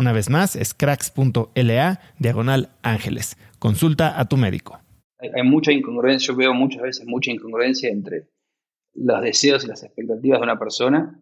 Una 0.00 0.12
vez 0.12 0.30
más, 0.30 0.56
es 0.56 0.72
cracks.la 0.72 2.00
diagonal 2.18 2.70
ángeles. 2.80 3.36
Consulta 3.58 4.18
a 4.18 4.26
tu 4.26 4.38
médico. 4.38 4.80
Hay, 5.18 5.42
mucha 5.42 5.72
incongruencia, 5.72 6.28
yo 6.28 6.36
veo 6.36 6.54
muchas 6.54 6.80
veces 6.80 7.06
mucha 7.06 7.30
incongruencia 7.30 7.90
entre 7.90 8.30
los 8.94 9.20
deseos 9.20 9.62
y 9.62 9.66
las 9.66 9.82
expectativas 9.82 10.40
de 10.40 10.44
una 10.44 10.58
persona 10.58 11.20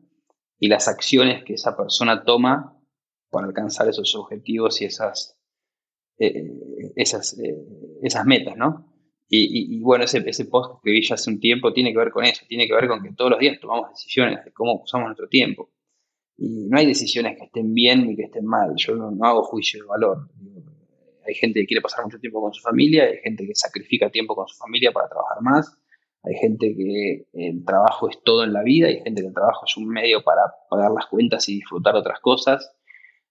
y 0.60 0.68
las 0.68 0.86
acciones 0.86 1.42
que 1.42 1.54
esa 1.54 1.76
persona 1.76 2.22
toma 2.22 2.78
para 3.30 3.48
alcanzar 3.48 3.88
esos 3.88 4.14
objetivos 4.14 4.80
y 4.80 4.84
esas, 4.84 5.36
eh, 6.20 6.48
esas, 6.94 7.36
eh, 7.40 7.58
esas 8.04 8.26
metas, 8.26 8.56
¿no? 8.56 8.94
Y, 9.28 9.80
bueno, 9.80 10.04
ese, 10.04 10.22
ese 10.24 10.44
post 10.44 10.80
que 10.84 10.92
vi 10.92 11.02
ya 11.02 11.16
hace 11.16 11.30
un 11.30 11.40
tiempo 11.40 11.72
tiene 11.72 11.90
que 11.90 11.98
ver 11.98 12.12
con 12.12 12.24
eso, 12.24 12.46
tiene 12.48 12.68
que 12.68 12.74
ver 12.74 12.86
con 12.86 13.02
que 13.02 13.10
todos 13.12 13.32
los 13.32 13.40
días 13.40 13.58
tomamos 13.60 13.90
decisiones 13.90 14.44
de 14.44 14.52
cómo 14.52 14.80
usamos 14.84 15.06
nuestro 15.06 15.28
tiempo. 15.28 15.68
Y 16.38 16.68
no 16.68 16.78
hay 16.78 16.86
decisiones 16.86 17.36
que 17.36 17.46
estén 17.46 17.74
bien 17.74 18.06
ni 18.06 18.16
que 18.16 18.22
estén 18.22 18.46
mal. 18.46 18.72
Yo 18.76 18.94
no, 18.94 19.12
hago 19.26 19.42
juicio 19.42 19.82
de 19.82 19.88
valor. 19.88 20.30
Hay 21.26 21.34
gente 21.34 21.60
que 21.60 21.66
quiere 21.66 21.82
pasar 21.82 22.04
mucho 22.04 22.18
tiempo 22.18 22.40
con 22.40 22.54
su 22.54 22.62
familia, 22.62 23.04
hay 23.04 23.18
gente 23.22 23.46
que 23.46 23.54
sacrifica 23.54 24.08
tiempo 24.08 24.34
con 24.34 24.46
su 24.48 24.56
familia 24.56 24.92
para 24.92 25.08
trabajar 25.08 25.42
más, 25.42 25.76
hay 26.22 26.34
gente 26.36 26.74
que 26.74 27.26
el 27.34 27.64
trabajo 27.66 28.08
es 28.08 28.18
todo 28.24 28.44
en 28.44 28.54
la 28.54 28.62
vida, 28.62 28.88
hay 28.88 29.02
gente 29.02 29.20
que 29.20 29.28
el 29.28 29.34
trabajo 29.34 29.66
es 29.66 29.76
un 29.76 29.88
medio 29.88 30.22
para 30.24 30.42
pagar 30.70 30.90
las 30.90 31.06
cuentas 31.06 31.46
y 31.48 31.56
disfrutar 31.56 31.96
otras 31.96 32.20
cosas. 32.20 32.74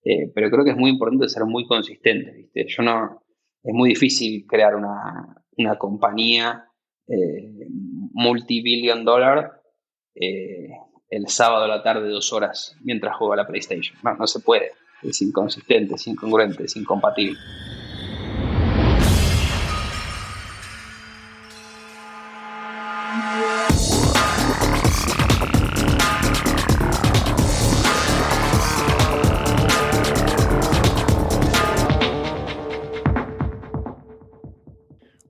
Eh, 0.03 0.31
pero 0.34 0.51
creo 0.51 0.63
que 0.63 0.72
es 0.72 0.78
muy 0.78 0.91
importante 0.91 1.28
ser 1.28 1.45
muy 1.45 1.66
consistente. 1.66 2.31
¿viste? 2.34 2.66
Yo 2.68 2.84
no, 2.84 3.24
es 3.63 3.74
muy 3.74 3.89
difícil 3.89 4.45
crear 4.47 4.75
una, 4.75 5.44
una 5.57 5.78
compañía 5.78 6.66
eh, 7.07 7.68
multibillion 8.13 9.03
dollar 9.06 9.62
eh, 10.16 10.69
el 11.09 11.28
sábado 11.28 11.66
a 11.66 11.68
la 11.68 11.84
tarde 11.84 12.09
dos 12.09 12.34
horas 12.34 12.75
mientras 12.81 13.16
juega 13.18 13.35
la 13.35 13.47
PlayStation. 13.47 13.97
No, 14.03 14.16
no 14.16 14.28
se 14.28 14.40
puede. 14.40 14.72
Es 15.03 15.22
inconsistente, 15.22 15.95
es 15.95 16.07
incongruente, 16.07 16.63
es 16.63 16.75
incompatible. 16.75 17.38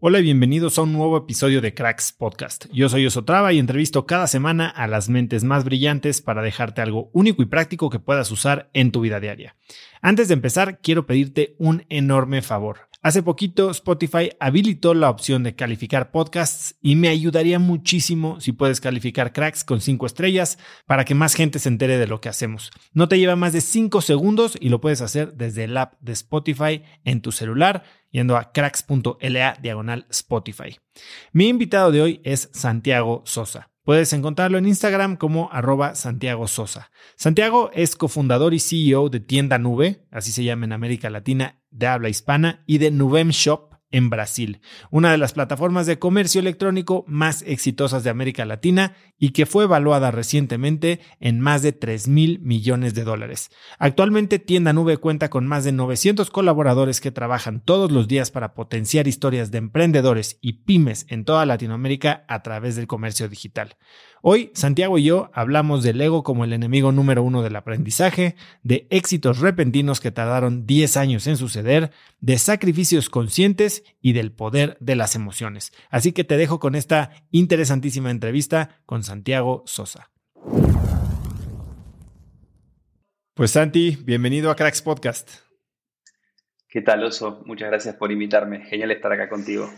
Hola 0.10 0.20
y 0.20 0.24
bienvenidos 0.24 0.80
a 0.80 0.84
un 0.84 0.94
nuevo 0.94 1.18
episodio 1.18 1.60
de 1.60 1.74
Cracks 1.74 2.14
Podcast. 2.14 2.68
Yo 2.72 2.88
soy 2.88 3.06
Osotrava 3.06 3.52
y 3.52 3.60
entrevisto 3.60 4.06
cada 4.06 4.26
semana 4.28 4.70
a 4.70 4.88
las 4.88 5.10
mentes 5.10 5.44
más 5.44 5.66
brillantes 5.66 6.22
para 6.22 6.42
dejarte 6.42 6.80
algo 6.80 7.10
único 7.12 7.42
y 7.42 7.46
práctico 7.46 7.90
que 7.90 8.00
puedas 8.00 8.32
usar 8.32 8.70
en 8.72 8.94
tu 8.94 9.02
vida 9.02 9.20
diaria. 9.20 9.58
Antes 10.02 10.30
de 10.30 10.36
empezar, 10.36 10.80
quiero 10.80 11.06
pedirte 11.06 11.58
un 11.60 11.84
enorme 11.90 12.42
favor. 12.42 12.88
Hace 13.08 13.24
poquito 13.24 13.72
Spotify 13.72 14.32
habilitó 14.38 14.94
la 14.94 15.10
opción 15.10 15.42
de 15.42 15.56
calificar 15.56 16.12
podcasts 16.12 16.76
y 16.82 16.98
me 16.98 17.08
ayudaría 17.08 17.58
muchísimo 17.58 18.42
si 18.42 18.52
puedes 18.52 18.82
calificar 18.82 19.32
cracks 19.32 19.64
con 19.64 19.80
5 19.80 20.06
estrellas 20.06 20.60
para 20.86 21.06
que 21.06 21.16
más 21.16 21.34
gente 21.34 21.60
se 21.60 21.70
entere 21.70 22.00
de 22.00 22.08
lo 22.08 22.20
que 22.20 22.28
hacemos. 22.28 22.70
No 22.92 23.08
te 23.08 23.18
lleva 23.18 23.38
más 23.38 23.54
de 23.54 23.62
5 23.62 24.02
segundos 24.02 24.58
y 24.60 24.68
lo 24.68 24.82
puedes 24.82 25.00
hacer 25.00 25.36
desde 25.36 25.64
el 25.64 25.78
app 25.78 25.94
de 26.02 26.12
Spotify 26.12 26.84
en 27.06 27.22
tu 27.22 27.32
celular 27.32 27.86
yendo 28.12 28.36
a 28.36 28.52
cracks.la 28.52 29.58
diagonal 29.62 30.06
Spotify. 30.10 30.78
Mi 31.32 31.48
invitado 31.48 31.94
de 31.94 32.02
hoy 32.02 32.22
es 32.26 32.50
Santiago 32.52 33.22
Sosa. 33.24 33.70
Puedes 33.88 34.12
encontrarlo 34.12 34.58
en 34.58 34.68
Instagram 34.68 35.16
como 35.16 35.50
arroba 35.50 35.96
Santiago 35.96 36.50
Sosa. 36.50 36.92
Santiago 37.16 37.72
es 37.74 37.96
cofundador 37.96 38.54
y 38.54 38.60
CEO 38.60 39.08
de 39.08 39.22
Tienda 39.22 39.60
Nube, 39.60 40.06
así 40.12 40.34
se 40.34 40.44
llama 40.44 40.66
en 40.66 40.74
América 40.74 41.10
Latina 41.10 41.62
de 41.72 41.88
habla 41.88 42.10
hispana, 42.10 42.66
y 42.66 42.80
de 42.80 42.92
Nubem 42.92 43.30
Shop, 43.30 43.67
en 43.92 44.10
Brasil, 44.10 44.62
una 44.92 45.12
de 45.12 45.18
las 45.18 45.34
plataformas 45.34 45.86
de 45.86 46.00
comercio 46.00 46.42
electrónico 46.42 47.06
más 47.08 47.44
exitosas 47.48 48.04
de 48.04 48.10
América 48.10 48.46
Latina 48.46 48.96
y 49.18 49.30
que 49.30 49.46
fue 49.46 49.64
evaluada 49.64 50.12
recientemente 50.12 51.00
en 51.20 51.40
más 51.40 51.62
de 51.62 51.72
3 51.72 52.08
mil 52.08 52.40
millones 52.40 52.94
de 52.94 53.04
dólares. 53.04 53.50
Actualmente 53.80 54.40
Tienda 54.40 54.74
Nube 54.74 54.98
cuenta 54.98 55.30
con 55.30 55.48
más 55.48 55.64
de 55.64 55.72
900 55.72 56.30
colaboradores 56.32 57.00
que 57.00 57.12
trabajan 57.12 57.62
todos 57.62 57.92
los 57.92 58.08
días 58.08 58.32
para 58.32 58.54
potenciar 58.54 59.08
historias 59.08 59.52
de 59.52 59.60
emprendedores 59.60 60.38
y 60.42 60.54
pymes 60.64 61.06
en 61.10 61.24
toda 61.24 61.46
Latinoamérica 61.46 62.26
a 62.28 62.44
través 62.44 62.76
del 62.76 62.88
comercio 62.88 63.30
digital. 63.30 63.78
Hoy, 64.22 64.52
Santiago 64.54 64.98
y 64.98 65.04
yo 65.04 65.30
hablamos 65.34 65.84
del 65.84 66.02
ego 66.02 66.24
como 66.24 66.44
el 66.44 66.54
enemigo 66.54 66.92
número 66.92 67.22
uno 67.22 67.44
del 67.44 67.56
aprendizaje, 67.56 68.36
de 68.64 68.88
éxitos 68.90 69.40
repentinos 69.40 70.00
que 70.00 70.12
tardaron 70.12 70.66
10 70.66 70.98
años 70.98 71.28
en 71.28 71.38
suceder, 71.38 71.92
de 72.20 72.40
sacrificios 72.40 73.10
conscientes 73.10 73.84
y 74.02 74.14
del 74.14 74.32
poder 74.32 74.78
de 74.80 74.96
las 74.96 75.16
emociones. 75.16 75.72
Así 75.90 76.14
que 76.14 76.24
te 76.24 76.38
dejo 76.38 76.60
con 76.60 76.76
esta 76.76 77.12
interesantísima 77.32 78.10
entrevista 78.10 78.82
con 78.86 79.04
Santiago 79.04 79.64
Sosa. 79.66 80.10
Pues 83.36 83.52
Santi, 83.52 83.98
bienvenido 84.04 84.50
a 84.50 84.56
Cracks 84.56 84.82
Podcast. 84.82 85.32
¿Qué 86.68 86.82
tal, 86.82 87.04
Oso? 87.04 87.44
Muchas 87.46 87.70
gracias 87.70 87.96
por 87.96 88.12
invitarme. 88.12 88.66
Genial 88.66 88.92
estar 88.92 89.12
acá 89.12 89.30
contigo. 89.30 89.72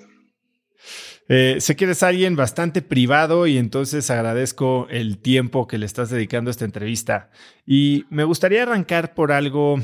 Eh, 1.31 1.61
sé 1.61 1.75
que 1.75 1.85
eres 1.85 2.01
alguien 2.01 2.35
bastante 2.35 2.81
privado 2.81 3.45
y 3.45 3.59
entonces 3.59 4.09
agradezco 4.09 4.87
el 4.89 5.19
tiempo 5.19 5.67
que 5.67 5.77
le 5.77 5.85
estás 5.85 6.09
dedicando 6.09 6.49
a 6.49 6.51
esta 6.51 6.65
entrevista. 6.65 7.29
Y 7.67 8.05
me 8.09 8.23
gustaría 8.23 8.63
arrancar 8.63 9.13
por 9.13 9.31
algo 9.31 9.77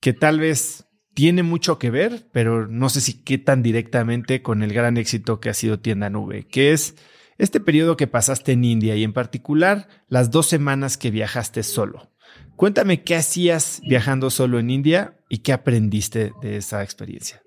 que 0.00 0.12
tal 0.12 0.40
vez 0.40 0.88
tiene 1.14 1.44
mucho 1.44 1.78
que 1.78 1.90
ver, 1.90 2.28
pero 2.32 2.66
no 2.66 2.88
sé 2.88 3.00
si 3.00 3.22
qué 3.22 3.38
tan 3.38 3.62
directamente 3.62 4.42
con 4.42 4.64
el 4.64 4.72
gran 4.72 4.96
éxito 4.96 5.38
que 5.38 5.50
ha 5.50 5.54
sido 5.54 5.78
Tienda 5.78 6.10
Nube, 6.10 6.46
que 6.48 6.72
es 6.72 6.96
este 7.38 7.60
periodo 7.60 7.96
que 7.96 8.08
pasaste 8.08 8.52
en 8.52 8.64
India 8.64 8.96
y 8.96 9.04
en 9.04 9.12
particular 9.12 9.86
las 10.08 10.32
dos 10.32 10.46
semanas 10.46 10.98
que 10.98 11.12
viajaste 11.12 11.62
solo. 11.62 12.10
Cuéntame 12.56 13.04
qué 13.04 13.14
hacías 13.14 13.80
viajando 13.88 14.30
solo 14.30 14.58
en 14.58 14.70
India 14.70 15.16
y 15.28 15.38
qué 15.38 15.52
aprendiste 15.52 16.32
de 16.42 16.56
esa 16.56 16.82
experiencia. 16.82 17.40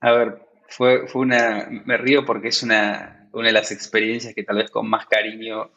A 0.00 0.12
ver, 0.12 0.47
fue, 0.68 1.08
fue 1.08 1.22
una, 1.22 1.68
me 1.70 1.96
río 1.96 2.24
porque 2.24 2.48
es 2.48 2.62
una, 2.62 3.28
una 3.32 3.48
de 3.48 3.52
las 3.52 3.72
experiencias 3.72 4.34
que 4.34 4.44
tal 4.44 4.56
vez 4.56 4.70
con 4.70 4.88
más 4.88 5.06
cariño 5.06 5.70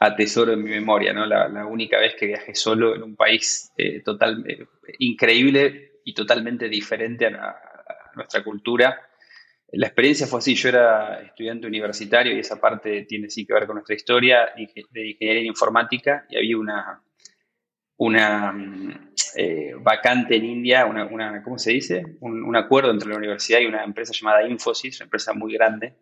atesoro 0.00 0.54
en 0.54 0.64
mi 0.64 0.70
memoria, 0.70 1.12
¿no? 1.12 1.26
La, 1.26 1.66
única 1.66 1.98
vez 1.98 2.14
que 2.18 2.26
viajé 2.26 2.54
solo 2.54 2.94
en 2.94 3.02
un 3.02 3.16
país 3.16 3.70
eh, 3.76 4.00
total, 4.02 4.42
eh, 4.48 4.66
increíble 4.98 6.00
y 6.04 6.14
totalmente 6.14 6.68
diferente 6.68 7.26
a, 7.26 7.56
nuestra 8.16 8.42
cultura. 8.42 9.00
La 9.72 9.86
experiencia 9.86 10.26
fue 10.26 10.40
así, 10.40 10.56
yo 10.56 10.68
era 10.70 11.20
estudiante 11.22 11.66
universitario 11.66 12.34
y 12.34 12.40
esa 12.40 12.60
parte 12.60 13.02
tiene 13.02 13.30
sí 13.30 13.46
que 13.46 13.54
ver 13.54 13.66
con 13.66 13.76
nuestra 13.76 13.94
historia 13.94 14.48
de 14.56 15.10
ingeniería 15.10 15.46
informática 15.46 16.26
y 16.28 16.36
había 16.36 16.58
una, 16.58 17.02
una 18.00 18.54
eh, 19.36 19.74
vacante 19.78 20.36
en 20.36 20.46
India, 20.46 20.86
una, 20.86 21.42
¿cómo 21.42 21.58
se 21.58 21.72
dice? 21.72 22.02
Un, 22.20 22.56
acuerdo 22.56 22.90
entre 22.90 23.10
la 23.10 23.18
universidad 23.18 23.60
y 23.60 23.66
una 23.66 23.84
empresa 23.84 24.14
llamada 24.14 24.48
Infosys, 24.48 25.00
una 25.00 25.04
empresa 25.04 25.34
muy 25.34 25.52
grande. 25.52 25.96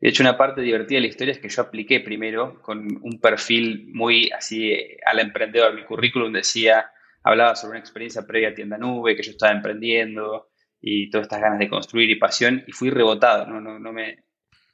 De 0.00 0.08
hecho, 0.08 0.22
una 0.22 0.38
parte 0.38 0.60
divertida 0.60 0.98
de 0.98 1.00
la 1.02 1.06
historia 1.08 1.32
es 1.32 1.40
que 1.40 1.48
yo 1.48 1.62
apliqué 1.62 1.98
primero 2.00 2.62
con 2.62 2.86
un 3.02 3.20
perfil 3.20 3.90
muy 3.92 4.30
así 4.30 4.70
eh, 4.70 4.98
al 5.04 5.18
emprendedor. 5.18 5.74
Mi 5.74 5.84
currículum 5.84 6.32
decía, 6.32 6.92
hablaba 7.24 7.56
sobre 7.56 7.72
una 7.72 7.80
experiencia 7.80 8.24
previa 8.24 8.50
a 8.50 8.54
tienda 8.54 8.78
nube, 8.78 9.16
que 9.16 9.24
yo 9.24 9.32
estaba 9.32 9.52
emprendiendo 9.52 10.50
y 10.80 11.10
todas 11.10 11.24
estas 11.24 11.40
ganas 11.40 11.58
de 11.58 11.68
construir 11.68 12.10
y 12.10 12.14
pasión, 12.14 12.62
y 12.68 12.70
fui 12.70 12.90
rebotado, 12.90 13.46
no, 13.46 13.60
no, 13.60 13.80
no, 13.80 13.92
me, 13.92 14.22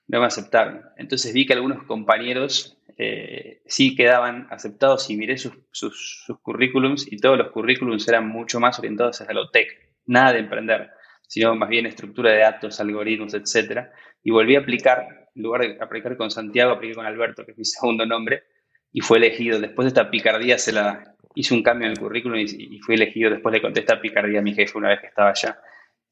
no 0.08 0.20
me 0.20 0.26
aceptaron. 0.26 0.82
Entonces 0.96 1.32
vi 1.32 1.46
que 1.46 1.52
algunos 1.52 1.82
compañeros 1.84 2.78
eh, 2.98 3.60
sí 3.66 3.94
quedaban 3.94 4.46
aceptados 4.50 5.10
y 5.10 5.16
miré 5.16 5.36
sus, 5.36 5.52
sus, 5.70 6.26
currículums 6.42 7.10
y 7.10 7.18
todos 7.18 7.36
los 7.36 7.50
currículums 7.50 8.08
eran 8.08 8.28
mucho 8.28 8.60
más 8.60 8.78
orientados 8.78 9.20
hacia 9.20 9.34
lo 9.34 9.50
tech, 9.50 9.68
nada 10.06 10.32
de 10.32 10.38
emprender, 10.40 10.90
sino 11.26 11.54
más 11.56 11.68
bien 11.68 11.86
estructura 11.86 12.30
de 12.30 12.38
datos, 12.38 12.80
algoritmos, 12.80 13.34
etc. 13.34 13.88
Y 14.22 14.30
volví 14.30 14.56
a 14.56 14.60
aplicar, 14.60 15.28
en 15.34 15.42
lugar 15.42 15.62
de 15.62 15.78
aplicar 15.80 16.16
con 16.16 16.30
Santiago, 16.30 16.72
apliqué 16.72 16.94
con 16.94 17.06
Alberto, 17.06 17.44
que 17.44 17.52
es 17.52 17.58
mi 17.58 17.64
segundo 17.66 18.06
nombre, 18.06 18.44
y 18.92 19.00
fue 19.00 19.18
elegido. 19.18 19.60
Después 19.60 19.84
de 19.84 19.88
esta 19.88 20.10
picardía 20.10 20.56
se 20.56 20.72
la 20.72 21.16
hice 21.34 21.52
un 21.52 21.62
cambio 21.62 21.86
en 21.86 21.92
el 21.92 21.98
currículum 21.98 22.38
y, 22.38 22.78
fui 22.78 22.94
elegido. 22.94 23.30
Después 23.30 23.52
le 23.52 23.60
contesté 23.60 23.92
a 23.92 24.00
picardía 24.00 24.38
a 24.38 24.42
mi 24.42 24.54
jefe 24.54 24.78
una 24.78 24.88
vez 24.88 25.00
que 25.00 25.08
estaba 25.08 25.30
allá. 25.30 25.60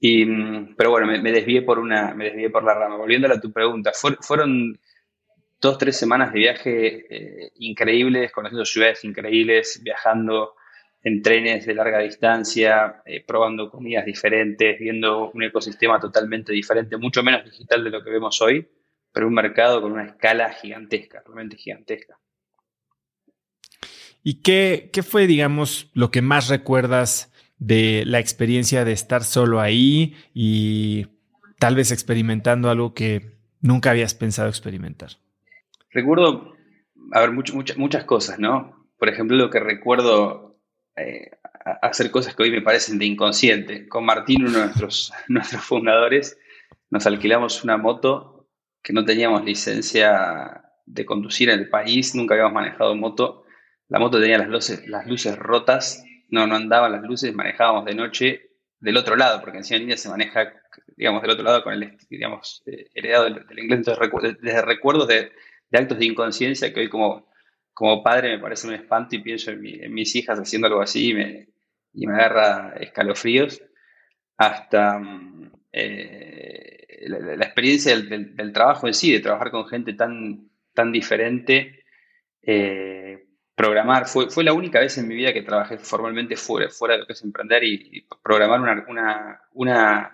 Y, 0.01 0.27
pero 0.77 0.91
bueno, 0.91 1.07
me, 1.07 1.33
desvié 1.33 1.63
por 1.63 1.79
una, 1.79 2.15
me 2.15 2.25
desvié 2.25 2.51
por 2.51 2.65
la 2.65 2.75
rama. 2.75 2.97
Volviendo 2.97 3.33
a 3.33 3.41
tu 3.41 3.53
pregunta, 3.53 3.93
fueron 4.21 4.79
dos, 5.61 5.79
tres 5.79 5.97
semanas 5.97 6.33
de 6.33 6.39
viaje 6.39 7.07
eh, 7.09 7.51
increíbles, 7.57 8.33
conociendo 8.33 8.65
ciudades 8.65 9.03
increíbles, 9.05 9.81
viajando 9.83 10.55
en 11.03 11.23
trenes 11.23 11.67
de 11.67 11.75
larga 11.75 11.99
distancia, 11.99 13.03
eh, 13.05 13.23
probando 13.25 13.71
comidas 13.71 14.07
diferentes, 14.07 14.79
viendo 14.79 15.31
un 15.31 15.43
ecosistema 15.43 16.01
totalmente 16.01 16.53
diferente, 16.53 16.97
mucho 16.97 17.23
menos 17.23 17.45
digital 17.45 17.85
de 17.85 17.91
lo 17.91 18.03
que 18.03 18.11
vemos 18.11 18.41
hoy, 18.41 18.67
pero 19.13 19.29
un 19.29 19.35
mercado 19.35 19.83
con 19.83 19.93
una 19.93 20.07
escala 20.07 20.51
gigantesca, 20.53 21.23
realmente 21.25 21.57
gigantesca. 21.57 22.19
¿Y 24.23 24.41
qué, 24.41 24.89
qué 24.93 25.03
fue, 25.03 25.27
digamos, 25.27 25.91
lo 25.93 26.11
que 26.11 26.23
más 26.23 26.49
recuerdas 26.49 27.31
de 27.65 28.05
la 28.07 28.19
experiencia 28.19 28.85
de 28.85 28.93
estar 28.93 29.25
solo 29.25 29.59
ahí 29.61 30.15
y 30.35 31.07
tal 31.59 31.75
vez 31.77 31.93
experimentando 31.93 32.69
algo 32.69 32.93
que 32.93 33.39
nunca 33.63 33.91
habías 33.91 34.15
pensado 34.15 34.51
experimentar? 34.51 35.13
Recuerdo, 35.91 36.55
a 37.13 37.21
ver, 37.21 37.33
muchas 37.33 38.05
cosas, 38.05 38.39
¿no? 38.39 38.87
Por 38.99 39.09
ejemplo, 39.09 39.37
lo 39.37 39.49
que 39.49 39.61
recuerdo 39.61 40.61
eh, 40.97 41.31
hacer 41.81 42.11
cosas 42.11 42.37
que 42.37 42.43
hoy 42.43 42.51
me 42.51 42.61
parecen 42.61 42.99
de 42.99 43.07
inconsciente. 43.07 43.89
Con 43.89 44.05
Martín, 44.05 44.45
uno 44.45 44.59
de 44.59 44.65
nuestros, 44.67 45.13
nuestros 45.29 45.65
fundadores, 45.65 46.37
nos 46.91 47.07
alquilamos 47.07 47.65
una 47.65 47.79
moto 47.79 48.51
que 48.83 48.93
no 48.93 49.07
teníamos 49.07 49.43
licencia 49.43 50.65
de 50.85 51.07
conducir 51.07 51.49
en 51.49 51.61
el 51.61 51.71
país, 51.71 52.15
nunca 52.15 52.35
habíamos 52.35 52.53
manejado 52.53 52.95
moto. 52.95 53.45
La 53.89 53.99
moto 53.99 54.21
tenía 54.21 54.37
las 54.37 54.49
luces, 54.49 54.87
las 54.87 55.07
luces 55.07 55.39
rotas, 55.39 56.05
no, 56.35 56.47
no 56.47 56.57
andaban 56.57 56.93
las 56.93 57.03
luces, 57.03 57.33
manejábamos 57.33 57.85
de 57.85 57.95
noche 57.95 58.51
del 58.81 58.97
otro 58.97 59.17
lado, 59.17 59.41
porque 59.41 59.59
encima 59.59 59.77
en 59.77 59.83
India 59.83 59.97
se 59.97 60.09
maneja, 60.09 60.53
digamos, 60.97 61.23
del 61.23 61.31
otro 61.31 61.45
lado 61.45 61.63
con 61.63 61.73
el, 61.73 61.97
digamos, 62.11 62.63
eh, 62.67 62.89
heredado 62.93 63.25
del, 63.25 63.59
inglés. 63.59 63.79
Entonces, 63.79 64.37
desde 64.43 64.63
recuerdos 64.63 65.09
de, 65.09 65.33
actos 65.73 65.99
de 65.99 66.07
inconsciencia 66.07 66.73
que 66.73 66.81
hoy 66.81 66.89
como, 66.89 67.29
como 67.73 68.03
padre 68.03 68.37
me 68.37 68.43
parece 68.43 68.67
un 68.67 68.75
espanto 68.75 69.17
y 69.17 69.21
pienso 69.21 69.53
en, 69.53 69.61
mis 69.95 70.15
hijas 70.17 70.39
haciendo 70.39 70.67
algo 70.67 70.83
así 70.83 71.11
y 71.11 71.15
me, 71.15 71.49
y 71.93 72.07
me 72.07 72.15
agarra 72.15 72.75
escalofríos, 72.81 73.63
hasta 74.37 74.99
mm, 74.99 75.53
eh, 75.73 77.07
la, 77.07 77.45
experiencia 77.45 77.97
del, 77.97 78.53
trabajo 78.53 78.87
en 78.87 78.95
sí, 78.95 79.13
de 79.13 79.21
trabajar 79.21 79.51
con 79.51 79.67
gente 79.67 79.95
tan, 79.95 80.51
tan 80.75 80.93
diferente. 80.93 81.85
Eh, 82.43 82.94
programar, 83.55 84.07
fue, 84.07 84.31
fue 84.31 84.45
la 84.45 84.53
única 84.53 84.81
vez 84.81 84.99
en 84.99 85.07
mi 85.07 85.15
vida 85.15 85.33
que 85.33 85.43
trabajé 85.43 85.79
formalmente 85.79 86.37
fuera, 86.37 86.69
fuera 86.71 86.95
de 86.95 87.01
lo 87.01 87.07
que 87.07 87.13
es 87.13 87.23
emprender 87.23 87.63
y, 87.65 88.07
programar 88.23 88.61
una, 88.61 88.85
una, 88.89 89.41
una 89.53 90.13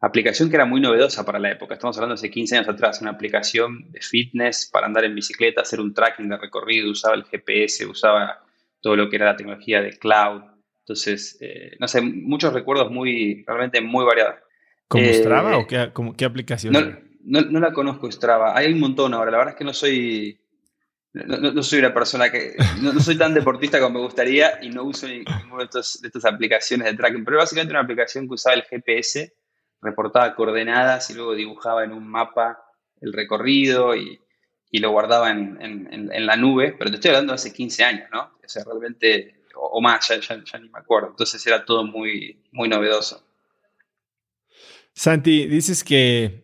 aplicación 0.00 0.50
que 0.50 0.56
era 0.56 0.64
muy 0.64 0.80
novedosa 0.80 1.24
para 1.24 1.38
la 1.38 1.52
época. 1.52 1.74
Estamos 1.74 1.96
hablando 1.96 2.14
de 2.14 2.18
hace 2.18 2.30
15 2.30 2.56
años 2.56 2.68
atrás, 2.68 3.00
una 3.00 3.12
aplicación 3.12 3.90
de 3.92 4.00
fitness 4.00 4.68
para 4.70 4.86
andar 4.86 5.04
en 5.04 5.14
bicicleta, 5.14 5.62
hacer 5.62 5.80
un 5.80 5.94
tracking 5.94 6.28
de 6.28 6.36
recorrido, 6.36 6.90
usaba 6.90 7.14
el 7.14 7.24
GPS, 7.24 7.86
usaba 7.86 8.42
todo 8.80 8.96
lo 8.96 9.08
que 9.08 9.16
era 9.16 9.26
la 9.26 9.36
tecnología 9.36 9.80
de 9.80 9.96
cloud. 9.96 10.42
Entonces, 10.80 11.38
eh, 11.40 11.76
no 11.78 11.86
sé, 11.86 12.00
muchos 12.02 12.52
recuerdos 12.52 12.90
muy, 12.90 13.44
realmente 13.46 13.80
muy 13.80 14.04
variados. 14.04 14.34
¿Cómo 14.88 15.04
eh, 15.04 15.14
Strava 15.14 15.56
o 15.56 15.66
qué, 15.68 15.92
qué 16.16 16.24
aplicación? 16.24 16.72
No, 17.24 17.40
no, 17.42 17.60
la 17.60 17.72
conozco 17.72 18.10
Strava. 18.10 18.58
Hay 18.58 18.72
un 18.72 18.80
montón 18.80 19.14
ahora. 19.14 19.30
La 19.30 19.38
verdad 19.38 19.54
es 19.54 19.58
que 19.58 19.64
no 19.64 19.72
soy, 19.72 20.40
no, 21.14 21.62
soy 21.62 21.80
una 21.80 21.92
persona 21.92 22.30
que. 22.30 22.56
No, 22.80 22.98
soy 23.00 23.18
tan 23.18 23.34
deportista 23.34 23.78
como 23.80 23.98
me 23.98 24.04
gustaría 24.04 24.58
y 24.62 24.70
no 24.70 24.84
uso 24.84 25.06
ninguna 25.06 25.64
de, 25.64 25.68
de 25.72 26.08
estas 26.08 26.24
aplicaciones 26.24 26.86
de 26.86 26.96
tracking. 26.96 27.24
Pero 27.24 27.38
básicamente 27.38 27.72
una 27.72 27.82
aplicación 27.82 28.26
que 28.26 28.34
usaba 28.34 28.56
el 28.56 28.62
GPS 28.62 29.34
reportaba 29.82 30.34
coordenadas 30.34 31.10
y 31.10 31.14
luego 31.14 31.34
dibujaba 31.34 31.84
en 31.84 31.92
un 31.92 32.06
mapa 32.08 32.64
el 33.00 33.12
recorrido 33.12 33.94
y, 33.96 34.18
lo 34.70 34.90
guardaba 34.90 35.30
en, 35.30 36.26
la 36.26 36.36
nube, 36.36 36.74
pero 36.78 36.88
te 36.88 36.94
estoy 36.94 37.10
hablando 37.10 37.32
de 37.32 37.34
hace 37.34 37.52
15 37.52 37.84
años, 37.84 38.08
¿no? 38.10 38.22
O 38.22 38.48
sea, 38.48 38.64
realmente, 38.64 39.42
o, 39.54 39.82
más, 39.82 40.08
ya, 40.08 40.36
ni 40.58 40.68
me 40.70 40.78
acuerdo. 40.78 41.08
Entonces 41.10 41.46
era 41.46 41.62
todo 41.62 41.84
muy, 41.84 42.42
muy 42.52 42.70
novedoso. 42.70 43.22
Santi, 44.94 45.46
dices 45.46 45.84
que 45.84 46.42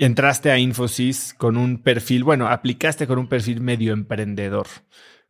entraste 0.00 0.50
a 0.50 0.58
Infosys 0.58 1.34
con 1.34 1.56
un 1.56 1.82
perfil, 1.82 2.24
bueno, 2.24 2.48
aplicaste 2.48 3.06
con 3.06 3.18
un 3.18 3.28
perfil 3.28 3.60
medio 3.60 3.92
emprendedor. 3.92 4.66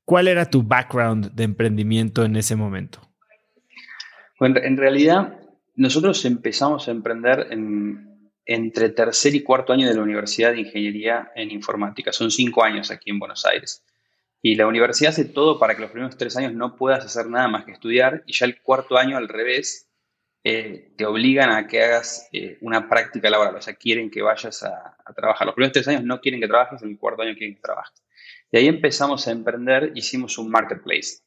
¿Cuál 0.05 0.29
era 0.29 0.49
tu 0.49 0.63
background 0.63 1.33
de 1.33 1.45
emprendimiento 1.45 2.25
en 2.25 2.37
ese 2.37 2.57
momento? 2.57 3.01
Bueno, 4.39 4.61
en 4.63 4.77
realidad 4.77 5.39
nosotros 5.75 6.25
empezamos 6.25 6.89
a 6.89 6.93
emprender 6.93 7.49
entre 8.47 8.89
tercer 8.91 9.35
y 9.35 9.43
cuarto 9.43 9.73
año 9.73 9.89
de 9.89 9.95
la 9.95 10.03
Universidad 10.03 10.53
de 10.53 10.61
Ingeniería 10.61 11.31
en 11.35 11.51
Informática. 11.51 12.13
Son 12.13 12.31
cinco 12.31 12.65
años 12.65 12.91
aquí 12.91 13.11
en 13.11 13.19
Buenos 13.19 13.45
Aires. 13.45 13.85
Y 14.41 14.55
la 14.55 14.67
universidad 14.67 15.11
hace 15.11 15.27
todo 15.27 15.59
para 15.59 15.75
que 15.75 15.83
los 15.83 15.91
primeros 15.91 16.17
tres 16.17 16.37
años 16.37 16.55
no 16.55 16.77
puedas 16.77 17.05
hacer 17.05 17.27
nada 17.27 17.49
más 17.49 17.65
que 17.65 17.73
estudiar 17.73 18.23
y 18.27 18.33
ya 18.33 18.47
el 18.47 18.63
cuarto 18.63 18.97
año 18.97 19.17
al 19.17 19.29
revés 19.29 19.90
eh, 20.43 20.93
te 20.97 21.05
obligan 21.05 21.51
a 21.51 21.67
que 21.67 21.83
hagas 21.83 22.29
eh, 22.33 22.59
una 22.61 22.89
práctica 22.89 23.29
laboral, 23.29 23.57
o 23.57 23.63
sea, 23.63 23.75
quieren 23.75 24.11
que 24.11 24.23
vayas 24.23 24.63
a, 24.63 24.97
trabajar. 25.15 25.47
Los 25.47 25.55
primeros 25.55 25.73
tres 25.73 25.89
años 25.89 26.05
no 26.05 26.21
quieren 26.21 26.41
que 26.41 26.49
trabajes, 26.49 26.83
en 26.83 26.91
el 26.91 26.99
cuarto 26.99 27.23
año 27.23 27.35
quieren 27.35 27.57
que 27.57 27.61
trabajes. 27.61 28.03
Y 28.51 28.59
ahí 28.59 28.67
empezamos 28.69 29.27
a 29.29 29.33
emprender, 29.33 29.93
hicimos 29.95 30.39
un 30.39 30.51
marketplace. 30.51 31.23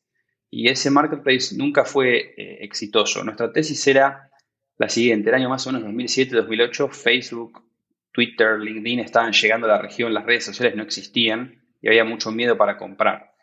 Y 0.50 0.70
ese 0.70 0.90
marketplace 0.90 1.56
nunca 1.56 1.86
fue 1.86 2.34
eh, 2.38 2.58
exitoso. 2.62 3.24
Nuestra 3.24 3.52
tesis 3.52 3.86
era 3.88 4.32
la 4.78 4.90
siguiente. 4.90 5.30
El 5.30 5.36
año 5.36 5.50
más 5.50 5.66
o 5.68 5.72
menos 5.72 5.88
2007-2008, 5.90 6.90
Facebook, 6.92 7.64
Twitter, 8.12 8.60
LinkedIn 8.60 9.00
estaban 9.00 9.34
llegando 9.34 9.66
a 9.68 9.72
la 9.72 9.82
región, 9.82 10.14
las 10.14 10.26
redes 10.26 10.46
sociales 10.46 10.76
no 10.76 10.84
existían 10.84 11.64
y 11.82 11.88
había 11.88 12.06
mucho 12.06 12.32
miedo 12.32 12.58
para 12.58 12.78
comprar. 12.78 13.34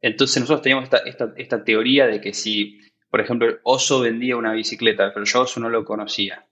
Entonces 0.00 0.40
nosotros 0.40 0.62
teníamos 0.62 0.88
esta, 1.36 1.64
teoría 1.64 2.06
de 2.06 2.20
que 2.20 2.32
si, 2.32 2.80
por 3.12 3.20
ejemplo, 3.20 3.58
Oso 3.64 4.00
vendía 4.00 4.38
una 4.38 4.54
bicicleta, 4.54 5.12
pero 5.12 5.26
yo 5.26 5.42
Oso 5.42 5.60
no 5.60 5.68
lo 5.68 5.84
conocía, 5.84 6.46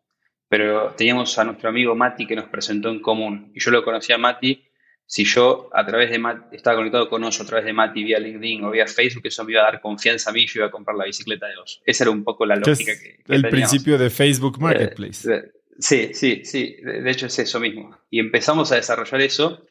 pero 0.47 0.90
teníamos 0.90 1.38
a 1.38 1.45
nuestro 1.45 1.71
amigo 1.71 1.97
Mati 1.97 2.26
que 2.26 2.37
nos 2.37 2.50
presentó 2.50 2.90
en 2.90 3.00
común. 3.00 3.50
Y 3.55 3.61
yo 3.61 3.71
lo 3.71 3.83
conocía 3.83 4.17
a 4.17 4.19
Mati. 4.19 4.62
Si 5.07 5.25
yo 5.25 5.71
a 5.73 5.87
través 5.87 6.11
de 6.11 6.19
Mati, 6.19 6.55
estaba 6.55 6.76
conectado 6.76 7.09
con 7.09 7.25
Oso 7.25 7.45
a 7.45 7.47
través 7.47 7.64
de 7.64 7.73
Mati 7.73 8.05
vía 8.05 8.19
LinkedIn 8.19 8.62
o 8.64 8.73
vía 8.73 8.87
Facebook, 8.87 9.23
eso 9.25 9.43
me 9.43 9.52
iba 9.52 9.62
a 9.62 9.73
dar 9.73 9.81
confianza 9.81 10.29
a 10.29 10.33
mí 10.35 10.43
y 10.43 10.47
yo 10.49 10.61
iba 10.61 10.67
a 10.67 10.71
comprar 10.71 10.99
la 10.99 11.07
bicicleta 11.07 11.47
de 11.47 11.57
Oso. 11.57 11.81
Esa 11.87 12.05
era 12.05 12.11
un 12.11 12.25
poco 12.25 12.45
la 12.45 12.57
lógica 12.57 12.93
que, 12.93 13.23
El 13.26 13.49
principio 13.49 13.97
de 13.97 14.11
Facebook 14.11 14.57
eh, 14.59 14.62
Marketplace. 14.62 15.52
sí, 15.79 16.11
sí, 16.12 16.43
sí. 16.45 16.76
De, 16.83 17.11
hecho 17.11 17.25
es 17.25 17.38
eso 17.38 17.59
mismo. 17.59 17.99
Y 18.11 18.19
empezamos 18.19 18.71
a 18.71 18.76
desarrollar 18.76 19.23
eso. 19.23 19.64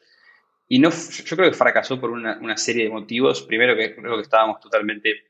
Y 0.66 0.80
no, 0.80 0.90
yo 0.90 1.36
creo 1.36 1.52
que 1.52 1.56
fracasó 1.56 2.00
por 2.00 2.10
una, 2.10 2.36
una 2.40 2.56
serie 2.56 2.82
de 2.82 2.90
motivos. 2.90 3.42
Primero 3.42 3.76
que 3.76 3.94
creo 3.94 4.16
que 4.16 4.22
estábamos 4.22 4.58
totalmente 4.58 5.29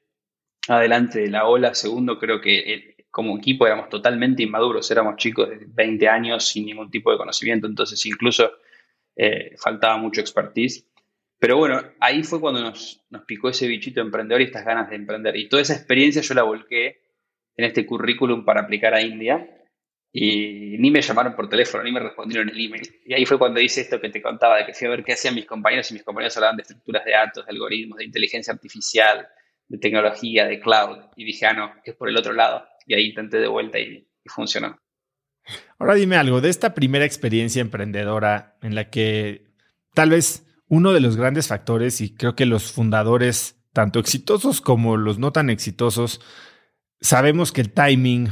adelante 0.71 1.21
de 1.21 1.29
la 1.29 1.47
ola. 1.47 1.75
Segundo, 1.75 2.19
creo 2.19 2.41
que 2.41 3.07
como 3.11 3.37
equipo 3.37 3.67
éramos 3.67 3.89
totalmente 3.89 4.43
inmaduros, 4.43 4.91
éramos 4.91 5.17
chicos 5.17 5.51
de 5.51 5.67
20 5.67 6.09
años 6.09 6.47
sin 6.47 6.67
ningún 6.67 6.91
tipo 6.91 7.11
de 7.11 7.19
conocimiento, 7.19 7.67
entonces 7.67 8.05
incluso 8.07 8.53
eh, 9.17 9.57
faltaba 9.59 9.97
mucho 9.97 10.21
expertise. 10.21 10.87
Pero 11.39 11.57
bueno, 11.57 11.83
ahí 11.99 12.23
fue 12.23 12.41
cuando 12.41 12.61
nos, 12.61 13.03
nos 13.11 13.25
picó 13.25 13.49
ese 13.49 13.67
bichito 13.67 14.01
emprendedor 14.01 14.43
y 14.43 14.45
estas 14.45 14.65
ganas 14.65 14.89
de 14.91 14.97
emprender. 14.97 15.37
Y 15.37 15.49
toda 15.49 15.63
esa 15.63 15.75
experiencia 15.75 16.23
yo 16.23 16.35
la 16.35 16.43
volqué 16.43 17.01
en 17.57 17.65
este 17.65 17.85
currículum 17.87 18.45
para 18.45 18.61
aplicar 18.61 18.95
a 18.95 19.01
India. 19.01 19.57
Y 20.13 20.77
ni 20.79 20.91
me 20.91 21.01
llamaron 21.01 21.35
por 21.35 21.49
teléfono, 21.49 21.85
ni 21.85 21.93
me 21.93 22.01
respondieron 22.01 22.49
el 22.51 22.61
email. 22.61 22.83
Y 23.07 23.15
ahí 23.15 23.25
fue 23.25 23.39
cuando 23.39 23.61
hice 23.61 23.81
esto 23.81 24.01
que 24.01 24.11
te 24.11 24.21
contaba, 24.21 24.59
de 24.59 24.67
que 24.67 24.75
fui 24.75 24.87
a 24.87 24.91
ver 24.91 25.05
qué 25.05 25.13
hacían 25.13 25.35
mis 25.35 25.47
compañeros 25.47 25.91
y 25.91 25.95
mis 25.95 26.03
compañeros 26.03 26.37
hablaban 26.37 26.57
de 26.57 26.63
estructuras 26.63 27.05
de 27.05 27.13
datos, 27.13 27.47
de 27.47 27.53
algoritmos, 27.53 27.99
de 27.99 28.05
inteligencia 28.05 28.53
artificial, 28.53 29.27
de 29.71 29.79
tecnología, 29.79 30.47
de 30.47 30.61
cloud. 30.61 30.99
Y 31.17 31.25
dije, 31.25 31.47
ah, 31.47 31.55
no, 31.55 31.73
es 31.85 31.95
por 31.95 32.09
el 32.09 32.17
otro 32.17 32.33
lado. 32.33 32.65
Y 32.87 32.95
ahí 32.95 33.07
intenté 33.07 33.39
de 33.39 33.49
vuelta 33.49 33.79
y, 33.79 34.07
funcionó. 34.27 34.77
Ahora 35.79 35.95
dime 35.95 36.17
algo 36.17 36.41
de 36.41 36.51
esta 36.51 36.75
primera 36.75 37.05
experiencia 37.05 37.61
emprendedora 37.61 38.59
en 38.63 38.75
la 38.77 38.91
que 38.91 39.45
tal 39.95 40.11
vez 40.11 40.47
uno 40.69 40.93
de 40.93 41.01
los 41.01 41.17
grandes 41.17 41.49
factores, 41.49 42.01
y 42.01 42.15
creo 42.15 42.37
que 42.37 42.47
los 42.47 42.71
fundadores, 42.71 43.57
tanto 43.73 43.99
exitosos 43.99 44.61
como 44.61 44.97
los 44.97 45.19
no 45.19 45.33
tan 45.33 45.51
exitosos, 45.51 46.21
sabemos 47.01 47.51
que 47.51 47.63
el 47.63 47.73
timing 47.73 48.29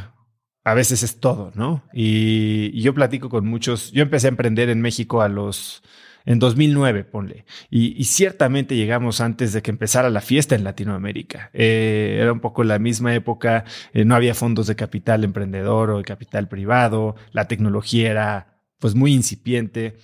a 0.62 0.74
veces 0.74 1.02
es 1.02 1.18
todo, 1.18 1.50
¿no? 1.56 1.82
Y, 1.92 2.70
y 2.74 2.82
yo 2.82 2.94
platico 2.94 3.28
con 3.28 3.46
muchos, 3.48 3.90
yo 3.90 4.02
empecé 4.02 4.28
a 4.28 4.30
emprender 4.30 4.68
en 4.68 4.80
México 4.80 5.22
a 5.22 5.28
los 5.28 5.82
en 6.28 6.38
2009, 6.40 7.04
ponle. 7.04 7.46
Y, 7.70 8.04
ciertamente 8.04 8.76
llegamos 8.76 9.22
antes 9.22 9.54
de 9.54 9.62
que 9.62 9.70
empezara 9.70 10.10
la 10.10 10.20
fiesta 10.20 10.54
en 10.54 10.62
Latinoamérica. 10.62 11.48
Eh, 11.54 12.18
era 12.20 12.34
un 12.34 12.40
poco 12.40 12.64
la 12.64 12.78
misma 12.78 13.14
época, 13.14 13.64
eh, 13.94 14.04
no 14.04 14.14
había 14.14 14.34
fondos 14.34 14.66
de 14.66 14.76
capital 14.76 15.24
emprendedor 15.24 15.88
o 15.88 15.96
de 15.96 16.04
capital 16.04 16.46
privado, 16.46 17.16
la 17.32 17.48
tecnología 17.48 18.10
era 18.10 18.60
pues 18.78 18.94
muy 18.94 19.14
incipiente 19.14 19.96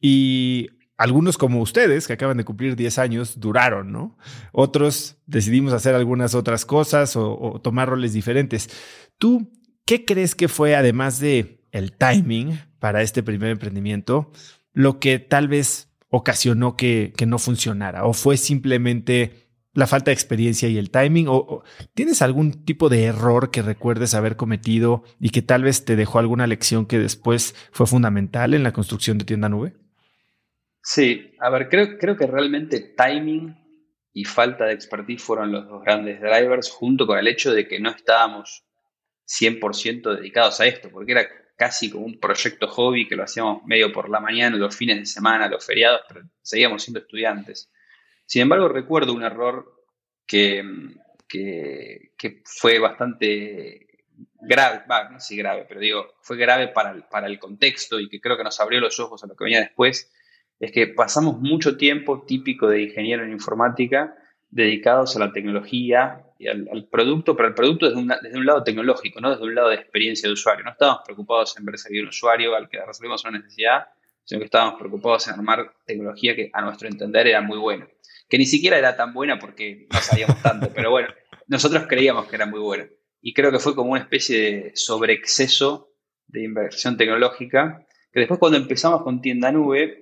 y 0.00 0.68
algunos 0.98 1.36
como 1.36 1.60
ustedes, 1.60 2.06
que 2.06 2.12
acaban 2.12 2.36
de 2.36 2.44
cumplir 2.44 2.76
10 2.76 2.98
años, 2.98 3.40
duraron, 3.40 3.90
¿no? 3.90 4.16
Otros 4.52 5.16
decidimos 5.26 5.72
hacer 5.72 5.96
algunas 5.96 6.36
otras 6.36 6.64
cosas 6.64 7.16
o, 7.16 7.36
o 7.36 7.60
tomar 7.60 7.88
roles 7.88 8.12
diferentes. 8.12 8.70
¿Tú 9.18 9.50
qué 9.84 10.04
crees 10.04 10.36
que 10.36 10.46
fue, 10.46 10.76
además 10.76 11.18
de 11.18 11.66
el 11.72 11.90
timing 11.90 12.60
para 12.78 13.02
este 13.02 13.24
primer 13.24 13.50
emprendimiento, 13.50 14.30
lo 14.72 14.98
que 14.98 15.18
tal 15.18 15.48
vez 15.48 15.92
ocasionó 16.08 16.76
que, 16.76 17.12
no 17.26 17.38
funcionara? 17.38 18.04
¿O 18.04 18.12
fue 18.12 18.36
simplemente 18.36 19.48
la 19.74 19.86
falta 19.86 20.10
de 20.10 20.14
experiencia 20.14 20.68
y 20.68 20.78
el 20.78 20.90
timing? 20.90 21.26
¿O, 21.28 21.62
tienes 21.94 22.22
algún 22.22 22.64
tipo 22.64 22.88
de 22.88 23.04
error 23.04 23.50
que 23.50 23.62
recuerdes 23.62 24.14
haber 24.14 24.36
cometido 24.36 25.04
y 25.18 25.30
que 25.30 25.42
tal 25.42 25.62
vez 25.64 25.84
te 25.84 25.96
dejó 25.96 26.18
alguna 26.18 26.46
lección 26.46 26.86
que 26.86 26.98
después 26.98 27.54
fue 27.72 27.86
fundamental 27.86 28.54
en 28.54 28.62
la 28.62 28.72
construcción 28.72 29.18
de 29.18 29.24
tienda 29.24 29.48
nube? 29.48 29.74
Sí, 30.82 31.34
a 31.40 31.48
ver, 31.48 31.68
creo, 31.68 31.96
creo 31.98 32.16
que 32.16 32.26
realmente 32.26 32.80
timing 32.80 33.56
y 34.12 34.24
falta 34.24 34.66
de 34.66 34.74
expertise 34.74 35.22
fueron 35.22 35.52
los 35.52 35.66
dos 35.68 35.82
grandes 35.82 36.20
drivers, 36.20 36.70
junto 36.70 37.06
con 37.06 37.18
el 37.18 37.28
hecho 37.28 37.52
de 37.52 37.66
que 37.66 37.80
no 37.80 37.90
estábamos 37.90 38.64
100% 39.26 40.16
dedicados 40.16 40.60
a 40.60 40.66
esto, 40.66 40.90
porque 40.90 41.12
era 41.12 41.26
casi 41.62 41.88
como 41.88 42.06
un 42.06 42.18
proyecto 42.18 42.66
hobby 42.66 43.06
que 43.06 43.14
lo 43.14 43.22
hacíamos 43.22 43.64
medio 43.64 43.92
por 43.92 44.10
la 44.10 44.18
mañana, 44.18 44.56
los 44.56 44.74
fines 44.74 44.98
de 44.98 45.06
semana, 45.06 45.46
los 45.46 45.64
feriados, 45.64 46.00
pero 46.08 46.22
seguíamos 46.42 46.82
siendo 46.82 46.98
estudiantes. 46.98 47.70
Sin 48.26 48.42
embargo, 48.42 48.66
recuerdo 48.66 49.12
un 49.12 49.22
error 49.22 49.72
que, 50.26 50.64
que, 51.28 52.42
fue 52.44 52.80
bastante 52.80 53.86
grave, 54.40 54.82
no 55.12 55.20
sé 55.20 55.36
grave, 55.36 55.64
pero 55.68 55.78
digo, 55.78 56.14
fue 56.20 56.36
grave 56.36 56.66
para 56.66 56.90
el, 56.90 57.04
para 57.04 57.28
el 57.28 57.38
contexto 57.38 58.00
y 58.00 58.08
que 58.08 58.20
creo 58.20 58.36
que 58.36 58.42
nos 58.42 58.58
abrió 58.58 58.80
los 58.80 58.98
ojos 58.98 59.22
a 59.22 59.28
lo 59.28 59.36
que 59.36 59.44
venía 59.44 59.60
después, 59.60 60.12
es 60.58 60.72
que 60.72 60.88
pasamos 60.88 61.38
mucho 61.38 61.76
tiempo 61.76 62.24
típico 62.26 62.66
de 62.66 62.82
ingeniero 62.82 63.22
en 63.22 63.30
informática 63.30 64.16
dedicados 64.52 65.16
a 65.16 65.18
la 65.18 65.32
tecnología 65.32 66.26
y 66.38 66.46
al, 66.46 66.86
producto, 66.90 67.34
pero 67.34 67.48
el 67.48 67.54
producto 67.54 67.88
desde, 67.88 68.06
desde, 68.22 68.38
un 68.38 68.44
lado 68.44 68.62
tecnológico, 68.62 69.20
no 69.20 69.30
desde 69.30 69.44
un 69.44 69.54
lado 69.54 69.70
de 69.70 69.76
experiencia 69.76 70.28
de 70.28 70.34
usuario. 70.34 70.62
No 70.62 70.72
estábamos 70.72 71.02
preocupados 71.04 71.56
en 71.56 71.64
ver 71.64 71.78
si 71.78 71.88
había 71.88 72.02
un 72.02 72.08
usuario 72.08 72.54
al 72.54 72.68
que 72.68 72.84
resolvimos 72.84 73.24
una 73.24 73.38
necesidad, 73.38 73.86
sino 74.24 74.40
que 74.40 74.44
estábamos 74.44 74.78
preocupados 74.78 75.26
en 75.26 75.34
armar 75.34 75.72
tecnología 75.86 76.36
que 76.36 76.50
a 76.52 76.60
nuestro 76.60 76.86
entender 76.86 77.26
era 77.26 77.40
muy 77.40 77.58
buena. 77.58 77.88
Que 78.28 78.36
ni 78.36 78.44
siquiera 78.44 78.76
era 78.76 78.94
tan 78.94 79.14
buena 79.14 79.38
porque 79.38 79.86
no 79.90 79.98
sabíamos 80.00 80.36
tanto, 80.42 80.70
pero 80.74 80.90
bueno, 80.90 81.08
nosotros 81.48 81.84
creíamos 81.88 82.26
que 82.26 82.36
era 82.36 82.44
muy 82.44 82.60
buena. 82.60 82.86
Y 83.22 83.32
creo 83.32 83.50
que 83.50 83.58
fue 83.58 83.74
como 83.74 83.92
una 83.92 84.00
especie 84.00 84.38
de 84.38 84.72
sobreexceso 84.74 85.94
de 86.26 86.44
inversión 86.44 86.98
tecnológica, 86.98 87.86
que 88.12 88.20
después 88.20 88.38
cuando 88.38 88.58
empezamos 88.58 89.02
con 89.02 89.22
tienda 89.22 89.50
nube, 89.50 90.01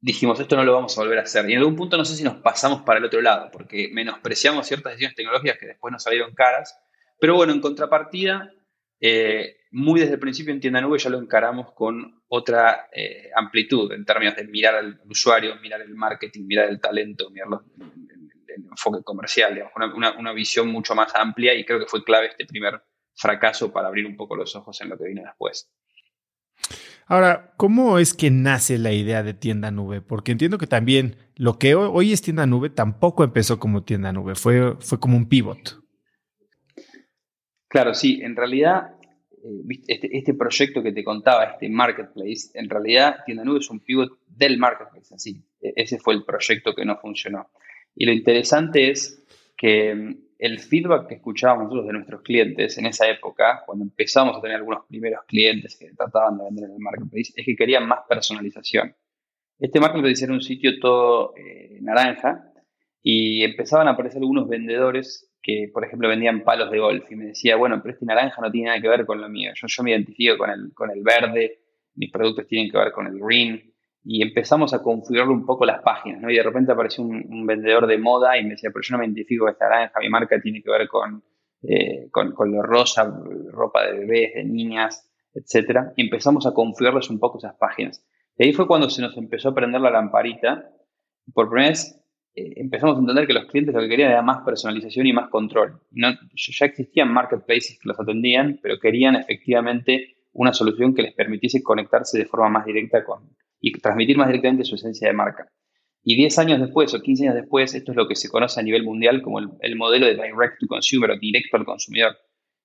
dijimos, 0.00 0.38
esto 0.38 0.56
no 0.56 0.64
lo 0.64 0.74
vamos 0.74 0.96
a 0.96 1.02
volver 1.02 1.18
a 1.18 1.22
hacer. 1.22 1.48
Y 1.48 1.52
en 1.52 1.58
algún 1.58 1.76
punto 1.76 1.96
no 1.96 2.04
sé 2.04 2.16
si 2.16 2.22
nos 2.22 2.36
pasamos 2.36 2.82
para 2.82 2.98
el 2.98 3.04
otro 3.04 3.20
lado, 3.20 3.50
porque 3.50 3.88
menospreciamos 3.92 4.66
ciertas 4.66 4.92
decisiones 4.92 5.16
tecnológicas 5.16 5.58
que 5.58 5.66
después 5.66 5.92
nos 5.92 6.02
salieron 6.02 6.34
caras. 6.34 6.78
Pero 7.20 7.34
bueno, 7.34 7.52
en 7.52 7.60
contrapartida, 7.60 8.52
eh, 9.00 9.56
muy 9.70 10.00
desde 10.00 10.14
el 10.14 10.20
principio 10.20 10.52
en 10.52 10.60
Tienda 10.60 10.80
Nube 10.80 10.98
ya 10.98 11.10
lo 11.10 11.18
encaramos 11.18 11.72
con 11.72 12.22
otra 12.28 12.88
eh, 12.92 13.30
amplitud 13.34 13.92
en 13.92 14.04
términos 14.04 14.36
de 14.36 14.44
mirar 14.44 14.76
al 14.76 15.00
usuario, 15.08 15.56
mirar 15.56 15.80
el 15.80 15.94
marketing, 15.94 16.46
mirar 16.46 16.68
el 16.68 16.80
talento, 16.80 17.30
mirar 17.30 17.48
el, 17.48 18.64
enfoque 18.70 19.02
comercial, 19.02 19.70
una, 19.94 20.18
una 20.18 20.32
visión 20.32 20.68
mucho 20.68 20.94
más 20.94 21.14
amplia 21.14 21.54
y 21.54 21.64
creo 21.64 21.78
que 21.78 21.86
fue 21.86 22.04
clave 22.04 22.28
este 22.28 22.44
primer 22.44 22.82
fracaso 23.14 23.72
para 23.72 23.88
abrir 23.88 24.06
un 24.06 24.16
poco 24.16 24.36
los 24.36 24.54
ojos 24.56 24.80
en 24.80 24.88
lo 24.88 24.98
que 24.98 25.04
vino 25.04 25.22
después. 25.22 25.70
Ahora, 27.06 27.54
¿cómo 27.56 27.98
es 27.98 28.12
que 28.12 28.30
nace 28.30 28.76
la 28.76 28.92
idea 28.92 29.22
de 29.22 29.32
tienda 29.32 29.70
nube? 29.70 30.02
Porque 30.02 30.32
entiendo 30.32 30.58
que 30.58 30.66
también 30.66 31.16
lo 31.36 31.58
que 31.58 31.74
hoy 31.74 32.12
es 32.12 32.20
tienda 32.20 32.46
nube 32.46 32.68
tampoco 32.68 33.24
empezó 33.24 33.58
como 33.58 33.82
tienda 33.82 34.12
nube, 34.12 34.34
fue, 34.34 34.76
fue 34.78 35.00
como 35.00 35.16
un 35.16 35.28
pivot. 35.28 35.80
Claro, 37.68 37.94
sí, 37.94 38.20
en 38.22 38.36
realidad 38.36 38.94
eh, 39.32 39.82
este, 39.86 40.18
este, 40.18 40.34
proyecto 40.34 40.82
que 40.82 40.92
te 40.92 41.04
contaba, 41.04 41.44
este 41.44 41.68
marketplace, 41.70 42.50
en 42.54 42.68
realidad 42.68 43.20
tienda 43.24 43.44
nube 43.44 43.60
es 43.60 43.70
un 43.70 43.80
pivot 43.80 44.18
del 44.26 44.58
marketplace, 44.58 45.14
así. 45.14 45.42
E, 45.60 45.72
ese 45.76 45.98
fue 45.98 46.14
el 46.14 46.24
proyecto 46.24 46.74
que 46.74 46.84
no 46.84 46.98
funcionó. 46.98 47.50
Y 47.94 48.04
lo 48.04 48.12
interesante 48.12 48.90
es 48.90 49.24
que 49.56 50.16
el 50.38 50.60
feedback 50.60 51.08
que 51.08 51.14
escuchábamos 51.16 51.64
nosotros 51.64 51.86
de 51.88 51.92
nuestros 51.94 52.22
clientes 52.22 52.78
en 52.78 52.86
esa 52.86 53.08
época, 53.08 53.62
cuando 53.66 53.84
empezamos 53.84 54.36
a 54.36 54.40
tener 54.40 54.56
algunos 54.56 54.86
primeros 54.86 55.24
clientes 55.26 55.76
que 55.76 55.92
trataban 55.94 56.38
de 56.38 56.44
vender 56.44 56.64
en 56.64 56.76
el 56.76 56.78
marketplace, 56.78 57.32
es 57.34 57.44
que 57.44 57.56
querían 57.56 57.86
más 57.88 58.00
personalización. 58.08 58.94
Este 59.58 59.80
marketplace 59.80 60.24
era 60.24 60.32
un 60.32 60.40
sitio 60.40 60.78
todo 60.78 61.34
eh, 61.36 61.78
naranja 61.80 62.52
y 63.02 63.42
empezaban 63.42 63.88
a 63.88 63.92
aparecer 63.92 64.18
algunos 64.18 64.48
vendedores 64.48 65.28
que, 65.42 65.70
por 65.72 65.84
ejemplo, 65.84 66.08
vendían 66.08 66.44
palos 66.44 66.70
de 66.70 66.78
golf 66.78 67.10
y 67.10 67.16
me 67.16 67.26
decía, 67.26 67.56
bueno, 67.56 67.80
pero 67.82 67.94
este 67.94 68.06
naranja 68.06 68.40
no 68.40 68.50
tiene 68.50 68.68
nada 68.68 68.80
que 68.80 68.88
ver 68.88 69.06
con 69.06 69.20
lo 69.20 69.28
mío. 69.28 69.50
Yo, 69.54 69.66
yo 69.66 69.82
me 69.82 69.90
identifico 69.90 70.38
con 70.38 70.50
el, 70.50 70.72
con 70.72 70.90
el 70.90 71.02
verde, 71.02 71.58
mis 71.96 72.12
productos 72.12 72.46
tienen 72.46 72.70
que 72.70 72.78
ver 72.78 72.92
con 72.92 73.08
el 73.08 73.18
green 73.18 73.67
y 74.10 74.22
empezamos 74.22 74.72
a 74.72 74.82
configurar 74.82 75.28
un 75.28 75.44
poco 75.44 75.66
las 75.66 75.82
páginas, 75.82 76.22
¿no? 76.22 76.30
Y 76.30 76.36
de 76.36 76.42
repente 76.42 76.72
apareció 76.72 77.04
un, 77.04 77.46
vendedor 77.46 77.86
de 77.86 77.98
moda 77.98 78.38
y 78.38 78.42
me 78.42 78.52
decía, 78.52 78.70
pero 78.72 78.80
yo 78.82 78.94
no 78.94 79.00
me 79.00 79.04
identifico 79.04 79.44
con 79.44 79.52
esta 79.52 79.68
naranja, 79.68 80.00
mi 80.00 80.08
marca 80.08 80.40
tiene 80.40 80.62
que 80.62 80.70
ver 80.70 80.88
con, 80.88 81.22
eh, 81.60 82.08
con, 82.10 82.32
con, 82.32 82.50
lo 82.50 82.62
rosa, 82.62 83.04
ropa 83.52 83.84
de 83.84 83.98
bebés, 83.98 84.34
de 84.34 84.44
niñas, 84.44 85.12
etc. 85.34 85.90
Y 85.94 86.04
empezamos 86.04 86.46
a 86.46 86.54
configurarles 86.54 87.10
un 87.10 87.18
poco 87.18 87.36
esas 87.36 87.56
páginas. 87.56 88.02
Y 88.38 88.46
ahí 88.46 88.54
fue 88.54 88.66
cuando 88.66 88.88
se 88.88 89.02
nos 89.02 89.14
empezó 89.18 89.50
a 89.50 89.54
prender 89.54 89.82
la 89.82 89.90
lamparita. 89.90 90.70
Por 91.34 91.50
primera 91.50 91.68
vez 91.68 92.02
eh, 92.34 92.54
empezamos 92.56 92.96
a 92.96 93.00
entender 93.00 93.26
que 93.26 93.34
los 93.34 93.44
clientes 93.44 93.74
lo 93.74 93.82
que 93.82 93.90
querían 93.90 94.10
era 94.10 94.22
más 94.22 94.42
personalización 94.42 95.06
y 95.06 95.12
más 95.12 95.28
control. 95.28 95.82
Ya 95.90 96.18
existían 96.64 97.12
marketplaces 97.12 97.78
que 97.78 97.86
los 97.86 98.00
atendían, 98.00 98.58
pero 98.62 98.78
querían 98.80 99.16
efectivamente 99.16 100.16
una 100.32 100.54
solución 100.54 100.94
que 100.94 101.02
les 101.02 101.12
permitiese 101.12 101.62
conectarse 101.62 102.16
de 102.16 102.24
forma 102.24 102.48
más 102.48 102.64
directa 102.64 103.04
con, 103.04 103.36
y 103.60 103.72
transmitir 103.72 104.16
más 104.16 104.28
directamente 104.28 104.64
su 104.64 104.76
esencia 104.76 105.08
de 105.08 105.14
marca. 105.14 105.50
Y 106.02 106.16
10 106.16 106.38
años 106.38 106.60
después 106.60 106.94
o 106.94 107.00
15 107.00 107.24
años 107.24 107.34
después, 107.34 107.74
esto 107.74 107.92
es 107.92 107.96
lo 107.96 108.08
que 108.08 108.16
se 108.16 108.30
conoce 108.30 108.60
a 108.60 108.62
nivel 108.62 108.84
mundial 108.84 109.20
como 109.20 109.40
el, 109.40 109.76
modelo 109.76 110.06
de 110.06 110.14
direct 110.14 110.58
to 110.60 110.66
consumer 110.66 111.10
o 111.10 111.18
directo 111.18 111.56
al 111.56 111.64
consumidor. 111.64 112.16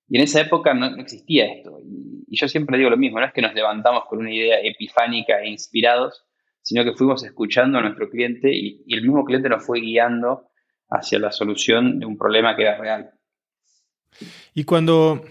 Y 0.07 0.17
en 0.17 0.23
esa 0.23 0.41
época 0.41 0.73
no, 0.73 0.95
existía 0.97 1.51
esto. 1.51 1.79
Y, 1.81 2.23
yo 2.35 2.47
siempre 2.47 2.77
digo 2.77 2.89
lo 2.89 2.97
mismo, 2.97 3.19
no 3.19 3.25
es 3.25 3.33
que 3.33 3.41
nos 3.41 3.53
levantamos 3.53 4.05
con 4.05 4.19
una 4.19 4.33
idea 4.33 4.59
epifánica 4.61 5.41
e 5.41 5.49
inspirados, 5.49 6.25
sino 6.61 6.83
que 6.83 6.93
fuimos 6.93 7.23
escuchando 7.23 7.77
a 7.77 7.81
nuestro 7.81 8.09
cliente 8.09 8.49
y, 8.55 8.83
el 8.87 9.01
mismo 9.01 9.25
cliente 9.25 9.49
nos 9.49 9.65
fue 9.65 9.81
guiando 9.81 10.47
hacia 10.89 11.19
la 11.19 11.31
solución 11.31 11.99
de 11.99 12.05
un 12.05 12.17
problema 12.17 12.55
que 12.55 12.61
era 12.63 12.77
real. 12.77 13.11
Y 14.53 14.63
cuando 14.63 15.23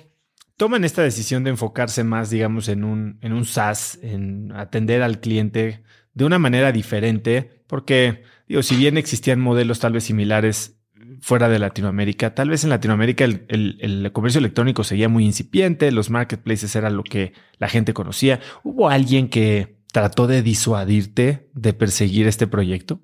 toman 0.63 0.85
esta 0.85 1.03
decisión 1.03 1.43
de 1.43 1.51
enfocarse 1.51 2.05
más, 2.05 2.31
digamos, 2.31 2.69
en 2.69 2.85
un, 2.85 3.19
en 3.21 3.33
un 3.33 3.45
SaaS, 3.45 3.99
en 4.01 4.53
atender 4.53 5.03
al 5.03 5.19
cliente 5.19 5.83
de 6.15 6.25
una 6.25 6.39
manera 6.39 6.71
diferente, 6.71 7.65
porque, 7.67 8.23
digo, 8.47 8.63
si 8.63 8.77
bien 8.77 8.97
existían 8.97 9.41
modelos 9.41 9.81
tal 9.81 9.95
vez 9.95 10.05
similares 10.05 10.81
fuera 11.21 11.49
de 11.49 11.59
Latinoamérica. 11.59 12.37
Tal 12.37 12.49
vez 12.49 12.63
en 12.63 12.71
Latinoamérica 12.71 13.25
el, 13.25 14.11
comercio 14.13 14.39
electrónico 14.39 14.85
seguía 14.85 15.09
muy 15.09 15.25
incipiente, 15.25 15.91
los 15.91 16.11
marketplaces 16.11 16.77
era 16.77 16.91
lo 16.91 17.03
que 17.03 17.33
la 17.59 17.69
gente 17.69 17.93
conocía. 17.93 18.39
¿Hubo 18.63 18.89
alguien 18.89 19.31
que 19.31 19.79
trató 19.93 20.29
de 20.29 20.43
disuadirte 20.43 21.49
de 21.55 21.73
perseguir 21.73 22.29
este 22.29 22.47
proyecto? 22.47 23.01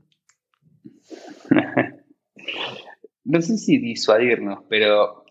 no 3.24 3.42
sé 3.42 3.58
si 3.58 3.78
disuadirnos, 3.78 4.60
pero 4.68 5.24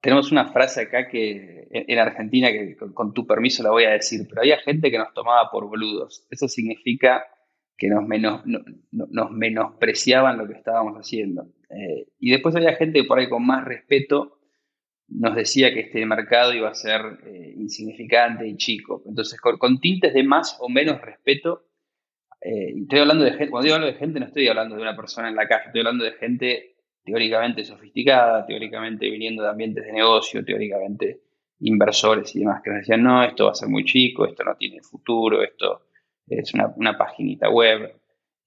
tenemos 0.00 0.30
una 0.30 0.52
frase 0.52 0.82
acá 0.82 1.08
que 1.08 1.68
en 1.70 1.98
Argentina 1.98 2.50
que 2.50 2.76
con 2.94 3.12
tu 3.12 3.26
permiso 3.26 3.62
la 3.62 3.70
voy 3.70 3.84
a 3.84 3.90
decir, 3.90 4.26
pero 4.28 4.42
había 4.42 4.58
gente 4.58 4.90
que 4.90 4.98
nos 4.98 5.12
tomaba 5.12 5.50
por 5.50 5.66
boludos. 5.66 6.26
Eso 6.30 6.48
significa 6.48 7.24
que 7.76 7.88
nos, 7.88 8.06
menos, 8.06 8.42
nos 8.90 9.30
menospreciaban 9.30 10.38
lo 10.38 10.46
que 10.46 10.54
estábamos 10.54 10.96
haciendo. 10.96 11.46
Eh, 11.70 12.08
y 12.18 12.30
después 12.30 12.56
había 12.56 12.74
gente 12.74 13.00
que 13.00 13.06
por 13.06 13.18
ahí 13.18 13.28
con 13.28 13.46
más 13.46 13.64
respeto 13.64 14.38
nos 15.08 15.34
decía 15.34 15.72
que 15.72 15.80
este 15.80 16.04
mercado 16.04 16.52
iba 16.52 16.68
a 16.68 16.74
ser 16.74 17.00
eh, 17.24 17.54
insignificante 17.56 18.46
y 18.46 18.56
chico. 18.56 19.02
Entonces, 19.06 19.40
con, 19.40 19.80
tintes 19.80 20.12
de 20.12 20.22
más 20.22 20.58
o 20.60 20.68
menos 20.68 21.00
respeto, 21.00 21.66
eh, 22.40 22.74
estoy 22.82 22.98
hablando 23.00 23.24
de 23.24 23.32
gente, 23.32 23.50
cuando 23.50 23.64
digo 23.64 23.76
hablo 23.76 23.86
de 23.86 23.94
gente, 23.94 24.20
no 24.20 24.26
estoy 24.26 24.48
hablando 24.48 24.76
de 24.76 24.82
una 24.82 24.96
persona 24.96 25.28
en 25.28 25.36
la 25.36 25.48
calle, 25.48 25.66
estoy 25.66 25.80
hablando 25.80 26.04
de 26.04 26.12
gente 26.12 26.77
teóricamente 27.08 27.64
sofisticada, 27.64 28.44
teóricamente 28.44 29.08
viniendo 29.08 29.42
de 29.42 29.48
ambientes 29.48 29.84
de 29.86 29.92
negocio, 29.92 30.44
teóricamente 30.44 31.22
inversores 31.60 32.36
y 32.36 32.40
demás, 32.40 32.60
que 32.62 32.70
nos 32.70 32.80
decían, 32.80 33.02
no, 33.02 33.24
esto 33.24 33.46
va 33.46 33.52
a 33.52 33.54
ser 33.54 33.68
muy 33.68 33.84
chico, 33.84 34.26
esto 34.26 34.44
no 34.44 34.54
tiene 34.56 34.82
futuro, 34.82 35.42
esto 35.42 35.86
es 36.26 36.52
una, 36.52 36.72
una 36.76 36.98
paginita 36.98 37.48
web. 37.48 37.94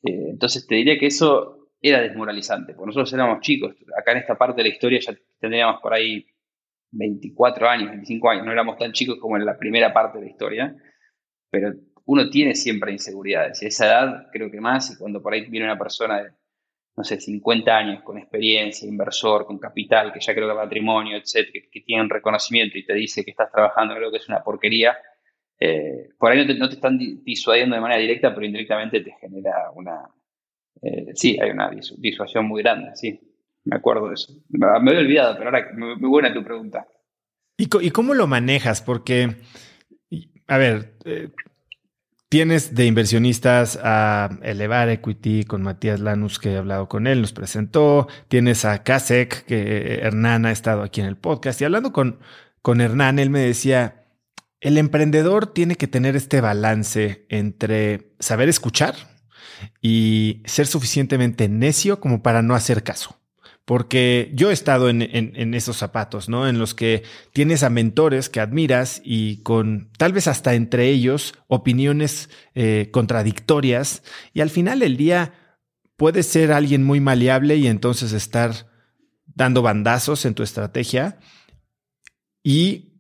Eh, 0.04 0.30
entonces 0.30 0.68
te 0.68 0.76
diría 0.76 1.00
que 1.00 1.08
eso 1.08 1.72
era 1.82 2.02
desmoralizante, 2.02 2.74
porque 2.74 2.88
nosotros 2.88 3.12
éramos 3.14 3.42
chicos, 3.42 3.76
acá 3.98 4.12
en 4.12 4.20
esta 4.20 4.38
parte 4.38 4.58
de 4.58 4.70
la 4.70 4.74
historia 4.74 5.00
ya 5.00 5.18
tendríamos 5.40 5.82
por 5.82 5.94
ahí 5.94 6.28
24 6.92 7.68
años, 7.68 7.90
25 7.90 8.30
años, 8.30 8.46
no 8.46 8.52
éramos 8.52 8.78
tan 8.78 8.92
chicos 8.92 9.18
como 9.20 9.38
en 9.38 9.46
la 9.46 9.58
primera 9.58 9.92
parte 9.92 10.20
de 10.20 10.26
la 10.26 10.30
historia, 10.30 10.76
pero 11.50 11.74
uno 12.06 12.30
tiene 12.30 12.54
siempre 12.54 12.92
inseguridades, 12.92 13.64
y 13.64 13.66
esa 13.66 13.88
edad 13.88 14.28
creo 14.32 14.52
que 14.52 14.62
más, 14.62 14.92
y 14.92 14.98
cuando 15.00 15.24
por 15.24 15.34
ahí 15.34 15.50
viene 15.50 15.66
una 15.66 15.80
persona 15.80 16.22
de, 16.22 16.30
no 16.96 17.04
sé, 17.04 17.20
50 17.20 17.76
años 17.76 18.04
con 18.04 18.18
experiencia, 18.18 18.88
inversor, 18.88 19.46
con 19.46 19.58
capital, 19.58 20.12
que 20.12 20.20
ya 20.20 20.34
creo 20.34 20.50
que 20.50 20.56
patrimonio, 20.56 21.18
etcétera, 21.18 21.52
que, 21.54 21.70
que 21.70 21.82
tiene 21.82 22.04
un 22.04 22.10
reconocimiento 22.10 22.78
y 22.78 22.86
te 22.86 22.94
dice 22.94 23.24
que 23.24 23.32
estás 23.32 23.52
trabajando 23.52 23.94
en 23.94 24.00
algo 24.00 24.12
que 24.12 24.18
es 24.18 24.28
una 24.28 24.44
porquería, 24.44 24.98
eh, 25.64 26.10
por 26.18 26.32
ahí 26.32 26.44
no 26.58 26.68
te, 26.68 26.74
están 26.74 26.98
disuadiendo 26.98 27.76
de 27.76 27.82
manera 27.82 28.02
directa, 28.02 28.34
pero 28.34 28.48
indirectamente 28.48 29.02
te 29.02 29.16
genera 29.22 29.70
una... 29.76 30.10
Eh, 30.82 31.12
sí, 31.14 31.38
hay 31.40 31.52
una 31.52 31.70
disuasión 31.70 32.48
muy 32.48 32.64
grande, 32.64 32.96
sí. 32.96 33.20
Me 33.66 33.76
acuerdo 33.76 34.08
de 34.08 34.16
eso. 34.16 34.34
Me, 34.50 34.66
había 34.66 35.00
olvidado, 35.00 35.38
pero 35.38 35.52
ahora 35.52 35.70
muy, 35.78 36.10
buena 36.10 36.34
tu 36.34 36.44
pregunta. 36.44 36.88
¿Y, 37.58 37.68
cómo 37.92 38.16
lo 38.16 38.26
manejas? 38.26 38.82
Porque, 38.82 39.36
a 40.48 40.58
ver, 40.58 40.96
eh, 41.06 41.30
tienes 42.32 42.76
de 42.76 42.86
inversionistas 42.86 43.78
a 43.84 44.30
Elevar 44.42 44.88
Equity 44.88 45.44
con 45.44 45.64
Matías 45.64 46.00
Lanus, 46.00 46.40
que 46.40 46.54
he 46.54 46.58
hablado 46.58 46.88
con 46.88 47.06
él, 47.06 47.20
nos 47.20 47.34
presentó. 47.34 48.08
Tienes 48.30 48.64
a 48.64 48.84
Kasek, 48.84 49.44
que 49.44 50.00
Hernán 50.02 50.46
ha 50.46 50.54
estado 50.54 50.82
aquí 50.82 51.02
en 51.02 51.08
el 51.08 51.18
podcast. 51.18 51.60
Y 51.60 51.66
hablando 51.66 51.92
con, 51.92 52.20
con 52.62 52.80
Hernán, 52.80 53.20
él 53.20 53.32
me 53.32 53.42
decía 53.42 54.06
el 54.62 54.78
emprendedor 54.78 55.48
tiene 55.48 55.76
que 55.76 55.88
tener 55.88 56.16
este 56.16 56.40
balance 56.40 57.26
entre 57.28 58.14
saber 58.20 58.48
escuchar 58.48 58.96
y 59.82 60.42
ser 60.46 60.68
suficientemente 60.68 61.50
necio 61.50 62.00
como 62.00 62.24
para 62.24 62.42
no 62.42 62.56
hacer 62.56 62.82
caso. 62.84 63.21
Porque 63.66 64.32
yo 64.34 64.50
he 64.50 64.54
estado 64.54 64.90
en, 64.90 65.54
esos 65.54 65.78
zapatos, 65.78 66.28
¿no? 66.28 66.48
En 66.48 66.60
los 66.60 66.74
que 66.74 67.04
tienes 67.32 67.64
a 67.64 67.70
mentores 67.70 68.28
que 68.28 68.40
admiras 68.40 69.02
y 69.06 69.38
con 69.44 69.90
tal 69.98 70.14
vez 70.14 70.28
hasta 70.28 70.56
entre 70.56 70.90
ellos 70.90 71.36
opiniones 71.48 72.30
eh, 72.56 72.90
contradictorias 72.92 74.04
y 74.34 74.42
al 74.42 74.50
final 74.50 74.80
del 74.80 74.98
día 74.98 75.34
puedes 75.96 76.26
ser 76.26 76.52
alguien 76.52 76.84
muy 76.84 77.00
maleable 77.00 77.56
y 77.58 77.68
entonces 77.68 78.14
estar 78.14 78.68
dando 79.28 79.62
bandazos 79.62 80.26
en 80.26 80.34
tu 80.34 80.44
estrategia 80.44 81.20
y 82.44 82.92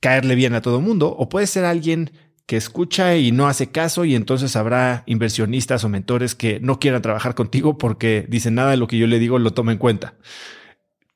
caerle 0.00 0.34
bien 0.34 0.54
a 0.54 0.62
todo 0.62 0.80
mundo, 0.80 1.08
o 1.08 1.28
puede 1.28 1.46
ser 1.46 1.64
alguien 1.64 2.12
que 2.48 2.56
escucha 2.56 3.14
y 3.14 3.30
no 3.30 3.46
hace 3.46 3.70
caso 3.70 4.06
y 4.06 4.14
entonces 4.14 4.56
habrá 4.56 5.02
inversionistas 5.04 5.84
o 5.84 5.90
mentores 5.90 6.34
que 6.34 6.60
no 6.60 6.80
quieran 6.80 7.02
trabajar 7.02 7.34
contigo 7.34 7.76
porque 7.76 8.24
dicen 8.26 8.54
nada 8.54 8.70
de 8.70 8.78
lo 8.78 8.86
que 8.86 8.96
yo 8.96 9.06
le 9.06 9.18
digo 9.18 9.38
lo 9.38 9.52
toma 9.52 9.70
en 9.70 9.76
cuenta. 9.76 10.14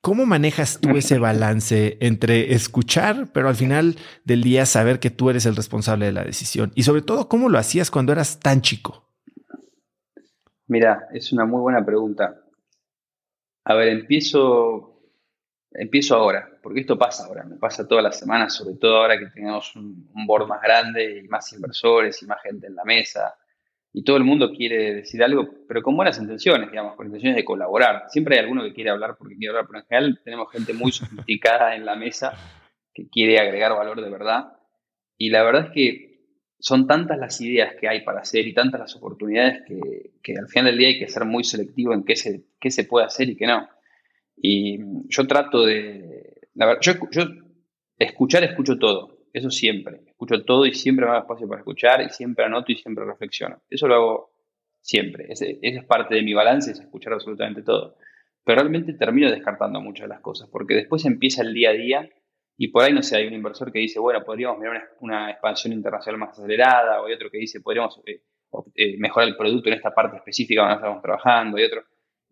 ¿Cómo 0.02 0.26
manejas 0.26 0.78
tú 0.78 0.90
ese 0.90 1.18
balance 1.18 1.96
entre 2.00 2.52
escuchar, 2.52 3.28
pero 3.32 3.48
al 3.48 3.56
final 3.56 3.96
del 4.24 4.42
día 4.42 4.66
saber 4.66 5.00
que 5.00 5.08
tú 5.08 5.30
eres 5.30 5.46
el 5.46 5.56
responsable 5.56 6.04
de 6.04 6.12
la 6.12 6.22
decisión? 6.22 6.70
Y 6.74 6.82
sobre 6.82 7.00
todo, 7.00 7.30
¿cómo 7.30 7.48
lo 7.48 7.58
hacías 7.58 7.90
cuando 7.90 8.12
eras 8.12 8.38
tan 8.38 8.60
chico? 8.60 9.08
Mira, 10.66 11.08
es 11.14 11.32
una 11.32 11.46
muy 11.46 11.62
buena 11.62 11.82
pregunta. 11.82 12.42
A 13.64 13.72
ver, 13.72 13.88
empiezo 13.88 15.00
empiezo 15.70 16.14
ahora, 16.14 16.51
porque 16.62 16.80
esto 16.80 16.96
pasa 16.96 17.26
ahora, 17.26 17.44
me 17.44 17.56
pasa 17.56 17.86
todas 17.88 18.04
las 18.04 18.18
semanas, 18.18 18.54
sobre 18.54 18.76
todo 18.76 18.98
ahora 18.98 19.18
que 19.18 19.26
tenemos 19.26 19.74
un, 19.74 20.08
board 20.26 20.46
más 20.46 20.62
grande 20.62 21.22
y 21.24 21.28
más 21.28 21.52
inversores 21.52 22.22
y 22.22 22.26
más 22.26 22.40
gente 22.42 22.68
en 22.68 22.76
la 22.76 22.84
mesa, 22.84 23.34
y 23.92 24.04
todo 24.04 24.16
el 24.16 24.24
mundo 24.24 24.52
quiere 24.52 24.94
decir 24.94 25.22
algo, 25.22 25.46
pero 25.68 25.82
con 25.82 25.96
buenas 25.96 26.18
intenciones, 26.18 26.70
digamos, 26.70 26.96
con 26.96 27.06
intenciones 27.06 27.36
de 27.36 27.44
colaborar. 27.44 28.04
Siempre 28.08 28.36
hay 28.36 28.42
alguno 28.42 28.62
que 28.62 28.72
quiere 28.72 28.88
hablar 28.88 29.16
porque 29.18 29.36
quiere 29.36 29.50
hablar, 29.50 29.66
pero 29.66 29.80
en 29.80 29.86
general 29.86 30.20
tenemos 30.24 30.50
gente 30.50 30.72
muy 30.72 30.92
sofisticada 30.92 31.74
en 31.74 31.84
la 31.84 31.94
mesa 31.94 32.32
que 32.94 33.10
quiere 33.10 33.38
agregar 33.38 33.76
valor 33.76 34.00
de 34.00 34.08
verdad. 34.08 34.54
Y 35.18 35.28
la 35.28 35.42
verdad 35.42 35.66
es 35.66 35.72
que 35.72 36.12
son 36.58 36.86
tantas 36.86 37.18
las 37.18 37.38
ideas 37.42 37.74
que 37.78 37.88
hay 37.88 38.02
para 38.02 38.20
hacer 38.20 38.46
y 38.46 38.54
tantas 38.54 38.80
las 38.80 38.96
oportunidades 38.96 39.62
que, 39.66 40.38
al 40.38 40.48
final 40.48 40.70
del 40.70 40.78
día 40.78 40.88
hay 40.88 40.98
que 40.98 41.08
ser 41.08 41.26
muy 41.26 41.44
selectivo 41.44 41.92
en 41.92 42.04
qué 42.04 42.16
se, 42.16 42.44
qué 42.60 42.70
se 42.70 42.84
puede 42.84 43.04
hacer 43.04 43.28
y 43.28 43.36
qué 43.36 43.46
no. 43.46 43.68
Y 44.36 44.78
yo 45.08 45.26
trato 45.26 45.66
de, 45.66 46.11
la 46.54 46.66
verdad, 46.66 46.80
yo, 46.82 46.92
yo 47.10 47.24
escuchar, 47.98 48.44
escucho 48.44 48.78
todo, 48.78 49.26
eso 49.32 49.50
siempre, 49.50 50.00
escucho 50.06 50.44
todo 50.44 50.66
y 50.66 50.74
siempre 50.74 51.06
me 51.06 51.12
hago 51.12 51.20
espacio 51.20 51.48
para 51.48 51.60
escuchar 51.60 52.02
y 52.02 52.10
siempre 52.10 52.44
anoto 52.44 52.72
y 52.72 52.76
siempre 52.76 53.04
reflexiono. 53.04 53.62
Eso 53.70 53.88
lo 53.88 53.94
hago 53.94 54.32
siempre, 54.80 55.26
ese, 55.28 55.58
es 55.62 55.84
parte 55.84 56.14
de 56.14 56.22
mi 56.22 56.34
balance, 56.34 56.72
es 56.72 56.80
escuchar 56.80 57.14
absolutamente 57.14 57.62
todo. 57.62 57.96
Pero 58.44 58.60
realmente 58.60 58.94
termino 58.94 59.30
descartando 59.30 59.80
muchas 59.80 60.04
de 60.04 60.14
las 60.14 60.20
cosas, 60.20 60.48
porque 60.50 60.74
después 60.74 61.04
empieza 61.04 61.42
el 61.42 61.54
día 61.54 61.70
a 61.70 61.74
día 61.74 62.10
y 62.56 62.68
por 62.68 62.84
ahí, 62.84 62.92
no 62.92 63.02
sé, 63.02 63.16
hay 63.16 63.26
un 63.26 63.34
inversor 63.34 63.72
que 63.72 63.78
dice, 63.78 63.98
bueno, 63.98 64.22
podríamos 64.24 64.58
mirar 64.58 64.90
una, 65.00 65.30
expansión 65.30 65.72
internacional 65.72 66.18
más 66.18 66.38
acelerada, 66.38 67.00
o 67.00 67.06
hay 67.06 67.14
otro 67.14 67.30
que 67.30 67.38
dice, 67.38 67.60
podríamos 67.60 68.00
eh, 68.06 68.22
eh, 68.74 68.96
mejorar 68.98 69.28
el 69.28 69.36
producto 69.36 69.68
en 69.68 69.74
esta 69.74 69.92
parte 69.92 70.18
específica 70.18 70.60
donde 70.60 70.76
estamos 70.76 71.02
trabajando, 71.02 71.58
y 71.58 71.64
otro. 71.64 71.82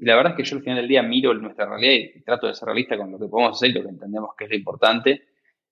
Y 0.00 0.06
la 0.06 0.16
verdad 0.16 0.32
es 0.32 0.36
que 0.38 0.44
yo 0.44 0.56
al 0.56 0.62
final 0.62 0.78
del 0.78 0.88
día 0.88 1.02
miro 1.02 1.34
nuestra 1.34 1.66
realidad 1.66 1.92
y 1.92 2.22
trato 2.22 2.46
de 2.46 2.54
ser 2.54 2.66
realista 2.66 2.96
con 2.96 3.12
lo 3.12 3.18
que 3.18 3.26
podemos 3.26 3.56
hacer 3.56 3.68
y 3.68 3.74
lo 3.74 3.82
que 3.82 3.90
entendemos 3.90 4.30
que 4.36 4.44
es 4.44 4.50
lo 4.50 4.56
importante. 4.56 5.22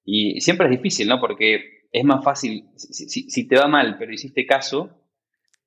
Y 0.04 0.38
siempre 0.42 0.66
es 0.66 0.72
difícil, 0.72 1.08
¿no? 1.08 1.18
Porque 1.18 1.86
es 1.90 2.04
más 2.04 2.22
fácil, 2.22 2.66
si, 2.76 3.48
te 3.48 3.56
va 3.56 3.68
mal, 3.68 3.96
pero 3.98 4.12
hiciste 4.12 4.46
caso, 4.46 4.90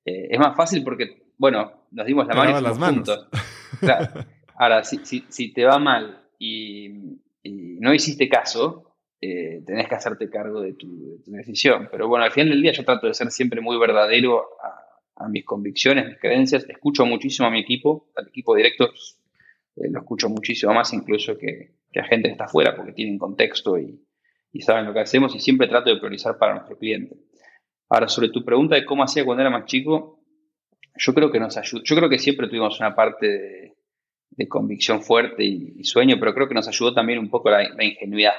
eh, 0.04 0.28
es 0.30 0.38
más 0.38 0.56
fácil 0.56 0.84
porque, 0.84 1.32
bueno, 1.36 1.86
nos 1.90 2.06
dimos 2.06 2.26
la 2.28 2.34
mano 2.34 2.60
y 2.60 2.62
las 2.62 2.78
manos. 2.78 2.94
juntos. 2.94 3.28
Ahora, 4.54 4.84
si, 4.84 5.52
te 5.52 5.64
va 5.64 5.80
mal 5.80 6.22
y, 6.38 6.88
no 7.42 7.92
hiciste 7.92 8.28
caso, 8.28 8.94
eh, 9.20 9.60
tenés 9.66 9.88
que 9.88 9.94
hacerte 9.96 10.30
cargo 10.30 10.60
de 10.60 10.74
tu, 10.74 11.16
de 11.16 11.18
tu, 11.24 11.32
decisión. 11.32 11.88
Pero 11.90 12.06
bueno, 12.06 12.24
al 12.24 12.30
final 12.30 12.50
del 12.50 12.62
día 12.62 12.70
yo 12.70 12.84
trato 12.84 13.08
de 13.08 13.14
ser 13.14 13.32
siempre 13.32 13.60
muy 13.60 13.76
verdadero 13.76 14.44
a, 14.62 14.81
a 15.24 15.28
mis 15.28 15.44
convicciones, 15.44 16.06
mis 16.06 16.18
creencias. 16.18 16.66
Escucho 16.68 17.06
muchísimo 17.06 17.48
a 17.48 17.50
mi 17.50 17.60
equipo, 17.60 18.10
al 18.16 18.28
equipo 18.28 18.54
directo, 18.54 18.90
eh, 19.76 19.88
lo 19.90 20.00
escucho 20.00 20.28
muchísimo 20.28 20.74
más 20.74 20.92
incluso 20.92 21.36
que, 21.38 21.74
a 21.94 22.04
gente 22.04 22.28
que 22.28 22.32
está 22.32 22.44
afuera 22.44 22.74
porque 22.74 22.92
tienen 22.92 23.18
contexto 23.18 23.78
y, 23.78 24.00
saben 24.60 24.84
lo 24.84 24.92
que 24.92 25.00
hacemos 25.00 25.34
y 25.34 25.40
siempre 25.40 25.66
trato 25.66 25.90
de 25.90 25.96
priorizar 25.96 26.36
para 26.36 26.54
nuestro 26.54 26.76
cliente. 26.76 27.16
Ahora, 27.88 28.08
sobre 28.08 28.28
tu 28.28 28.44
pregunta 28.44 28.74
de 28.74 28.84
cómo 28.84 29.02
hacía 29.02 29.24
cuando 29.24 29.40
era 29.40 29.50
más 29.50 29.64
chico, 29.64 30.20
yo 30.96 31.14
creo 31.14 31.30
que 31.30 31.40
nos 31.40 31.56
ayuda. 31.56 31.82
Yo 31.84 31.96
creo 31.96 32.08
que 32.08 32.18
siempre 32.18 32.48
tuvimos 32.48 32.78
una 32.78 32.94
parte 32.94 33.74
convicción 34.48 35.02
fuerte 35.02 35.44
y, 35.44 35.84
sueño, 35.84 36.16
pero 36.18 36.34
creo 36.34 36.48
que 36.48 36.54
nos 36.54 36.68
ayudó 36.68 36.94
también 36.94 37.18
un 37.18 37.30
poco 37.30 37.50
la, 37.50 37.62
ingenuidad, 37.84 38.34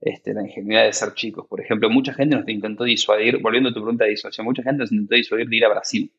este, 0.00 0.34
la 0.34 0.42
ingenuidad 0.42 0.84
de 0.84 0.92
ser 0.92 1.14
chicos. 1.14 1.46
Por 1.48 1.60
ejemplo, 1.60 1.90
mucha 1.90 2.12
gente 2.12 2.36
nos 2.36 2.48
intentó 2.48 2.84
disuadir, 2.84 3.38
volviendo 3.40 3.70
a 3.70 3.72
tu 3.72 3.80
pregunta 3.80 4.04
de 4.04 4.10
disuasión, 4.10 4.46
mucha 4.46 4.62
gente 4.62 4.80
nos 4.80 4.92
intentó 4.92 5.14
disuadir 5.14 5.48
de 5.48 5.56
ir 5.56 5.64
a 5.64 5.68
Brasil. 5.68 6.12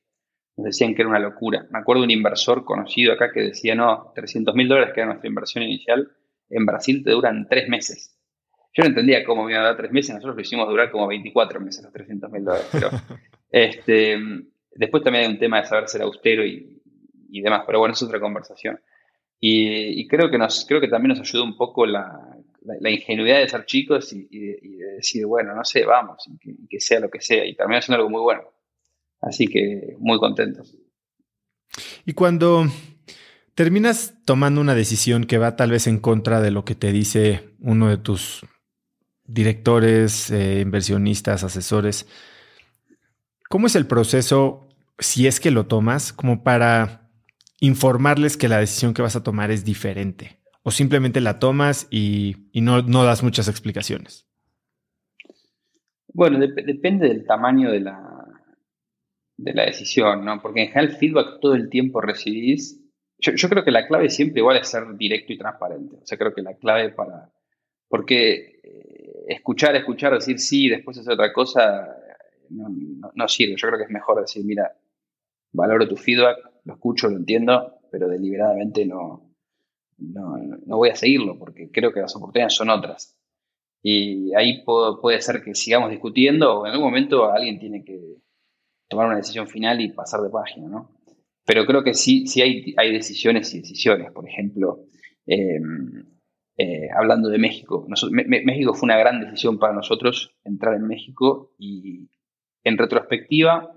Nos 0.57 0.65
decían 0.65 0.95
que 0.95 1.03
era 1.03 1.09
una 1.09 1.19
locura. 1.19 1.67
Me 1.71 1.79
acuerdo 1.79 2.01
de 2.01 2.05
un 2.05 2.11
inversor 2.11 2.65
conocido 2.65 3.13
acá 3.13 3.31
que 3.31 3.41
decía, 3.41 3.75
no, 3.75 4.11
300 4.15 4.55
mil 4.55 4.67
dólares, 4.67 4.93
que 4.93 5.01
era 5.01 5.07
nuestra 5.07 5.29
inversión 5.29 5.63
inicial, 5.63 6.11
en 6.49 6.65
Brasil 6.65 7.03
te 7.03 7.11
duran 7.11 7.47
tres 7.47 7.69
meses. 7.69 8.17
Yo 8.73 8.83
no 8.83 8.89
entendía 8.89 9.23
cómo 9.23 9.43
me 9.43 9.51
iba 9.51 9.61
a 9.61 9.65
dar 9.65 9.77
tres 9.77 9.91
meses, 9.91 10.15
nosotros 10.15 10.35
lo 10.35 10.41
hicimos 10.41 10.67
durar 10.67 10.91
como 10.91 11.07
24 11.07 11.59
meses, 11.59 11.83
los 11.83 11.93
300 11.93 12.31
mil 12.31 12.43
dólares. 12.43 12.67
Pero 12.71 12.89
este, 13.51 14.17
después 14.71 15.03
también 15.03 15.25
hay 15.25 15.31
un 15.31 15.39
tema 15.39 15.61
de 15.61 15.67
saber 15.67 15.87
ser 15.87 16.01
austero 16.01 16.45
y, 16.45 16.81
y 17.29 17.41
demás, 17.41 17.63
pero 17.65 17.79
bueno, 17.79 17.93
es 17.93 18.03
otra 18.03 18.19
conversación. 18.19 18.79
Y, 19.39 20.07
creo, 20.07 20.31
que 20.31 20.37
nos, 20.37 20.65
creo 20.67 20.81
que 20.81 20.87
también 20.87 21.09
nos 21.09 21.19
ayuda 21.19 21.43
un 21.43 21.55
poco 21.55 21.85
la, 21.85 22.37
la, 22.79 22.89
ingenuidad 22.89 23.37
de 23.37 23.47
ser 23.47 23.65
chicos 23.65 24.11
y, 24.11 24.25
de 24.27 24.93
decir, 24.95 25.25
bueno, 25.27 25.53
no 25.53 25.63
sé, 25.63 25.85
vamos, 25.85 26.27
y 26.27 26.67
que, 26.67 26.79
sea 26.79 26.99
lo 26.99 27.09
que 27.09 27.21
sea, 27.21 27.45
y 27.45 27.55
termina 27.55 27.81
siendo 27.81 27.97
algo 27.97 28.09
muy 28.09 28.21
bueno. 28.21 28.41
Así 29.21 29.47
que 29.47 29.95
muy 29.99 30.19
contentos. 30.19 30.77
Y 32.05 32.13
cuando 32.13 32.65
terminas 33.55 34.13
tomando 34.25 34.61
una 34.61 34.75
decisión 34.75 35.25
que 35.25 35.37
va 35.37 35.55
tal 35.55 35.71
vez 35.71 35.87
en 35.87 35.99
contra 35.99 36.41
de 36.41 36.51
lo 36.51 36.63
que 36.63 36.75
te 36.75 36.91
dice 36.91 37.55
uno 37.59 37.89
de 37.89 37.97
tus 37.97 38.45
directores, 39.25 40.31
eh, 40.31 40.61
inversionistas, 40.61 41.43
asesores, 41.43 42.07
¿cómo 43.49 43.67
es 43.67 43.75
el 43.75 43.87
proceso, 43.87 44.69
si 44.99 45.27
es 45.27 45.39
que 45.39 45.51
lo 45.51 45.65
tomas, 45.67 46.13
como 46.13 46.43
para 46.43 47.09
informarles 47.59 48.37
que 48.37 48.47
la 48.47 48.59
decisión 48.59 48.93
que 48.93 49.01
vas 49.01 49.15
a 49.15 49.23
tomar 49.23 49.51
es 49.51 49.65
diferente? 49.65 50.39
¿O 50.63 50.71
simplemente 50.71 51.21
la 51.21 51.39
tomas 51.39 51.87
y, 51.89 52.35
no, 52.53 52.81
das 52.81 53.23
muchas 53.23 53.47
explicaciones? 53.47 54.27
Bueno, 56.13 56.39
depende 56.39 57.07
del 57.07 57.25
tamaño 57.25 57.71
de 57.71 57.79
la, 57.79 58.16
de 59.37 59.53
la 59.53 59.65
decisión, 59.65 60.25
¿no? 60.25 60.41
Porque 60.41 60.63
en 60.63 60.67
general 60.69 60.97
feedback 60.97 61.39
todo 61.39 61.53
el 61.53 61.69
tiempo 61.69 62.01
recibís. 62.01 62.83
Yo, 63.19 63.49
creo 63.49 63.63
que 63.63 63.71
la 63.71 63.87
clave 63.87 64.09
siempre 64.09 64.41
igual 64.41 64.57
es 64.57 64.67
ser 64.67 64.83
directo 64.95 65.33
y 65.33 65.37
transparente. 65.37 65.95
O 65.95 66.05
sea, 66.05 66.17
creo 66.17 66.33
que 66.33 66.41
la 66.41 66.55
clave 66.55 66.89
para... 66.89 67.31
Porque 67.87 68.59
eh, 68.63 69.25
escuchar, 69.29 69.75
escuchar, 69.75 70.13
decir 70.13 70.39
sí 70.39 70.65
y 70.65 70.69
después 70.69 70.97
hacer 70.97 71.13
otra 71.13 71.31
cosa 71.31 71.95
no, 72.49 72.67
no, 73.13 73.27
sirve. 73.27 73.55
Yo 73.57 73.67
creo 73.67 73.77
que 73.77 73.85
es 73.85 73.89
mejor 73.89 74.19
decir, 74.19 74.43
mira, 74.43 74.75
valoro 75.53 75.87
tu 75.87 75.95
feedback, 75.95 76.37
lo 76.65 76.73
escucho, 76.73 77.09
lo 77.09 77.17
entiendo, 77.17 77.79
pero 77.91 78.07
deliberadamente 78.07 78.85
no, 78.85 79.27
no, 79.97 80.77
voy 80.77 80.89
a 80.89 80.95
seguirlo 80.95 81.37
porque 81.39 81.71
creo 81.71 81.91
que 81.91 82.01
las 82.01 82.15
oportunidades 82.15 82.55
son 82.55 82.69
otras. 82.69 83.17
Y 83.81 84.33
ahí 84.35 84.63
puede 84.63 85.21
ser 85.21 85.41
que 85.43 85.53
sigamos 85.53 85.91
discutiendo 85.91 86.59
o 86.59 86.65
en 86.65 86.73
algún 86.73 86.87
momento 86.87 87.31
alguien 87.31 87.59
tiene 87.59 87.85
que 87.85 88.17
tomar 88.87 89.07
una 89.07 89.17
decisión 89.17 89.47
final 89.47 89.81
y 89.81 89.91
pasar 89.91 90.21
de 90.21 90.29
página, 90.29 90.67
¿no? 90.67 90.91
Pero 91.45 91.65
creo 91.65 91.83
que 91.83 91.93
sí, 91.93 92.27
sí 92.27 92.41
hay, 92.41 92.73
hay 92.77 92.91
decisiones 92.91 93.53
y 93.53 93.59
decisiones. 93.59 94.11
Por 94.11 94.27
ejemplo, 94.27 94.85
em, 95.25 96.05
eh, 96.57 96.89
hablando 96.97 97.29
de 97.29 97.37
México, 97.37 97.87
México 98.11 98.73
fue 98.73 98.87
una 98.87 98.97
gran 98.97 99.21
decisión 99.21 99.59
para 99.59 99.73
nosotros 99.73 100.35
entrar 100.43 100.75
en 100.75 100.87
México 100.87 101.53
y 101.57 102.09
en 102.63 102.77
retrospectiva 102.77 103.71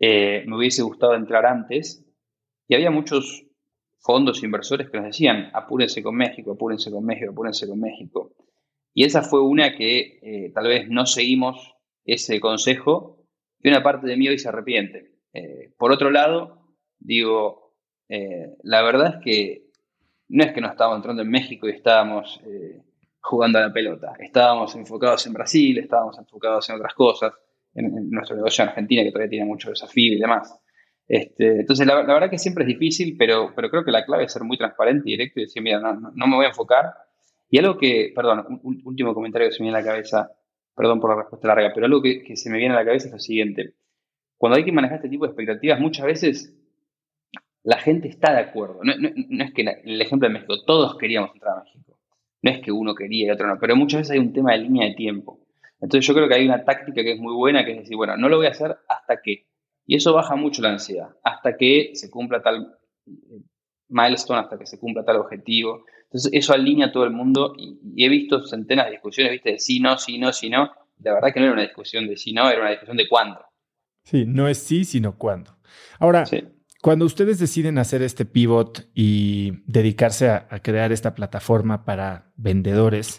eh, 0.00 0.44
me 0.46 0.56
hubiese 0.56 0.82
gustado 0.82 1.14
entrar 1.14 1.46
antes 1.46 2.04
y 2.68 2.74
había 2.74 2.90
muchos 2.90 3.46
fondos 4.00 4.42
inversores 4.42 4.90
que 4.90 4.98
nos 4.98 5.06
decían, 5.06 5.50
apúrense 5.54 6.02
con 6.02 6.14
México, 6.14 6.52
apúrense 6.52 6.90
con 6.90 7.04
México, 7.04 7.32
apúrense 7.32 7.66
con 7.66 7.80
México. 7.80 8.32
Y 8.94 9.04
esa 9.04 9.22
fue 9.22 9.42
una 9.42 9.76
que 9.76 10.18
eh, 10.22 10.52
tal 10.54 10.66
vez 10.68 10.88
no 10.88 11.06
seguimos 11.06 11.74
ese 12.04 12.40
consejo 12.40 13.17
y 13.62 13.68
una 13.68 13.82
parte 13.82 14.06
de 14.06 14.16
mí 14.16 14.28
hoy 14.28 14.38
se 14.38 14.48
arrepiente. 14.48 15.12
Eh, 15.32 15.72
por 15.76 15.92
otro 15.92 16.10
lado, 16.10 16.62
digo, 16.98 17.74
eh, 18.08 18.56
la 18.62 18.82
verdad 18.82 19.16
es 19.16 19.24
que 19.24 19.68
no 20.28 20.44
es 20.44 20.52
que 20.52 20.60
no 20.60 20.68
estábamos 20.68 20.98
entrando 20.98 21.22
en 21.22 21.30
México 21.30 21.68
y 21.68 21.72
estábamos 21.72 22.40
jugando 23.20 23.58
a 23.58 23.62
la 23.62 23.72
pelota, 23.72 24.14
estábamos 24.20 24.74
enfocados 24.74 25.26
en 25.26 25.32
Brasil, 25.32 25.78
estábamos 25.78 26.18
enfocados 26.18 26.68
en 26.68 26.76
otras 26.76 26.94
cosas, 26.94 27.32
en, 27.74 28.10
nuestro 28.10 28.36
negocio 28.36 28.62
en 28.62 28.70
Argentina 28.70 29.02
que 29.02 29.10
todavía 29.10 29.30
tiene 29.30 29.46
mucho 29.46 29.70
desafío 29.70 30.14
y 30.14 30.18
demás. 30.18 30.58
Este, 31.08 31.60
entonces, 31.60 31.86
la, 31.86 31.94
verdad 31.94 32.28
que 32.28 32.38
siempre 32.38 32.64
es 32.64 32.68
difícil, 32.68 33.16
pero, 33.18 33.52
pero 33.56 33.70
creo 33.70 33.84
que 33.84 33.90
la 33.90 34.04
clave 34.04 34.24
es 34.24 34.32
ser 34.32 34.44
muy 34.44 34.58
transparente 34.58 35.08
y 35.08 35.12
directo 35.12 35.40
y 35.40 35.44
decir, 35.44 35.62
mira, 35.62 35.80
no, 35.80 36.26
me 36.26 36.36
voy 36.36 36.44
a 36.44 36.48
enfocar. 36.48 36.92
Y 37.48 37.58
algo 37.58 37.78
que, 37.78 38.12
perdón, 38.14 38.60
un, 38.62 38.82
último 38.84 39.14
comentario 39.14 39.48
que 39.48 39.52
se 39.52 39.62
me 39.62 39.68
viene 39.68 39.78
a 39.78 39.80
la 39.80 39.86
cabeza, 39.86 40.30
perdón 40.78 41.00
por 41.00 41.10
la 41.10 41.16
respuesta 41.16 41.48
larga, 41.48 41.72
pero 41.74 41.86
algo 41.86 42.00
que, 42.00 42.36
se 42.36 42.50
me 42.50 42.58
viene 42.58 42.72
a 42.72 42.78
la 42.78 42.84
cabeza 42.84 43.08
es 43.08 43.12
lo 43.12 43.18
siguiente. 43.18 43.74
Cuando 44.36 44.56
hay 44.56 44.64
que 44.64 44.70
manejar 44.70 44.98
este 44.98 45.08
tipo 45.08 45.24
de 45.24 45.30
expectativas, 45.30 45.80
muchas 45.80 46.06
veces 46.06 46.56
la 47.64 47.78
gente 47.78 48.06
está 48.06 48.32
de 48.32 48.38
acuerdo. 48.38 48.80
No, 48.84 48.92
es 49.44 49.52
que 49.52 49.62
el 49.62 50.00
ejemplo 50.00 50.28
de 50.28 50.34
México, 50.34 50.64
todos 50.64 50.96
queríamos 50.96 51.34
entrar 51.34 51.58
a 51.58 51.64
México. 51.64 51.98
No 52.42 52.50
es 52.52 52.60
que 52.60 52.70
uno 52.70 52.94
quería 52.94 53.26
y 53.26 53.30
otro 53.30 53.48
no, 53.48 53.58
pero 53.58 53.74
muchas 53.74 54.02
veces 54.02 54.12
hay 54.12 54.20
un 54.20 54.32
tema 54.32 54.52
de 54.52 54.58
línea 54.58 54.86
de 54.86 54.94
tiempo. 54.94 55.40
Entonces 55.80 56.06
yo 56.06 56.14
creo 56.14 56.28
que 56.28 56.34
hay 56.36 56.46
una 56.46 56.64
táctica 56.64 57.02
que 57.02 57.12
es 57.12 57.18
muy 57.18 57.34
buena, 57.34 57.64
que 57.64 57.72
es 57.72 57.78
decir, 57.78 57.96
bueno, 57.96 58.16
no 58.16 58.28
lo 58.28 58.36
voy 58.36 58.46
a 58.46 58.50
hacer 58.50 58.76
hasta 58.88 59.20
que 59.20 59.48
y 59.84 59.96
eso 59.96 60.12
baja 60.12 60.36
mucho 60.36 60.60
la 60.60 60.68
ansiedad, 60.68 61.08
hasta 61.24 61.56
que 61.56 61.92
se 61.94 62.10
cumpla 62.10 62.42
tal 62.42 62.76
eh, 63.06 63.40
milestone, 63.88 64.40
hasta 64.40 64.58
que 64.58 64.66
se 64.66 64.78
cumpla 64.78 65.02
tal 65.02 65.16
objetivo. 65.16 65.86
Entonces 66.08 66.30
eso 66.32 66.54
alinea 66.54 66.86
a 66.86 66.92
todo 66.92 67.04
el 67.04 67.10
mundo 67.10 67.54
y, 67.56 67.78
he 68.02 68.08
visto 68.08 68.46
centenas 68.46 68.86
de 68.86 68.92
discusiones, 68.92 69.32
viste, 69.32 69.52
de 69.52 69.58
sí, 69.58 69.80
no, 69.80 69.98
sí, 69.98 70.18
no, 70.18 70.32
sí, 70.32 70.48
no. 70.48 70.70
La 71.02 71.14
verdad 71.14 71.32
que 71.32 71.40
no 71.40 71.46
era 71.46 71.52
una 71.52 71.62
discusión 71.62 72.08
de 72.08 72.16
sí, 72.16 72.32
no, 72.32 72.48
era 72.48 72.60
una 72.60 72.70
discusión 72.70 72.96
de 72.96 73.08
cuándo. 73.08 73.40
Sí, 74.04 74.24
no 74.26 74.48
es 74.48 74.58
sí, 74.58 74.84
sino 74.84 75.16
cuándo. 75.16 75.58
Ahora, 75.98 76.24
cuando 76.80 77.04
ustedes 77.04 77.38
deciden 77.38 77.76
hacer 77.78 78.02
este 78.02 78.24
pivot 78.24 78.88
y 78.94 79.52
dedicarse 79.66 80.28
a, 80.28 80.48
a 80.50 80.60
crear 80.60 80.92
esta 80.92 81.14
plataforma 81.14 81.84
para 81.84 82.32
vendedores, 82.36 83.18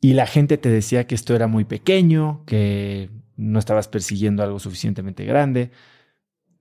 y 0.00 0.14
la 0.14 0.26
gente 0.26 0.58
te 0.58 0.68
decía 0.68 1.06
que 1.06 1.14
esto 1.14 1.34
era 1.34 1.46
muy 1.46 1.64
pequeño, 1.64 2.44
que 2.46 3.10
no 3.36 3.58
estabas 3.58 3.88
persiguiendo 3.88 4.42
algo 4.42 4.58
suficientemente 4.58 5.24
grande. 5.24 5.70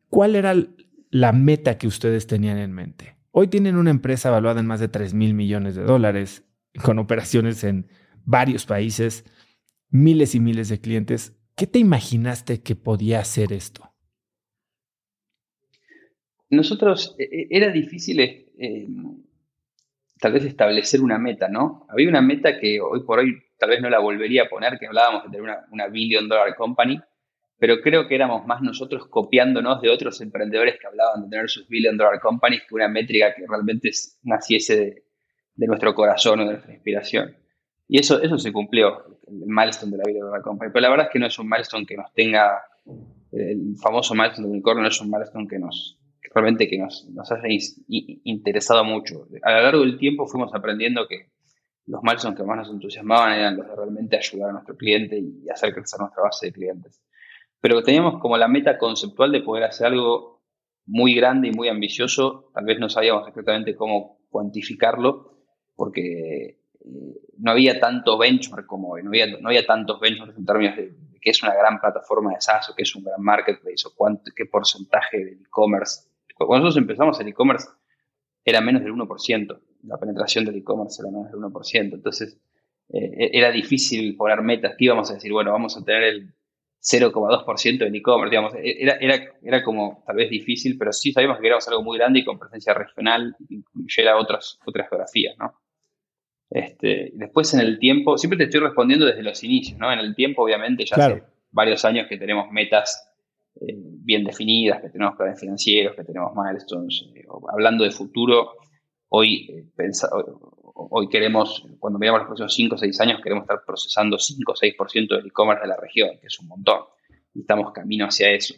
¿Cuál 0.09 0.35
era 0.35 0.55
la 1.09 1.31
meta 1.31 1.77
que 1.77 1.87
ustedes 1.87 2.27
tenían 2.27 2.57
en 2.57 2.71
mente? 2.71 3.14
Hoy 3.37 3.49
tienen 3.49 3.75
una 3.75 3.89
empresa 3.89 4.31
valuada 4.31 4.61
en 4.61 4.65
más 4.65 4.79
de 4.79 4.87
3 4.87 5.13
mil 5.13 5.33
millones 5.33 5.75
de 5.75 5.83
dólares, 5.83 6.47
con 6.85 6.99
operaciones 6.99 7.65
en 7.65 7.89
varios 8.23 8.65
países, 8.65 9.25
miles 9.89 10.35
y 10.35 10.39
miles 10.39 10.69
de 10.69 10.79
clientes. 10.79 11.37
¿Qué 11.53 11.67
te 11.67 11.77
imaginaste 11.77 12.63
que 12.63 12.77
podía 12.77 13.19
hacer 13.19 13.51
esto? 13.51 13.93
Nosotros, 16.49 17.13
e, 17.19 17.23
e, 17.23 17.47
era 17.49 17.73
difícil 17.73 18.21
eh, 18.21 18.87
tal 20.21 20.31
vez 20.31 20.45
establecer 20.45 21.01
una 21.01 21.17
meta, 21.17 21.49
¿no? 21.49 21.85
Había 21.89 22.07
una 22.07 22.21
meta 22.21 22.57
que 22.57 22.79
hoy 22.79 23.03
por 23.03 23.19
hoy 23.19 23.35
tal 23.59 23.69
vez 23.69 23.81
no 23.81 23.89
la 23.89 23.99
volvería 23.99 24.43
a 24.43 24.49
poner, 24.49 24.79
que 24.79 24.87
hablábamos 24.87 25.25
de 25.25 25.37
tener 25.37 25.57
una 25.71 25.87
billion 25.87 26.29
dollar 26.29 26.55
company, 26.55 27.01
pero 27.57 27.81
creo 27.81 28.07
que 28.07 28.15
éramos 28.15 28.45
más 28.45 28.61
nosotros 28.61 29.07
copiándonos 29.07 29.81
de 29.81 29.89
otros 29.89 30.19
emprendedores 30.21 30.77
que 30.79 30.87
hablaban 30.87 31.23
de 31.23 31.29
tener 31.29 31.49
sus 31.49 31.67
billion 31.67 31.97
dollar 31.97 32.19
companies 32.19 32.63
que 32.67 32.75
una 32.75 32.87
métrica 32.87 33.33
que 33.33 33.45
realmente 33.47 33.91
naciese 34.23 35.03
de, 35.55 35.67
nuestro 35.67 35.95
corazón 35.95 36.41
o 36.41 36.45
de 36.45 36.51
nuestra 36.51 36.73
inspiración. 36.73 37.37
Y 37.87 37.99
eso, 37.99 38.21
eso 38.21 38.37
se 38.37 38.51
cumplió, 38.51 39.19
el 39.27 39.45
milestone 39.45 39.91
de 39.91 39.97
la 39.99 40.03
billion 40.05 40.27
dollar 40.27 40.41
company. 40.41 40.71
Pero 40.71 40.81
la 40.81 40.89
verdad 40.89 41.05
es 41.07 41.13
que 41.13 41.19
no 41.19 41.27
es 41.27 41.39
un 41.39 41.47
milestone 41.47 41.85
que 41.85 41.95
nos 41.95 42.13
tenga, 42.13 42.61
el 43.31 43.75
famoso 43.81 44.13
milestone 44.15 44.47
de 44.47 44.53
unicornio 44.53 44.81
no 44.81 44.89
es 44.89 44.99
un 44.99 45.09
milestone 45.09 45.47
que 45.47 45.59
nos, 45.59 45.97
realmente 46.33 46.67
que 46.67 46.77
nos, 46.77 47.07
nos 47.11 47.31
haya 47.31 47.43
interesado 47.87 48.83
mucho. 48.83 49.27
A 49.43 49.53
lo 49.53 49.61
largo 49.61 49.81
del 49.81 49.97
tiempo 49.97 50.27
fuimos 50.27 50.53
aprendiendo 50.53 51.07
que 51.07 51.31
los 51.87 52.01
milestones 52.03 52.37
que 52.37 52.43
más 52.43 52.57
nos 52.57 52.69
entusiasmaban 52.69 53.33
eran 53.33 53.57
los 53.57 53.67
de 53.67 53.75
realmente 53.75 54.17
ayudar 54.17 54.49
a 54.49 54.53
nuestro 54.53 54.75
cliente 54.75 55.19
y 55.19 55.47
hacer 55.49 55.73
crecer 55.73 55.99
nuestra 55.99 56.23
base 56.23 56.47
de 56.47 56.51
clientes. 56.51 57.01
Pero 57.61 57.83
teníamos 57.83 58.19
como 58.19 58.37
la 58.37 58.47
meta 58.47 58.77
conceptual 58.77 59.31
de 59.31 59.41
poder 59.41 59.63
hacer 59.63 59.87
algo 59.87 60.41
muy 60.85 61.15
grande 61.15 61.47
y 61.47 61.51
muy 61.51 61.67
ambicioso. 61.67 62.51
Tal 62.53 62.65
vez 62.65 62.79
no 62.79 62.89
sabíamos 62.89 63.27
exactamente 63.27 63.75
cómo 63.75 64.19
cuantificarlo 64.29 65.33
porque 65.75 66.47
eh, 66.49 66.57
no 67.37 67.51
había 67.51 67.79
tanto 67.79 68.17
benchmark 68.17 68.65
como 68.65 68.91
hoy, 68.91 69.03
no 69.03 69.09
había, 69.09 69.27
no 69.39 69.49
había 69.49 69.65
tantos 69.65 69.99
benchmarks 69.99 70.37
en 70.37 70.45
términos 70.45 70.75
de, 70.77 70.95
qué 71.19 71.31
es 71.31 71.41
una 71.41 71.55
gran 71.55 71.79
plataforma 71.79 72.33
de 72.33 72.41
SaaS 72.41 72.69
o 72.69 72.75
qué 72.75 72.83
es 72.83 72.95
un 72.95 73.03
gran 73.03 73.21
marketplace 73.21 73.87
o 73.87 73.93
cuánto, 73.95 74.31
qué 74.35 74.45
porcentaje 74.45 75.17
del 75.17 75.41
e-commerce. 75.41 76.07
Cuando 76.35 76.65
nosotros 76.65 76.81
empezamos 76.81 77.19
el 77.19 77.29
e-commerce 77.29 77.67
era 78.43 78.61
menos 78.61 78.83
del 78.83 78.93
1% 78.93 79.59
la 79.87 79.97
penetración 79.97 80.45
del 80.45 80.55
e-commerce 80.57 81.01
era 81.01 81.11
menos 81.11 81.31
del 81.31 81.41
1%. 81.41 81.93
Entonces, 81.93 82.37
eh, 82.89 83.29
era 83.33 83.51
difícil 83.51 84.15
poner 84.15 84.41
metas 84.41 84.75
que 84.77 84.85
íbamos 84.85 85.09
a 85.11 85.15
decir, 85.15 85.31
bueno, 85.31 85.51
vamos 85.51 85.77
a 85.77 85.83
tener 85.83 86.03
el 86.03 86.33
0,2% 86.85 87.79
del 87.79 87.95
e-commerce, 87.95 88.29
digamos, 88.29 88.53
e-, 88.55 88.83
era, 88.83 88.93
era, 88.99 89.33
era 89.41 89.63
como 89.63 90.03
tal 90.05 90.17
vez 90.17 90.29
difícil, 90.29 90.77
pero 90.77 90.93
sí 90.93 91.11
sabíamos 91.11 91.39
que 91.39 91.47
éramos 91.47 91.67
algo 91.67 91.83
muy 91.83 91.97
grande 91.97 92.19
y 92.19 92.25
con 92.25 92.37
presencia 92.37 92.73
regional, 92.73 93.35
incluyera 93.49 94.17
otras, 94.17 94.59
otras 94.65 94.87
geografías, 94.89 95.35
¿no? 95.37 95.59
Este, 96.49 97.11
después 97.15 97.53
en 97.55 97.61
el 97.61 97.79
tiempo, 97.79 98.17
siempre 98.17 98.37
te 98.37 98.45
estoy 98.45 98.61
respondiendo 98.61 99.05
desde 99.05 99.23
los 99.23 99.43
inicios, 99.43 99.79
¿no? 99.79 99.91
En 99.91 99.99
el 99.99 100.15
tiempo, 100.15 100.43
obviamente, 100.43 100.85
ya 100.85 100.95
hace 100.95 101.23
varios 101.51 101.83
años 101.85 102.07
que 102.07 102.17
tenemos 102.17 102.51
metas 102.51 103.09
eh, 103.61 103.73
bien 103.75 104.23
definidas, 104.23 104.81
que 104.81 104.89
tenemos 104.89 105.15
planes 105.15 105.39
financieros, 105.39 105.95
que 105.95 106.03
tenemos 106.03 106.33
milestones. 106.35 107.09
Eh, 107.15 107.25
hablando 107.51 107.83
de 107.83 107.91
futuro, 107.91 108.51
hoy, 109.09 109.47
eh, 109.49 109.65
hoy 110.75 111.07
queremos, 111.07 111.65
cuando 111.79 111.97
miramos 111.97 112.21
los 112.21 112.27
próximos 112.27 112.53
5 112.53 112.75
o 112.75 112.77
6 112.77 113.01
años, 113.01 113.21
queremos 113.23 113.43
estar 113.43 113.63
procesando 113.65 114.19
5 114.19 114.51
o 114.51 114.55
6% 114.55 115.15
del 115.15 115.27
e-commerce 115.27 115.61
de 115.61 115.67
la 115.67 115.77
región, 115.77 116.11
que 116.19 116.27
es 116.27 116.39
un 116.39 116.47
montón. 116.47 116.81
Y 117.33 117.41
estamos 117.41 117.71
camino 117.71 118.05
hacia 118.05 118.31
eso. 118.31 118.55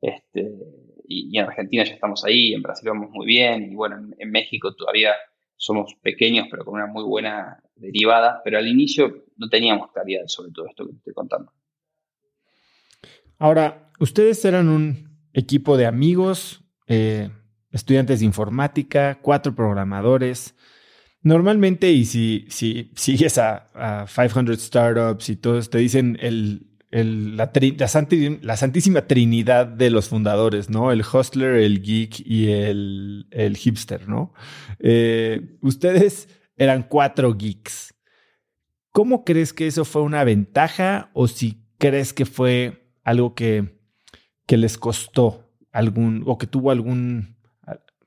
Este, 0.00 0.52
y, 1.08 1.36
en 1.36 1.44
Argentina 1.44 1.84
ya 1.84 1.94
estamos 1.94 2.24
ahí, 2.24 2.54
en 2.54 2.62
Brasil 2.62 2.88
vamos 2.88 3.10
muy 3.10 3.26
bien, 3.26 3.72
y 3.72 3.74
bueno, 3.74 3.96
en 4.16 4.30
México 4.30 4.74
todavía 4.74 5.12
somos 5.56 5.94
pequeños, 6.02 6.46
pero 6.50 6.64
con 6.64 6.74
una 6.74 6.86
muy 6.86 7.02
buena 7.02 7.60
derivada, 7.74 8.40
pero 8.44 8.58
al 8.58 8.68
inicio 8.68 9.24
no 9.36 9.48
teníamos 9.48 9.90
claridad 9.90 10.22
sobre 10.26 10.52
todo 10.52 10.66
esto 10.66 10.86
que 10.86 10.92
te 10.92 10.98
estoy 10.98 11.14
contando. 11.14 11.52
Ahora, 13.38 13.90
ustedes 13.98 14.44
eran 14.44 14.68
un 14.68 15.28
equipo 15.32 15.76
de 15.76 15.86
amigos, 15.86 16.62
eh, 16.86 17.30
estudiantes 17.70 18.20
de 18.20 18.26
informática, 18.26 19.18
cuatro 19.20 19.54
programadores. 19.54 20.54
Normalmente, 21.26 21.90
y 21.90 22.04
si, 22.04 22.46
si 22.48 22.92
sigues 22.94 23.36
a, 23.36 23.66
a 23.74 24.06
500 24.06 24.62
Startups 24.62 25.28
y 25.28 25.34
todos 25.34 25.70
te 25.70 25.78
dicen 25.78 26.16
el, 26.20 26.68
la, 26.92 27.50
la, 27.52 28.56
santísima 28.56 29.08
trinidad 29.08 29.66
de 29.66 29.90
los 29.90 30.08
fundadores, 30.08 30.70
¿no? 30.70 30.92
El 30.92 31.00
hustler, 31.00 31.56
el 31.56 31.82
geek 31.82 32.20
y 32.24 32.52
el, 32.52 33.56
hipster, 33.58 34.08
¿no? 34.08 34.34
Eh, 34.78 35.58
ustedes 35.62 36.28
eran 36.56 36.84
cuatro 36.84 37.34
geeks. 37.34 37.92
¿Cómo 38.92 39.24
crees 39.24 39.52
que 39.52 39.66
eso 39.66 39.84
fue 39.84 40.02
una 40.02 40.22
ventaja 40.22 41.10
o 41.12 41.26
si 41.26 41.60
crees 41.78 42.12
que 42.12 42.24
fue 42.24 42.88
algo 43.02 43.34
que, 43.34 43.80
que 44.46 44.56
les 44.56 44.78
costó 44.78 45.50
algún 45.72 46.22
o 46.24 46.38
que 46.38 46.46
tuvo 46.46 46.70
algún, 46.70 47.35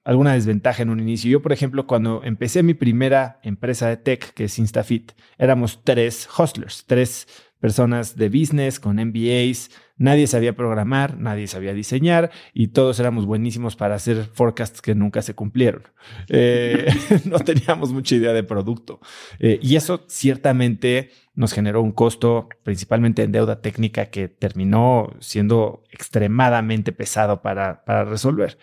alguna 0.03 0.33
desventaja 0.33 0.83
en 0.83 0.89
un 0.89 0.99
inicio? 0.99 1.29
Yo, 1.29 1.41
por 1.41 1.53
ejemplo, 1.53 1.87
cuando 1.87 2.21
empecé 2.23 2.63
mi 2.63 2.73
primera 2.73 3.39
empresa 3.43 3.87
de 3.87 3.97
tech, 3.97 4.33
que 4.33 4.45
es 4.45 4.59
InstaFit, 4.59 5.11
éramos 5.37 5.81
tres 5.83 6.27
hustlers, 6.37 6.85
tres 6.85 7.27
personas 7.59 8.15
de 8.15 8.29
business 8.29 8.79
con 8.79 8.95
MBAs, 8.95 9.69
nadie 9.97 10.27
sabía 10.27 10.55
programar, 10.55 11.17
nadie 11.17 11.47
sabía 11.47 11.73
diseñar 11.73 12.31
y 12.53 12.69
todos 12.69 12.99
éramos 12.99 13.25
buenísimos 13.25 13.75
para 13.75 13.95
hacer 13.95 14.25
forecasts 14.33 14.81
que 14.81 14.95
nunca 14.95 15.21
se 15.21 15.35
cumplieron. 15.35 15.83
Eh, 16.29 16.87
no 17.25 17.39
teníamos 17.39 17.91
mucha 17.91 18.15
idea 18.15 18.33
de 18.33 18.43
producto. 18.43 18.99
Eh, 19.39 19.59
y 19.61 19.75
eso 19.75 20.05
ciertamente 20.07 21.11
nos 21.33 21.53
generó 21.53 21.81
un 21.81 21.91
costo, 21.91 22.49
principalmente 22.63 23.23
en 23.23 23.31
deuda 23.31 23.61
técnica, 23.61 24.07
que 24.07 24.27
terminó 24.27 25.15
siendo 25.19 25.83
extremadamente 25.91 26.91
pesado 26.91 27.41
para, 27.41 27.83
para 27.83 28.05
resolver. 28.05 28.57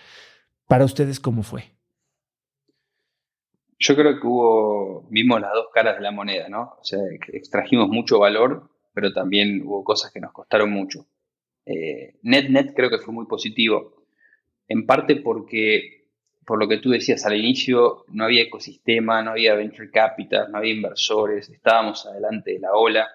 Para 0.67 0.85
ustedes, 0.85 1.21
¿cómo 1.21 1.43
fue? 1.43 1.65
Yo 3.79 3.95
creo 3.95 4.21
que 4.21 4.27
hubo, 4.27 5.07
vimos 5.11 5.41
las 5.41 5.53
dos 5.53 5.67
caras 5.73 5.97
de 5.97 6.03
la 6.03 6.11
moneda, 6.11 6.49
¿no? 6.49 6.77
O 6.81 6.85
sea, 6.85 7.01
extrajimos 7.33 7.89
mucho 7.89 8.19
valor 8.19 8.71
pero 8.97 9.13
también 9.13 9.61
hubo 9.67 9.85
cosas 9.85 10.11
que 10.11 10.21
nos 10.21 10.33
costaron 10.33 10.71
mucho. 10.71 11.07
Eh, 11.67 12.15
net 12.23 12.49
net 12.49 12.73
creo 12.75 12.89
que 12.89 12.97
fue 12.97 13.13
muy 13.13 13.27
positivo, 13.27 14.07
en 14.69 14.87
parte 14.87 15.17
porque, 15.17 16.09
por 16.47 16.59
lo 16.59 16.67
que 16.67 16.79
tú 16.79 16.89
decías 16.89 17.27
al 17.27 17.37
inicio, 17.37 18.07
no 18.09 18.25
había 18.25 18.45
ecosistema, 18.45 19.23
no 19.23 19.33
había 19.33 19.55
venture 19.55 19.91
capital, 19.91 20.51
no 20.51 20.57
había 20.57 20.73
inversores, 20.73 21.51
estábamos 21.51 22.07
adelante 22.07 22.53
de 22.53 22.61
la 22.61 22.73
ola, 22.73 23.07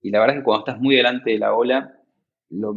y 0.00 0.10
la 0.10 0.20
verdad 0.20 0.36
es 0.36 0.40
que 0.42 0.44
cuando 0.44 0.64
estás 0.64 0.80
muy 0.80 0.94
adelante 0.94 1.32
de 1.32 1.38
la 1.40 1.54
ola, 1.54 2.00
lo 2.50 2.74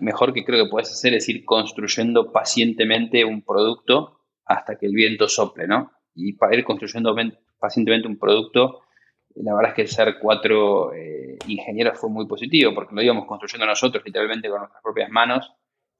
mejor 0.00 0.32
que 0.32 0.44
creo 0.44 0.64
que 0.64 0.70
puedes 0.70 0.90
hacer 0.90 1.14
es 1.14 1.28
ir 1.28 1.44
construyendo 1.44 2.32
pacientemente 2.32 3.24
un 3.24 3.42
producto 3.42 4.20
hasta 4.44 4.76
que 4.76 4.86
el 4.86 4.92
viento 4.92 5.28
sople, 5.28 5.66
¿no? 5.66 5.92
Y 6.14 6.34
para 6.34 6.56
ir 6.56 6.64
construyendo 6.64 7.14
pacientemente 7.58 8.08
un 8.08 8.18
producto 8.18 8.82
la 9.36 9.54
verdad 9.54 9.70
es 9.70 9.76
que 9.76 9.86
ser 9.86 10.16
cuatro 10.20 10.92
eh, 10.92 11.38
ingenieros 11.46 11.98
fue 11.98 12.10
muy 12.10 12.26
positivo 12.26 12.74
porque 12.74 12.94
lo 12.94 13.02
íbamos 13.02 13.26
construyendo 13.26 13.66
nosotros 13.66 14.02
literalmente 14.04 14.48
con 14.48 14.60
nuestras 14.60 14.82
propias 14.82 15.10
manos, 15.10 15.52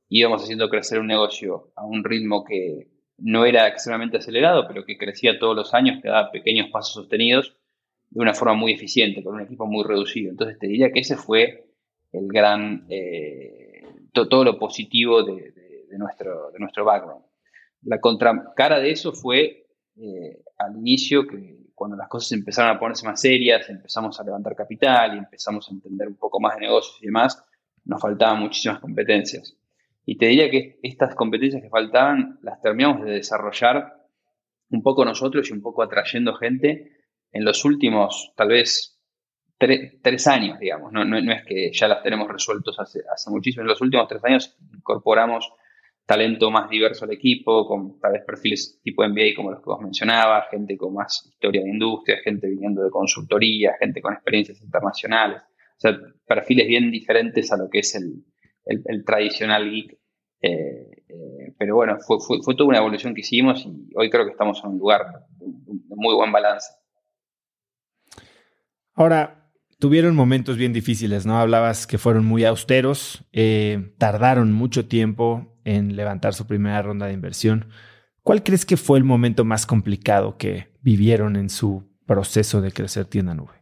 íbamos 0.08 0.42
haciendo 0.42 0.68
crecer 0.68 0.98
un 0.98 1.06
negocio 1.06 1.72
a 1.76 1.84
un 1.84 2.02
ritmo 2.04 2.44
que 2.44 2.88
no 3.18 3.44
era 3.44 3.68
extremadamente 3.68 4.16
acelerado, 4.16 4.66
pero 4.66 4.84
que 4.84 4.96
crecía 4.96 5.38
todos 5.38 5.54
los 5.54 5.74
años, 5.74 6.00
que 6.02 6.08
daba 6.08 6.30
pequeños 6.30 6.70
pasos 6.70 6.94
sostenidos 6.94 7.56
de 8.08 8.20
una 8.20 8.34
forma 8.34 8.54
muy 8.54 8.72
eficiente, 8.72 9.22
con 9.22 9.34
un 9.34 9.42
equipo 9.42 9.66
muy 9.66 9.84
reducido. 9.84 10.30
Entonces 10.30 10.58
te 10.58 10.66
diría 10.66 10.90
que 10.90 11.00
ese 11.00 11.16
fue 11.16 11.66
el 12.12 12.26
gran, 12.26 12.86
eh, 12.88 13.69
todo 14.12 14.44
lo 14.44 14.58
positivo 14.58 15.22
de, 15.22 15.52
nuestro, 15.98 16.50
de 16.50 16.58
nuestro 16.58 16.84
background. 16.84 17.24
La 17.82 18.00
contracara 18.00 18.78
de 18.78 18.90
eso 18.90 19.12
fue 19.12 19.66
eh, 19.96 20.42
al 20.58 20.76
inicio 20.76 21.26
que 21.26 21.60
cuando 21.74 21.96
las 21.96 22.08
cosas 22.08 22.32
empezaron 22.32 22.76
a 22.76 22.78
ponerse 22.78 23.06
más 23.06 23.20
serias, 23.20 23.68
empezamos 23.70 24.20
a 24.20 24.24
levantar 24.24 24.54
capital 24.54 25.14
y 25.14 25.18
empezamos 25.18 25.66
a 25.68 25.72
entender 25.72 26.08
un 26.08 26.16
poco 26.16 26.38
más 26.38 26.56
de 26.56 26.62
negocios 26.62 26.98
y 27.00 27.06
demás, 27.06 27.42
nos 27.84 28.00
faltaban 28.00 28.40
muchísimas 28.40 28.80
competencias. 28.80 29.56
Y 30.04 30.18
te 30.18 30.26
diría 30.26 30.50
que 30.50 30.78
estas 30.82 31.14
competencias 31.14 31.62
que 31.62 31.70
faltaban 31.70 32.38
las 32.42 32.60
terminamos 32.60 33.04
de 33.04 33.12
desarrollar 33.12 33.94
un 34.70 34.82
poco 34.82 35.04
nosotros 35.04 35.48
y 35.48 35.52
un 35.52 35.62
poco 35.62 35.82
atrayendo 35.82 36.34
gente 36.34 36.98
en 37.32 37.44
los 37.44 37.64
últimos, 37.64 38.32
tal 38.36 38.48
vez, 38.48 38.99
tres 39.60 40.26
años, 40.26 40.58
digamos. 40.58 40.92
No, 40.92 41.02
es 41.32 41.44
que 41.44 41.70
ya 41.72 41.86
las 41.86 42.02
tenemos 42.02 42.28
resueltos 42.28 42.78
hace, 42.80 43.00
hace 43.12 43.30
muchísimo. 43.30 43.62
En 43.62 43.68
los 43.68 43.80
últimos 43.80 44.08
tres 44.08 44.24
años 44.24 44.56
incorporamos 44.74 45.52
talento 46.06 46.50
más 46.50 46.68
diverso 46.68 47.04
al 47.04 47.12
equipo, 47.12 47.66
con 47.66 48.00
tal 48.00 48.12
vez 48.12 48.22
perfiles 48.26 48.80
tipo 48.82 49.06
MBA 49.06 49.36
como 49.36 49.50
los 49.52 49.60
que 49.60 49.66
vos 49.66 49.80
mencionabas, 49.80 50.48
gente 50.50 50.76
con 50.76 50.94
más 50.94 51.24
historia 51.26 51.62
de 51.62 51.68
industria, 51.68 52.18
gente 52.24 52.48
viniendo 52.48 52.82
de 52.82 52.90
consultoría, 52.90 53.76
gente 53.78 54.00
con 54.00 54.14
experiencias 54.14 54.60
internacionales. 54.60 55.42
O 55.42 55.80
sea, 55.80 55.96
perfiles 56.26 56.66
bien 56.66 56.90
diferentes 56.90 57.52
a 57.52 57.56
lo 57.56 57.68
que 57.70 57.80
es 57.80 57.94
el, 57.94 58.24
el, 58.64 59.04
tradicional 59.04 59.70
geek. 59.70 59.98
Eh, 60.42 61.02
eh, 61.08 61.54
pero 61.58 61.76
bueno, 61.76 61.98
fue, 62.00 62.16
fue, 62.18 62.56
toda 62.56 62.68
una 62.70 62.78
evolución 62.78 63.14
que 63.14 63.20
hicimos 63.20 63.64
y 63.66 63.90
hoy 63.94 64.08
creo 64.08 64.24
que 64.24 64.32
estamos 64.32 64.60
en 64.64 64.70
un 64.70 64.78
lugar 64.78 65.26
de, 65.38 65.46
muy 65.94 66.14
buen 66.14 66.32
balance. 66.32 66.72
Ahora, 68.94 69.39
tuvieron 69.80 70.14
momentos 70.14 70.56
bien 70.56 70.72
difíciles, 70.72 71.26
¿no? 71.26 71.38
Hablabas 71.38 71.86
que 71.86 71.98
fueron 71.98 72.24
muy 72.24 72.44
austeros, 72.44 73.24
eh, 73.32 73.92
tardaron 73.98 74.52
mucho 74.52 74.86
tiempo 74.86 75.58
en 75.64 75.96
levantar 75.96 76.34
su 76.34 76.46
primera 76.46 76.80
ronda 76.82 77.06
de 77.06 77.14
inversión. 77.14 77.66
¿Cuál 78.22 78.44
crees 78.44 78.64
que 78.66 78.76
fue 78.76 78.98
el 78.98 79.04
momento 79.04 79.44
más 79.44 79.66
complicado 79.66 80.36
que 80.36 80.68
vivieron 80.82 81.36
en 81.36 81.48
su 81.48 81.88
proceso 82.06 82.60
de 82.60 82.70
crecer 82.70 83.06
tienda 83.06 83.34
nube? 83.34 83.54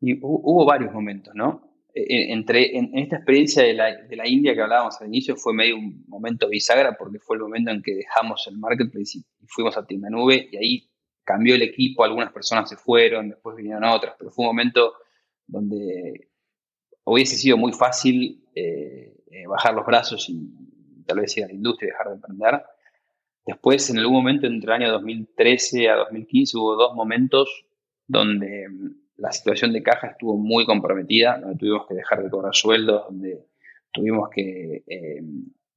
Y 0.00 0.18
hubo 0.20 0.66
varios 0.66 0.92
momentos, 0.92 1.34
¿no? 1.34 1.66
E, 1.94 2.02
e, 2.02 2.32
entre, 2.34 2.76
en, 2.76 2.90
esta 2.98 3.16
experiencia 3.16 3.62
de 3.62 3.72
la, 3.72 4.28
India 4.28 4.54
que 4.54 4.60
hablábamos 4.60 5.00
al 5.00 5.08
inicio 5.08 5.34
fue 5.34 5.54
medio 5.54 5.76
un 5.76 6.04
momento 6.06 6.46
bisagra 6.46 6.94
porque 6.98 7.18
fue 7.18 7.36
el 7.36 7.42
momento 7.42 7.70
en 7.70 7.82
que 7.82 7.94
dejamos 7.94 8.46
el 8.48 8.58
marketplace 8.58 9.18
y, 9.18 9.24
fuimos 9.48 9.78
a 9.78 9.86
tienda 9.86 10.10
nube 10.10 10.48
y 10.52 10.56
ahí 10.56 10.90
cambió 11.26 11.56
el 11.56 11.62
equipo, 11.62 12.04
algunas 12.04 12.32
personas 12.32 12.70
se 12.70 12.76
fueron, 12.76 13.28
después 13.28 13.56
vinieron 13.56 13.84
otras, 13.84 14.14
pero 14.16 14.30
fue 14.30 14.44
un 14.44 14.50
momento 14.50 14.94
donde 15.46 16.30
hubiese 17.04 17.36
sido 17.36 17.56
muy 17.56 17.72
fácil 17.72 18.44
eh, 18.54 19.12
eh, 19.30 19.46
bajar 19.48 19.74
los 19.74 19.84
brazos 19.84 20.28
y 20.28 20.48
tal 21.04 21.20
vez 21.20 21.36
ir 21.36 21.44
a 21.44 21.48
la 21.48 21.52
industria 21.52 21.88
y 21.88 21.90
dejar 21.90 22.08
de 22.08 22.14
emprender. 22.14 22.62
Después, 23.44 23.90
en 23.90 23.98
algún 23.98 24.14
momento 24.14 24.46
entre 24.46 24.72
el 24.72 24.82
año 24.82 24.92
2013 24.92 25.88
a 25.88 25.96
2015, 25.96 26.56
hubo 26.58 26.76
dos 26.76 26.94
momentos 26.94 27.66
donde 28.06 28.68
mm, 28.68 28.90
la 29.16 29.32
situación 29.32 29.72
de 29.72 29.82
caja 29.82 30.08
estuvo 30.08 30.36
muy 30.36 30.64
comprometida, 30.64 31.38
donde 31.38 31.58
tuvimos 31.58 31.86
que 31.88 31.94
dejar 31.94 32.22
de 32.22 32.30
cobrar 32.30 32.54
sueldos, 32.54 33.04
donde 33.08 33.46
tuvimos 33.92 34.30
que... 34.30 34.84
Eh, 34.86 35.22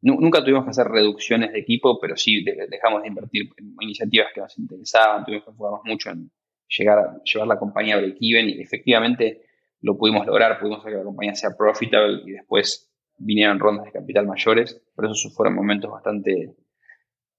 nunca 0.01 0.43
tuvimos 0.43 0.63
que 0.63 0.71
hacer 0.71 0.87
reducciones 0.87 1.51
de 1.51 1.59
equipo, 1.59 1.99
pero 1.99 2.15
sí 2.15 2.43
dejamos 2.43 3.01
de 3.01 3.09
invertir 3.09 3.49
en 3.57 3.75
iniciativas 3.81 4.27
que 4.33 4.41
nos 4.41 4.57
interesaban, 4.57 5.25
tuvimos 5.25 5.43
que 5.45 5.51
enfocarnos 5.51 5.81
mucho 5.85 6.09
en 6.11 6.31
llegar 6.67 6.99
a 6.99 7.21
llevar 7.23 7.47
la 7.47 7.59
compañía 7.59 7.95
a 7.95 7.97
break-even 7.97 8.49
y 8.49 8.61
efectivamente 8.61 9.45
lo 9.81 9.97
pudimos 9.97 10.25
lograr, 10.25 10.59
pudimos 10.59 10.79
hacer 10.79 10.93
que 10.93 10.97
la 10.97 11.03
compañía 11.03 11.35
sea 11.35 11.55
profitable 11.57 12.21
y 12.25 12.31
después 12.31 12.89
vinieron 13.17 13.59
rondas 13.59 13.85
de 13.85 13.91
capital 13.91 14.25
mayores, 14.25 14.81
por 14.95 15.05
eso 15.05 15.29
fueron 15.29 15.55
momentos 15.55 15.91
bastante 15.91 16.55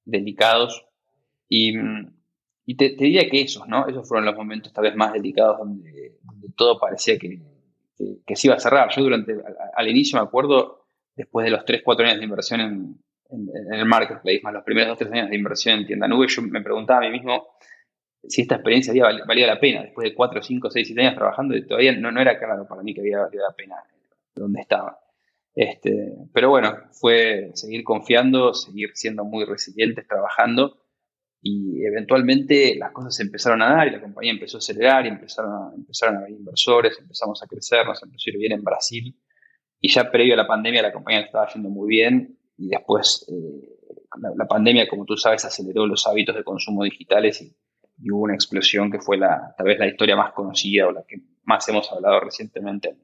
delicados. 0.04 0.86
Y, 1.48 1.74
te, 2.76 2.90
diría 2.90 3.28
que 3.28 3.42
esos, 3.42 3.66
¿no? 3.66 3.86
Esos 3.88 4.06
fueron 4.06 4.26
los 4.26 4.36
momentos 4.36 4.72
tal 4.72 4.84
vez 4.84 4.94
más 4.94 5.12
delicados 5.12 5.58
donde, 5.58 6.18
todo 6.56 6.78
parecía 6.78 7.18
que, 7.18 7.40
que, 8.26 8.36
se 8.36 8.46
iba 8.46 8.56
a 8.56 8.60
cerrar. 8.60 8.90
Yo 8.94 9.02
durante, 9.02 9.34
al, 9.74 9.88
inicio 9.88 10.18
me 10.18 10.24
acuerdo, 10.24 10.79
después 11.16 11.44
de 11.44 11.50
los 11.50 11.64
3, 11.64 11.82
4 11.84 12.06
años 12.06 12.18
de 12.18 12.24
inversión 12.24 12.60
en, 12.60 12.98
el 13.72 13.86
marketplace, 13.86 14.40
más 14.42 14.52
los 14.52 14.64
primeros 14.64 14.98
2, 14.98 14.98
3 14.98 15.12
años 15.12 15.30
de 15.30 15.36
inversión 15.36 15.78
en 15.78 15.86
tienda 15.86 16.08
nube, 16.08 16.26
yo 16.28 16.42
me 16.42 16.62
preguntaba 16.62 16.98
a 16.98 17.02
mí 17.02 17.10
mismo 17.10 17.46
si 18.26 18.42
esta 18.42 18.56
experiencia 18.56 18.90
había 18.90 19.24
valido 19.24 19.46
la 19.46 19.60
pena. 19.60 19.82
Después 19.82 20.10
de 20.10 20.14
4, 20.14 20.42
5, 20.42 20.70
6, 20.70 20.86
7 20.88 21.00
años 21.00 21.14
trabajando, 21.14 21.56
y 21.56 21.66
todavía 21.66 21.92
no, 21.92 22.10
no 22.10 22.20
era 22.20 22.38
claro 22.38 22.66
para 22.66 22.82
mí 22.82 22.92
que 22.92 23.00
había 23.00 23.20
valido 23.20 23.44
la 23.46 23.54
pena 23.54 23.76
donde 24.34 24.60
estaba. 24.60 24.98
Este, 25.54 26.14
pero 26.32 26.50
bueno, 26.50 26.76
fue 26.92 27.50
seguir 27.54 27.84
confiando, 27.84 28.54
seguir 28.54 28.90
siendo 28.94 29.24
muy 29.24 29.44
resilientes, 29.44 30.06
trabajando 30.06 30.80
y 31.42 31.84
eventualmente 31.84 32.76
las 32.76 32.92
cosas 32.92 33.16
se 33.16 33.22
empezaron 33.22 33.62
a 33.62 33.74
dar 33.74 33.88
y 33.88 33.90
la 33.90 34.00
compañía 34.00 34.32
empezó 34.32 34.58
a 34.58 34.58
acelerar 34.58 35.06
y 35.06 35.08
empezaron 35.08 35.52
a, 35.52 35.74
empezaron 35.74 36.16
a 36.16 36.18
haber 36.20 36.32
inversores, 36.32 36.98
empezamos 36.98 37.42
a 37.42 37.46
crecer, 37.46 37.86
nos 37.86 38.02
empezó 38.02 38.28
a 38.28 38.30
ir 38.30 38.38
bien 38.38 38.52
en 38.52 38.62
Brasil 38.62 39.16
y 39.80 39.88
ya 39.90 40.10
previo 40.10 40.34
a 40.34 40.36
la 40.36 40.46
pandemia 40.46 40.82
la 40.82 40.92
compañía 40.92 41.20
estaba 41.20 41.48
yendo 41.52 41.68
muy 41.70 41.88
bien 41.88 42.38
y 42.58 42.68
después 42.68 43.26
eh, 43.30 43.80
la, 44.36 44.46
pandemia, 44.46 44.88
como 44.88 45.04
tú 45.04 45.16
sabes, 45.16 45.44
aceleró 45.44 45.86
los 45.86 46.06
hábitos 46.06 46.34
de 46.34 46.44
consumo 46.44 46.84
digitales 46.84 47.42
y, 47.42 47.54
hubo 48.10 48.22
una 48.22 48.34
explosión 48.34 48.90
que 48.90 48.98
fue 48.98 49.18
la, 49.18 49.54
tal 49.58 49.66
vez 49.66 49.78
la 49.78 49.86
historia 49.86 50.16
más 50.16 50.32
conocida 50.32 50.86
o 50.86 50.90
la 50.90 51.02
que 51.06 51.20
más 51.44 51.68
hemos 51.68 51.92
hablado 51.92 52.20
recientemente 52.20 52.96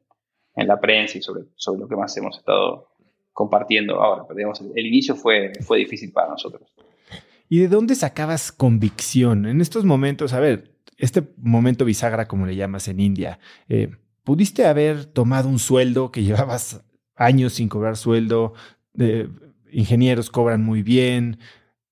en, 0.55 0.67
la 0.67 0.81
prensa 0.81 1.19
y 1.19 1.23
sobre, 1.23 1.43
sobre 1.55 1.81
lo 1.81 1.89
que 1.89 1.97
más 1.97 2.17
hemos 2.17 2.39
estado 2.39 2.89
compartiendo 3.35 4.03
ahora. 4.03 4.23
Pero 4.27 4.39
digamos, 4.39 4.63
el, 4.75 4.87
inicio 4.87 5.15
fue, 5.15 5.53
fue 5.61 5.79
difícil 5.79 6.13
para 6.13 6.31
nosotros. 6.31 6.73
¿Y 7.51 7.59
de 7.59 7.69
dónde 7.69 7.95
sacabas 7.95 8.53
convicción? 8.53 9.45
En 9.45 9.61
estos 9.61 9.85
momentos, 9.85 10.33
a 10.33 10.41
ver, 10.41 10.73
este 10.97 11.23
momento 11.37 11.85
bisagra, 11.85 12.27
como 12.27 12.47
le 12.47 12.57
llamas 12.57 12.89
en 12.89 12.99
India, 12.99 13.39
eh, 13.69 13.91
¿pudiste 14.27 14.67
haber 14.67 15.05
tomado 15.07 15.49
un 15.49 15.61
sueldo 15.61 16.11
que 16.11 16.25
llevabas 16.25 16.83
años 17.15 17.55
sin 17.55 17.69
cobrar 17.69 17.97
sueldo? 17.97 18.53
ingenieros 19.71 20.31
cobran 20.31 20.65
muy 20.65 20.83
bien, 20.83 21.39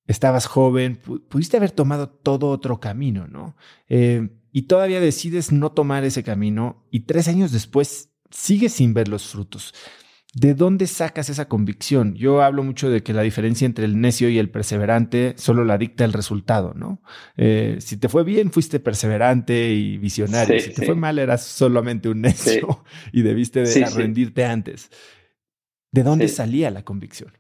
estabas 0.07 0.47
joven, 0.47 0.99
pudiste 1.29 1.59
haber 1.59 1.71
tomado 1.71 2.09
todo 2.09 2.49
otro 2.49 2.81
camino, 2.81 3.29
¿no? 3.29 3.55
Eh, 3.89 4.31
y 4.53 4.63
todavía 4.63 5.01
decides 5.01 5.53
no 5.53 5.73
tomar 5.73 6.03
ese 6.05 6.25
camino 6.25 6.83
y 6.91 7.01
tres 7.01 7.29
años 7.29 7.53
después 7.53 8.11
sigues 8.31 8.73
sin 8.73 8.95
ver 8.95 9.09
los 9.09 9.29
frutos. 9.29 9.75
¿De 10.35 10.55
dónde 10.55 10.89
sacas 10.89 11.31
esa 11.31 11.47
convicción? 11.49 12.15
Yo 12.17 12.43
hablo 12.43 12.65
mucho 12.65 12.91
de 12.91 13.05
que 13.05 13.13
la 13.13 13.23
diferencia 13.23 13.67
entre 13.67 13.85
el 13.85 14.01
necio 14.01 14.29
y 14.29 14.39
el 14.39 14.51
perseverante 14.51 15.35
solo 15.37 15.65
la 15.65 15.79
dicta 15.79 16.05
el 16.05 16.13
resultado, 16.13 16.75
¿no? 16.75 17.01
Eh, 17.37 17.77
si 17.79 17.99
te 17.99 18.09
fue 18.09 18.25
bien, 18.25 18.51
fuiste 18.51 18.81
perseverante 18.81 19.71
y 19.71 19.97
visionario. 19.97 20.59
si 20.59 20.75
te 20.75 20.87
fue 20.87 20.97
mal, 20.97 21.21
eras 21.21 21.45
solamente 21.45 22.09
un 22.09 22.21
necio 22.23 22.85
y 23.13 23.23
debiste 23.23 23.61
de 23.61 23.87
rendirte 23.87 24.45
antes. 24.45 24.91
¿De 25.93 26.03
dónde 26.03 26.27
salía 26.27 26.73
la 26.73 26.83
convicción? 26.83 27.33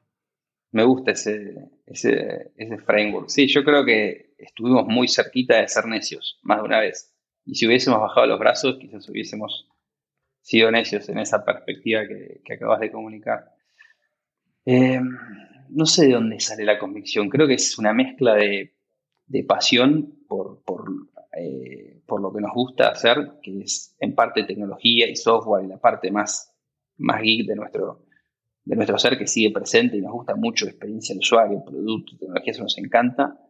Me 0.70 0.84
gusta 0.84 1.10
ese, 1.10 1.54
ese, 1.86 2.52
ese 2.56 2.78
framework. 2.78 3.28
Sí, 3.28 3.48
yo 3.48 3.64
creo 3.64 3.84
que 3.84 4.34
estuvimos 4.38 4.86
muy 4.86 5.08
cerquita 5.08 5.60
de 5.60 5.66
ser 5.66 5.86
necios, 5.86 6.38
más 6.42 6.58
de 6.58 6.64
una 6.64 6.78
vez. 6.78 7.12
Y 7.44 7.56
si 7.56 7.66
hubiésemos 7.66 8.00
bajado 8.00 8.28
los 8.28 8.38
brazos, 8.38 8.76
quizás 8.80 9.08
hubiésemos 9.08 9.68
sido 10.44 10.70
necios 10.70 11.08
en 11.08 11.18
esa 11.18 11.42
perspectiva 11.42 12.02
que, 12.06 12.52
acabas 12.52 12.80
de 12.80 12.92
comunicar. 12.92 13.50
Eh, 14.66 15.00
no 15.70 15.86
sé 15.86 16.06
de 16.06 16.12
dónde 16.12 16.38
sale 16.38 16.64
la 16.64 16.78
convicción, 16.78 17.30
creo 17.30 17.46
que 17.46 17.54
es 17.54 17.78
una 17.78 17.94
mezcla 17.94 18.34
de, 18.34 18.74
pasión 19.48 20.18
por, 20.28 20.62
eh, 21.36 22.02
por, 22.06 22.20
lo 22.20 22.30
que 22.30 22.42
nos 22.42 22.52
gusta 22.52 22.90
hacer, 22.90 23.38
que 23.42 23.62
es 23.62 23.96
en 23.98 24.14
parte 24.14 24.44
tecnología 24.44 25.08
y 25.08 25.16
software 25.16 25.64
y 25.64 25.68
la 25.68 25.78
parte 25.78 26.10
más, 26.10 26.54
más 26.98 27.22
geek 27.22 27.46
de 27.46 27.56
nuestro, 27.56 28.04
de 28.64 28.76
nuestro 28.76 28.98
ser 28.98 29.16
que 29.16 29.26
sigue 29.26 29.50
presente 29.50 29.96
y 29.96 30.02
nos 30.02 30.12
gusta 30.12 30.36
mucho 30.36 30.66
experiencia 30.66 31.14
del 31.14 31.20
usuario, 31.20 31.64
producto, 31.64 32.18
tecnología, 32.18 32.52
eso 32.52 32.62
nos 32.62 32.76
encanta. 32.76 33.40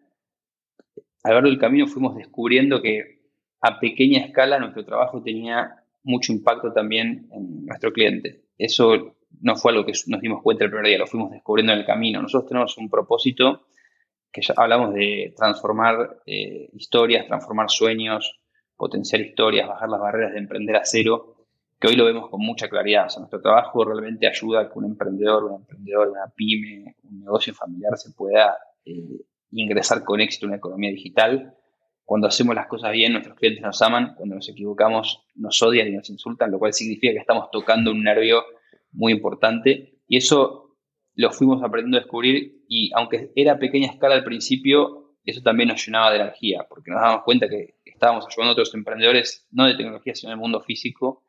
A 1.24 1.28
lo 1.28 1.34
largo 1.34 1.48
del 1.48 1.58
camino 1.58 1.88
fuimos 1.88 2.14
descubriendo 2.14 2.80
que 2.80 3.24
a 3.60 3.80
pequeña 3.80 4.20
escala 4.20 4.60
nuestro 4.60 4.84
trabajo 4.84 5.20
tenía 5.20 5.83
mucho 6.04 6.32
impacto 6.32 6.72
también 6.72 7.28
en 7.32 7.66
nuestro 7.66 7.92
cliente. 7.92 8.44
Eso 8.56 9.16
no 9.40 9.56
fue 9.56 9.72
algo 9.72 9.84
que 9.84 9.92
nos 10.06 10.20
dimos 10.20 10.42
cuenta 10.42 10.64
el 10.64 10.70
primer 10.70 10.86
día, 10.86 10.98
lo 10.98 11.06
fuimos 11.06 11.30
descubriendo 11.30 11.72
en 11.72 11.80
el 11.80 11.86
camino. 11.86 12.22
Nosotros 12.22 12.48
tenemos 12.48 12.78
un 12.78 12.88
propósito 12.88 13.66
que 14.30 14.42
ya 14.42 14.54
hablamos 14.56 14.94
de 14.94 15.32
transformar 15.36 16.22
eh, 16.26 16.68
historias, 16.72 17.26
transformar 17.26 17.70
sueños, 17.70 18.40
potenciar 18.76 19.20
historias, 19.20 19.68
bajar 19.68 19.88
las 19.88 20.00
barreras 20.00 20.32
de 20.32 20.38
emprender 20.38 20.76
a 20.76 20.84
cero, 20.84 21.46
que 21.78 21.88
hoy 21.88 21.96
lo 21.96 22.04
vemos 22.04 22.28
con 22.28 22.40
mucha 22.40 22.68
claridad. 22.68 23.06
O 23.06 23.10
sea, 23.10 23.20
nuestro 23.20 23.40
trabajo 23.40 23.84
realmente 23.84 24.26
ayuda 24.26 24.62
a 24.62 24.68
que 24.70 24.78
un 24.78 24.86
emprendedor, 24.86 25.44
un 25.44 25.60
emprendedor, 25.60 26.08
una 26.08 26.32
pyme, 26.34 26.96
un 27.04 27.20
negocio 27.20 27.54
familiar 27.54 27.96
se 27.96 28.12
pueda 28.12 28.56
eh, 28.84 29.20
ingresar 29.52 30.02
con 30.04 30.20
éxito 30.20 30.46
en 30.46 30.50
una 30.50 30.58
economía 30.58 30.90
digital 30.90 31.54
cuando 32.04 32.26
hacemos 32.28 32.54
las 32.54 32.66
cosas 32.66 32.92
bien, 32.92 33.12
nuestros 33.12 33.36
clientes 33.36 33.62
nos 33.62 33.80
aman, 33.80 34.14
cuando 34.16 34.34
nos 34.34 34.48
equivocamos, 34.48 35.24
nos 35.34 35.60
odian 35.62 35.88
y 35.88 35.92
nos 35.92 36.10
insultan, 36.10 36.50
lo 36.50 36.58
cual 36.58 36.72
significa 36.74 37.12
que 37.12 37.18
estamos 37.18 37.50
tocando 37.50 37.90
un 37.90 38.02
nervio 38.02 38.44
muy 38.92 39.12
importante. 39.12 40.00
Y 40.06 40.18
eso 40.18 40.76
lo 41.14 41.30
fuimos 41.30 41.62
aprendiendo 41.62 41.96
a 41.96 42.00
descubrir 42.00 42.64
y 42.68 42.90
aunque 42.94 43.32
era 43.34 43.52
a 43.52 43.58
pequeña 43.58 43.90
escala 43.90 44.16
al 44.16 44.24
principio, 44.24 45.16
eso 45.24 45.40
también 45.42 45.70
nos 45.70 45.84
llenaba 45.84 46.10
de 46.10 46.16
energía, 46.16 46.66
porque 46.68 46.90
nos 46.90 47.00
dábamos 47.00 47.24
cuenta 47.24 47.48
que 47.48 47.76
estábamos 47.84 48.26
ayudando 48.28 48.50
a 48.50 48.52
otros 48.52 48.74
emprendedores, 48.74 49.46
no 49.50 49.64
de 49.64 49.74
tecnología, 49.74 50.14
sino 50.14 50.30
del 50.30 50.38
mundo 50.38 50.60
físico, 50.60 51.24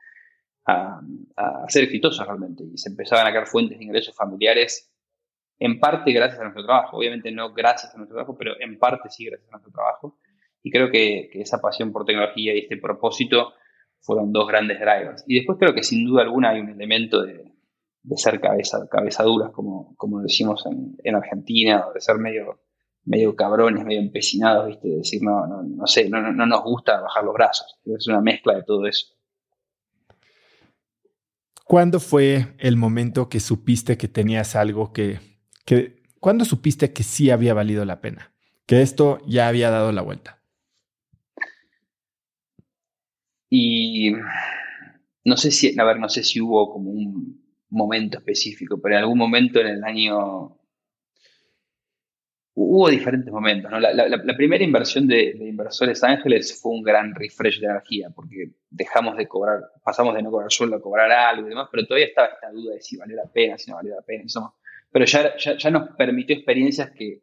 a, 0.66 1.00
a, 1.38 1.70
ser 1.70 1.86
exitosos 1.86 2.26
realmente. 2.26 2.66
Y 2.74 2.78
se 2.78 2.90
empezaban 2.90 3.26
a 3.26 3.30
crear 3.30 3.48
fuentes 3.48 3.78
de 3.78 3.86
ingresos 3.86 4.14
familiares, 4.14 4.92
en 5.58 5.80
parte 5.80 6.12
gracias 6.12 6.40
a 6.40 6.44
nuestro 6.44 6.66
trabajo. 6.66 6.98
Obviamente 6.98 7.32
no 7.32 7.54
gracias 7.54 7.94
a 7.94 7.98
nuestro 7.98 8.16
trabajo, 8.16 8.38
pero 8.38 8.60
en 8.60 8.78
parte 8.78 9.10
sí 9.10 9.26
gracias 9.26 9.48
a 9.48 9.52
nuestro 9.52 9.72
trabajo. 9.72 10.20
Y 10.66 10.72
creo 10.72 10.90
que, 10.90 11.30
esa 11.34 11.62
pasión 11.62 11.92
por 11.92 12.06
tecnología 12.06 12.56
y 12.56 12.58
este 12.58 12.78
propósito 12.78 13.54
fueron 14.00 14.34
dos 14.34 14.48
grandes 14.48 14.80
drivers. 14.80 15.24
Y 15.28 15.36
después 15.36 15.60
creo 15.60 15.76
que 15.76 15.84
sin 15.84 16.04
duda 16.08 16.24
alguna 16.24 16.50
hay 16.50 16.60
un 16.60 16.70
elemento 16.70 17.22
de, 17.22 17.54
ser 18.16 18.42
cabeza, 18.42 18.88
cabeza 18.90 19.22
duras, 19.22 19.52
como, 19.52 19.94
como 19.96 20.22
decimos 20.22 20.64
en, 21.04 21.16
Argentina, 21.16 21.86
de 21.94 22.02
ser 22.02 22.18
medio, 22.18 22.62
medio 23.04 23.36
cabrones, 23.36 23.86
medio 23.86 24.00
empecinados, 24.00 24.66
¿viste? 24.70 24.88
De 24.88 24.98
decir, 24.98 25.22
no, 25.22 25.46
no, 25.46 25.62
no 25.62 25.86
sé, 25.86 26.10
no, 26.10 26.20
no, 26.20 26.46
nos 26.48 26.64
gusta 26.64 27.00
bajar 27.00 27.24
los 27.24 27.36
brazos. 27.36 27.80
Es 27.86 28.08
una 28.08 28.22
mezcla 28.22 28.56
de 28.56 28.64
todo 28.64 28.88
eso. 28.88 29.14
¿Cuándo 31.64 32.00
fue 32.00 32.56
el 32.58 32.76
momento 32.76 33.30
que 33.30 33.40
supiste 33.40 34.00
que 34.00 34.08
tenías 34.08 34.56
algo 34.56 34.92
que, 34.94 35.20
que... 35.64 36.02
¿Cuándo 36.20 36.44
supiste 36.44 36.92
que 36.92 37.04
sí 37.04 37.30
había 37.30 37.54
valido 37.54 37.86
la 37.86 38.02
pena? 38.02 38.34
Que 38.66 38.82
esto 38.82 39.20
ya 39.28 39.48
había 39.48 39.70
dado 39.70 39.92
la 39.92 40.02
vuelta. 40.02 40.42
Y 43.50 44.14
no 45.24 45.38
sé 45.38 45.52
si, 45.52 45.80
a 45.80 45.84
ver, 45.84 46.00
no 46.00 46.10
sé 46.10 46.24
si 46.24 46.42
hubo 46.42 46.72
como 46.72 46.92
un 46.92 47.46
momento 47.70 48.18
específico, 48.18 48.80
pero 48.82 48.96
en 48.96 49.02
algún 49.02 49.18
momento 49.18 49.60
en 49.60 49.68
el 49.68 49.84
año 49.84 50.58
hubo 52.56 52.90
diferentes 52.90 53.32
momentos. 53.32 53.72
La, 53.72 54.36
primera 54.36 54.64
inversión 54.64 55.08
de, 55.08 55.36
Inversores 55.40 56.04
Ángeles 56.04 56.60
fue 56.62 56.72
un 56.72 56.84
gran 56.84 57.14
refresh 57.14 57.60
de 57.60 57.68
energía, 57.68 58.10
porque 58.16 58.52
dejamos 58.70 59.18
de 59.18 59.28
cobrar, 59.28 59.60
pasamos 59.84 60.16
de 60.16 60.24
no 60.24 60.32
cobrar 60.32 60.52
sueldo 60.52 60.78
a 60.78 60.82
cobrar 60.82 61.12
algo 61.12 61.48
y 61.48 61.50
demás, 61.50 61.68
pero 61.72 61.86
todavía 61.86 62.08
estaba 62.08 62.28
esta 62.28 62.52
duda 62.52 62.74
de 62.74 62.82
si 62.82 62.98
valió 62.98 63.16
la 63.16 63.32
pena, 63.32 63.58
si 63.58 63.70
no 63.70 63.78
valió 63.78 63.96
la 63.96 64.02
pena. 64.02 64.24
pero 64.92 65.06
ya, 65.06 65.36
ya, 65.38 65.70
nos 65.70 65.90
permitió 65.96 66.36
experiencias 66.36 66.92
que, 66.92 67.22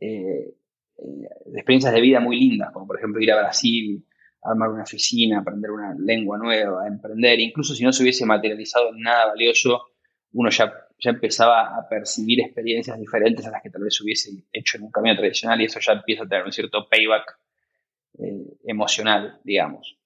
eh, 0.00 0.54
eh, 0.98 1.28
experiencias 1.54 1.94
de 1.94 2.00
vida 2.00 2.20
muy 2.20 2.38
lindas, 2.38 2.70
como 2.72 2.86
por 2.86 2.98
ejemplo 2.98 3.20
ir 3.20 3.32
a 3.32 3.40
Brasil, 3.40 4.04
armar 4.42 4.70
una 4.70 4.82
oficina, 4.82 5.40
aprender 5.40 5.70
una 5.70 5.94
lengua 5.98 6.38
nueva, 6.38 6.86
emprender, 6.86 7.40
incluso 7.40 7.74
si 7.74 7.84
no 7.84 7.92
se 7.92 8.02
hubiese 8.02 8.24
materializado 8.24 8.90
en 8.90 9.00
nada 9.00 9.26
valioso, 9.26 9.82
uno 10.32 10.50
ya, 10.50 10.72
ya 10.98 11.10
empezaba 11.10 11.76
a 11.76 11.88
percibir 11.88 12.40
experiencias 12.40 12.98
diferentes 12.98 13.46
a 13.46 13.50
las 13.50 13.62
que 13.62 13.70
tal 13.70 13.82
vez 13.82 14.00
hubiese 14.00 14.30
hecho 14.52 14.78
en 14.78 14.84
un 14.84 14.90
camino 14.90 15.16
tradicional 15.16 15.60
y 15.60 15.64
eso 15.64 15.80
ya 15.80 15.92
empieza 15.92 16.24
a 16.24 16.28
tener 16.28 16.44
un 16.44 16.52
cierto 16.52 16.88
payback 16.88 17.38
eh, 18.18 18.44
emocional, 18.64 19.40
digamos. 19.44 19.96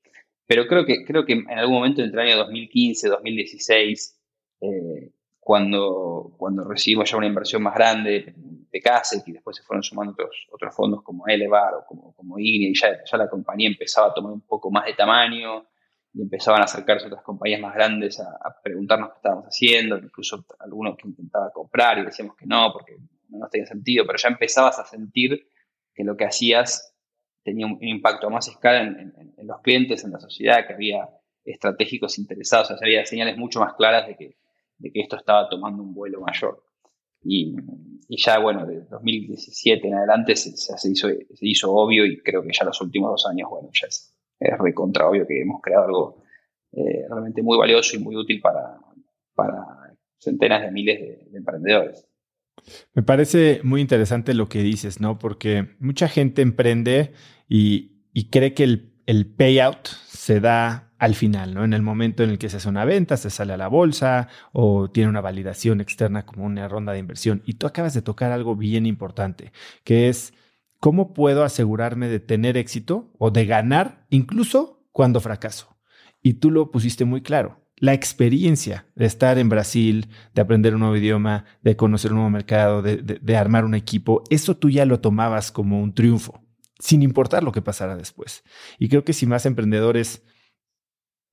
Pero 0.47 0.67
creo 0.67 0.85
que, 0.85 1.05
creo 1.05 1.25
que 1.25 1.33
en 1.33 1.59
algún 1.59 1.77
momento 1.77 2.03
entre 2.03 2.23
el 2.23 2.29
año 2.29 2.39
2015, 2.39 3.09
2016, 3.09 4.21
eh, 4.61 5.11
cuando, 5.41 6.35
cuando 6.37 6.65
recibimos 6.65 7.11
ya 7.11 7.17
una 7.17 7.27
inversión 7.27 7.63
más 7.63 7.75
grande, 7.75 8.35
de 8.75 9.23
y 9.27 9.33
después 9.33 9.57
se 9.57 9.63
fueron 9.63 9.85
sumando 9.85 10.13
otros, 10.13 10.49
otros 10.51 10.75
fondos 10.75 11.03
como 11.03 11.29
Elevar 11.29 11.75
o 11.75 11.85
como, 11.87 12.13
como 12.15 12.39
Ignia 12.41 12.71
y 12.71 12.75
ya, 12.75 13.05
ya 13.05 13.17
la 13.17 13.29
compañía 13.29 13.69
empezaba 13.69 14.09
a 14.09 14.15
tomar 14.15 14.33
un 14.33 14.41
poco 14.41 14.71
más 14.71 14.85
de 14.87 14.95
tamaño 14.95 15.67
y 16.13 16.23
empezaban 16.23 16.61
a 16.61 16.65
acercarse 16.65 17.07
otras 17.07 17.23
compañías 17.23 17.61
más 17.61 17.75
grandes 17.75 18.19
a, 18.19 18.61
preguntarnos 18.63 19.11
qué 19.11 19.17
estábamos 19.17 19.47
haciendo, 19.47 19.97
incluso 19.97 20.45
algunos 20.59 20.97
que 20.97 21.07
intentaba 21.07 21.53
comprar 21.53 21.99
y 21.99 22.05
decíamos 22.05 22.37
que 22.37 22.47
no 22.47 22.73
porque 22.73 22.97
no 23.29 23.39
nos 23.39 23.51
tenía 23.51 23.67
sentido, 23.67 24.05
pero 24.07 24.19
ya 24.19 24.29
empezabas 24.29 24.79
a 24.81 24.85
sentir 24.85 25.49
que 25.95 26.03
lo 26.03 26.17
que 26.17 26.25
hacías 26.25 26.97
tenía 27.45 27.67
un, 27.67 27.79
impacto 27.81 28.27
a 28.27 28.31
más 28.31 28.49
escala 28.49 28.81
en, 28.81 29.35
los 29.47 29.61
clientes, 29.61 30.03
en 30.03 30.11
la 30.11 30.19
sociedad, 30.19 30.67
que 30.67 30.73
había 30.73 31.09
estratégicos 31.45 32.19
interesados, 32.19 32.71
o 32.71 32.77
sea, 32.77 32.87
había 32.87 33.05
señales 33.07 33.37
mucho 33.37 33.61
más 33.61 33.75
claras 33.75 34.09
de 34.09 34.17
que, 34.17 34.37
de 34.79 34.91
que 34.91 35.01
esto 35.01 35.17
estaba 35.17 35.49
tomando 35.49 35.83
un 35.83 35.95
vuelo 35.95 36.21
mayor. 36.21 36.65
Y, 37.25 37.57
ya, 38.09 38.39
bueno, 38.39 38.67
de 38.67 38.83
2017 38.83 39.89
en 39.89 39.95
adelante 39.95 40.37
se, 40.37 40.57
se, 40.57 40.91
hizo, 40.91 41.09
se 41.09 41.47
hizo 41.47 41.73
obvio 41.73 42.05
y 42.05 42.23
creo 42.23 42.43
que 42.43 42.51
ya 42.53 42.65
los 42.65 42.81
últimos 42.81 43.11
dos 43.11 43.27
años, 43.27 43.49
bueno, 43.51 43.71
ya 43.73 43.87
es, 43.87 44.15
es 44.39 44.59
recontra 44.59 45.09
obvio 45.09 45.27
que 45.27 45.41
hemos 45.41 45.61
creado 45.63 45.85
algo 45.87 46.23
eh, 46.73 47.07
realmente 47.09 47.43
muy 47.43 47.57
valioso 47.57 47.97
y 47.97 48.01
muy 48.01 48.17
útil 48.17 48.41
para, 48.41 48.79
para 49.35 49.65
centenas 50.19 50.63
de 50.63 50.71
miles 50.71 51.01
de, 51.01 51.39
emprendedores. 51.39 52.07
Me 52.95 53.03
parece 53.03 53.61
muy 53.63 53.81
interesante 53.81 54.35
lo 54.35 54.49
que 54.49 54.63
dices, 54.63 55.01
¿no? 55.01 55.19
Porque 55.19 55.77
mucha 55.81 56.09
gente 56.09 56.43
emprende 56.43 57.13
y, 57.49 58.05
y 58.13 58.31
cree 58.31 58.55
que 58.55 58.65
el, 58.65 58.94
el, 59.07 59.27
payout 59.27 59.89
se 60.09 60.41
da 60.41 60.93
al 60.99 61.15
final, 61.15 61.55
¿no? 61.55 61.65
En 61.65 61.73
el 61.73 61.83
momento 61.83 62.23
en 62.23 62.31
el 62.31 62.39
que 62.39 62.49
se 62.49 62.57
hace 62.57 62.69
una 62.69 62.85
venta, 62.85 63.17
se 63.17 63.31
sale 63.31 63.53
a 63.53 63.57
la 63.57 63.69
bolsa 63.69 64.29
o 64.53 64.91
tiene 64.91 65.11
una 65.11 65.21
validación 65.21 65.81
externa 65.81 66.25
como 66.25 66.45
una 66.45 66.69
ronda 66.69 66.93
de 66.93 66.99
inversión. 66.99 67.43
Y 67.45 67.55
tú 67.55 67.67
acabas 67.67 67.95
de 67.95 68.03
tocar 68.03 68.33
algo 68.33 68.57
bien 68.57 68.87
importante, 68.87 69.53
que 69.85 70.09
es 70.09 70.33
cómo 70.81 71.13
puedo 71.13 71.45
asegurarme 71.45 72.09
de 72.09 72.21
tener 72.21 72.57
éxito 72.57 73.13
o 73.19 73.31
de 73.31 73.47
ganar 73.47 74.07
incluso 74.11 74.87
cuando 74.93 75.21
fracaso. 75.21 75.77
Y 76.23 76.35
tú 76.35 76.51
lo 76.51 76.71
pusiste 76.71 77.05
muy 77.05 77.23
claro. 77.23 77.61
La 77.77 77.93
experiencia 77.93 78.87
de 78.95 79.05
estar 79.05 79.37
en 79.39 79.49
Brasil, 79.49 80.09
de 80.33 80.43
aprender 80.43 80.75
un 80.75 80.81
nuevo 80.81 80.97
idioma, 80.97 81.45
de 81.63 81.77
conocer 81.77 82.13
un 82.13 82.19
nuevo 82.19 82.31
mercado, 82.31 82.81
de, 82.81 82.97
de 82.97 83.37
armar 83.37 83.65
un 83.65 83.75
equipo, 83.75 84.23
eso 84.31 84.57
tú 84.57 84.71
ya 84.71 84.87
lo 84.87 85.01
tomabas 85.01 85.51
como 85.51 85.83
un 85.83 85.93
triunfo, 85.93 86.44
sin 86.79 87.03
importar 87.03 87.43
lo 87.43 87.53
que 87.53 87.63
pasara 87.63 87.97
después. 87.97 88.45
Y 88.79 88.89
creo 88.89 89.05
que 89.05 89.13
si 89.13 89.27
más 89.27 89.47
emprendedores 89.47 90.25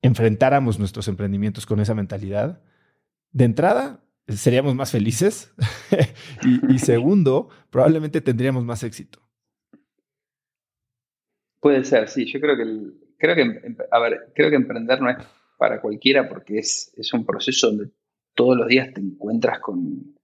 enfrentáramos 0.02 0.78
nuestros 0.78 1.08
emprendimientos 1.08 1.66
con 1.66 1.80
esa 1.80 1.94
mentalidad, 1.94 2.62
de 3.30 3.44
entrada 3.44 4.04
seríamos 4.28 4.74
más 4.74 4.90
felices 4.90 5.52
y, 6.68 6.78
segundo, 6.78 7.48
probablemente 7.70 8.20
tendríamos 8.20 8.64
más 8.64 8.82
éxito. 8.82 9.20
Puede 11.60 11.84
ser, 11.84 12.08
sí. 12.08 12.26
Yo 12.26 12.40
creo 12.40 12.56
que, 12.56 12.64
creo 13.18 13.34
que, 13.36 13.76
a 13.90 13.98
ver, 14.00 14.32
creo 14.34 14.50
que 14.50 14.56
emprender 14.56 15.00
no 15.00 15.10
es 15.10 15.16
para 15.58 15.80
cualquiera 15.80 16.28
porque 16.28 16.58
es, 16.58 16.92
es 16.96 17.12
un 17.12 17.24
proceso 17.24 17.68
donde 17.68 17.90
todos 18.34 18.56
los 18.56 18.66
días 18.66 18.92
te 18.92 19.00
encuentras 19.00 19.60
con 19.60 20.16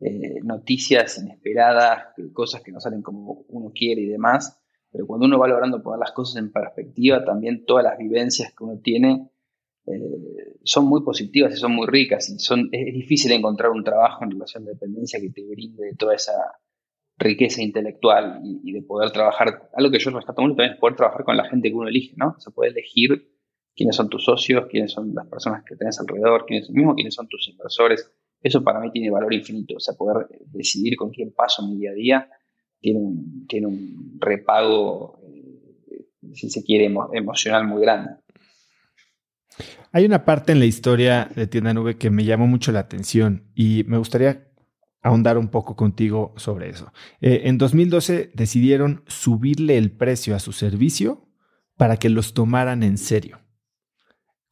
eh, 0.00 0.40
noticias 0.42 1.18
inesperadas, 1.18 2.06
cosas 2.32 2.62
que 2.62 2.72
no 2.72 2.80
salen 2.80 3.02
como 3.02 3.44
uno 3.48 3.70
quiere 3.72 4.02
y 4.02 4.06
demás. 4.06 4.59
Pero 4.92 5.06
cuando 5.06 5.26
uno 5.26 5.38
va 5.38 5.48
logrando 5.48 5.82
poner 5.82 6.00
las 6.00 6.12
cosas 6.12 6.42
en 6.42 6.50
perspectiva, 6.50 7.24
también 7.24 7.64
todas 7.64 7.84
las 7.84 7.96
vivencias 7.96 8.52
que 8.56 8.64
uno 8.64 8.80
tiene 8.82 9.30
eh, 9.86 10.58
son 10.64 10.86
muy 10.86 11.02
positivas 11.02 11.54
y 11.54 11.56
son 11.56 11.72
muy 11.72 11.86
ricas. 11.86 12.28
Y 12.28 12.38
son, 12.38 12.68
es, 12.72 12.92
difícil 12.92 13.32
encontrar 13.32 13.70
un 13.70 13.84
trabajo 13.84 14.24
en 14.24 14.32
relación 14.32 14.64
de 14.64 14.72
dependencia 14.72 15.20
que 15.20 15.30
te 15.30 15.46
brinde 15.46 15.94
toda 15.96 16.14
esa 16.14 16.32
riqueza 17.16 17.62
intelectual 17.62 18.40
y, 18.42 18.72
de 18.72 18.82
poder 18.82 19.10
trabajar. 19.12 19.68
Algo 19.74 19.90
que 19.90 19.98
yo 19.98 20.10
rescato 20.10 20.42
mucho 20.42 20.56
también 20.56 20.74
es 20.74 20.80
poder 20.80 20.96
trabajar 20.96 21.24
con 21.24 21.36
la 21.36 21.48
gente 21.48 21.68
que 21.68 21.74
uno 21.74 21.88
elige, 21.88 22.14
¿no? 22.16 22.34
Se 22.38 22.50
puede 22.50 22.70
elegir 22.70 23.30
quiénes 23.76 23.94
son 23.94 24.08
tus 24.08 24.24
socios, 24.24 24.66
quiénes 24.68 24.90
son 24.92 25.14
las 25.14 25.26
personas 25.28 25.62
que 25.64 25.76
tenés 25.76 26.00
alrededor, 26.00 26.46
quiénes, 26.46 26.70
mismo 26.70 26.94
quiénes 26.94 27.14
son 27.14 27.28
tus 27.28 27.48
inversores. 27.48 28.10
Eso 28.42 28.64
para 28.64 28.80
mí 28.80 28.90
tiene 28.90 29.10
valor 29.10 29.32
infinito. 29.34 29.76
O 29.76 29.80
sea, 29.80 29.94
poder 29.94 30.26
decidir 30.46 30.96
con 30.96 31.10
quién 31.10 31.32
paso 31.32 31.66
mi 31.66 31.76
día 31.76 31.90
a 31.90 31.94
día 31.94 32.30
tiene 32.80 32.98
un, 32.98 33.46
tiene 33.46 33.66
un 33.66 34.18
repago, 34.18 35.20
eh, 35.22 36.34
si 36.34 36.50
se 36.50 36.64
quiere, 36.64 36.92
emocional 37.12 37.66
muy 37.66 37.82
grande. 37.82 38.10
Hay 39.92 40.04
una 40.04 40.24
parte 40.24 40.52
en 40.52 40.60
la 40.60 40.66
historia 40.66 41.30
de 41.34 41.46
Tienda 41.46 41.74
Nube 41.74 41.96
que 41.96 42.10
me 42.10 42.24
llamó 42.24 42.46
mucho 42.46 42.72
la 42.72 42.80
atención 42.80 43.50
y 43.54 43.84
me 43.86 43.98
gustaría 43.98 44.48
ahondar 45.02 45.36
un 45.38 45.48
poco 45.48 45.76
contigo 45.76 46.32
sobre 46.36 46.68
eso. 46.68 46.92
Eh, 47.20 47.42
en 47.44 47.58
2012 47.58 48.30
decidieron 48.34 49.02
subirle 49.06 49.78
el 49.78 49.90
precio 49.90 50.36
a 50.36 50.38
su 50.38 50.52
servicio 50.52 51.28
para 51.76 51.96
que 51.96 52.08
los 52.08 52.34
tomaran 52.34 52.82
en 52.82 52.98
serio. 52.98 53.40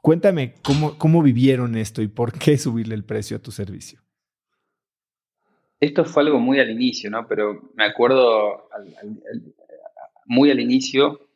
Cuéntame 0.00 0.54
cómo, 0.62 0.98
cómo 0.98 1.22
vivieron 1.22 1.76
esto 1.76 2.02
y 2.02 2.08
por 2.08 2.32
qué 2.32 2.56
subirle 2.56 2.94
el 2.94 3.04
precio 3.04 3.36
a 3.36 3.40
tu 3.40 3.52
servicio 3.52 4.07
esto 5.80 6.04
fue 6.04 6.24
algo 6.24 6.38
muy 6.38 6.58
al 6.60 6.70
inicio, 6.70 7.10
¿no? 7.10 7.26
Pero 7.28 7.70
me 7.74 7.84
acuerdo 7.84 8.68
muy 10.26 10.50
al 10.50 10.60
inicio, 10.60 11.28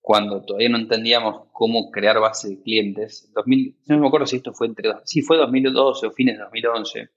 cuando 0.00 0.42
todavía 0.44 0.70
no 0.70 0.78
entendíamos 0.78 1.48
cómo 1.52 1.90
crear 1.90 2.18
base 2.20 2.48
de 2.48 2.62
clientes. 2.62 3.30
2000, 3.34 3.76
no 3.86 3.98
me 3.98 4.06
acuerdo 4.06 4.26
si 4.26 4.36
esto 4.36 4.52
fue 4.52 4.68
entre... 4.68 4.90
Sí, 5.04 5.22
fue 5.22 5.36
2012 5.36 6.06
o 6.06 6.10
fines 6.10 6.36
de 6.36 6.42
2011. 6.42 7.10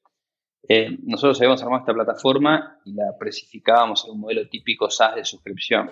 Eh, 0.68 0.98
nosotros 1.04 1.40
habíamos 1.40 1.62
armado 1.64 1.82
esta 1.82 1.94
plataforma 1.94 2.80
y 2.86 2.94
la 2.94 3.18
precificábamos 3.18 4.06
en 4.06 4.12
un 4.12 4.22
modelo 4.22 4.48
típico 4.50 4.90
SaaS 4.90 5.16
de 5.16 5.26
suscripción. 5.26 5.92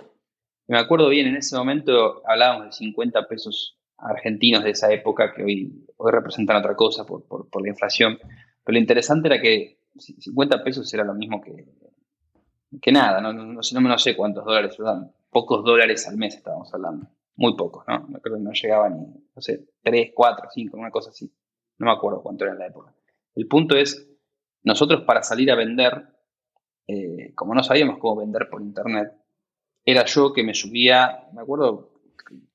Me 0.68 0.78
acuerdo 0.80 1.10
bien, 1.10 1.28
en 1.28 1.38
ese 1.38 1.56
momento 1.58 2.22
hablábamos 2.26 2.68
de 2.68 2.72
50 2.72 3.28
pesos 3.28 3.78
argentinos 3.98 4.64
de 4.64 4.72
esa 4.72 4.92
época 4.92 5.34
que 5.34 5.44
hoy, 5.44 5.86
hoy 5.98 6.12
representan 6.12 6.58
otra 6.58 6.76
cosa 6.76 7.06
por, 7.06 7.26
por, 7.28 7.50
por 7.50 7.62
la 7.62 7.70
inflación. 7.70 8.18
Pero 8.64 8.74
lo 8.74 8.80
interesante 8.80 9.28
era 9.28 9.42
que 9.42 9.81
50 9.98 10.64
pesos 10.64 10.94
era 10.94 11.04
lo 11.04 11.14
mismo 11.14 11.42
que, 11.42 11.66
que 12.82 12.92
nada, 12.92 13.22
no, 13.22 13.34
no, 13.34 13.46
no, 13.46 13.98
sé 13.98 14.16
cuántos 14.16 14.46
dólares 14.46 14.78
dan, 14.78 15.12
pocos 15.30 15.64
dólares 15.64 16.08
al 16.08 16.18
mes 16.18 16.36
estábamos 16.36 16.74
hablando, 16.74 17.08
muy 17.36 17.56
pocos, 17.56 17.84
¿no? 17.88 18.08
No 18.08 18.20
creo 18.20 18.38
que 18.38 18.42
no 18.42 18.52
llegaba 18.54 18.90
ni, 18.90 19.06
no 19.06 19.42
sé, 19.42 19.68
3, 19.84 20.12
4, 20.14 20.50
5, 20.54 20.78
una 20.78 20.92
cosa 20.92 21.10
así, 21.10 21.32
no 21.78 21.88
me 21.88 21.92
acuerdo 21.92 22.22
cuánto 22.22 22.46
era 22.46 22.54
en 22.54 22.60
la 22.60 22.68
época. 22.68 22.94
El 23.36 23.48
punto 23.48 23.76
es, 23.76 24.10
nosotros 24.64 25.02
para 25.02 25.24
salir 25.24 25.52
a 25.52 25.56
vender, 25.56 26.08
eh, 26.88 27.34
como 27.36 27.54
no 27.54 27.64
sabíamos 27.64 27.98
cómo 28.00 28.18
vender 28.18 28.50
por 28.50 28.62
internet, 28.62 29.12
era 29.84 30.06
yo 30.06 30.32
que 30.34 30.44
me 30.44 30.54
subía, 30.54 31.28
me 31.34 31.42
acuerdo, 31.42 31.92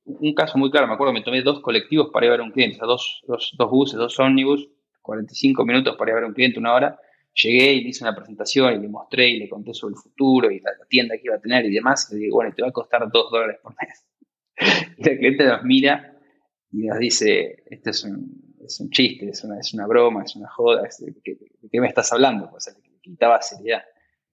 un 0.04 0.34
caso 0.34 0.58
muy 0.58 0.70
claro, 0.70 0.86
me 0.86 0.94
acuerdo, 0.94 1.12
me 1.12 1.22
tomé 1.22 1.42
dos 1.42 1.60
colectivos 1.60 2.10
para 2.12 2.26
ir 2.26 2.32
a 2.32 2.36
ver 2.36 2.42
un 2.42 2.52
cliente, 2.52 2.76
o 2.76 2.78
sea, 2.78 2.86
dos, 2.86 3.22
dos, 3.26 3.54
dos 3.58 3.70
buses, 3.70 3.96
dos 3.96 4.18
ómnibus, 4.20 4.68
45 5.02 5.64
minutos 5.64 5.96
para 5.96 6.10
ir 6.10 6.12
a 6.12 6.14
ver 6.16 6.24
a 6.24 6.28
un 6.28 6.34
cliente, 6.34 6.58
una 6.58 6.74
hora, 6.74 7.00
llegué 7.36 7.74
y 7.74 7.82
le 7.82 7.88
hice 7.90 8.04
una 8.04 8.14
presentación 8.14 8.74
y 8.74 8.78
le 8.78 8.88
mostré 8.88 9.28
y 9.28 9.38
le 9.38 9.48
conté 9.48 9.74
sobre 9.74 9.94
el 9.94 10.00
futuro 10.00 10.50
y 10.50 10.60
la, 10.60 10.72
tienda 10.88 11.16
que 11.16 11.22
iba 11.24 11.36
a 11.36 11.40
tener 11.40 11.66
y 11.66 11.74
demás. 11.74 12.08
Y 12.10 12.14
le 12.14 12.20
digo, 12.22 12.36
bueno, 12.36 12.52
te 12.54 12.62
va 12.62 12.68
a 12.68 12.72
costar 12.72 13.08
dos 13.10 13.30
dólares 13.30 13.58
por 13.62 13.74
mes. 13.80 14.06
y 14.98 15.08
el 15.08 15.18
cliente 15.18 15.44
nos 15.44 15.62
mira 15.62 16.18
y 16.72 16.86
nos 16.86 16.98
dice, 16.98 17.64
este 17.66 17.90
es 17.90 18.04
un, 18.04 18.56
es 18.64 18.80
un 18.80 18.90
chiste, 18.90 19.28
es 19.28 19.44
una, 19.44 19.60
es 19.60 19.72
una 19.74 19.86
broma, 19.86 20.24
es 20.24 20.34
una 20.36 20.48
joda, 20.48 20.82
¿de, 20.82 21.14
qué, 21.70 21.80
me 21.80 21.88
estás 21.88 22.12
hablando? 22.12 22.50
Pues 22.50 22.74
le 22.74 23.00
quitaba 23.00 23.40
seriedad. 23.42 23.82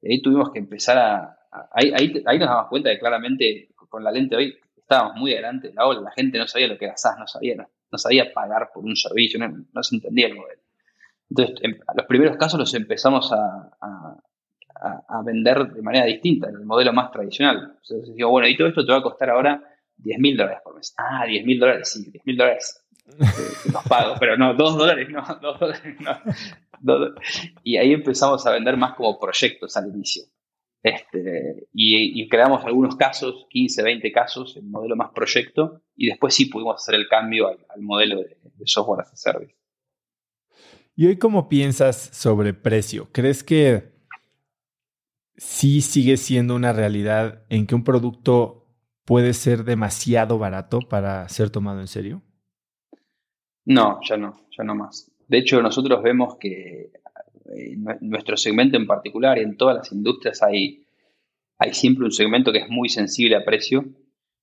Y 0.01 0.13
ahí 0.13 0.21
tuvimos 0.21 0.51
que 0.51 0.59
empezar 0.59 0.97
a... 0.97 1.37
ahí, 1.71 1.91
ahí, 1.93 2.23
ahí, 2.25 2.39
nos 2.39 2.47
damos 2.47 2.69
cuenta 2.69 2.89
de 2.89 2.99
claramente, 2.99 3.69
con 3.75 4.03
la 4.03 4.11
lente 4.11 4.35
hoy, 4.35 4.55
estábamos 4.75 5.15
muy 5.17 5.33
adelante 5.33 5.69
de 5.69 5.73
la 5.75 5.85
ola, 5.85 6.01
la 6.01 6.11
gente 6.11 6.37
no 6.37 6.47
sabía 6.47 6.67
lo 6.67 6.77
que 6.77 6.85
era 6.85 6.97
SaaS, 6.97 7.17
no 7.19 7.27
sabía, 7.27 7.55
no, 7.55 7.97
sabía 7.97 8.33
pagar 8.33 8.71
por 8.73 8.83
un 8.83 8.95
servicio, 8.95 9.39
no, 9.39 9.65
no 9.71 9.83
se 9.83 9.95
entendía 9.95 10.27
el 10.27 10.35
modelo. 10.35 10.62
Entonces, 11.35 11.55
en 11.63 11.79
los 11.95 12.05
primeros 12.05 12.37
casos 12.37 12.59
los 12.59 12.73
empezamos 12.75 13.31
a, 13.31 14.19
vender 15.25 15.71
de 15.71 15.81
manera 15.81 16.05
distinta, 16.05 16.49
en 16.49 16.55
el 16.55 16.65
modelo 16.65 16.91
más 16.93 17.11
tradicional. 17.11 17.77
Entonces, 17.81 18.13
digo, 18.15 18.29
bueno, 18.29 18.47
y 18.47 18.57
todo 18.57 18.67
esto 18.67 18.85
te 18.85 18.91
va 18.91 18.99
a 18.99 19.03
costar 19.03 19.29
ahora 19.29 19.63
10 19.97 20.19
mil 20.19 20.37
dólares 20.37 20.59
por 20.63 20.75
mes. 20.75 20.93
Ah, 20.97 21.25
10 21.25 21.45
mil 21.45 21.59
dólares, 21.59 21.89
sí, 21.89 22.11
10 22.11 22.25
mil 22.25 22.37
dólares 22.37 22.85
eh, 23.07 23.71
los 23.71 23.83
pago, 23.83 24.15
pero 24.19 24.37
no, 24.37 24.53
2 24.53 24.77
dólares 24.77 25.07
no, 25.09 25.23
2 25.41 25.59
dólares 25.59 25.95
no. 26.81 27.15
y 27.63 27.77
ahí 27.77 27.93
empezamos 27.93 28.45
a 28.45 28.51
vender 28.51 28.77
más 28.77 28.93
como 28.95 29.17
proyectos 29.19 29.75
al 29.77 29.87
inicio. 29.87 30.23
Este, 30.83 31.69
y, 31.73 32.27
creamos 32.27 32.65
algunos 32.65 32.97
casos, 32.97 33.47
15, 33.49 33.83
20 33.83 34.11
casos, 34.11 34.57
el 34.57 34.65
modelo 34.65 34.97
más 34.97 35.11
proyecto, 35.15 35.81
y 35.95 36.07
después 36.07 36.35
sí 36.35 36.47
pudimos 36.47 36.75
hacer 36.75 36.95
el 36.95 37.07
cambio 37.07 37.47
al, 37.47 37.81
modelo 37.81 38.17
de, 38.17 38.37
de 38.43 38.65
software 38.65 39.01
as 39.01 39.13
a 39.13 39.15
service. 39.15 39.62
¿Y 40.95 41.07
hoy 41.07 41.17
cómo 41.17 41.49
piensas 41.49 42.09
sobre 42.13 42.53
precio? 42.53 43.09
¿Crees 43.11 43.43
que 43.43 43.93
sí 45.35 45.81
sigue 45.81 46.17
siendo 46.17 46.55
una 46.55 46.71
realidad 46.71 47.45
en 47.49 47.65
que 47.65 47.73
un 47.73 47.83
producto 47.83 48.67
puede 49.03 49.33
ser 49.33 49.63
demasiado 49.63 50.37
barato 50.37 50.79
para 50.87 51.27
ser 51.29 51.49
tomado 51.49 51.79
en 51.81 51.87
serio? 51.87 52.21
No, 53.65 53.99
ya 54.07 54.17
no, 54.17 54.45
ya 54.55 54.63
no 54.63 54.75
más. 54.75 55.11
De 55.27 55.39
hecho, 55.39 55.63
nosotros 55.63 56.03
vemos 56.03 56.37
que 56.37 56.91
en 57.45 57.89
eh, 57.89 57.97
nuestro 58.01 58.37
segmento 58.37 58.77
en 58.77 58.85
particular 58.85 59.39
y 59.39 59.41
en 59.41 59.57
todas 59.57 59.75
las 59.77 59.91
industrias 59.91 60.43
hay, 60.43 60.85
hay 61.57 61.73
siempre 61.73 62.05
un 62.05 62.11
segmento 62.11 62.51
que 62.51 62.59
es 62.59 62.69
muy 62.69 62.89
sensible 62.89 63.35
a 63.35 63.43
precio. 63.43 63.83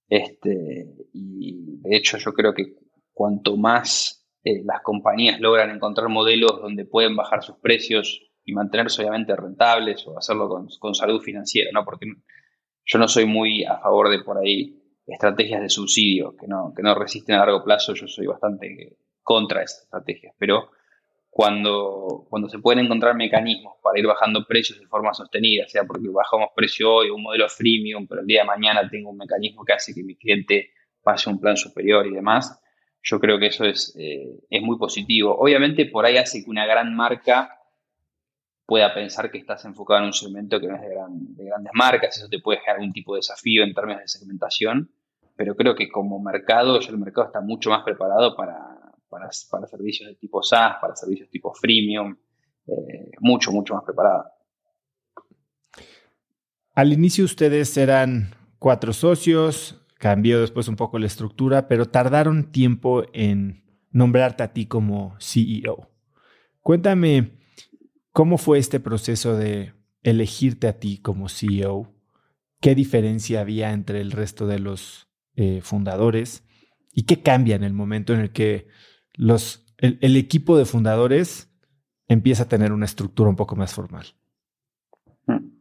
Este, 0.09 0.89
y 1.13 1.79
de 1.83 1.97
hecho 1.97 2.19
yo 2.19 2.33
creo 2.33 2.53
que 2.53 2.75
cuanto 3.13 3.57
más 3.57 4.20
eh, 4.45 4.63
las 4.65 4.81
compañías 4.83 5.41
logran 5.41 5.71
encontrar 5.71 6.09
modelos 6.09 6.61
donde 6.61 6.85
pueden 6.85 7.17
bajar 7.17 7.43
sus 7.43 7.57
precios 7.57 8.23
y 8.45 8.53
mantenerse 8.53 9.03
obviamente 9.03 9.37
rentables 9.37 10.07
o 10.07 10.17
hacerlo 10.17 10.49
con, 10.49 10.95
salud 10.95 11.21
financiera, 11.21 11.71
¿no? 11.73 11.85
Porque 11.85 12.07
yo 12.87 12.99
no 12.99 13.07
soy 13.07 13.27
muy 13.27 13.65
a 13.65 13.79
favor 13.79 14.09
de 14.09 14.21
por 14.21 14.39
ahí 14.39 14.77
estrategias 15.07 15.61
de 15.61 15.69
subsidio 15.69 16.37
que 16.37 16.47
no, 16.47 16.73
que 16.75 16.83
no 16.83 16.95
resisten 16.95 17.37
a 17.37 17.41
largo 17.41 17.63
plazo. 17.63 17.95
Yo 17.95 18.07
soy 18.07 18.27
bastante 18.27 18.97
contra 19.23 19.63
esas 19.63 19.83
estrategias, 19.83 20.35
pero 20.39 20.71
cuando, 21.29 22.27
cuando 22.29 22.49
se 22.49 22.59
pueden 22.59 22.85
encontrar 22.85 23.15
mecanismos 23.15 23.75
para 23.83 23.99
ir 23.99 24.07
bajando 24.07 24.45
precios 24.47 24.81
de 24.81 24.87
forma 24.87 25.15
sostenida, 25.15 25.69
sea 25.69 25.85
porque 25.85 26.09
bajamos 26.09 26.49
precio 26.57 26.93
hoy, 26.93 27.11
un 27.11 27.23
modelo 27.23 27.49
freemium, 27.49 28.07
pero 28.09 28.23
el 28.23 28.27
día 28.27 28.41
de 28.41 28.47
mañana 28.47 28.89
tengo 28.91 29.11
un 29.11 29.17
mecanismo 29.17 29.65
que 29.65 29.73
hace 29.73 29.95
que 29.95 30.03
mi 30.03 30.17
cliente 30.17 30.71
pase 31.03 31.31
un 31.31 31.41
plan 31.41 31.57
superior 31.57 32.07
y 32.07 32.11
demás, 32.11 32.60
yo 33.03 33.21
creo 33.21 33.39
que 33.39 33.47
eso 33.47 33.65
es, 33.65 33.95
eh, 33.99 34.41
es 34.49 34.63
muy 34.63 34.79
positivo. 34.79 35.37
Obviamente 35.39 35.87
por 35.87 36.05
ahí 36.05 36.17
hace 36.17 36.45
que 36.45 36.51
una 36.51 36.67
gran 36.67 36.95
marca 36.95 37.61
pueda 38.67 38.95
pensar 38.95 39.31
que 39.31 39.39
estás 39.39 39.65
enfocado 39.65 40.01
en 40.01 40.07
un 40.07 40.13
segmento 40.13 40.61
que 40.61 40.69
no 40.69 40.77
es 40.77 40.83
de, 40.83 40.89
de 40.89 41.45
grandes 41.45 41.73
marcas, 41.75 42.17
eso 42.17 42.29
te 42.29 42.39
puede 42.39 42.61
generar 42.61 42.77
algún 42.77 42.93
tipo 42.93 43.15
de 43.15 43.19
desafío 43.19 43.65
en 43.65 43.75
términos 43.75 44.03
de 44.03 44.09
segmentación, 44.09 44.91
pero 45.35 45.57
creo 45.57 45.75
que 45.75 45.89
como 45.89 46.21
mercado, 46.21 46.79
ya 46.79 46.91
el 46.91 46.99
mercado 46.99 47.27
está 47.27 47.41
mucho 47.41 47.71
más 47.71 47.83
preparado 47.83 48.37
para, 48.37 48.81
para, 49.09 49.67
servicios 49.67 50.09
de 50.09 50.15
tipo 50.15 50.43
SaaS, 50.43 50.77
para 50.81 50.95
servicios 50.95 51.29
tipo 51.31 51.53
freemium, 51.53 52.17
eh, 52.67 53.11
mucho, 53.21 53.51
mucho 53.51 53.75
más 53.75 53.85
preparado. 53.85 54.27
Al 56.75 56.93
inicio 56.93 57.25
ustedes 57.25 57.77
eran 57.77 58.35
cuatro 58.59 58.93
socios, 58.93 59.81
cambió 60.01 60.41
después 60.41 60.67
un 60.67 60.77
poco 60.77 60.99
la 60.99 61.07
estructura, 61.07 61.69
pero 61.69 61.85
tardaron 61.85 62.51
tiempo 62.51 63.05
en 63.13 63.65
nombrarte 63.91 64.43
a 64.43 64.55
ti 64.55 64.65
como 64.65 65.15
CEO. 65.21 65.91
Cuéntame, 66.63 67.33
¿cómo 68.11 68.39
fue 68.39 68.59
este 68.59 68.81
proceso 68.81 69.37
de 69.37 69.75
elegirte 70.03 70.69
a 70.69 70.79
ti 70.79 70.97
como 71.03 71.29
CEO? 71.29 71.93
¿Qué 72.63 72.75
diferencia 72.75 73.43
había 73.43 73.73
entre 73.73 74.01
el 74.01 74.11
resto 74.11 74.47
de 74.47 74.59
los 74.59 75.11
eh, 75.37 75.61
fundadores? 75.63 76.49
¿Y 76.95 77.03
qué 77.03 77.21
cambia 77.21 77.57
en 77.57 77.63
el 77.63 77.75
momento 77.75 78.15
en 78.15 78.21
el 78.21 78.33
que 78.33 78.69
los, 79.13 79.67
el, 79.77 80.17
equipo 80.17 80.57
de 80.57 80.65
fundadores 80.65 81.55
empieza 82.09 82.45
a 82.45 82.49
tener 82.49 82.73
una 82.73 82.87
estructura 82.87 83.29
un 83.29 83.37
poco 83.37 83.55
más 83.55 83.75
formal? 83.75 84.07
Hmm. 85.27 85.61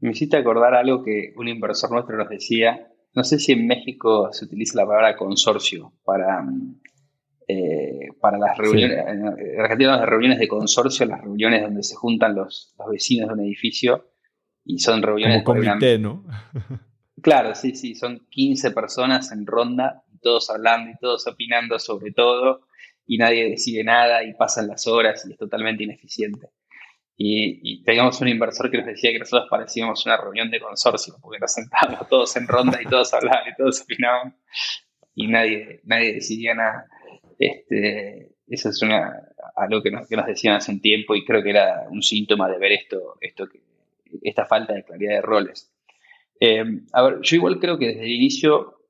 Me 0.00 0.12
hiciste 0.12 0.38
acordar 0.38 0.72
algo 0.74 1.02
que 1.04 1.34
un 1.36 1.48
inversor 1.48 1.90
nuestro 1.90 2.16
nos 2.16 2.30
decía 2.30 2.92
no 3.16 3.24
sé 3.24 3.38
si 3.38 3.52
en 3.52 3.66
México 3.66 4.28
se 4.30 4.44
utiliza 4.44 4.78
la 4.78 4.86
palabra 4.86 5.16
consorcio 5.16 5.94
para, 6.04 6.44
eh, 7.48 8.08
para 8.20 8.36
las 8.36 8.58
reuniones. 8.58 8.98
En 9.08 9.58
Argentina, 9.58 9.96
las 9.96 10.06
reuniones 10.06 10.38
de 10.38 10.46
consorcio, 10.46 11.06
las 11.06 11.22
reuniones 11.22 11.62
donde 11.62 11.82
se 11.82 11.96
juntan 11.96 12.34
los, 12.34 12.74
vecinos 12.90 13.28
de 13.28 13.34
un 13.34 13.40
edificio 13.40 14.10
y 14.64 14.80
son 14.80 15.02
reuniones. 15.02 15.44
Como 15.44 15.60
comité, 15.60 15.98
¿no? 15.98 16.26
claro, 17.22 17.54
sí, 17.54 17.74
sí, 17.74 17.94
son 17.94 18.26
15 18.28 18.72
personas 18.72 19.32
en 19.32 19.46
ronda, 19.46 20.04
todos 20.20 20.50
hablando 20.50 20.90
y 20.90 20.98
todos 21.00 21.26
opinando 21.26 21.78
sobre 21.78 22.12
todo, 22.12 22.66
y 23.06 23.16
nadie 23.16 23.48
decide 23.48 23.82
nada 23.82 24.24
y 24.24 24.34
pasan 24.34 24.68
las 24.68 24.86
horas 24.86 25.24
y 25.26 25.32
es 25.32 25.38
totalmente 25.38 25.84
ineficiente. 25.84 26.50
Y, 27.18 27.82
teníamos 27.82 28.20
un 28.20 28.28
inversor 28.28 28.70
que 28.70 28.76
nos 28.78 28.86
decía 28.86 29.10
que 29.10 29.18
nosotros 29.18 29.48
parecíamos 29.50 30.04
una 30.04 30.18
reunión 30.18 30.50
de 30.50 30.60
consorcio, 30.60 31.14
porque 31.20 31.38
nos 31.38 31.52
sentábamos 31.52 32.08
todos 32.10 32.36
en 32.36 32.46
ronda 32.46 32.78
y 32.80 32.84
todos 32.84 33.12
hablaban 33.14 33.48
y 33.48 33.56
todos 33.56 33.80
opinaban 33.80 34.36
y 35.14 35.26
nadie, 35.28 35.80
nadie 35.84 36.12
decidía 36.12 36.54
nada. 36.54 36.86
Este, 37.38 38.34
eso 38.46 38.68
es 38.68 38.82
una, 38.82 39.14
algo 39.56 39.82
que 39.82 39.90
nos, 39.90 40.06
que 40.06 40.16
nos 40.16 40.26
decían 40.26 40.56
hace 40.56 40.70
un 40.70 40.80
tiempo 40.80 41.14
y 41.14 41.24
creo 41.24 41.42
que 41.42 41.50
era 41.50 41.86
un 41.90 42.02
síntoma 42.02 42.50
de 42.50 42.58
ver 42.58 42.72
esto, 42.72 43.16
esto 43.20 43.48
esta 44.22 44.44
falta 44.44 44.74
de 44.74 44.84
claridad 44.84 45.14
de 45.14 45.22
roles. 45.22 45.72
Eh, 46.38 46.64
a 46.92 47.02
ver, 47.02 47.20
yo 47.22 47.36
igual 47.36 47.58
creo 47.58 47.78
que 47.78 47.86
desde 47.88 48.02
el 48.02 48.12
inicio, 48.12 48.82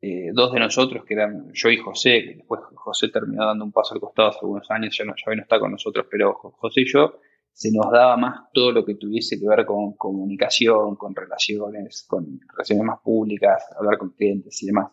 eh, 0.00 0.30
dos 0.32 0.52
de 0.52 0.60
nosotros, 0.60 1.04
que 1.04 1.12
eran 1.12 1.52
yo 1.52 1.68
y 1.68 1.76
José, 1.76 2.24
que 2.24 2.34
después 2.36 2.62
José 2.74 3.08
terminó 3.08 3.46
dando 3.46 3.66
un 3.66 3.72
paso 3.72 3.94
al 3.94 4.00
costado 4.00 4.28
hace 4.28 4.38
algunos 4.40 4.70
años, 4.70 4.96
ya 4.96 5.04
ya 5.04 5.34
no 5.34 5.42
está 5.42 5.60
con 5.60 5.72
nosotros, 5.72 6.06
pero 6.10 6.34
José 6.34 6.80
y 6.80 6.90
yo 6.90 7.20
se 7.54 7.70
nos 7.72 7.90
daba 7.92 8.16
más 8.16 8.50
todo 8.52 8.72
lo 8.72 8.84
que 8.84 8.96
tuviese 8.96 9.38
que 9.38 9.46
ver 9.46 9.64
con 9.64 9.94
comunicación, 9.94 10.96
con 10.96 11.14
relaciones, 11.14 12.04
con 12.08 12.40
relaciones 12.50 12.84
más 12.84 13.00
públicas, 13.00 13.64
hablar 13.78 13.96
con 13.96 14.10
clientes 14.10 14.60
y 14.62 14.66
demás. 14.66 14.90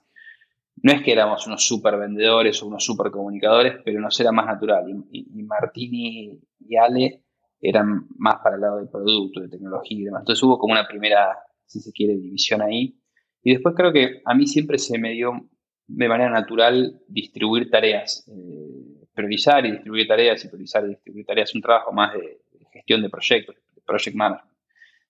No 0.83 0.91
es 0.91 1.01
que 1.01 1.11
éramos 1.11 1.45
unos 1.47 1.65
super 1.65 1.97
vendedores 1.97 2.61
o 2.61 2.67
unos 2.67 2.85
super 2.85 3.11
comunicadores, 3.11 3.81
pero 3.83 3.99
nos 3.99 4.19
era 4.19 4.31
más 4.31 4.45
natural. 4.45 4.85
Y, 5.11 5.43
Martín 5.43 5.91
y, 5.93 6.77
Ale 6.77 7.23
eran 7.59 8.07
más 8.17 8.35
para 8.43 8.55
el 8.55 8.61
lado 8.61 8.77
del 8.77 8.89
producto, 8.89 9.41
de 9.41 9.49
tecnología 9.49 9.99
y 9.99 10.03
demás. 10.03 10.21
Entonces 10.21 10.43
hubo 10.43 10.59
como 10.59 10.73
una 10.73 10.87
primera, 10.87 11.37
si 11.65 11.79
se 11.79 11.91
quiere, 11.91 12.13
división 12.13 12.61
ahí. 12.61 12.95
Y 13.43 13.53
después 13.53 13.73
creo 13.75 13.91
que 13.91 14.21
a 14.23 14.35
mí 14.35 14.45
siempre 14.45 14.77
se 14.77 14.99
me 14.99 15.13
dio 15.13 15.49
de 15.87 16.07
manera 16.07 16.29
natural 16.29 17.01
distribuir 17.07 17.71
tareas. 17.71 18.27
Eh, 18.27 19.07
priorizar 19.13 19.65
y 19.65 19.71
distribuir 19.71 20.07
tareas 20.07 20.43
y 20.45 20.47
priorizar 20.47 20.85
y 20.85 20.89
distribuir 20.89 21.25
tareas. 21.25 21.53
Un 21.55 21.61
trabajo 21.61 21.91
más 21.91 22.13
de, 22.13 22.41
gestión 22.71 23.01
de 23.01 23.09
proyectos, 23.09 23.55
de 23.75 23.81
project 23.81 24.15
management. 24.15 24.51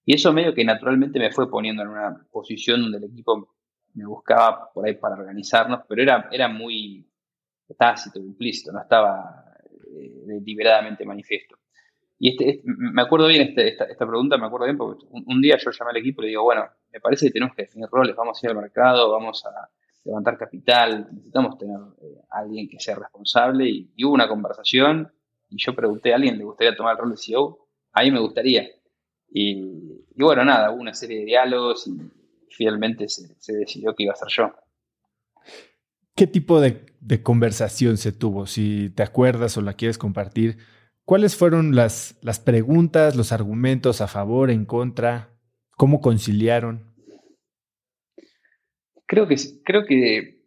Y 0.05 0.16
eso 0.16 0.34
medio 0.34 0.53
que 0.53 0.66
naturalmente 0.66 1.20
me 1.20 1.32
fue 1.32 1.49
poniendo 1.49 1.84
en 1.84 1.89
una 1.89 2.26
posición 2.32 2.82
donde 2.82 2.97
el 2.97 3.03
equipo 3.05 3.55
me 3.93 4.05
buscaba 4.05 4.72
por 4.74 4.86
ahí 4.86 4.95
para 4.95 5.16
organizarnos, 5.16 5.82
pero 5.88 6.01
era, 6.01 6.30
era 6.32 6.47
muy 6.47 7.07
tácito, 7.78 8.20
implícito, 8.20 8.72
no 8.72 8.82
estaba 8.82 9.45
eh, 9.93 10.12
deliberadamente 10.26 11.05
manifiesto. 11.05 11.57
Y 12.20 12.30
este, 12.30 12.62
me 12.66 13.01
acuerdo 13.01 13.28
bien 13.28 13.41
este, 13.41 13.70
esta, 13.70 14.05
pregunta, 14.05 14.38
me 14.38 14.45
acuerdo 14.45 14.66
bien 14.66 14.78
porque 14.78 15.05
un, 15.09 15.41
día 15.41 15.57
yo 15.57 15.72
llamé 15.72 15.91
al 15.91 15.97
equipo 15.97 16.22
y 16.22 16.26
le 16.26 16.30
digo, 16.30 16.43
bueno, 16.43 16.66
me 16.91 16.99
parece 16.99 17.28
que 17.28 17.32
tenemos 17.32 17.55
que 17.55 17.64
definir 17.64 17.88
roles, 17.89 18.16
vamos 18.16 18.41
a 18.41 18.45
ir 18.45 18.51
al 18.51 18.57
mercado, 18.57 19.12
vamos 19.12 19.43
a 19.45 19.70
levantar 20.03 20.38
capital, 20.38 21.07
necesitamos 21.12 21.57
tener 21.57 21.80
eh, 22.01 22.22
alguien 22.30 22.70
que 22.70 22.80
sea 22.80 22.95
responsable 22.95 23.68
y, 23.68 23.91
y, 23.95 24.05
hubo 24.05 24.14
una 24.14 24.28
conversación 24.28 25.12
y 25.52 25.58
yo 25.58 25.76
pregunté 25.76 26.14
a 26.14 26.16
alguien, 26.16 26.38
¿le 26.38 26.45
gustaría 26.45 26.76
tomar 26.76 26.93
el 26.93 26.99
rol 26.99 27.12
de 27.12 27.18
CEO? 27.18 27.68
A 27.91 28.04
mí 28.04 28.12
me 28.12 28.22
gustaría. 28.22 28.70
Y, 29.30 30.06
bueno, 30.16 30.45
nada, 30.45 30.72
hubo 30.72 30.82
una 30.82 30.93
serie 30.93 31.20
de 31.20 31.26
diálogos 31.26 31.88
y 31.88 31.99
finalmente 32.49 33.08
se, 33.10 33.36
decidió 33.54 33.93
que 33.93 34.04
iba 34.04 34.14
a 34.14 34.16
ser 34.16 34.30
yo. 34.30 34.56
¿Qué 36.16 36.26
tipo 36.26 36.62
de, 36.62 36.86
conversación 37.22 37.97
se 37.97 38.14
tuvo? 38.14 38.47
Si 38.47 38.89
te 38.91 39.04
acuerdas 39.04 39.58
o 39.58 39.62
la 39.62 39.74
quieres 39.74 39.97
compartir, 39.97 40.58
¿cuáles 41.04 41.36
fueron 41.36 41.76
las, 41.76 42.18
las 42.22 42.39
preguntas, 42.39 43.16
los 43.18 43.34
argumentos 43.34 43.99
a 43.99 44.08
favor, 44.08 44.52
en 44.52 44.66
contra? 44.66 45.38
¿Cómo 45.76 45.99
conciliaron? 45.99 46.93
Creo 49.06 49.28
que, 49.28 49.36
creo 49.66 49.86
que 49.86 50.45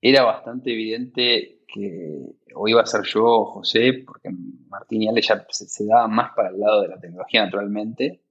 era 0.00 0.22
bastante 0.22 0.72
evidente 0.72 1.55
que 1.66 2.36
o 2.54 2.68
iba 2.68 2.82
a 2.82 2.86
ser 2.86 3.02
yo 3.04 3.24
o 3.24 3.44
José, 3.46 4.04
porque 4.04 4.30
Martín 4.68 5.02
y 5.02 5.08
Ale 5.08 5.20
ya 5.22 5.46
se, 5.50 5.84
daban 5.86 6.14
más 6.14 6.30
para 6.34 6.50
el 6.50 6.60
lado 6.60 6.82
de 6.82 6.88
la 6.88 6.98
tecnología 6.98 7.44
naturalmente. 7.44 8.22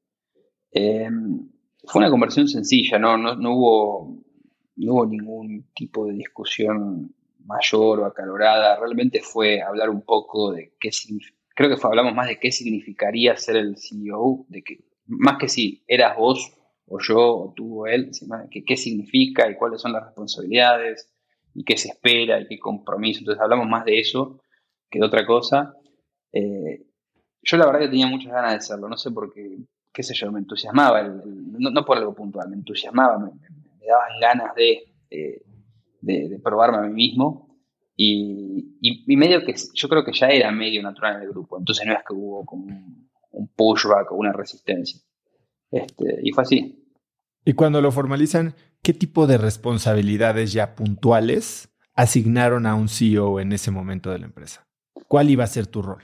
Eh, 0.72 1.10
fue 1.84 2.02
una 2.02 2.10
conversión 2.10 2.48
sencilla, 2.48 2.98
¿no? 2.98 3.18
No, 3.18 3.56
hubo, 3.56 4.24
no 4.78 4.94
hubo 4.94 5.06
ningún 5.06 5.72
tipo 5.74 6.08
de 6.08 6.14
discusión 6.14 7.14
mayor 7.46 8.00
o 8.00 8.06
acalorada, 8.06 8.80
realmente 8.80 9.22
fue 9.22 9.62
hablar 9.62 9.90
un 9.90 10.02
poco 10.02 10.52
de 10.52 10.74
qué 10.80 10.90
creo 11.56 11.70
que 11.70 11.88
hablamos 11.88 12.14
más 12.14 12.28
de 12.28 12.40
qué 12.40 12.52
significaría 12.52 13.38
ser 13.38 13.56
el 13.56 13.78
CEO, 13.78 14.46
de 14.50 14.64
que 14.64 14.80
más 15.06 15.38
que 15.38 15.48
si 15.48 15.84
eras 15.88 16.18
vos 16.18 16.54
o 16.88 17.00
yo 17.00 17.20
o 17.20 17.54
tú 17.56 17.84
o 17.84 17.88
él, 17.88 18.12
que 18.52 18.64
qué 18.64 18.78
significa 18.78 19.50
y 19.50 19.56
cuáles 19.56 19.82
son 19.82 19.94
las 19.94 20.06
responsabilidades, 20.06 21.10
y 21.56 21.64
qué 21.64 21.78
se 21.78 21.90
espera 21.90 22.40
y 22.40 22.48
qué 22.48 22.60
compromiso. 22.60 23.20
Entonces 23.20 23.42
hablamos 23.42 23.68
más 23.68 23.86
de 23.86 24.00
eso 24.00 24.42
que 24.90 25.00
de 25.00 25.06
otra 25.06 25.26
cosa. 25.26 25.74
Eh, 26.32 26.86
yo 27.42 27.58
la 27.58 27.66
verdad 27.66 27.80
que 27.80 27.88
tenía 27.88 28.08
muchas 28.08 28.32
ganas 28.32 28.52
de 28.52 28.58
hacerlo, 28.58 28.90
no 28.90 28.98
sé 28.98 29.12
por 29.12 29.34
qué, 29.34 29.60
qué 29.94 30.04
sé 30.04 30.14
yo, 30.14 30.32
me 30.32 30.40
entusiasmaba, 30.40 31.04
no, 31.04 31.86
por 31.86 31.98
algo 31.98 32.14
puntual, 32.14 32.50
me 32.50 32.58
entusiasmaba, 32.58 33.18
me, 33.18 33.32
daban 33.88 34.20
ganas 34.20 34.56
de, 34.56 34.84
eh, 35.10 35.42
de, 36.02 36.40
probarme 36.44 36.80
a 36.80 36.82
mí 36.82 36.94
mismo 36.94 37.56
y, 37.96 38.78
y, 38.82 39.16
medio 39.16 39.46
que 39.46 39.54
yo 39.74 39.88
creo 39.88 40.04
que 40.04 40.12
ya 40.12 40.28
era 40.28 40.52
medio 40.52 40.82
natural 40.82 41.18
en 41.18 41.22
el 41.22 41.30
grupo, 41.30 41.58
entonces 41.58 41.86
no 41.86 41.94
es 41.94 42.00
que 42.00 42.14
hubo 42.14 42.46
como 42.46 42.66
un, 42.66 43.48
pushback 43.56 44.12
o 44.12 44.16
una 44.16 44.34
resistencia. 44.34 45.00
Este, 45.70 46.20
y 46.24 46.32
fue 46.32 46.44
así. 46.44 46.86
Y 47.46 47.54
cuando 47.54 47.82
lo 47.82 47.92
formalizan, 47.92 48.56
¿qué 48.86 48.94
tipo 48.94 49.26
de 49.26 49.40
responsabilidades 49.40 50.54
ya 50.54 50.76
puntuales 50.76 51.76
asignaron 51.96 52.68
a 52.68 52.76
un 52.76 52.88
CEO 52.88 53.40
en 53.40 53.52
ese 53.52 53.72
momento 53.72 54.12
de 54.12 54.20
la 54.20 54.28
empresa? 54.28 54.68
¿Cuál 55.08 55.32
iba 55.32 55.44
a 55.44 55.48
ser 55.48 55.66
tu 55.66 55.82
rol? 55.82 56.04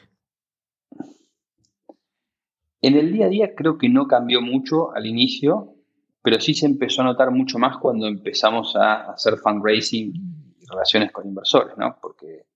En 2.82 2.96
el 2.96 3.14
día 3.14 3.28
a 3.28 3.30
día 3.30 3.54
creo 3.54 3.78
que 3.78 3.88
no 3.88 4.08
cambió 4.08 4.42
mucho 4.42 4.96
al 4.96 5.06
inicio, 5.06 5.76
pero 6.24 6.40
sí 6.40 6.56
se 6.56 6.66
empezó 6.66 7.04
a 7.04 7.06
notar 7.06 7.30
mucho 7.30 7.60
más 7.60 7.78
cuando 7.78 8.08
empezamos 8.08 8.76
a 8.76 9.12
hacer 9.12 9.38
fundraising 9.38 10.14
y 10.60 10.66
relaciones 10.66 11.12
con 11.12 11.28
inversores, 11.28 11.78
¿no? 11.78 12.00
Porque 12.02 12.48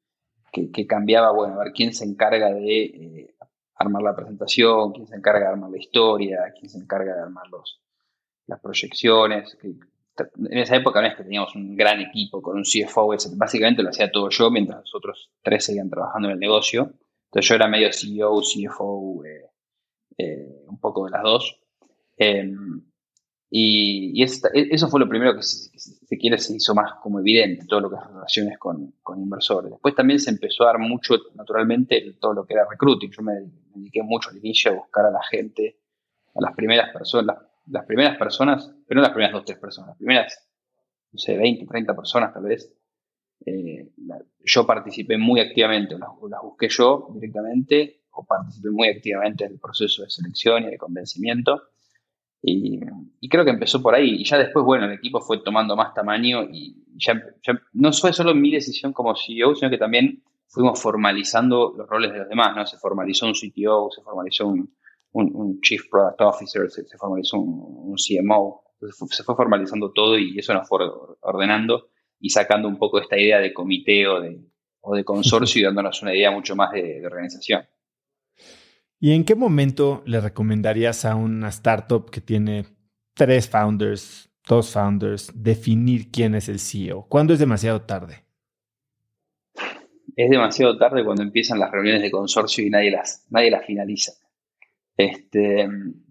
que, 0.52 0.88
cambiaba, 0.88 1.32
bueno, 1.34 1.54
a 1.54 1.66
ver 1.66 1.72
quién 1.72 1.94
se 1.94 2.04
encarga 2.04 2.52
de 2.52 2.84
eh, 2.84 3.36
armar 3.76 4.02
la 4.02 4.16
presentación, 4.16 4.92
quién 4.92 5.06
se 5.06 5.18
encarga 5.18 5.42
de 5.42 5.54
armar 5.54 5.70
la 5.70 5.78
historia, 5.78 6.52
quién 6.58 6.72
se 6.72 6.80
encarga 6.80 7.14
de 7.14 7.22
armar 7.22 7.48
los, 7.50 7.80
las 8.48 8.60
proyecciones, 8.60 9.56
en 10.18 10.58
esa 10.58 10.76
época 10.76 11.02
no 11.02 11.08
es 11.08 11.16
que 11.16 11.24
teníamos 11.24 11.56
un 11.56 11.76
gran 11.76 12.00
equipo 12.00 12.42
con 12.42 12.58
un 12.58 12.64
CFO, 12.64 13.16
básicamente 13.36 13.84
lo 13.84 13.90
hacía 13.90 14.12
todo 14.12 14.30
yo 14.30 14.50
mientras 14.50 14.80
los 14.82 14.96
otros 14.96 15.32
tres 15.42 15.66
seguían 15.66 15.90
trabajando 15.90 16.30
en 16.30 16.34
el 16.34 16.40
negocio. 16.40 16.94
Entonces 17.26 17.50
yo 17.50 17.56
era 17.56 17.68
medio 17.68 17.92
CEO, 17.92 18.42
CFO, 18.42 19.26
eh, 19.26 19.50
eh, 20.18 20.64
un 20.68 20.80
poco 20.80 21.06
de 21.06 21.12
las 21.12 21.24
dos. 21.24 21.60
Em, 22.18 22.82
y, 23.50 24.24
e, 24.24 24.28
eso 24.72 24.88
fue 24.88 25.00
lo 25.00 25.10
primero 25.10 25.36
que, 25.36 25.44
si 25.44 25.70
se 25.78 26.18
quiere, 26.18 26.38
se 26.38 26.56
hizo 26.56 26.74
más 26.74 26.94
como 27.02 27.20
evidente, 27.20 27.66
todo 27.68 27.82
lo 27.82 27.90
que 27.90 27.98
es 27.98 28.08
relaciones 28.08 28.58
con, 28.58 28.94
inversores. 29.18 29.72
Después 29.72 29.96
también 29.96 30.20
se 30.20 30.30
empezó 30.30 30.64
a 30.64 30.68
dar 30.68 30.80
mucho, 30.80 31.16
naturalmente, 31.36 32.16
todo 32.20 32.34
lo 32.34 32.46
que 32.46 32.54
era 32.54 32.66
recruiting. 32.70 33.12
Yo 33.12 33.22
me, 33.22 33.34
dediqué 33.74 34.02
mucho 34.04 34.30
al 34.30 34.38
inicio 34.38 34.72
a 34.72 34.76
buscar 34.76 35.06
a 35.06 35.12
la 35.12 35.24
gente, 35.24 35.78
a 36.34 36.42
las 36.42 36.56
primeras 36.56 36.92
personas, 36.92 37.38
las, 37.68 37.86
primeras 37.86 38.18
personas, 38.18 38.74
pero 38.88 39.00
no 39.00 39.04
las 39.04 39.12
primeras 39.12 39.34
dos, 39.34 39.46
tres 39.46 39.58
personas, 39.58 39.90
las 39.90 39.98
primeras, 39.98 40.50
no 41.12 41.20
sé, 41.20 41.38
20, 41.38 41.66
30 41.66 41.96
personas 41.96 42.34
tal 42.34 42.44
vez. 42.44 42.74
Eh, 43.46 43.92
yo 44.44 44.66
participé 44.66 45.18
muy 45.18 45.40
activamente, 45.40 45.98
las, 45.98 46.10
las 46.30 46.42
busqué 46.42 46.70
yo 46.70 47.10
directamente, 47.14 48.02
o 48.12 48.26
participé 48.26 48.70
muy 48.70 48.88
activamente 48.88 49.46
en 49.46 49.54
el 49.54 49.60
proceso 49.60 50.04
de 50.04 50.10
selección 50.10 50.64
y 50.64 50.72
de 50.72 50.78
convencimiento 50.78 51.70
y, 52.48 52.80
creo 53.28 53.44
que 53.44 53.52
empezó 53.52 53.82
por 53.82 53.96
ahí. 53.96 54.22
Y 54.22 54.24
ya 54.24 54.38
después, 54.38 54.64
bueno, 54.64 54.86
el 54.86 54.94
equipo 54.94 55.20
fue 55.20 55.40
tomando 55.40 55.76
más 55.76 55.94
tamaño 55.94 56.44
y 56.44 56.76
ya, 56.96 57.22
no 57.74 57.92
fue 57.92 58.14
solo 58.14 58.36
mi 58.36 58.52
decisión 58.52 58.94
como 58.94 59.16
CEO, 59.16 59.56
sino 59.56 59.70
que 59.70 59.78
también 59.78 60.24
fuimos 60.48 60.80
formalizando 60.80 61.74
los 61.76 61.88
roles 61.90 62.14
de 62.14 62.20
los 62.20 62.30
demás, 62.30 62.56
¿no? 62.56 62.66
Se 62.66 62.78
formalizó 62.78 63.26
un 63.26 63.34
CTO, 63.34 63.90
se 63.92 64.02
formalizó 64.04 64.48
un, 64.48 64.75
un, 65.24 65.60
Chief 65.62 65.82
Product 65.90 66.22
Officer, 66.22 66.70
se, 66.70 66.98
formalizó 66.98 67.40
un, 67.40 67.96
CMO. 67.96 68.64
se 69.10 69.24
fue 69.24 69.36
formalizando 69.36 69.92
todo 69.92 70.18
y 70.18 70.38
eso 70.38 70.54
nos 70.54 70.68
fue 70.68 70.80
ordenando 71.22 71.90
y 72.20 72.30
sacando 72.30 72.68
un 72.68 72.78
poco 72.78 73.00
esta 73.00 73.18
idea 73.18 73.40
de 73.40 73.54
comité 73.54 74.08
o 74.08 74.20
de, 74.20 74.40
o 74.82 74.96
de 74.96 75.04
consorcio 75.04 75.62
y 75.62 75.64
dándonos 75.66 76.02
una 76.02 76.14
idea 76.14 76.32
mucho 76.32 76.56
más 76.56 76.72
de 76.72 77.02
organización. 77.06 77.66
¿Y 79.00 79.12
en 79.12 79.24
qué 79.24 79.36
momento 79.36 80.04
le 80.06 80.20
recomendarías 80.20 81.06
a 81.06 81.16
una 81.16 81.50
startup 81.50 82.10
que 82.10 82.22
tiene 82.22 82.66
tres 83.14 83.50
founders, 83.50 84.30
dos 84.48 84.72
founders, 84.72 85.32
definir 85.36 86.12
quién 86.12 86.36
es 86.36 86.50
el 86.50 86.60
CEO? 86.60 87.06
¿Cuándo 87.08 87.34
es 87.34 87.40
demasiado 87.40 87.82
tarde? 87.82 88.24
Es 90.16 90.30
demasiado 90.30 90.78
tarde 90.78 91.04
cuando 91.04 91.24
empiezan 91.24 91.60
las 91.60 91.72
reuniones 91.72 92.02
de 92.02 92.10
consorcio 92.10 92.66
y 92.66 92.70
nadie 92.70 92.92
las, 92.92 93.26
nadie 93.30 93.52
las 93.52 93.66
finaliza. 93.66 94.14
Este, 94.98 95.68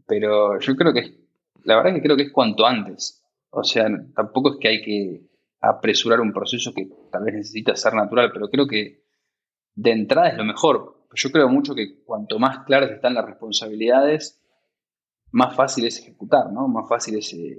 pero 0.06 0.58
yo 0.60 0.76
creo 0.76 0.92
que, 0.92 1.26
la 1.64 1.76
verdad 1.76 1.92
es 1.92 1.98
que 2.00 2.06
creo 2.06 2.16
que 2.16 2.24
es 2.24 2.32
cuanto 2.32 2.66
antes. 2.66 3.24
O 3.50 3.62
sea, 3.62 3.86
tampoco 4.14 4.54
es 4.54 4.58
que 4.60 4.68
hay 4.68 4.82
que 4.82 5.22
apresurar 5.60 6.20
un 6.20 6.32
proceso 6.32 6.72
que 6.74 6.88
tal 7.10 7.24
vez 7.24 7.34
necesita 7.34 7.74
ser 7.76 7.94
natural, 7.94 8.30
pero 8.32 8.48
creo 8.48 8.66
que 8.66 9.04
de 9.74 9.90
entrada 9.90 10.28
es 10.28 10.36
lo 10.36 10.44
mejor, 10.44 11.06
yo 11.14 11.30
creo 11.30 11.48
mucho 11.48 11.74
que 11.74 12.02
cuanto 12.04 12.38
más 12.38 12.64
claras 12.64 12.90
están 12.90 13.14
las 13.14 13.24
responsabilidades, 13.24 14.40
más 15.30 15.54
fácil 15.54 15.86
es 15.86 15.98
ejecutar, 16.00 16.52
¿no? 16.52 16.68
Más 16.68 16.88
fácil 16.88 17.18
es... 17.18 17.32
Eh, 17.32 17.58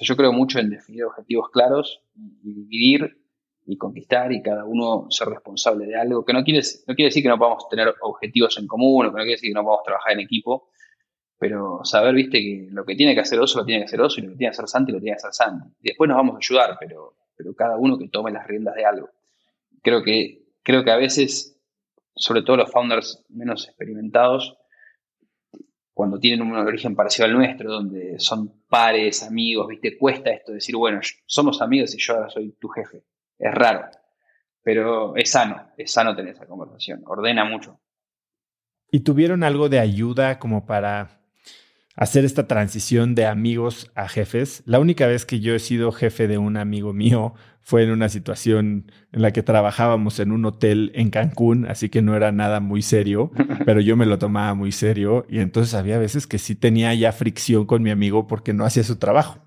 yo 0.00 0.16
creo 0.16 0.32
mucho 0.32 0.58
en 0.58 0.70
definir 0.70 1.04
objetivos 1.04 1.50
claros 1.50 2.02
y, 2.14 2.52
dividir 2.54 3.21
y 3.66 3.76
conquistar 3.76 4.32
y 4.32 4.42
cada 4.42 4.64
uno 4.64 5.06
ser 5.10 5.28
responsable 5.28 5.86
de 5.86 5.96
algo, 5.96 6.24
que 6.24 6.32
no 6.32 6.42
quiere, 6.42 6.60
no 6.86 6.94
quiere 6.94 7.08
decir 7.08 7.22
que 7.22 7.28
no 7.28 7.38
podamos 7.38 7.68
tener 7.68 7.94
objetivos 8.00 8.58
en 8.58 8.66
común, 8.66 9.06
o 9.06 9.10
que 9.10 9.18
no 9.18 9.22
quiere 9.22 9.32
decir 9.32 9.50
que 9.50 9.54
no 9.54 9.62
podamos 9.62 9.84
trabajar 9.84 10.12
en 10.12 10.20
equipo, 10.20 10.70
pero 11.38 11.80
saber, 11.84 12.14
viste, 12.14 12.38
que 12.38 12.68
lo 12.70 12.84
que 12.84 12.94
tiene 12.94 13.14
que 13.14 13.20
hacer 13.20 13.38
Oso 13.40 13.58
lo 13.58 13.64
tiene 13.64 13.80
que 13.80 13.86
hacer 13.86 14.00
Oso 14.00 14.20
y 14.20 14.24
lo 14.24 14.30
que 14.30 14.36
tiene 14.36 14.50
que 14.50 14.56
hacer 14.56 14.68
Santi 14.68 14.92
lo 14.92 15.00
tiene 15.00 15.16
que 15.16 15.26
hacer 15.26 15.32
Santi. 15.32 15.68
Después 15.80 16.08
nos 16.08 16.16
vamos 16.16 16.34
a 16.34 16.38
ayudar, 16.38 16.76
pero, 16.78 17.14
pero 17.36 17.54
cada 17.54 17.76
uno 17.76 17.98
que 17.98 18.08
tome 18.08 18.30
las 18.30 18.46
riendas 18.46 18.74
de 18.74 18.84
algo. 18.84 19.10
Creo 19.82 20.02
que, 20.02 20.44
creo 20.62 20.84
que 20.84 20.90
a 20.90 20.96
veces 20.96 21.52
sobre 22.14 22.42
todo 22.42 22.58
los 22.58 22.70
founders 22.70 23.24
menos 23.28 23.66
experimentados, 23.66 24.56
cuando 25.94 26.18
tienen 26.18 26.46
un 26.46 26.56
origen 26.56 26.94
parecido 26.94 27.26
al 27.26 27.34
nuestro, 27.34 27.70
donde 27.70 28.18
son 28.18 28.62
pares, 28.68 29.22
amigos, 29.22 29.68
¿viste? 29.68 29.98
Cuesta 29.98 30.30
esto 30.30 30.52
decir, 30.52 30.76
bueno, 30.76 31.00
somos 31.26 31.60
amigos 31.60 31.94
y 31.94 31.98
yo 31.98 32.14
ahora 32.14 32.30
soy 32.30 32.52
tu 32.52 32.68
jefe. 32.68 33.02
Es 33.42 33.52
raro, 33.52 33.90
pero 34.62 35.16
es 35.16 35.32
sano, 35.32 35.72
es 35.76 35.90
sano 35.90 36.14
tener 36.14 36.32
esa 36.32 36.46
conversación, 36.46 37.02
ordena 37.04 37.44
mucho. 37.44 37.80
¿Y 38.92 39.00
tuvieron 39.00 39.42
algo 39.42 39.68
de 39.68 39.80
ayuda 39.80 40.38
como 40.38 40.64
para 40.64 41.22
hacer 41.96 42.24
esta 42.24 42.46
transición 42.46 43.14
de 43.14 43.26
amigos 43.26 43.90
a 43.94 44.08
jefes. 44.08 44.62
La 44.64 44.80
única 44.80 45.06
vez 45.06 45.26
que 45.26 45.40
yo 45.40 45.54
he 45.54 45.58
sido 45.58 45.92
jefe 45.92 46.26
de 46.26 46.38
un 46.38 46.56
amigo 46.56 46.92
mío 46.92 47.34
fue 47.60 47.84
en 47.84 47.90
una 47.90 48.08
situación 48.08 48.90
en 49.12 49.22
la 49.22 49.30
que 49.32 49.42
trabajábamos 49.42 50.18
en 50.18 50.32
un 50.32 50.44
hotel 50.44 50.90
en 50.94 51.10
Cancún, 51.10 51.66
así 51.66 51.90
que 51.90 52.02
no 52.02 52.16
era 52.16 52.32
nada 52.32 52.60
muy 52.60 52.82
serio, 52.82 53.30
pero 53.66 53.80
yo 53.80 53.96
me 53.96 54.06
lo 54.06 54.18
tomaba 54.18 54.54
muy 54.54 54.72
serio 54.72 55.26
y 55.28 55.38
entonces 55.38 55.74
había 55.74 55.98
veces 55.98 56.26
que 56.26 56.38
sí 56.38 56.54
tenía 56.54 56.94
ya 56.94 57.12
fricción 57.12 57.66
con 57.66 57.82
mi 57.82 57.90
amigo 57.90 58.26
porque 58.26 58.52
no 58.54 58.64
hacía 58.64 58.84
su 58.84 58.96
trabajo. 58.96 59.38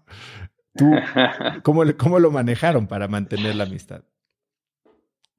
¿Tú 0.76 0.86
cómo, 1.64 1.84
cómo 1.98 2.20
lo 2.20 2.32
manejaron 2.32 2.88
para 2.88 3.08
mantener 3.08 3.56
la 3.56 3.64
amistad? 3.64 4.04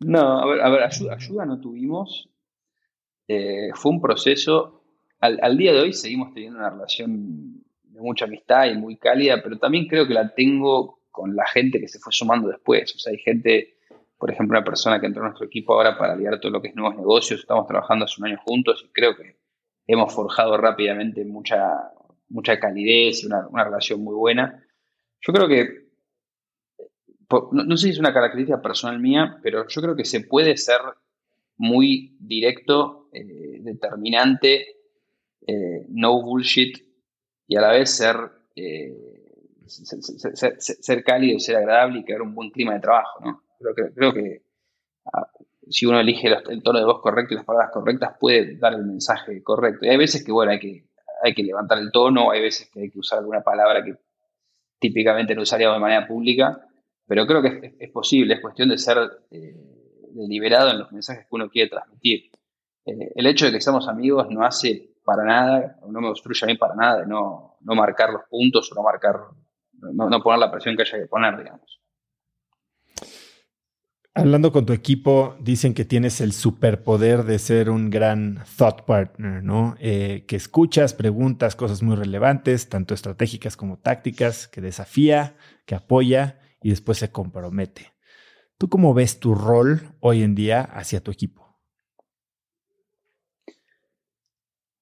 No, 0.01 0.41
a 0.41 0.47
ver, 0.47 0.61
a 0.61 0.68
ver 0.70 0.82
ayuda, 0.82 1.47
no 1.47 1.61
tuvimos. 1.61 2.28
Eh, 3.28 3.70
fue 3.74 3.93
un 3.93 4.01
proceso 4.01 4.76
al, 5.20 5.57
día 5.57 5.72
de 5.72 5.80
hoy 5.80 5.93
seguimos 5.93 6.32
teniendo 6.34 6.59
una 6.59 6.70
relación 6.70 7.64
de 7.84 8.01
mucha 8.01 8.26
amistad 8.26 8.66
y 8.66 8.74
muy 8.76 8.97
cálida, 8.97 9.41
pero 9.43 9.59
también 9.59 9.87
creo 9.87 10.07
que 10.07 10.14
la 10.14 10.34
tengo 10.34 11.01
con 11.11 11.34
la 11.34 11.47
gente 11.47 11.80
que 11.80 11.89
se 11.89 11.99
fue 11.99 12.12
sumando 12.12 12.49
después. 12.49 12.95
O 12.95 12.99
sea, 12.99 13.12
hay 13.12 13.18
gente, 13.18 13.78
por 14.18 14.30
ejemplo, 14.30 14.59
una 14.59 14.64
persona 14.64 15.01
que 15.01 15.07
entró 15.07 15.22
a 15.22 15.26
nuestro 15.26 15.47
equipo 15.47 15.74
ahora 15.74 15.97
para 15.97 16.14
lidiar 16.14 16.39
todo 16.41 16.53
lo 16.53 16.61
que 16.61 16.68
es 16.68 16.76
nuevos 16.76 16.97
negocios, 16.97 17.41
estamos 17.41 17.66
trabajando 17.66 18.05
hace 18.05 18.20
un 18.20 18.26
año 18.26 18.39
juntos 18.45 18.84
y 18.87 18.93
creo 18.93 19.16
que 19.16 19.39
hemos 19.87 20.12
forjado 20.12 20.57
rápidamente 20.59 21.24
mucha, 21.24 21.93
mucha 22.28 22.61
calidez 22.61 23.22
y 23.22 23.26
una, 23.26 23.64
relación 23.64 24.03
muy 24.03 24.14
buena. 24.14 24.62
Yo 25.21 25.33
creo 25.33 25.49
que, 25.49 25.87
no, 27.53 27.77
sé 27.77 27.87
si 27.87 27.93
es 27.93 27.99
una 27.99 28.12
característica 28.12 28.61
personal 28.61 29.01
mía, 29.01 29.39
pero 29.43 29.67
yo 29.67 29.83
creo 29.83 29.97
que 29.97 30.05
se 30.05 30.21
puede 30.21 30.57
ser 30.57 30.81
muy 31.57 32.17
directo, 32.21 33.09
eh, 33.12 33.59
determinante 33.61 34.77
eh, 35.47 35.87
no 35.89 36.21
bullshit 36.23 36.77
y 37.49 37.57
a 37.57 37.61
la 37.61 37.71
vez 37.73 37.91
ser, 37.91 38.17
eh, 38.55 38.95
ser, 39.67 41.05
cálido 41.05 41.37
y 41.37 41.41
ser 41.41 41.57
agradable 41.57 42.01
y 42.01 42.05
crear 42.05 42.23
un 42.23 42.35
buen 42.35 42.51
clima 42.51 42.75
de 42.75 42.81
trabajo. 42.81 43.25
¿no? 43.25 43.43
Creo 43.59 43.75
que, 43.75 43.95
creo 43.95 44.12
que 44.12 44.43
ah, 45.12 45.29
si 45.69 45.87
uno 45.87 46.01
elige 46.01 46.29
el 46.29 46.62
tono 46.62 46.79
de 46.79 46.85
voz 46.85 47.01
correcto 47.01 47.35
y 47.35 47.37
las 47.37 47.47
palabras 47.47 47.71
correctas 47.73 48.17
puede 48.19 48.57
dar 48.57 48.75
el 48.75 48.85
mensaje 48.85 49.43
correcto. 49.43 49.87
Y 49.87 49.89
hay 49.89 49.97
veces 49.97 50.25
que, 50.25 50.33
bueno, 50.33 50.53
hay 50.53 50.59
que, 50.59 50.85
hay 51.23 51.35
que 51.35 51.43
levantar 51.43 51.79
el 51.79 51.91
tono, 51.91 52.31
hay 52.31 52.43
veces 52.43 52.71
que 52.71 52.81
hay 52.81 52.91
que 52.91 52.99
usar 52.99 53.21
alguna 53.21 53.43
palabra 53.43 53.85
que 53.85 53.95
típicamente 54.79 55.35
no 55.35 55.43
usaríamos 55.43 55.77
de 55.77 55.81
manera 55.81 56.07
pública, 56.07 56.66
pero 57.07 57.27
creo 57.27 57.43
que 57.43 57.77
es, 57.79 57.91
posible, 57.91 58.35
es 58.35 58.41
cuestión 58.41 58.68
de 58.68 58.79
ser 58.79 58.99
eh, 59.31 59.55
deliberado 60.11 60.70
en 60.70 60.79
los 60.79 60.93
mensajes 60.93 61.24
que 61.24 61.35
uno 61.35 61.49
quiere 61.49 61.70
transmitir. 61.70 62.31
el 62.85 63.27
hecho 63.27 63.47
de 63.47 63.53
que 63.53 63.61
seamos 63.61 63.89
amigos 63.89 64.29
no 64.31 64.45
hace 64.45 64.97
para 65.05 65.24
nada, 65.24 65.79
no 65.89 66.01
me 66.01 66.09
obstruye 66.09 66.45
a 66.45 66.47
mí 66.47 66.57
para 66.57 66.74
nada 66.74 67.01
de 67.01 67.07
no, 67.07 67.57
no 67.61 67.74
marcar 67.74 68.11
los 68.11 68.22
puntos 68.29 68.70
o 68.72 68.74
no 68.74 68.83
marcar, 68.83 69.14
no, 69.81 70.20
poner 70.20 70.41
la 70.41 70.51
presión 70.51 70.77
que 70.77 70.83
haya 70.83 70.99
que 70.99 71.07
poner, 71.07 71.39
digamos. 71.39 71.81
Hablando 74.19 74.51
con 74.51 74.64
tu 74.64 74.73
equipo, 74.73 75.37
dicen 75.41 75.75
que 75.75 75.85
tienes 75.85 76.23
el 76.23 76.33
superpoder 76.33 77.25
de 77.25 77.39
ser 77.39 77.69
un 77.69 77.91
gran 77.91 78.43
thought 78.57 78.87
partner, 78.87 79.45
¿no? 79.45 79.77
Eh, 79.79 80.25
que 80.27 80.37
escuchas, 80.37 80.95
preguntas 80.95 81.55
cosas 81.55 81.83
muy 81.83 81.97
relevantes, 81.97 82.71
tanto 82.71 82.95
estratégicas 82.95 83.59
como 83.59 83.77
tácticas, 83.77 84.49
que 84.49 84.62
desafía, 84.62 85.37
que 85.67 85.75
apoya 85.75 86.41
y 86.62 86.71
después 86.71 86.97
se 86.97 87.11
compromete. 87.11 87.93
¿Tú 88.57 88.71
cómo 88.71 88.95
ves 88.95 89.21
tu 89.21 89.35
rol 89.35 89.93
hoy 90.01 90.23
en 90.23 90.35
día 90.35 90.62
hacia 90.62 91.03
tu 91.03 91.11
equipo? 91.11 91.46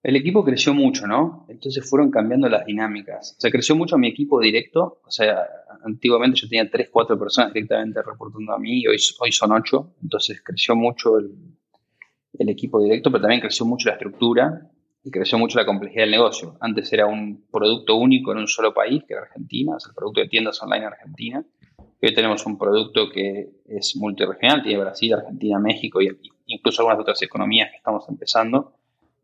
El 0.05 0.17
equipo 0.17 0.45
creció 0.45 0.75
mucho, 0.75 1.07
¿no? 1.07 1.47
Entonces 1.49 1.89
fueron 1.89 2.11
cambiando 2.11 2.47
las 2.51 2.67
dinámicas. 2.67 3.37
O 3.39 3.41
sea, 3.41 3.51
creció 3.51 3.75
mucho 3.75 3.97
mi 3.97 4.09
equipo 4.09 4.39
directo. 4.39 5.01
O 5.03 5.11
sea, 5.11 5.47
antiguamente 5.83 6.39
yo 6.39 6.47
tenía 6.47 6.71
tres, 6.71 6.91
cuatro 6.93 7.19
personas 7.19 7.55
directamente 7.55 8.03
reportando 8.03 8.53
a 8.53 8.59
mí 8.59 8.83
y 8.83 8.87
hoy, 8.87 8.99
hoy 9.19 9.33
son 9.33 9.53
ocho. 9.53 9.95
Entonces 10.03 10.43
creció 10.45 10.77
mucho 10.77 11.17
el, 11.17 11.31
equipo 12.51 12.83
directo, 12.83 13.11
pero 13.11 13.23
también 13.23 13.41
creció 13.41 13.65
mucho 13.65 13.89
la 13.89 13.95
estructura 13.95 14.71
y 15.03 15.11
creció 15.11 15.39
mucho 15.39 15.59
la 15.59 15.65
complejidad 15.65 16.03
del 16.03 16.11
negocio. 16.11 16.59
Antes 16.61 16.93
era 16.93 17.07
un 17.07 17.47
producto 17.51 17.97
único 17.97 18.33
en 18.33 18.39
un 18.39 18.49
solo 18.49 18.75
país, 18.75 19.05
que 19.09 19.15
era 19.15 19.23
Argentina, 19.23 19.77
es 19.79 19.87
el 19.87 19.95
producto 19.95 20.21
de 20.21 20.29
tiendas 20.29 20.63
online 20.63 20.85
Argentina. 20.85 21.43
Y 22.03 22.07
hoy 22.07 22.15
tenemos 22.15 22.45
un 22.45 22.59
producto 22.59 23.09
que 23.09 23.49
es 23.67 23.97
multiregional, 23.97 24.63
tiene 24.63 24.81
Brasil, 24.81 25.15
Argentina, 25.15 25.59
México 25.59 26.03
e 26.03 26.15
incluso 26.45 26.83
algunas 26.83 27.01
otras 27.01 27.23
economías 27.23 27.71
que 27.71 27.79
estamos 27.79 28.05
empezando 28.07 28.75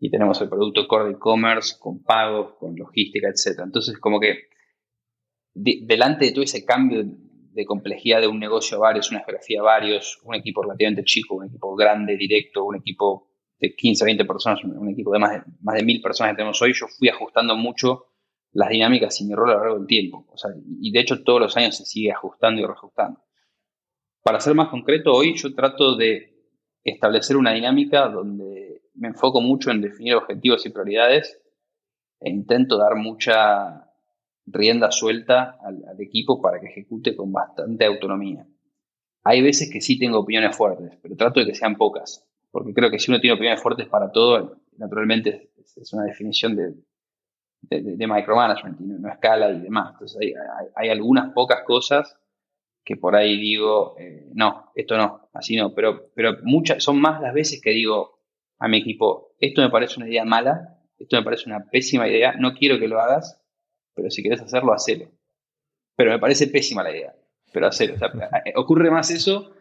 y 0.01 0.11
tenemos 0.11 0.41
el 0.41 0.49
producto 0.49 0.89
core 0.89 1.05
de 1.05 1.11
e-commerce 1.13 1.77
con 1.79 2.03
pagos, 2.03 2.55
con 2.59 2.75
logística, 2.75 3.29
etc. 3.29 3.61
Entonces, 3.65 3.99
como 3.99 4.19
que 4.19 4.49
delante 5.55 6.25
de 6.25 6.33
todo 6.33 6.43
ese 6.43 6.65
cambio 6.65 7.05
de 7.05 7.65
complejidad 7.67 8.23
de 8.23 8.27
un 8.27 8.39
negocio 8.39 8.79
a 8.79 8.81
varios, 8.81 9.11
una 9.11 9.21
geografía 9.21 9.61
a 9.61 9.65
varios, 9.65 10.19
un 10.25 10.35
equipo 10.35 10.63
relativamente 10.63 11.05
chico, 11.05 11.35
un 11.35 11.49
equipo 11.49 11.77
grande, 11.77 12.17
directo, 12.17 12.65
un 12.65 12.77
equipo 12.77 13.29
de 13.59 13.75
15, 13.75 14.05
20 14.07 14.25
personas, 14.25 14.65
un, 14.65 14.89
equipo 14.89 15.13
de 15.13 15.19
más 15.19 15.33
de, 15.33 15.43
más 15.61 15.77
de 15.77 15.85
mil 15.85 16.01
personas 16.01 16.33
que 16.33 16.37
tenemos 16.37 16.63
hoy, 16.63 16.73
yo 16.73 16.87
fui 16.87 17.09
ajustando 17.09 17.55
mucho 17.57 18.07
las 18.53 18.71
dinámicas 18.71 19.21
y 19.21 19.27
mi 19.27 19.35
rol 19.35 19.51
a 19.51 19.55
lo 19.55 19.61
largo 19.61 19.79
del 19.79 19.87
tiempo. 19.87 20.27
O 20.31 20.39
sea, 20.39 20.51
y 20.81 20.91
de 20.93 21.01
hecho 21.01 21.23
todos 21.23 21.41
los 21.41 21.57
años 21.59 21.77
se 21.77 21.85
sigue 21.85 22.11
ajustando 22.11 22.63
y 22.63 22.65
reajustando. 22.65 23.21
Para 24.23 24.41
ser 24.41 24.55
más 24.55 24.69
concreto, 24.69 25.13
hoy 25.13 25.35
yo 25.37 25.55
trato 25.55 25.95
de 25.97 26.31
establecer 26.85 27.37
una 27.37 27.53
dinámica 27.53 28.09
donde 28.09 28.60
me 28.95 29.09
enfoco 29.09 29.41
mucho 29.41 29.71
en 29.71 29.81
definir 29.81 30.15
objetivos 30.15 30.65
y 30.67 30.71
prioridades 30.71 31.41
e 32.21 32.31
intento 32.31 32.77
dar 32.77 32.97
mucha 32.97 33.91
rienda 34.47 34.91
suelta 34.91 35.59
al, 35.63 36.01
equipo 36.01 36.41
para 36.41 36.61
que 36.61 36.67
ejecute 36.67 37.15
con 37.17 37.33
bastante 37.33 37.85
autonomía. 37.85 38.47
Hay 39.23 39.43
veces 39.43 39.71
que 39.71 39.81
sí 39.81 39.99
tengo 39.99 40.19
opiniones 40.19 40.57
fuertes, 40.57 40.99
pero 41.03 41.17
trato 41.17 41.41
de 41.41 41.47
que 41.47 41.55
sean 41.55 41.77
pocas, 41.77 42.27
porque 42.51 42.73
creo 42.75 42.91
que 42.91 42.99
si 42.99 43.11
uno 43.11 43.21
tiene 43.21 43.35
opiniones 43.35 43.63
fuertes 43.63 43.87
para 43.89 44.11
todo, 44.11 44.61
naturalmente 44.77 45.51
es, 45.59 45.93
una 45.93 46.05
definición 46.05 46.57
de, 46.57 46.75
de, 47.63 48.07
micromanagement 48.07 48.81
y 48.81 48.85
no, 48.85 49.09
escala 49.09 49.51
y 49.51 49.61
demás. 49.61 49.93
Entonces 49.93 50.21
hay, 50.21 50.35
hay, 50.75 50.89
algunas 50.89 51.33
pocas 51.33 51.63
cosas 51.65 52.17
que 52.85 52.97
por 52.97 53.15
ahí 53.15 53.39
digo, 53.39 53.95
eh, 53.99 54.31
no, 54.35 54.73
esto 54.75 54.97
no, 54.97 55.29
así 55.35 55.55
no, 55.57 55.75
pero, 55.75 56.11
pero 56.15 56.39
muchas, 56.43 56.83
son 56.83 57.01
más 57.01 57.21
las 57.21 57.35
veces 57.35 57.61
que 57.61 57.71
digo 57.71 58.20
a 58.61 58.69
mi 58.69 58.77
equipo, 58.77 59.35
esto 59.41 59.63
me 59.63 59.71
parece 59.71 59.97
una 59.97 60.09
idea 60.09 60.25
mala, 60.25 60.79
esto 60.99 61.17
me 61.17 61.23
parece 61.23 61.49
una 61.49 61.65
pésima 61.71 62.07
idea, 62.07 62.35
no 62.39 62.53
quiero 62.55 62.79
que 62.79 62.89
lo 62.89 63.01
hagas, 63.01 63.43
pero 63.95 64.11
si 64.11 64.23
quieres 64.23 64.43
hacerlo, 64.43 64.73
hacelo. 64.73 65.11
Pero 65.97 66.11
me 66.11 66.19
parece 66.19 66.47
pésima 66.47 66.83
la 66.83 66.91
idea, 66.91 67.15
pero 67.53 67.67
hacelo. 67.67 67.95
ocurre 68.55 68.91
más 68.91 69.11
eso 69.11 69.55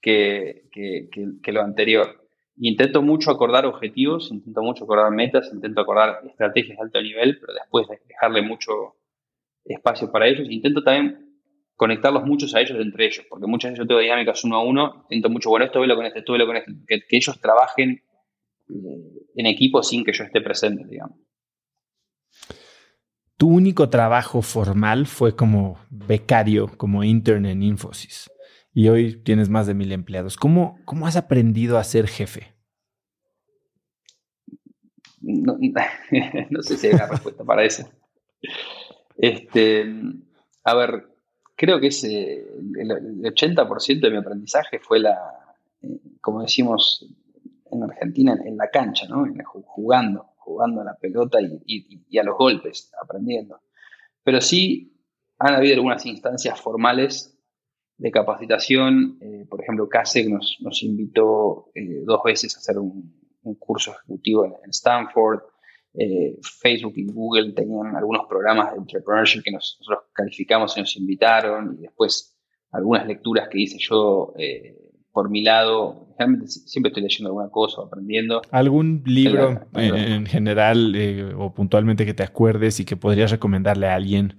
que, 0.00 0.64
que, 0.72 1.52
lo 1.52 1.62
anterior. 1.62 2.28
Intento 2.56 3.00
mucho 3.00 3.30
acordar 3.30 3.64
objetivos, 3.64 4.30
intento 4.32 4.60
mucho 4.62 4.84
acordar 4.84 5.10
metas, 5.12 5.50
intento 5.52 5.80
acordar 5.80 6.20
estrategias 6.28 6.78
de 6.78 6.82
alto 6.82 7.00
nivel, 7.00 7.38
pero 7.40 7.54
después 7.54 7.86
dejarle 8.08 8.42
mucho 8.42 8.96
espacio 9.64 10.10
para 10.10 10.26
ellos. 10.26 10.48
Intento 10.50 10.82
también 10.82 11.38
conectarlos 11.76 12.24
muchos 12.24 12.54
a 12.56 12.60
ellos 12.60 12.78
entre 12.80 13.06
ellos, 13.06 13.24
porque 13.28 13.46
muchas 13.46 13.70
veces 13.70 13.84
yo 13.84 13.86
tengo 13.86 14.00
dinámicas 14.00 14.42
uno 14.44 14.56
a 14.56 14.64
uno, 14.64 15.06
intento 15.10 15.30
mucho, 15.30 15.48
bueno, 15.48 15.64
esto 15.64 15.80
velo 15.80 15.94
con 15.96 16.06
este, 16.06 16.18
esto 16.18 16.32
velo 16.32 16.46
con 16.46 16.56
este, 16.56 16.72
que, 16.86 17.00
que 17.06 17.16
ellos 17.16 17.40
trabajen 17.40 17.90
eh, 17.90 18.11
en 18.68 19.46
equipo 19.46 19.82
sin 19.82 20.04
que 20.04 20.12
yo 20.12 20.24
esté 20.24 20.40
presente, 20.40 20.84
digamos. 20.86 21.18
Tu 23.36 23.48
único 23.48 23.88
trabajo 23.88 24.40
formal 24.40 25.06
fue 25.06 25.34
como 25.34 25.78
becario, 25.90 26.68
como 26.76 27.02
intern 27.02 27.46
en 27.46 27.62
Infosys, 27.62 28.30
y 28.72 28.88
hoy 28.88 29.16
tienes 29.16 29.48
más 29.48 29.66
de 29.66 29.74
mil 29.74 29.90
empleados. 29.92 30.36
¿Cómo, 30.36 30.78
cómo 30.84 31.06
has 31.06 31.16
aprendido 31.16 31.76
a 31.76 31.84
ser 31.84 32.06
jefe? 32.06 32.54
No, 35.20 35.58
sé 36.62 36.76
si 36.76 36.86
hay 36.86 36.94
una 36.94 37.06
respuesta 37.06 37.44
para 37.44 37.64
eso. 37.64 37.88
Este, 39.16 39.92
a 40.64 40.74
ver, 40.74 41.08
creo 41.56 41.80
que 41.80 41.88
ese, 41.88 42.46
el, 42.78 43.22
80% 43.22 44.00
de 44.00 44.10
mi 44.10 44.16
aprendizaje 44.16 44.78
fue 44.78 45.00
la, 45.00 45.56
eh, 45.82 45.98
como 46.20 46.42
decimos 46.42 47.06
en 47.72 47.82
Argentina, 47.82 48.38
en, 48.44 48.56
la 48.56 48.68
cancha, 48.68 49.06
¿no? 49.08 49.26
jugando, 49.64 50.34
jugando 50.36 50.82
a 50.82 50.84
la 50.84 50.94
pelota 50.94 51.38
y, 51.40 52.18
a 52.18 52.22
los 52.22 52.36
golpes, 52.36 52.92
aprendiendo. 53.02 53.60
Pero 54.22 54.40
sí 54.40 54.96
han 55.38 55.54
habido 55.54 55.74
algunas 55.74 56.04
instancias 56.06 56.60
formales 56.60 57.36
de 57.96 58.10
capacitación. 58.10 59.18
Eh, 59.20 59.46
por 59.48 59.62
ejemplo, 59.62 59.88
CASEC 59.88 60.28
nos, 60.28 60.58
nos 60.60 60.82
invitó 60.82 61.70
eh, 61.74 62.02
dos 62.04 62.22
veces 62.24 62.54
a 62.56 62.58
hacer 62.58 62.78
un, 62.78 63.20
curso 63.58 63.90
ejecutivo 63.90 64.44
en 64.44 64.70
Stanford. 64.70 65.40
Eh, 65.94 66.38
Facebook 66.60 66.94
y 66.96 67.06
Google 67.06 67.52
tenían 67.52 67.96
algunos 67.96 68.26
programas 68.26 68.72
de 68.72 68.78
entrepreneurship 68.78 69.42
que 69.42 69.50
nosotros 69.50 70.04
calificamos 70.12 70.76
y 70.76 70.80
nos 70.80 70.96
invitaron, 70.96 71.76
y 71.76 71.82
después 71.82 72.32
algunas 72.70 73.06
lecturas 73.06 73.48
que 73.48 73.60
hice 73.60 73.76
yo 73.78 74.32
eh, 74.38 74.91
por 75.12 75.30
mi 75.30 75.42
lado. 75.42 76.14
Realmente 76.18 76.48
siempre 76.48 76.88
estoy 76.88 77.02
leyendo 77.02 77.28
alguna 77.28 77.50
cosa, 77.50 77.82
aprendiendo. 77.82 78.42
¿Algún 78.50 79.02
libro 79.04 79.60
en, 79.74 80.26
general 80.26 80.94
eh, 80.96 81.34
o 81.36 81.52
puntualmente 81.54 82.06
que 82.06 82.14
te 82.14 82.22
acuerdes 82.22 82.80
y 82.80 82.84
que 82.84 82.96
podrías 82.96 83.30
recomendarle 83.30 83.88
a 83.88 83.94
alguien 83.94 84.36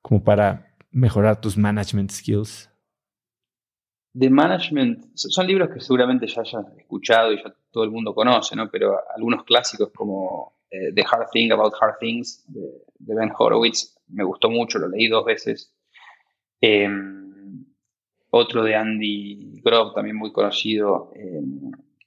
como 0.00 0.22
para 0.22 0.74
mejorar 0.90 1.40
tus 1.40 1.56
management 1.56 2.10
skills? 2.10 2.70
De 4.14 4.28
management, 4.28 5.06
son 5.14 5.46
libros 5.46 5.70
que 5.72 5.80
seguramente 5.80 6.26
ya 6.26 6.42
hayas 6.42 6.66
escuchado 6.76 7.32
y 7.32 7.36
ya 7.36 7.54
todo 7.70 7.84
el 7.84 7.90
mundo 7.90 8.14
conoce, 8.14 8.54
¿no? 8.54 8.70
Pero 8.70 8.98
algunos 9.16 9.44
clásicos 9.44 9.90
como 9.94 10.52
eh, 10.70 10.92
The 10.94 11.02
Hard 11.10 11.30
Thing 11.32 11.50
About 11.50 11.72
Hard 11.80 11.96
Things 11.98 12.44
de, 12.46 12.60
Ben 12.98 13.32
Horowitz. 13.36 13.96
Me 14.08 14.22
gustó 14.22 14.50
mucho, 14.50 14.78
lo 14.78 14.88
leí 14.88 15.08
dos 15.08 15.24
veces. 15.24 15.74
Em, 16.60 17.21
otro 18.34 18.64
de 18.64 18.74
Andy 18.74 19.60
Grove, 19.62 19.92
también 19.94 20.16
muy 20.16 20.32
conocido. 20.32 21.12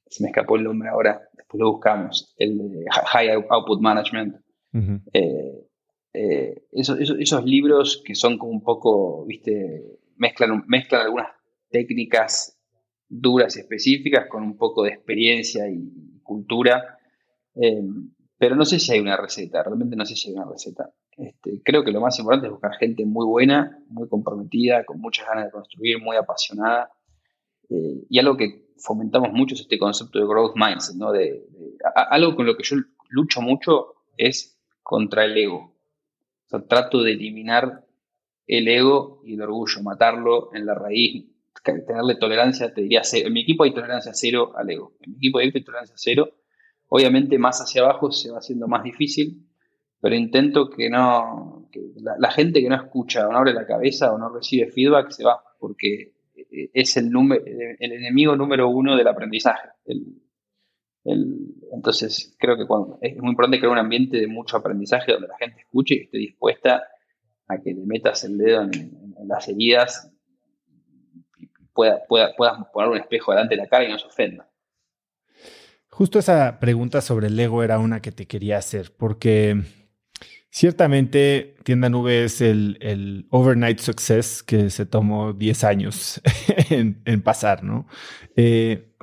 Se 0.07 0.23
me 0.23 0.30
escapó 0.30 0.55
el 0.55 0.63
nombre 0.63 0.89
ahora, 0.89 1.21
después 1.38 1.59
lo 1.59 1.71
buscamos. 1.73 2.34
El 2.38 2.57
de 2.57 2.86
High 2.89 3.43
Output 3.49 3.80
Management. 3.80 4.36
Eh, 5.13 5.67
eh, 6.13 6.63
esos, 6.71 7.45
libros 7.45 8.01
que 8.03 8.15
son 8.15 8.38
como 8.38 8.51
un 8.51 8.63
poco, 8.63 9.26
viste, 9.26 9.99
mezclan, 10.15 10.63
mezclan 10.67 11.01
algunas 11.01 11.28
técnicas 11.69 12.59
duras 13.07 13.55
y 13.55 13.59
específicas 13.59 14.28
con 14.28 14.43
un 14.43 14.57
poco 14.57 14.84
de 14.84 14.89
experiencia 14.89 15.69
y 15.69 16.19
cultura. 16.23 16.97
Em, 17.53 18.14
pero 18.38 18.55
no 18.55 18.65
sé 18.65 18.79
si 18.79 18.91
hay 18.91 18.99
una 18.99 19.17
receta, 19.17 19.63
realmente 19.63 19.95
no 19.95 20.05
sé 20.05 20.15
si 20.15 20.29
hay 20.29 20.36
una 20.36 20.45
receta. 20.45 20.91
Este, 21.17 21.61
creo 21.63 21.83
que 21.83 21.91
lo 21.91 22.01
más 22.01 22.19
importante 22.19 22.47
es 22.47 22.51
buscar 22.51 22.73
gente 22.75 23.05
muy 23.05 23.25
buena, 23.25 23.79
muy 23.88 24.09
comprometida, 24.09 24.83
con 24.83 24.99
muchas 24.99 25.27
ganas 25.27 25.45
de 25.45 25.51
construir, 25.51 26.01
muy 26.01 26.17
apasionada. 26.17 26.91
Eh, 27.69 28.05
y 28.09 28.19
algo 28.19 28.36
que 28.36 28.65
fomentamos 28.77 29.31
mucho 29.31 29.55
es 29.55 29.61
este 29.61 29.79
concepto 29.79 30.19
de 30.19 30.25
growth 30.25 30.55
mindset, 30.55 30.97
¿no? 30.97 31.11
De, 31.11 31.45
algo 32.09 32.36
con 32.36 32.45
lo 32.45 32.57
que 32.57 32.63
yo 32.63 32.75
lucho 33.09 33.41
mucho 33.41 33.93
es 34.17 34.59
contra 34.83 35.23
el 35.23 35.38
ego. 35.38 35.73
O 36.45 36.49
sea, 36.49 36.61
trato 36.67 37.01
de 37.01 37.13
eliminar 37.13 37.86
el 38.47 38.67
ego 38.67 39.21
y 39.23 39.36
el 39.36 39.41
orgullo, 39.41 39.81
matarlo 39.81 40.53
en 40.53 40.65
la 40.65 40.75
raíz, 40.75 41.25
tenerle 41.63 42.15
tolerancia, 42.15 42.73
te 42.73 42.81
diría. 42.81 43.01
En 43.13 43.33
mi 43.33 43.41
equipo 43.41 43.63
hay 43.63 43.73
tolerancia 43.73 44.13
cero 44.13 44.53
al 44.57 44.69
ego. 44.69 44.93
En 45.01 45.11
mi 45.11 45.17
equipo 45.17 45.39
hay 45.39 45.51
tolerancia 45.63 45.95
cero 45.97 46.33
Obviamente 46.88 47.38
más 47.38 47.59
hacia 47.59 47.81
abajo 47.81 48.11
se 48.11 48.31
va 48.31 48.38
haciendo 48.38 48.67
más 48.67 48.83
difícil, 48.83 49.45
pero 49.99 50.15
intento 50.15 50.69
que 50.69 50.89
no, 50.89 51.67
que 51.71 51.81
la, 51.95 52.31
gente 52.31 52.61
que 52.61 52.69
no 52.69 52.75
escucha 52.75 53.27
o 53.27 53.31
no 53.31 53.39
abre 53.39 53.53
la 53.53 53.65
cabeza 53.65 54.13
o 54.13 54.17
no 54.17 54.29
recibe 54.29 54.71
feedback 54.71 55.09
se 55.09 55.23
va, 55.23 55.41
porque 55.59 56.13
es 56.73 56.97
el, 56.97 57.11
el 57.79 57.91
enemigo 57.91 58.36
número 58.36 58.69
uno 58.69 58.95
del 58.95 59.07
aprendizaje. 59.07 59.69
entonces 61.71 62.36
creo 62.39 62.57
que 62.57 62.67
cuando, 62.67 62.99
es 63.01 63.17
muy 63.17 63.31
importante 63.31 63.57
crear 63.57 63.71
un 63.71 63.79
ambiente 63.79 64.17
de 64.17 64.27
mucho 64.27 64.57
aprendizaje 64.57 65.11
donde 65.11 65.27
la 65.27 65.38
gente 65.38 65.61
escuche 65.61 65.95
y 65.95 66.01
esté 66.01 66.17
dispuesta 66.17 66.83
a 67.47 67.61
que 67.61 67.73
le 67.73 67.86
metas 67.86 68.23
el 68.23 68.38
dedo 68.38 68.61
en, 68.61 69.05
las 69.27 69.47
heridas 69.47 70.11
y 71.39 71.47
pueda, 71.73 72.03
pueda, 72.07 72.36
puedas 72.36 72.63
poner 72.71 72.91
un 72.91 72.97
espejo 72.97 73.31
delante 73.31 73.55
de 73.55 73.61
la 73.61 73.67
cara 73.67 73.86
y 73.86 73.91
no 73.91 73.97
se 73.97 74.05
ofenda. 74.05 74.47
Justo 75.95 76.19
esa 76.19 76.59
pregunta 76.59 76.99
sobre 76.99 77.27
el 77.27 77.39
ego 77.39 77.63
era 77.63 77.79
una 77.79 78.01
que 78.01 78.11
te 78.11 78.27
quería 78.27 78.57
hacer, 78.57 78.91
porque 78.97 79.63
ciertamente 80.49 81.55
Tienda 81.63 81.87
Nube 81.87 82.25
es 82.25 82.41
el, 82.41 83.25
overnight 83.29 83.79
success 83.79 84.43
que 84.43 84.69
se 84.71 84.85
tomó 84.85 85.31
10 85.31 85.63
años 85.63 86.21
en, 86.69 87.21
pasar, 87.21 87.63
¿no? 87.63 87.87
Eh, 88.35 88.93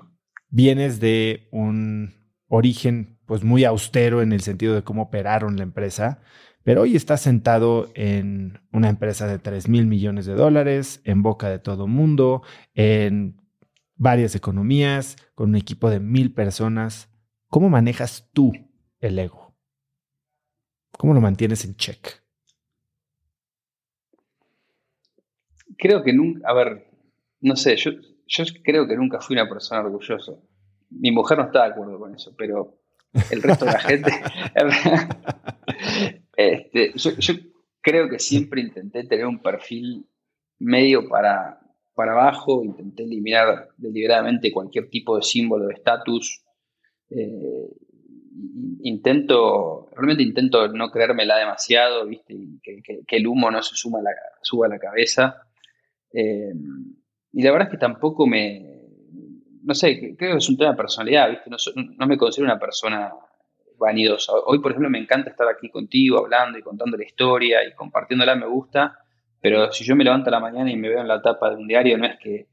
vienes 0.51 1.01
de 1.01 1.49
un 1.51 2.13
origen 2.49 3.19
pues 3.25 3.43
muy 3.43 3.65
austero 3.65 4.21
en 4.21 4.35
el 4.35 4.43
sentido 4.43 4.75
de 4.75 4.85
cómo 4.85 5.05
operaron 5.05 5.57
la 5.57 5.63
empresa, 5.63 6.21
pero 6.63 6.83
hoy 6.83 6.95
estás 6.95 7.23
sentado 7.23 7.91
en 7.95 8.61
una 8.71 8.91
empresa 8.91 9.27
de 9.27 9.39
3 9.39 9.67
mil 9.67 9.87
millones 9.87 10.27
de 10.27 10.35
dólares, 10.35 11.01
en 11.05 11.23
boca 11.23 11.49
de 11.49 11.59
todo 11.59 11.87
mundo, 11.87 12.43
en 12.75 13.42
varias 13.95 14.35
economías, 14.35 15.17
con 15.35 15.51
un 15.51 15.57
equipo 15.57 15.91
de 15.91 16.01
mil 16.01 16.33
personas. 16.33 17.11
¿Cómo 17.49 17.69
manejas 17.69 18.31
tú 18.33 18.53
el 19.01 19.19
ego? 19.19 19.55
¿Cómo 20.99 21.15
lo 21.15 21.21
mantienes 21.21 21.65
en 21.65 21.77
check? 21.77 22.23
Creo 25.79 26.03
que 26.03 26.13
nunca, 26.13 26.49
a 26.49 26.55
ver, 26.55 26.87
no 27.41 27.57
sé, 27.57 27.77
yo, 27.77 27.93
yo 28.27 28.45
creo 28.63 28.87
que 28.87 28.97
nunca 28.97 29.21
fui 29.21 29.35
una 29.35 29.49
persona 29.49 29.81
orgullosa. 29.81 30.33
Mi 30.91 31.11
mujer 31.11 31.39
no 31.39 31.45
está 31.45 31.65
de 31.65 31.73
acuerdo 31.73 31.99
con 31.99 32.15
eso, 32.15 32.35
pero 32.37 32.79
el 33.31 33.43
resto 33.43 33.65
de 33.65 33.73
la 33.73 33.81
gente, 33.81 34.11
este, 36.37 36.93
yo, 36.95 37.35
creo 37.81 38.09
que 38.09 38.19
siempre 38.19 38.61
intenté 38.61 39.05
tener 39.05 39.27
un 39.27 39.43
perfil 39.43 40.07
medio 40.59 41.09
para, 41.09 41.61
para 41.95 42.13
abajo, 42.13 42.65
intenté 42.65 43.05
eliminar 43.05 43.69
deliberadamente 43.77 44.53
cualquier 44.53 44.89
tipo 44.89 45.17
de 45.17 45.23
símbolo 45.23 45.67
de 45.67 45.75
estatus. 45.75 46.43
Eh, 47.11 47.69
intento, 48.83 49.89
realmente 49.95 50.23
intento 50.23 50.69
no 50.69 50.91
creérmela 50.91 51.37
demasiado, 51.37 52.07
¿viste? 52.07 52.35
Y 52.35 52.61
que, 52.61 53.17
el 53.17 53.27
humo 53.27 53.51
no 53.51 53.63
se 53.63 53.75
suma 53.75 54.01
la, 54.01 54.11
suba 54.41 54.67
a 54.67 54.71
la 54.71 54.79
cabeza. 54.79 55.43
Eh, 56.13 56.53
y 57.33 57.43
la 57.43 57.51
verdad 57.51 57.69
es 57.69 57.73
que 57.73 57.79
tampoco 57.79 58.27
me, 58.27 58.73
no 59.63 59.75
sé, 59.75 60.15
creo 60.17 60.33
que 60.33 60.39
es 60.39 60.49
un 60.49 60.57
tema 60.57 60.73
de 60.73 60.77
personalidad, 60.77 61.31
¿viste? 61.31 61.51
No, 61.77 62.07
me 62.07 62.19
considero 62.19 62.51
una 62.51 62.59
persona 62.59 63.13
vanidosa. 63.79 64.33
Hoy, 64.47 64.61
por 64.61 64.73
ejemplo, 64.73 64.91
me 64.91 64.99
encanta 64.99 65.31
estar 65.31 65.49
aquí 65.49 65.71
contigo, 65.71 66.19
hablando 66.19 66.59
y 66.59 66.63
contando 66.63 66.97
la 66.97 67.05
historia 67.05 67.65
y 67.67 67.75
compartiéndola, 67.75 68.35
me 68.35 68.47
gusta, 68.47 68.99
pero 69.43 69.73
si 69.73 69.85
yo 69.85 69.97
me 69.97 70.05
levanto 70.05 70.31
la 70.31 70.39
mañana 70.39 70.71
y 70.71 70.77
me 70.77 70.89
veo 70.89 71.01
en 71.01 71.09
la 71.09 71.21
tapa 71.21 71.51
de 71.51 71.57
un 71.57 71.67
diario, 71.67 71.99
no 71.99 72.07
es 72.07 72.17
que 72.19 72.47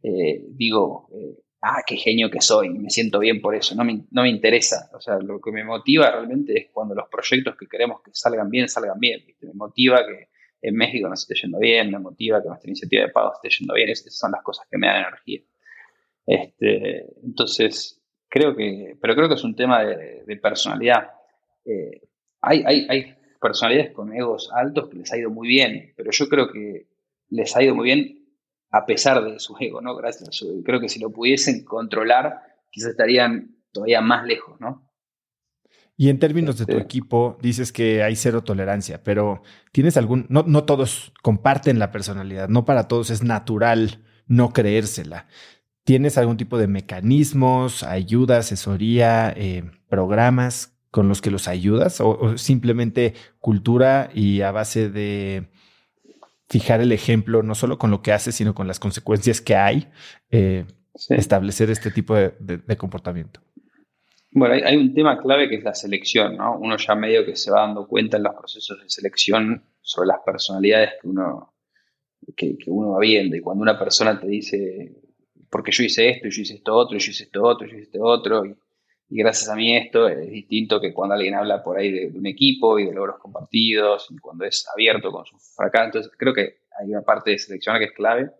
eh, 0.00 0.44
digo, 0.50 1.08
eh, 1.12 1.42
ah, 1.60 1.82
qué 1.84 1.96
genio 1.96 2.30
que 2.30 2.40
soy, 2.40 2.68
me 2.68 2.88
siento 2.88 3.18
bien 3.18 3.40
por 3.40 3.56
eso, 3.56 3.74
no 3.74 3.84
me, 3.84 4.04
no 4.12 4.22
me 4.22 4.28
interesa. 4.28 4.88
O 4.94 5.00
sea, 5.00 5.18
lo 5.18 5.40
que 5.40 5.50
me 5.50 5.64
motiva 5.64 6.08
realmente 6.08 6.56
es 6.56 6.66
cuando 6.72 6.94
los 6.94 7.08
proyectos 7.08 7.56
que 7.56 7.66
queremos 7.66 8.00
que 8.00 8.12
salgan 8.14 8.48
bien, 8.48 8.68
salgan 8.68 9.00
bien. 9.00 9.24
Me 9.40 9.54
motiva 9.54 10.06
que 10.06 10.28
en 10.62 10.76
México 10.76 11.08
nos 11.08 11.22
esté 11.22 11.34
yendo 11.34 11.58
bien, 11.58 11.90
me 11.90 11.98
motiva 11.98 12.40
que 12.40 12.48
nuestra 12.48 12.70
iniciativa 12.70 13.02
de 13.02 13.08
pago 13.10 13.32
esté 13.34 13.48
yendo 13.58 13.74
bien, 13.74 13.88
esas 13.88 14.16
son 14.16 14.30
las 14.30 14.42
cosas 14.44 14.68
que 14.70 14.78
me 14.78 14.86
dan 14.86 14.98
energía. 14.98 15.40
Este, 16.24 17.06
entonces, 17.24 18.00
creo 18.28 18.54
que, 18.54 18.96
pero 19.00 19.16
creo 19.16 19.28
que 19.28 19.34
es 19.34 19.44
un 19.44 19.56
tema 19.56 19.84
de, 19.84 20.36
personalidad. 20.40 21.10
Eh, 21.64 22.02
hay, 22.40 22.62
hay, 22.64 22.86
hay 22.88 23.15
personalidades 23.40 23.92
con 23.92 24.12
egos 24.12 24.50
altos 24.54 24.88
que 24.88 24.98
les 24.98 25.12
ha 25.12 25.18
ido 25.18 25.30
muy 25.30 25.48
bien, 25.48 25.92
pero 25.96 26.10
yo 26.10 26.28
creo 26.28 26.50
que 26.50 26.88
les 27.28 27.56
ha 27.56 27.62
ido 27.62 27.74
muy 27.74 27.84
bien 27.84 28.26
a 28.70 28.86
pesar 28.86 29.24
de 29.24 29.38
su 29.38 29.56
ego, 29.58 29.80
¿no? 29.80 29.94
Gracias 29.96 30.28
a 30.28 30.32
su 30.32 30.50
ego. 30.50 30.62
Creo 30.64 30.80
que 30.80 30.88
si 30.88 31.00
lo 31.00 31.10
pudiesen 31.10 31.64
controlar, 31.64 32.42
quizás 32.70 32.90
estarían 32.90 33.56
todavía 33.72 34.00
más 34.00 34.26
lejos, 34.26 34.60
¿no? 34.60 34.86
Y 35.98 36.10
en 36.10 36.18
términos 36.18 36.58
de 36.58 36.66
tu 36.66 36.72
este 36.72 36.82
equipo, 36.82 37.38
dices 37.40 37.72
que 37.72 38.02
hay 38.02 38.16
cero 38.16 38.44
tolerancia, 38.44 39.02
pero 39.02 39.42
¿tienes 39.72 39.96
algún, 39.96 40.26
no, 40.28 40.44
no 40.46 40.64
todos 40.64 41.12
comparten 41.22 41.78
la 41.78 41.90
personalidad, 41.90 42.50
no 42.50 42.66
para 42.66 42.86
todos 42.86 43.08
es 43.08 43.22
natural 43.22 44.02
no 44.26 44.52
creérsela. 44.52 45.26
¿Tienes 45.84 46.18
algún 46.18 46.36
tipo 46.36 46.58
de 46.58 46.66
mecanismos, 46.66 47.82
ayuda, 47.84 48.38
asesoría, 48.38 49.32
eh, 49.36 49.70
programas 49.88 50.75
con 50.96 51.08
los 51.08 51.20
que 51.20 51.30
los 51.30 51.46
ayudas 51.46 52.00
o, 52.00 52.38
simplemente 52.38 53.12
cultura 53.38 54.08
y 54.14 54.40
a 54.40 54.50
base 54.50 54.88
de 54.88 55.50
fijar 56.48 56.80
el 56.80 56.90
ejemplo, 56.90 57.42
no 57.42 57.54
solo 57.54 57.76
con 57.76 57.90
lo 57.90 58.00
que 58.00 58.12
haces, 58.12 58.34
sino 58.34 58.54
con 58.54 58.66
las 58.66 58.80
consecuencias 58.80 59.42
que 59.42 59.56
hay, 59.56 59.88
eh, 60.30 60.64
establecer 61.10 61.68
este 61.68 61.90
tipo 61.90 62.14
de, 62.14 62.76
comportamiento. 62.78 63.42
Bueno, 64.30 64.54
hay, 64.54 64.74
un 64.74 64.94
tema 64.94 65.20
clave 65.20 65.50
que 65.50 65.56
es 65.56 65.64
la 65.64 65.74
selección, 65.74 66.38
¿no? 66.38 66.56
Uno 66.56 66.78
ya 66.78 66.94
medio 66.94 67.26
que 67.26 67.36
se 67.36 67.50
va 67.50 67.60
dando 67.66 67.86
cuenta 67.86 68.16
en 68.16 68.22
los 68.22 68.34
procesos 68.34 68.80
de 68.80 68.88
selección 68.88 69.64
sobre 69.82 70.06
las 70.06 70.20
personalidades 70.24 70.92
que 71.02 71.08
uno, 71.08 71.52
que, 72.34 72.56
uno 72.68 72.92
va 72.92 73.00
viendo. 73.00 73.36
Y 73.36 73.42
cuando 73.42 73.60
una 73.60 73.78
persona 73.78 74.18
te 74.18 74.28
dice, 74.28 74.94
porque 75.50 75.72
yo 75.72 75.84
hice 75.84 76.08
esto, 76.08 76.28
y 76.28 76.30
yo 76.30 76.40
hice 76.40 76.54
esto 76.54 76.74
otro, 76.74 76.96
y 76.96 77.00
yo 77.00 77.10
hice 77.10 77.24
esto 77.24 77.42
otro, 77.42 77.66
y 77.66 77.70
yo 77.70 77.76
hice 77.76 77.84
esto 77.84 78.02
otro, 78.02 78.46
y, 78.46 78.56
gracias 79.08 79.48
a 79.48 79.54
mí 79.54 79.76
esto 79.76 80.08
es 80.08 80.30
distinto 80.30 80.80
que 80.80 80.92
cuando 80.92 81.14
alguien 81.14 81.34
habla 81.34 81.62
por 81.62 81.78
ahí 81.78 81.90
de, 81.90 82.18
un 82.18 82.26
equipo 82.26 82.78
y 82.78 82.86
de 82.86 82.92
logros 82.92 83.18
compartidos, 83.18 84.08
y 84.10 84.18
cuando 84.18 84.44
es 84.44 84.66
abierto 84.72 85.10
con 85.10 85.24
sus 85.24 85.54
fracasos. 85.54 85.86
Entonces, 85.86 86.12
creo 86.18 86.34
que 86.34 86.58
hay 86.78 86.90
una 86.90 87.02
parte 87.02 87.30
de 87.30 87.38
selección 87.38 87.78
que 87.78 87.84
es 87.84 87.92
clave. 87.92 88.30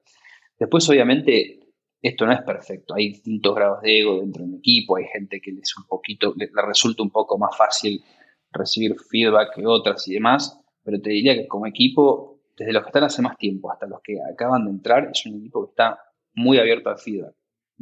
Después, 0.58 0.88
obviamente, 0.88 1.60
esto 2.02 2.26
no 2.26 2.32
es 2.32 2.42
perfecto. 2.42 2.94
Hay 2.94 3.08
distintos 3.08 3.54
grados 3.54 3.82
de 3.82 4.00
ego 4.00 4.20
dentro 4.20 4.42
de 4.42 4.50
un 4.50 4.58
equipo. 4.58 4.96
Hay 4.96 5.04
gente 5.06 5.40
que 5.40 5.52
les 5.52 5.76
un 5.76 5.86
poquito, 5.86 6.34
le, 6.36 6.48
resulta 6.66 7.02
un 7.02 7.10
poco 7.10 7.38
más 7.38 7.56
fácil 7.56 8.02
recibir 8.50 8.96
feedback 9.10 9.54
que 9.54 9.66
otras 9.66 10.06
y 10.08 10.14
demás. 10.14 10.60
Pero 10.82 11.00
te 11.00 11.10
diría 11.10 11.34
que 11.34 11.46
como 11.46 11.66
equipo, 11.66 12.40
desde 12.56 12.72
los 12.72 12.82
que 12.82 12.88
están 12.88 13.04
hace 13.04 13.22
más 13.22 13.36
tiempo 13.36 13.70
hasta 13.70 13.86
los 13.86 14.00
que 14.02 14.18
acaban 14.32 14.64
de 14.64 14.70
entrar, 14.70 15.08
es 15.10 15.24
un 15.26 15.36
equipo 15.36 15.64
que 15.64 15.70
está 15.70 15.98
muy 16.34 16.58
abierto 16.58 16.90
al 16.90 16.98
feedback. 16.98 17.34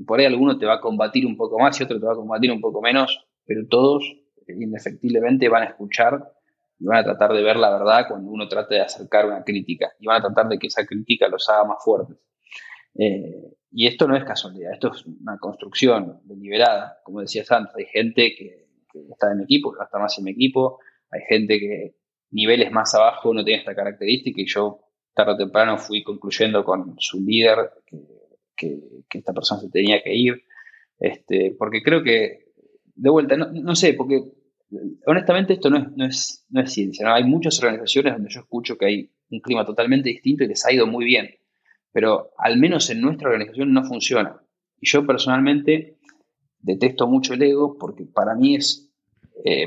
Por 0.06 0.18
ahí 0.18 0.26
alguno 0.26 0.58
te 0.58 0.66
va 0.66 0.74
a 0.74 0.80
combatir 0.80 1.26
un 1.26 1.36
poco 1.36 1.58
más 1.58 1.78
y 1.78 1.84
otro 1.84 2.00
te 2.00 2.06
va 2.06 2.12
a 2.12 2.16
combatir 2.16 2.50
un 2.50 2.60
poco 2.60 2.80
menos, 2.80 3.26
pero 3.46 3.66
todos 3.68 4.04
indefectiblemente 4.46 5.48
van 5.48 5.62
a 5.62 5.66
escuchar 5.66 6.32
y 6.78 6.86
van 6.86 6.98
a 6.98 7.04
tratar 7.04 7.32
de 7.32 7.42
ver 7.42 7.56
la 7.56 7.70
verdad 7.70 8.06
cuando 8.08 8.30
uno 8.30 8.48
trate 8.48 8.74
de 8.74 8.80
acercar 8.82 9.26
una 9.26 9.44
crítica 9.44 9.92
y 9.98 10.06
van 10.06 10.18
a 10.18 10.26
tratar 10.26 10.48
de 10.48 10.58
que 10.58 10.66
esa 10.66 10.84
crítica 10.84 11.28
los 11.28 11.48
haga 11.48 11.64
más 11.64 11.82
fuertes. 11.82 12.16
Eh, 12.96 13.54
y 13.70 13.86
esto 13.86 14.06
no 14.06 14.16
es 14.16 14.24
casualidad, 14.24 14.72
esto 14.72 14.92
es 14.92 15.04
una 15.06 15.38
construcción 15.38 16.20
deliberada. 16.24 16.98
Como 17.02 17.20
decías 17.20 17.50
antes, 17.50 17.74
hay 17.76 17.86
gente 17.86 18.34
que, 18.36 18.64
está 19.10 19.32
en 19.32 19.38
mi 19.38 19.44
equipo, 19.44 19.72
que 19.72 19.82
está 19.82 19.98
más 19.98 20.16
en 20.18 20.24
mi 20.24 20.30
equipo, 20.30 20.78
hay 21.10 21.22
gente 21.28 21.58
que 21.58 21.96
niveles 22.30 22.70
más 22.70 22.94
abajo 22.94 23.34
no 23.34 23.44
tiene 23.44 23.60
esta 23.60 23.74
característica 23.74 24.40
y 24.40 24.46
yo 24.46 24.80
tarde 25.12 25.32
o 25.32 25.36
temprano 25.36 25.78
fui 25.78 26.02
concluyendo 26.02 26.64
con 26.64 26.94
su 26.98 27.20
líder 27.20 27.70
esta 28.56 29.32
persona 29.32 29.60
se 29.60 29.70
tenía 29.70 30.02
que 30.02 30.14
ir, 30.14 30.42
este, 30.98 31.54
porque 31.58 31.82
creo 31.82 32.02
que, 32.02 32.52
de 32.94 33.10
vuelta, 33.10 33.36
no, 33.36 33.74
sé, 33.74 33.94
porque 33.94 34.22
honestamente 35.06 35.54
esto 35.54 35.70
no 35.70 35.78
es, 35.78 35.96
no 35.96 36.06
es, 36.06 36.46
no 36.50 36.60
es 36.60 36.72
ciencia, 36.72 37.14
hay 37.14 37.24
muchas 37.24 37.58
organizaciones 37.60 38.14
donde 38.14 38.30
yo 38.30 38.40
escucho 38.40 38.76
que 38.76 38.86
hay 38.86 39.10
un 39.30 39.40
clima 39.40 39.64
totalmente 39.64 40.08
distinto 40.08 40.44
y 40.44 40.48
les 40.48 40.64
ha 40.66 40.72
ido 40.72 40.86
muy 40.86 41.04
bien, 41.04 41.30
pero 41.92 42.30
al 42.38 42.58
menos 42.58 42.90
en 42.90 43.00
nuestra 43.00 43.28
organización 43.28 43.72
no 43.72 43.84
funciona. 43.84 44.40
Y 44.80 44.88
yo 44.88 45.06
personalmente 45.06 45.98
detesto 46.58 47.06
mucho 47.06 47.34
el 47.34 47.42
ego 47.42 47.78
porque 47.78 48.04
para 48.04 48.34
mí 48.34 48.56
es... 48.56 48.90
Eh, 49.44 49.66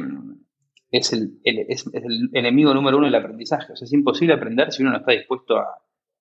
es 0.89 1.11
el, 1.11 1.39
el, 1.43 2.29
enemigo 2.33 2.73
número 2.73 2.97
uno 2.97 3.07
del 3.07 3.15
aprendizaje. 3.15 3.73
O 3.73 3.75
sea, 3.75 3.85
es 3.85 3.93
imposible 3.93 4.33
aprender 4.33 4.71
si 4.71 4.81
uno 4.81 4.91
no 4.91 4.99
está 4.99 5.11
dispuesto 5.11 5.57
a, 5.57 5.67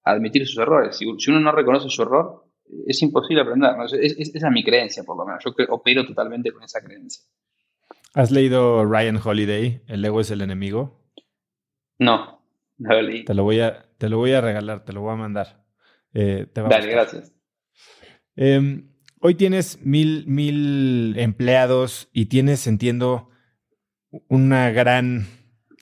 admitir 0.06 0.46
sus 0.46 0.58
errores. 0.58 0.96
Si, 0.96 1.30
uno 1.30 1.40
no 1.40 1.52
reconoce 1.52 1.90
su 1.90 2.02
error, 2.02 2.45
es 2.86 3.02
imposible 3.02 3.42
aprender. 3.42 3.70
esa 4.00 4.20
es 4.20 4.52
mi 4.52 4.64
creencia, 4.64 5.02
por 5.04 5.16
lo 5.16 5.24
menos. 5.24 5.42
Yo 5.44 5.54
opero 5.68 6.06
totalmente 6.06 6.52
con 6.52 6.62
esa 6.62 6.82
creencia. 6.82 7.24
¿Has 8.14 8.30
leído 8.30 8.84
Ryan 8.84 9.20
Holiday, 9.22 9.82
El 9.86 10.04
ego 10.04 10.20
es 10.20 10.30
el 10.30 10.40
enemigo? 10.40 11.04
No, 11.98 12.42
no 12.78 12.94
lo 12.94 13.02
leí. 13.02 13.24
Te 13.24 13.34
lo 13.34 13.42
voy 13.42 13.60
a, 13.60 13.86
te 13.98 14.08
lo 14.08 14.18
voy 14.18 14.32
a 14.32 14.40
regalar, 14.40 14.84
te 14.84 14.92
lo 14.92 15.02
voy 15.02 15.12
a 15.12 15.16
mandar. 15.16 15.66
Eh, 16.14 16.46
Dale, 16.54 16.86
gracias. 16.86 17.34
Em, 18.36 18.90
hoy 19.20 19.34
tienes 19.34 19.80
mil, 19.82 20.26
mil 20.26 21.14
empleados 21.18 22.08
y 22.12 22.26
tienes, 22.26 22.66
entiendo, 22.66 23.30
una 24.28 24.70
gran 24.70 25.26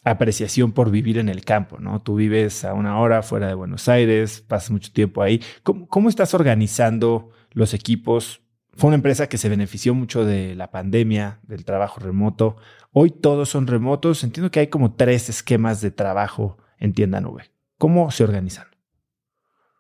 apreciación 0.05 0.73
por 0.73 0.91
vivir 0.91 1.19
en 1.19 1.29
el 1.29 1.45
campo, 1.45 1.79
¿no? 1.79 2.03
Tú 2.03 2.17
vives 2.17 2.65
a 2.65 2.75
una 2.75 3.01
hora 3.01 3.23
fuera 3.23 3.49
de 3.49 3.55
Buenos 3.55 3.89
Aires, 3.89 4.43
pasas 4.47 4.71
mucho 4.71 4.93
tiempo 4.93 5.23
ahí. 5.23 5.41
¿Cómo, 5.63 6.09
estás 6.09 6.35
organizando 6.35 7.31
los 7.53 7.73
equipos? 7.73 8.43
Fue 8.75 8.89
una 8.89 8.97
empresa 8.97 9.29
que 9.29 9.39
se 9.39 9.49
benefició 9.49 9.95
mucho 9.95 10.25
de 10.25 10.55
la 10.55 10.71
pandemia, 10.71 11.41
del 11.43 11.65
trabajo 11.65 12.01
remoto. 12.01 12.57
Hoy 12.93 13.11
todos 13.11 13.49
son 13.49 13.67
remotos. 13.67 14.23
Entiendo 14.25 14.51
que 14.51 14.61
hay 14.61 14.67
como 14.67 14.95
tres 14.95 15.29
esquemas 15.31 15.81
de 15.81 15.91
trabajo 15.91 16.59
en 16.79 16.93
Tienda 16.93 17.21
Nube. 17.21 17.51
¿Cómo 17.79 18.11
se 18.11 18.25
organizan? 18.25 18.67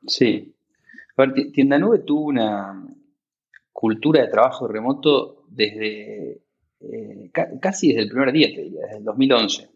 Sí. 0.06 0.54
Tienda 1.52 1.78
Nube 1.78 1.98
tuvo 1.98 2.24
una 2.24 2.82
cultura 3.72 4.22
de 4.22 4.28
trabajo 4.28 4.66
remoto 4.66 5.44
desde 5.48 6.40
eh, 6.80 7.30
casi 7.60 7.88
desde 7.88 8.02
el 8.02 8.08
primer 8.08 8.32
día, 8.32 8.48
desde 8.48 8.96
el 8.98 9.04
2011. 9.04 9.73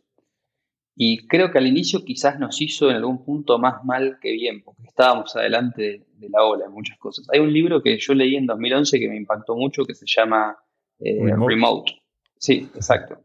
Y 1.01 1.28
creo 1.28 1.53
que 1.53 1.59
al 1.59 1.66
inicio 1.68 2.05
quizás 2.05 2.40
nos 2.40 2.61
hizo 2.61 2.90
en 2.90 2.96
algún 2.96 3.24
punto 3.24 3.57
más 3.57 3.84
mal 3.84 4.18
que 4.20 4.32
bien, 4.32 4.62
porque 4.64 4.82
estábamos 4.82 5.36
adelante 5.36 6.05
de, 6.16 6.28
la 6.28 6.42
ola 6.42 6.64
en 6.66 6.72
muchas 6.72 6.99
cosas. 6.99 7.24
Hay 7.32 7.38
un 7.38 7.53
libro 7.53 7.80
que 7.80 7.96
yo 7.99 8.14
leí 8.14 8.34
en 8.34 8.46
2011 8.46 8.99
que 8.99 9.09
me 9.09 9.16
impactó 9.16 9.55
mucho, 9.55 9.84
que 9.84 9.94
se 9.94 10.07
llama 10.09 10.59
eh, 10.99 11.20
Remote. 11.22 11.92
Sí, 12.36 12.68
exacto. 12.74 13.20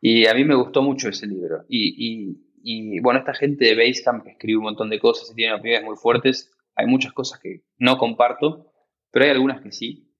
Y 0.00 0.24
a 0.26 0.32
mí 0.32 0.44
me 0.44 0.54
gustó 0.54 0.80
mucho 0.80 1.10
ese 1.10 1.26
libro. 1.26 1.66
Y, 1.68 2.38
y, 2.62 3.00
bueno, 3.00 3.18
esta 3.18 3.34
gente 3.34 3.66
de 3.66 3.74
Basecamp 3.76 4.24
que 4.24 4.30
escribe 4.30 4.56
un 4.56 4.64
montón 4.64 4.88
de 4.88 4.98
cosas 4.98 5.30
y 5.30 5.34
tiene 5.34 5.52
opiniones 5.52 5.86
muy 5.86 5.96
fuertes, 5.96 6.50
hay 6.74 6.86
muchas 6.86 7.12
cosas 7.12 7.38
que 7.38 7.64
no 7.76 7.98
comparto, 7.98 8.72
pero 9.10 9.26
hay 9.26 9.30
algunas 9.32 9.60
que 9.60 9.72
sí. 9.72 10.10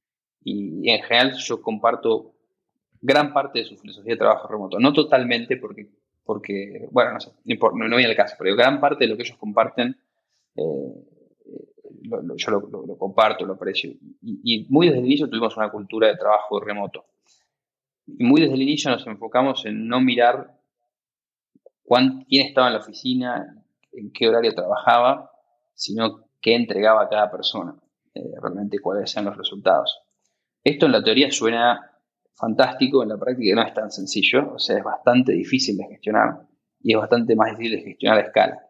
Y, 0.42 0.90
en 0.90 1.02
general 1.02 1.32
yo 1.38 1.62
comparto 1.62 2.34
gran 3.00 3.32
parte 3.32 3.60
de 3.60 3.64
su 3.64 3.78
filosofía 3.78 4.12
de 4.12 4.18
trabajo 4.18 4.48
remoto. 4.48 4.78
No 4.78 4.92
totalmente, 4.92 5.56
porque, 5.56 5.88
porque 6.24 6.88
bueno, 6.90 7.12
no 7.12 7.20
sé, 7.20 7.30
no, 7.44 7.88
no, 7.88 7.96
viene 7.96 8.10
al 8.10 8.16
caso, 8.16 8.36
pero 8.38 8.56
gran 8.56 8.80
parte 8.80 9.04
de 9.04 9.10
lo 9.10 9.16
que 9.16 9.22
ellos 9.22 9.38
comparten, 9.38 9.96
eh, 10.56 11.04
yo 12.36 12.50
lo, 12.50 12.98
comparto, 12.98 13.44
lo 13.44 13.54
aprecio. 13.54 13.92
Y, 14.22 14.66
muy 14.68 14.86
desde 14.86 15.00
el 15.00 15.06
inicio 15.06 15.28
tuvimos 15.28 15.56
una 15.56 15.70
cultura 15.70 16.08
de 16.08 16.16
trabajo 16.16 16.60
remoto. 16.60 17.04
Y 18.06 18.24
muy 18.24 18.40
desde 18.40 18.54
el 18.54 18.62
inicio 18.62 18.90
nos 18.90 19.06
enfocamos 19.06 19.64
en 19.64 19.88
no 19.88 20.00
mirar 20.00 20.58
quién 22.28 22.46
estaba 22.46 22.68
en 22.68 22.74
la 22.74 22.80
oficina, 22.80 23.64
en 23.92 24.12
qué 24.12 24.28
horario 24.28 24.54
trabajaba, 24.54 25.30
sino 25.74 26.26
qué 26.40 26.54
entregaba 26.54 27.08
cada 27.08 27.30
persona, 27.30 27.74
eh, 28.14 28.20
realmente 28.40 28.78
cuáles 28.78 29.10
sean 29.10 29.24
los 29.24 29.36
resultados. 29.36 30.00
Esto 30.62 30.86
en 30.86 30.92
la 30.92 31.02
teoría 31.02 31.30
suena 31.30 31.93
fantástico, 32.34 33.02
en 33.02 33.10
la 33.10 33.18
práctica 33.18 33.54
no 33.54 33.62
es 33.62 33.74
tan 33.74 33.90
sencillo, 33.90 34.54
o 34.54 34.58
sea, 34.58 34.78
es 34.78 34.84
bastante 34.84 35.32
difícil 35.32 35.76
de 35.76 35.84
gestionar 35.84 36.46
y 36.80 36.92
es 36.92 36.98
bastante 36.98 37.34
más 37.36 37.50
difícil 37.50 37.78
de 37.78 37.84
gestionar 37.84 38.18
a 38.18 38.22
escala. 38.22 38.60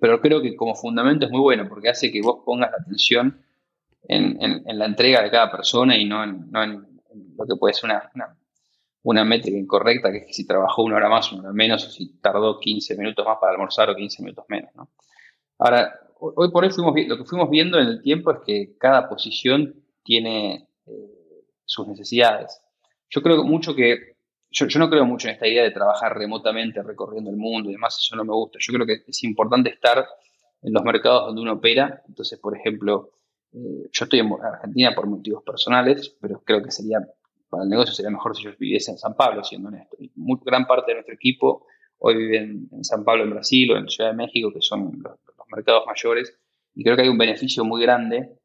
Pero 0.00 0.20
creo 0.20 0.40
que 0.40 0.56
como 0.56 0.74
fundamento 0.74 1.26
es 1.26 1.30
muy 1.30 1.40
bueno 1.40 1.68
porque 1.68 1.88
hace 1.88 2.10
que 2.10 2.20
vos 2.22 2.42
pongas 2.44 2.70
la 2.70 2.78
atención 2.78 3.42
en, 4.02 4.78
la 4.78 4.86
entrega 4.86 5.22
de 5.22 5.30
cada 5.30 5.50
persona 5.50 5.96
y 5.96 6.04
no 6.04 6.24
en, 6.24 6.50
lo 7.36 7.46
que 7.46 7.56
puede 7.58 7.74
ser 7.74 7.90
una, 7.90 8.36
una, 9.02 9.24
métrica 9.24 9.56
incorrecta, 9.56 10.10
que 10.10 10.18
es 10.18 10.26
que 10.26 10.32
si 10.32 10.46
trabajó 10.46 10.82
una 10.82 10.96
hora 10.96 11.08
más, 11.08 11.32
una 11.32 11.44
hora 11.44 11.52
menos, 11.52 11.86
o 11.86 11.90
si 11.90 12.18
tardó 12.20 12.58
15 12.58 12.96
minutos 12.96 13.24
más 13.26 13.38
para 13.40 13.52
almorzar 13.52 13.90
o 13.90 13.96
15 13.96 14.22
minutos 14.22 14.44
menos. 14.48 14.70
Ahora, 15.58 15.92
hoy 16.20 16.50
por 16.50 16.64
hoy 16.64 17.06
lo 17.06 17.16
que 17.16 17.24
fuimos 17.24 17.50
viendo 17.50 17.78
en 17.78 17.86
el 17.88 18.02
tiempo 18.02 18.30
es 18.32 18.38
que 18.46 18.76
cada 18.78 19.08
posición 19.08 19.74
tiene 20.02 20.68
eh, 20.86 21.44
sus 21.64 21.86
necesidades. 21.86 22.62
Yo 23.10 23.22
creo 23.22 23.44
mucho 23.44 23.74
que 23.74 24.18
yo, 24.50 24.66
no 24.78 24.88
creo 24.88 25.04
mucho 25.04 25.28
en 25.28 25.34
esta 25.34 25.46
idea 25.46 25.62
de 25.62 25.70
trabajar 25.70 26.16
remotamente, 26.16 26.82
recorriendo 26.82 27.30
el 27.30 27.36
mundo 27.36 27.68
y 27.68 27.72
demás, 27.72 27.98
eso 27.98 28.16
no 28.16 28.24
me 28.24 28.32
gusta. 28.32 28.58
Yo 28.60 28.72
creo 28.72 28.86
que 28.86 29.04
es 29.06 29.24
importante 29.24 29.70
estar 29.70 30.06
en 30.62 30.72
los 30.72 30.82
mercados 30.82 31.26
donde 31.26 31.42
uno 31.42 31.54
opera. 31.54 32.02
Entonces, 32.08 32.38
por 32.38 32.56
ejemplo, 32.56 33.10
eh, 33.52 33.88
yo 33.92 34.04
estoy 34.04 34.20
en 34.20 34.32
Argentina 34.42 34.94
por 34.94 35.06
motivos 35.06 35.42
personales, 35.44 36.16
pero 36.20 36.42
creo 36.44 36.62
que 36.62 36.70
sería, 36.70 36.98
para 37.50 37.64
el 37.64 37.68
negocio 37.68 37.94
sería 37.94 38.10
mejor 38.10 38.36
si 38.36 38.44
yo 38.44 38.50
viviese 38.58 38.90
en 38.90 38.98
San 38.98 39.14
Pablo, 39.14 39.44
siendo 39.44 39.68
honesto. 39.68 39.96
Y 40.00 40.10
gran 40.44 40.66
parte 40.66 40.92
de 40.92 40.96
nuestro 40.96 41.14
equipo 41.14 41.66
hoy 41.98 42.16
vive 42.16 42.38
en, 42.38 42.84
San 42.84 43.04
Pablo, 43.04 43.24
en 43.24 43.30
Brasil, 43.30 43.70
o 43.72 43.76
en 43.76 43.88
Ciudad 43.88 44.10
de 44.10 44.16
México, 44.16 44.52
que 44.52 44.62
son 44.62 44.92
los, 45.02 45.18
los 45.36 45.46
mercados 45.54 45.84
mayores. 45.86 46.34
Y 46.74 46.84
creo 46.84 46.96
que 46.96 47.02
hay 47.02 47.08
un 47.08 47.18
beneficio 47.18 47.64
muy 47.64 47.82
grande 47.82 48.38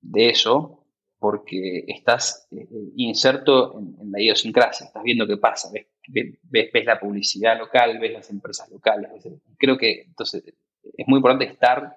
de 0.00 0.30
eso, 0.30 0.79
porque 1.20 1.84
estás 1.86 2.48
eh, 2.50 2.66
inserto 2.96 3.78
en, 3.78 4.10
la 4.10 4.20
idiosincrasia, 4.20 4.86
estás 4.86 5.02
viendo 5.02 5.26
qué 5.26 5.36
pasa, 5.36 5.68
ves, 5.70 5.86
ves, 6.42 6.84
la 6.86 6.98
publicidad 6.98 7.58
local, 7.58 7.98
ves 8.00 8.14
las 8.14 8.30
empresas 8.30 8.68
locales. 8.70 9.10
creo 9.58 9.76
que 9.76 10.00
entonces 10.00 10.42
es 10.82 11.06
muy 11.06 11.18
importante 11.18 11.44
estar 11.44 11.94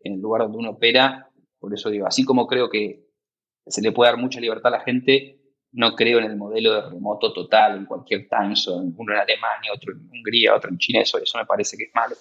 en 0.00 0.12
el 0.12 0.20
lugar 0.20 0.42
donde 0.42 0.58
uno 0.58 0.70
opera, 0.70 1.30
por 1.58 1.72
eso 1.72 1.88
digo, 1.88 2.06
así 2.06 2.24
como 2.24 2.46
creo 2.46 2.68
que 2.68 3.08
se 3.66 3.80
le 3.80 3.90
puede 3.90 4.12
dar 4.12 4.20
mucha 4.20 4.38
libertad 4.38 4.72
a 4.74 4.78
la 4.78 4.84
gente, 4.84 5.40
no 5.72 5.94
creo 5.94 6.18
en 6.18 6.24
el 6.24 6.36
modelo 6.36 6.74
de 6.74 6.90
remoto 6.90 7.32
total 7.32 7.78
en 7.78 7.86
cualquier 7.86 8.28
time 8.28 8.54
zone, 8.54 8.92
uno 8.96 9.12
en 9.14 9.18
Alemania, 9.18 9.72
otro 9.74 9.92
en 9.94 10.08
Hungría, 10.10 10.54
otro 10.54 10.70
en 10.70 10.78
China, 10.78 11.00
eso, 11.00 11.18
eso 11.18 11.38
me 11.38 11.46
parece 11.46 11.76
que 11.76 11.84
es 11.84 11.94
malo. 11.94 12.16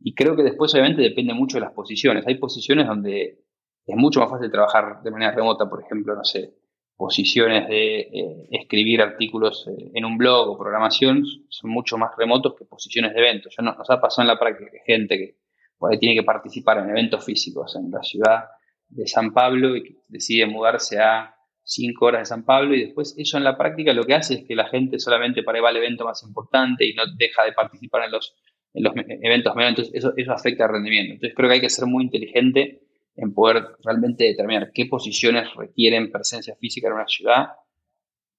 Y 0.00 0.14
creo 0.14 0.34
que 0.34 0.42
después 0.42 0.72
obviamente 0.74 1.02
depende 1.02 1.32
mucho 1.34 1.58
de 1.58 1.62
las 1.62 1.72
posiciones. 1.72 2.26
Hay 2.26 2.36
posiciones 2.36 2.86
donde 2.86 3.38
es 3.86 3.96
mucho 3.96 4.20
más 4.20 4.30
fácil 4.30 4.50
trabajar 4.50 5.02
de 5.02 5.10
manera 5.10 5.32
remota, 5.32 5.68
por 5.68 5.82
ejemplo, 5.82 6.14
no 6.14 6.24
sé, 6.24 6.54
posiciones 6.96 7.68
de 7.68 8.00
eh, 8.00 8.48
escribir 8.50 9.02
artículos 9.02 9.66
eh, 9.68 9.90
en 9.94 10.04
un 10.04 10.16
blog 10.16 10.48
o 10.48 10.58
programación 10.58 11.24
son 11.48 11.70
mucho 11.70 11.98
más 11.98 12.12
remotos 12.16 12.54
que 12.56 12.64
posiciones 12.64 13.12
de 13.12 13.20
eventos. 13.20 13.54
Ya 13.56 13.64
nos, 13.64 13.90
ha 13.90 14.00
pasado 14.00 14.22
en 14.22 14.28
la 14.28 14.38
práctica 14.38 14.70
que 14.70 14.92
gente 14.92 15.18
que 15.18 15.98
tiene 15.98 16.14
que 16.14 16.22
participar 16.22 16.78
en 16.78 16.90
eventos 16.90 17.24
físicos 17.24 17.76
en 17.76 17.90
la 17.90 18.02
ciudad 18.02 18.44
de 18.88 19.06
San 19.06 19.34
Pablo 19.34 19.76
y 19.76 19.82
que 19.82 19.96
decide 20.08 20.46
mudarse 20.46 20.98
a 20.98 21.34
cinco 21.62 22.06
horas 22.06 22.22
de 22.22 22.26
San 22.26 22.44
Pablo 22.44 22.74
y 22.74 22.84
después 22.84 23.14
eso 23.18 23.36
en 23.36 23.44
la 23.44 23.56
práctica 23.58 23.92
lo 23.92 24.04
que 24.04 24.14
hace 24.14 24.34
es 24.34 24.44
que 24.46 24.54
la 24.54 24.66
gente 24.66 24.98
solamente 24.98 25.42
para 25.42 25.58
ir 25.58 25.64
al 25.64 25.76
evento 25.76 26.04
más 26.04 26.22
importante 26.22 26.86
y 26.86 26.94
no 26.94 27.02
deja 27.16 27.44
de 27.44 27.52
participar 27.52 28.04
en 28.04 28.12
los, 28.12 28.34
en 28.72 28.84
los 28.84 28.94
eventos 28.94 29.54
menos, 29.56 29.70
entonces 29.70 29.94
eso, 29.94 30.12
eso 30.16 30.32
afecta 30.32 30.64
al 30.64 30.72
rendimiento. 30.72 31.14
Entonces 31.14 31.34
creo 31.36 31.48
que 31.48 31.54
hay 31.56 31.60
que 31.60 31.70
ser 31.70 31.86
muy 31.86 32.04
inteligente 32.04 32.80
en 33.16 33.32
poder 33.32 33.76
realmente 33.84 34.24
determinar 34.24 34.72
qué 34.72 34.86
posiciones 34.86 35.54
requieren 35.54 36.10
presencia 36.10 36.56
física 36.56 36.88
en 36.88 36.94
una 36.94 37.06
ciudad 37.06 37.48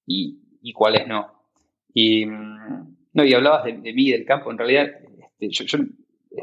y, 0.06 0.74
cuáles 0.74 1.08
no. 1.08 1.32
Y, 1.94 2.26
mm, 2.26 2.98
no, 3.14 3.24
y 3.24 3.34
hablabas 3.34 3.66
de, 3.66 3.74
mí, 3.74 4.12
del 4.12 4.26
campo, 4.26 4.52
en 4.52 4.58
realidad 4.58 4.88
este, 5.40 5.50
yo, 5.50 5.78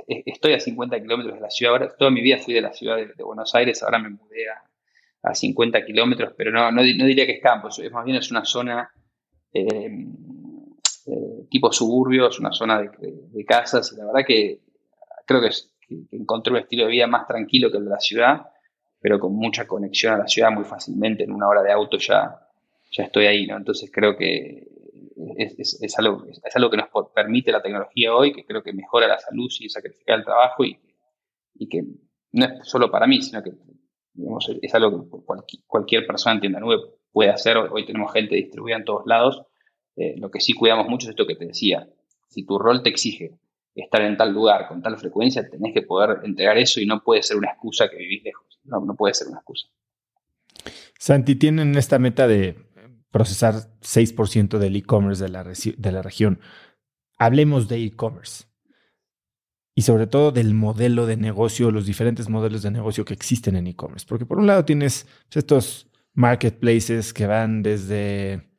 estoy 0.08 0.54
a 0.54 0.60
50 0.60 1.00
kilómetros 1.00 1.34
de 1.34 1.40
la 1.40 1.50
ciudad, 1.50 1.74
ahora. 1.74 1.94
Toda 1.96 2.10
mi 2.10 2.22
vida 2.22 2.38
fui 2.38 2.54
de 2.54 2.62
la 2.62 2.72
ciudad 2.72 2.96
de, 2.96 3.22
Buenos 3.22 3.54
Aires, 3.54 3.82
ahora 3.82 3.98
me 3.98 4.10
mudé 4.10 4.46
a, 4.48 5.34
50 5.34 5.84
kilómetros, 5.84 6.34
pero 6.36 6.50
no, 6.50 6.72
no, 6.72 6.82
diría 6.82 7.26
que 7.26 7.34
es 7.34 7.40
campo, 7.40 7.68
es 7.68 7.92
más 7.92 8.04
bien 8.04 8.16
es 8.16 8.32
una 8.32 8.44
zona 8.44 8.90
eh, 9.52 9.88
eh, 11.06 11.46
tipo 11.48 11.70
suburbio, 11.72 12.28
es 12.28 12.40
una 12.40 12.50
zona 12.50 12.80
de, 12.82 12.90
de 12.98 13.44
casas. 13.44 13.92
Y 13.92 13.98
la 13.98 14.06
verdad 14.06 14.24
que 14.26 14.62
creo 15.24 15.40
que 15.40 15.46
es 15.46 15.71
que, 16.10 16.16
encontré 16.16 16.52
un 16.52 16.58
estilo 16.58 16.84
de 16.84 16.90
vida 16.90 17.06
más 17.06 17.26
tranquilo 17.26 17.70
que 17.70 17.78
el 17.78 17.84
de 17.84 17.90
la 17.90 18.00
ciudad, 18.00 18.42
pero 19.00 19.18
con 19.18 19.34
mucha 19.34 19.66
conexión 19.66 20.14
a 20.14 20.18
la 20.18 20.28
ciudad 20.28 20.50
muy 20.50 20.64
fácilmente. 20.64 21.24
En 21.24 21.32
una 21.32 21.48
hora 21.48 21.62
de 21.62 21.72
auto 21.72 21.98
ya, 21.98 22.38
ya 22.90 23.04
estoy 23.04 23.26
ahí, 23.26 23.46
¿no? 23.46 23.56
Entonces 23.56 23.90
creo 23.92 24.16
que 24.16 24.68
es, 25.36 25.98
algo, 25.98 26.24
es 26.26 26.56
algo 26.56 26.70
que 26.70 26.76
nos 26.76 26.88
permite 27.14 27.52
la 27.52 27.62
tecnología 27.62 28.14
hoy, 28.14 28.32
que 28.32 28.44
creo 28.44 28.62
que 28.62 28.72
mejora 28.72 29.06
la 29.06 29.18
salud 29.18 29.48
sin 29.48 29.68
sacrificar 29.70 30.18
el 30.18 30.24
trabajo 30.24 30.64
y, 30.64 30.78
y 31.54 31.68
que 31.68 31.82
no 32.32 32.44
es 32.44 32.68
solo 32.68 32.90
para 32.90 33.06
mí, 33.06 33.22
sino 33.22 33.42
que 33.42 33.52
es 34.62 34.74
algo 34.74 35.04
que 35.04 35.24
cualquier, 35.24 35.62
cualquier 35.66 36.06
persona 36.06 36.34
en 36.34 36.40
tienda 36.40 36.60
nube 36.60 36.76
puede 37.12 37.30
hacer. 37.30 37.56
Hoy 37.56 37.86
tenemos 37.86 38.12
gente 38.12 38.36
distribuida 38.36 38.76
en 38.76 38.84
todos 38.84 39.02
lados. 39.06 39.42
Eh, 39.96 40.14
lo 40.18 40.30
que 40.30 40.40
sí 40.40 40.54
cuidamos 40.54 40.88
mucho 40.88 41.06
es 41.06 41.10
esto 41.10 41.26
que 41.26 41.36
te 41.36 41.46
decía. 41.46 41.88
Si 42.28 42.44
tu 42.44 42.58
rol 42.58 42.82
te 42.82 42.90
exige 42.90 43.38
estar 43.74 44.02
en 44.02 44.16
tal 44.16 44.32
lugar 44.32 44.68
con 44.68 44.82
tal 44.82 44.98
frecuencia, 44.98 45.48
tenés 45.48 45.72
que 45.72 45.82
poder 45.82 46.20
entregar 46.24 46.58
eso 46.58 46.80
y 46.80 46.86
no 46.86 47.02
puede 47.02 47.22
ser 47.22 47.36
una 47.36 47.50
excusa 47.50 47.88
que 47.88 47.96
vivís 47.96 48.22
lejos. 48.22 48.46
No, 48.64 48.94
puede 48.94 49.14
ser 49.14 49.28
una 49.28 49.38
excusa. 49.38 49.68
Santi, 50.98 51.34
tienen 51.34 51.76
esta 51.76 51.98
meta 51.98 52.28
de 52.28 52.56
procesar 53.10 53.54
6% 53.80 54.58
del 54.58 54.76
e-commerce 54.76 55.22
de 55.22 55.28
la, 55.30 55.44
de 55.44 55.92
la 55.92 56.02
región. 56.02 56.40
Hablemos 57.18 57.68
de 57.68 57.82
e-commerce 57.84 58.44
y 59.74 59.82
sobre 59.82 60.06
todo 60.06 60.32
del 60.32 60.54
modelo 60.54 61.06
de 61.06 61.16
negocio, 61.16 61.70
los 61.70 61.86
diferentes 61.86 62.28
modelos 62.28 62.62
de 62.62 62.70
negocio 62.70 63.04
que 63.04 63.14
existen 63.14 63.56
en 63.56 63.66
e-commerce. 63.66 64.06
Porque 64.08 64.26
por 64.26 64.38
un 64.38 64.46
lado 64.46 64.64
tienes 64.64 65.06
estos 65.30 65.88
marketplaces 66.14 67.12
que 67.12 67.26
van 67.26 67.62
desde 67.62 68.50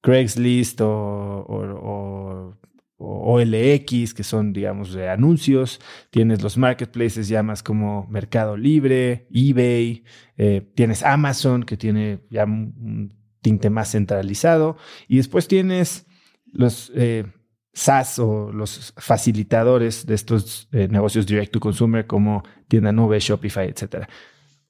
Craigslist 0.00 0.80
o 0.80 2.58
OLX, 2.96 4.14
que 4.14 4.22
son, 4.22 4.52
digamos, 4.52 4.92
de 4.94 5.08
anuncios. 5.08 5.80
Tienes 6.10 6.42
los 6.42 6.56
marketplaces 6.56 7.28
ya 7.28 7.42
más 7.42 7.62
como 7.62 8.06
Mercado 8.08 8.56
Libre, 8.56 9.26
eBay. 9.32 10.04
Eh, 10.36 10.70
tienes 10.74 11.02
Amazon, 11.02 11.64
que 11.64 11.76
tiene 11.76 12.20
ya 12.30 12.44
un, 12.44 13.12
tinte 13.40 13.70
más 13.70 13.92
centralizado. 13.92 14.76
Y 15.08 15.16
después 15.16 15.48
tienes 15.48 16.06
los 16.52 16.92
eh, 16.94 17.24
SaaS 17.72 18.18
o 18.18 18.52
los 18.52 18.94
facilitadores 18.96 20.06
de 20.06 20.14
estos 20.14 20.68
eh, 20.72 20.88
negocios 20.88 21.26
direct 21.26 21.52
to 21.52 21.60
consumer 21.60 22.06
como 22.06 22.42
tienda 22.68 22.92
nube, 22.92 23.18
Shopify, 23.18 23.68
etc. 23.68 24.08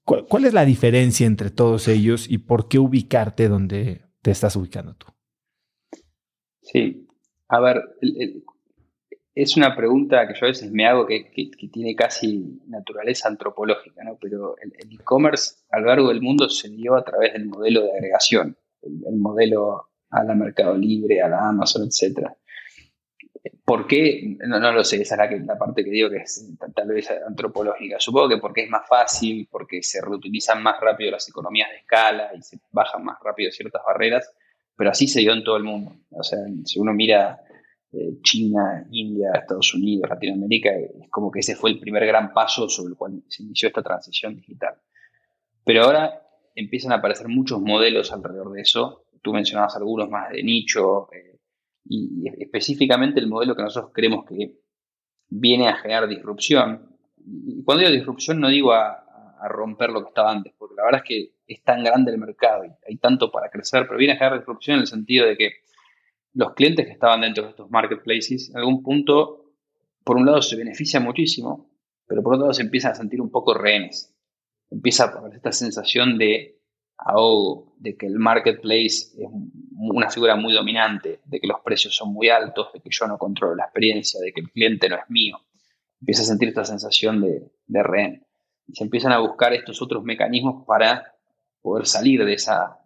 ¿Cuál, 0.03 0.27
¿Cuál 0.27 0.47
es 0.47 0.55
la 0.55 0.65
diferencia 0.65 1.27
entre 1.27 1.51
todos 1.51 1.89
ellos 1.89 2.29
y 2.29 2.39
por 2.39 2.69
qué 2.69 2.79
ubicarte 2.79 3.49
donde 3.49 4.03
te 4.23 4.31
estás 4.31 4.57
ubicando 4.57 4.95
tú? 4.97 5.07
Sí, 6.63 7.04
a 7.55 7.61
ver, 7.61 7.83
es 9.35 9.57
una 9.57 9.77
pregunta 9.77 10.27
que 10.27 10.35
yo 10.35 10.47
a 10.47 10.49
veces 10.49 10.71
me 10.73 10.87
hago 10.87 11.07
que, 11.07 11.31
tiene 11.73 11.95
casi 11.95 12.61
naturaleza 12.67 13.29
antropológica, 13.29 14.03
¿no? 14.03 14.19
Pero 14.21 14.57
el 14.59 14.93
e-commerce 14.93 15.57
a 15.71 15.79
lo 15.79 15.87
largo 15.87 16.09
del 16.09 16.21
mundo 16.21 16.49
se 16.49 16.69
dio 16.71 16.97
a 16.97 17.05
través 17.05 17.33
del 17.33 17.47
modelo 17.47 17.83
de 17.83 17.93
agregación, 17.93 18.57
el, 18.83 19.17
modelo 19.17 19.89
a 20.11 20.25
la 20.25 20.35
Mercado 20.35 20.77
Libre, 20.77 21.23
a 21.23 21.29
la 21.29 21.49
Amazon, 21.49 21.89
etc. 21.89 22.29
¿Por 23.65 23.87
qué? 23.87 24.37
No, 24.41 24.73
lo 24.73 24.83
sé, 24.83 25.03
esa 25.03 25.25
es 25.25 25.47
la, 25.47 25.57
parte 25.57 25.85
que 25.85 25.91
digo 25.91 26.11
que 26.11 26.19
es 26.19 26.53
tal 26.75 26.89
vez 26.89 27.09
antropológica. 27.11 28.01
Supongo 28.01 28.31
que 28.31 28.39
porque 28.39 28.65
es 28.65 28.71
más 28.71 28.87
fácil, 28.89 29.49
porque 29.51 29.83
se 29.83 30.01
reutilizan 30.01 30.61
más 30.61 30.81
rápido 30.81 31.13
las 31.13 31.29
economías 31.29 31.71
de 31.71 31.77
escala 31.77 32.31
y 32.37 32.43
se 32.43 32.59
bajan 32.73 33.05
más 33.05 33.19
rápido 33.23 33.53
ciertas 33.53 33.83
barreras 33.87 34.33
pero 34.77 34.91
así 34.91 35.07
se 35.07 35.21
dio 35.21 35.33
en 35.33 35.45
todo 35.45 35.57
el 35.57 35.65
mundo. 35.65 35.97
O 36.11 36.23
sea, 36.23 36.39
si 36.65 36.79
uno 36.79 36.93
mira 36.93 37.41
eh, 37.93 38.21
China, 38.23 38.87
India, 38.91 39.31
Estados 39.35 39.73
Unidos, 39.75 40.11
Latinoamérica, 40.11 40.71
es 40.71 41.09
como 41.11 41.31
que 41.31 41.41
ese 41.41 41.55
fue 41.55 41.71
el 41.71 41.79
primer 41.79 42.05
gran 42.07 42.33
paso 42.33 42.69
sobre 42.69 42.91
el 42.91 42.97
cual 42.97 43.23
se 43.29 43.45
inició 43.45 43.69
esta 43.69 43.83
transición 43.83 44.35
digital. 44.35 44.75
Pero 45.65 45.85
ahora 45.85 46.21
empiezan 46.55 46.93
a 46.93 46.97
aparecer 46.97 47.29
muchos 47.29 47.61
modelos 47.61 48.13
alrededor 48.13 48.53
de 48.53 48.63
eso. 48.63 49.07
Tú 49.23 49.33
mencionabas 49.33 49.77
algunos 49.77 50.11
más 50.11 50.31
de 50.31 50.43
nicho 50.43 51.09
eh, 51.13 51.39
y, 51.85 52.25
específicamente 52.43 53.21
el 53.21 53.29
modelo 53.29 53.55
que 53.55 53.63
nosotros 53.63 53.93
creemos 53.95 54.25
que 54.27 54.59
viene 55.29 55.69
a 55.69 55.77
generar 55.77 56.09
disrupción. 56.09 56.97
Y 57.17 57.63
cuando 57.63 57.83
digo 57.83 57.93
disrupción 57.93 58.41
no 58.41 58.49
digo 58.49 58.73
a, 58.73 59.37
a 59.41 59.49
romper 59.49 59.91
lo 59.91 60.03
que 60.03 60.09
estaba 60.09 60.33
antes, 60.33 60.53
porque 60.59 60.75
la 60.77 60.85
verdad 60.85 61.03
es 61.05 61.09
que 61.09 61.34
es 61.47 61.63
tan 61.63 61.85
grande 61.85 62.13
el 62.13 62.19
mercado 62.19 62.65
y 62.65 62.71
hay 62.89 62.97
tanto 62.97 63.31
para 63.31 63.51
crecer, 63.51 63.87
pero 63.87 63.99
viene 63.99 64.15
a 64.15 64.17
generar 64.17 64.39
disrupción 64.39 64.77
en 64.77 64.81
el 64.83 64.87
sentido 64.87 65.27
de 65.27 65.37
que 65.37 65.53
los 66.35 66.55
clientes 66.55 66.87
que 66.87 66.93
estaban 66.93 67.21
dentro 67.21 67.45
de 67.45 67.51
estos 67.51 67.71
marketplaces, 67.71 68.51
en 68.51 68.57
algún 68.59 68.83
punto, 68.83 69.53
por 70.03 70.17
un 70.17 70.27
lado 70.27 70.43
se 70.43 70.57
benefician 70.57 71.03
muchísimo, 71.03 71.71
pero 72.07 72.23
por 72.23 72.35
otro 72.35 72.47
lado 72.47 72.55
se 72.55 72.63
empiezan 72.63 72.93
a 72.93 72.97
sentir 72.97 73.21
un 73.21 73.31
poco 73.31 73.55
rehenes. 73.55 74.15
Empieza 74.71 75.05
a 75.05 75.19
haber 75.19 75.35
esta 75.35 75.53
sensación 75.53 76.19
de 76.19 76.61
ahogo, 76.99 77.75
de 77.79 77.97
que 77.97 78.07
el 78.07 78.19
marketplace 78.19 79.15
es 79.17 79.29
una 79.77 80.11
figura 80.11 80.37
muy 80.37 80.53
dominante, 80.53 81.21
de 81.25 81.41
que 81.41 81.47
los 81.47 81.61
precios 81.61 81.95
son 81.95 82.13
muy 82.13 82.29
altos, 82.29 82.73
de 82.73 82.81
que 82.81 82.89
yo 82.91 83.07
no 83.07 83.19
controlo 83.19 83.55
la 83.55 83.65
experiencia, 83.65 84.21
de 84.21 84.33
que 84.33 84.41
el 84.41 84.51
cliente 84.51 84.89
no 84.89 84.97
es 84.97 85.09
mío. 85.09 85.39
Empieza 86.01 86.23
a 86.23 86.27
sentir 86.27 86.49
esta 86.49 86.65
sensación 86.65 87.21
de, 87.21 87.53
de 87.67 87.83
rehén. 87.83 88.27
Y 88.67 88.75
se 88.75 88.85
empiezan 88.85 89.13
a 89.13 89.19
buscar 89.19 89.53
estos 89.53 89.81
otros 89.83 90.03
mecanismos 90.05 90.65
para 90.67 91.14
poder 91.65 91.87
salir 91.87 92.23
de 92.23 92.35
esa, 92.35 92.79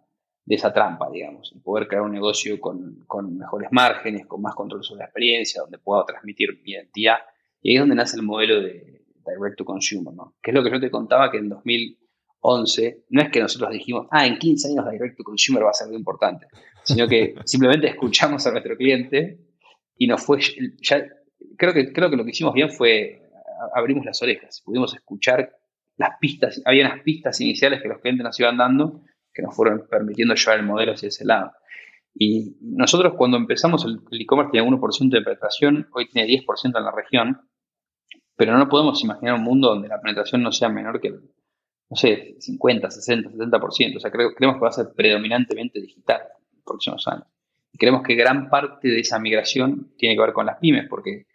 de 0.45 0.55
esa 0.55 0.71
trampa, 0.71 1.09
digamos, 1.11 1.51
y 1.53 1.59
poder 1.59 1.85
crear 1.85 2.01
un 2.01 2.13
negocio 2.13 2.57
con, 2.61 3.03
con, 3.05 3.37
mejores 3.37 3.67
márgenes, 3.73 4.25
con 4.25 4.41
más 4.41 4.55
control 4.55 4.85
sobre 4.85 4.99
la 4.99 5.05
experiencia, 5.07 5.61
donde 5.61 5.79
pueda 5.79 6.05
transmitir 6.05 6.61
mi 6.63 6.71
identidad. 6.71 7.17
Y 7.61 7.71
ahí 7.71 7.75
es 7.75 7.81
donde 7.81 7.95
nace 7.95 8.15
el 8.15 8.23
modelo 8.23 8.61
de 8.61 9.03
direct 9.25 9.57
to 9.57 9.65
consumer, 9.65 10.13
¿no? 10.13 10.35
Que 10.41 10.51
es 10.51 10.55
lo 10.55 10.63
que 10.63 10.71
yo 10.71 10.79
te 10.79 10.89
contaba 10.89 11.29
que 11.29 11.39
en 11.39 11.49
2011, 11.49 13.03
no 13.09 13.21
es 13.21 13.29
que 13.29 13.41
nosotros 13.41 13.69
dijimos, 13.71 14.07
ah, 14.11 14.25
en 14.25 14.37
15 14.37 14.69
años 14.69 14.89
direct 14.89 15.17
to 15.17 15.25
consumer 15.25 15.65
va 15.65 15.71
a 15.71 15.73
ser 15.73 15.89
muy 15.89 15.97
importante, 15.97 16.47
sino 16.83 17.05
que 17.05 17.35
simplemente 17.43 17.87
escuchamos 17.87 18.47
a 18.47 18.51
nuestro 18.51 18.77
cliente 18.77 19.41
y 19.97 20.07
nos 20.07 20.23
fue, 20.23 20.39
ya, 20.81 21.05
creo 21.57 21.73
que, 21.73 21.91
creo 21.91 22.09
que 22.09 22.15
lo 22.15 22.23
que 22.23 22.31
hicimos 22.31 22.53
bien 22.53 22.71
fue 22.71 23.29
abrimos 23.75 24.05
las 24.05 24.21
orejas, 24.21 24.61
pudimos 24.63 24.93
escuchar 24.93 25.58
las 25.99 26.17
pistas, 26.17 26.61
había 26.65 26.87
unas 26.87 27.03
pistas 27.03 27.39
iniciales 27.41 27.81
que 27.81 27.89
los 27.89 27.99
clientes 27.99 28.23
nos 28.23 28.39
iban 28.39 28.57
dando 28.57 29.01
que 29.33 29.41
nos 29.41 29.55
fueron 29.55 29.85
permitiendo 29.89 30.33
llevar 30.33 30.59
el 30.59 30.65
modelo 30.65 30.93
hacia 30.93 31.09
ese 31.09 31.25
lado. 31.25 31.51
Y 32.15 32.57
nosotros 32.61 33.13
cuando 33.17 33.37
empezamos 33.37 33.85
el 33.85 34.21
e-commerce 34.21 34.51
tenía 34.51 34.67
1% 34.69 35.09
de 35.09 35.21
penetración, 35.21 35.87
hoy 35.93 36.07
tiene 36.09 36.27
10% 36.27 36.77
en 36.77 36.83
la 36.83 36.91
región, 36.91 37.41
pero 38.35 38.57
no 38.57 38.69
podemos 38.69 39.03
imaginar 39.03 39.35
un 39.35 39.43
mundo 39.43 39.69
donde 39.69 39.89
la 39.89 40.01
penetración 40.01 40.41
no 40.41 40.53
sea 40.53 40.69
menor 40.69 41.01
que, 41.01 41.11
no 41.11 41.95
sé, 41.95 42.37
50, 42.39 42.89
60, 42.89 43.29
70%. 43.31 43.97
O 43.97 43.99
sea, 43.99 44.09
creemos 44.09 44.35
que 44.37 44.61
va 44.61 44.69
a 44.69 44.71
ser 44.71 44.93
predominantemente 44.95 45.81
digital 45.81 46.21
en 46.21 46.55
los 46.55 46.63
próximos 46.63 47.05
años. 47.09 47.27
Y 47.73 47.77
creemos 47.77 48.03
que 48.03 48.15
gran 48.15 48.49
parte 48.49 48.87
de 48.87 49.01
esa 49.01 49.19
migración 49.19 49.91
tiene 49.97 50.15
que 50.15 50.21
ver 50.21 50.33
con 50.33 50.45
las 50.45 50.59
pymes, 50.59 50.87
porque 50.89 51.27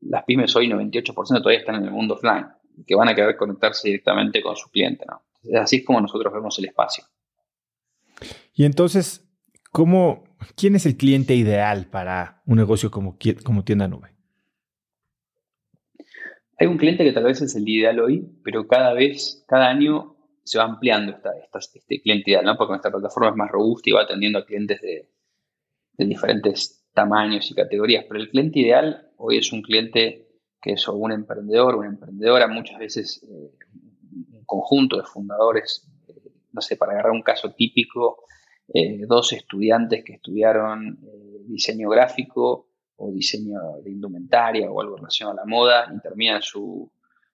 las 0.00 0.24
pymes 0.24 0.54
hoy 0.54 0.68
98% 0.68 1.14
todavía 1.14 1.60
están 1.60 1.76
en 1.76 1.84
el 1.84 1.90
mundo 1.90 2.14
offline, 2.14 2.46
que 2.86 2.94
van 2.94 3.08
a 3.08 3.14
querer 3.14 3.36
conectarse 3.36 3.88
directamente 3.88 4.42
con 4.42 4.56
su 4.56 4.70
cliente. 4.70 5.04
¿no? 5.06 5.22
Así 5.60 5.76
es 5.76 5.84
como 5.84 6.00
nosotros 6.00 6.32
vemos 6.32 6.58
el 6.58 6.66
espacio. 6.66 7.04
Y 8.54 8.64
entonces, 8.64 9.28
¿cómo, 9.70 10.24
¿quién 10.56 10.76
es 10.76 10.86
el 10.86 10.96
cliente 10.96 11.34
ideal 11.34 11.86
para 11.86 12.42
un 12.46 12.56
negocio 12.56 12.90
como, 12.90 13.16
como 13.44 13.64
tienda 13.64 13.88
nube? 13.88 14.10
Hay 16.58 16.66
un 16.66 16.76
cliente 16.76 17.04
que 17.04 17.12
tal 17.12 17.24
vez 17.24 17.40
es 17.40 17.56
el 17.56 17.66
ideal 17.66 18.00
hoy, 18.00 18.26
pero 18.44 18.68
cada 18.68 18.92
vez, 18.92 19.44
cada 19.48 19.68
año 19.70 20.16
se 20.44 20.58
va 20.58 20.64
ampliando 20.64 21.12
esta, 21.12 21.30
este 21.54 22.02
cliente 22.02 22.32
ideal, 22.32 22.44
¿no? 22.44 22.56
Porque 22.56 22.72
nuestra 22.72 22.90
plataforma 22.90 23.30
es 23.30 23.36
más 23.36 23.50
robusta 23.50 23.88
y 23.88 23.92
va 23.92 24.02
atendiendo 24.02 24.40
a 24.40 24.44
clientes 24.44 24.80
de, 24.80 25.08
diferentes 25.96 26.86
tamaños 26.92 27.50
y 27.50 27.54
categorías. 27.54 28.04
Pero 28.08 28.20
el 28.20 28.30
cliente 28.30 28.60
ideal 28.60 29.10
hoy 29.16 29.38
es 29.38 29.52
un 29.52 29.62
cliente 29.62 30.29
que 30.60 30.72
es 30.72 30.86
un 30.88 31.12
emprendedor, 31.12 31.76
una 31.76 31.88
emprendedora, 31.88 32.46
muchas 32.46 32.78
veces 32.78 33.22
eh, 33.22 33.50
un 34.32 34.44
conjunto 34.44 34.98
de 34.98 35.04
fundadores, 35.04 35.88
eh, 36.08 36.32
no 36.52 36.60
sé, 36.60 36.76
para 36.76 36.92
agarrar 36.92 37.12
un 37.12 37.22
caso 37.22 37.52
típico, 37.52 38.24
eh, 38.72 39.00
dos 39.06 39.32
estudiantes 39.32 40.04
que 40.04 40.14
estudiaron 40.14 40.98
diseño 41.46 41.88
gráfico 41.88 42.68
o 42.96 43.10
diseño 43.10 43.58
de 43.82 43.90
indumentaria 43.90 44.70
o 44.70 44.80
algo 44.80 44.96
relacionado 44.96 45.38
a 45.38 45.42
la 45.42 45.50
moda 45.50 45.92
y 45.96 46.00
terminan 46.00 46.42
su, 46.42 46.92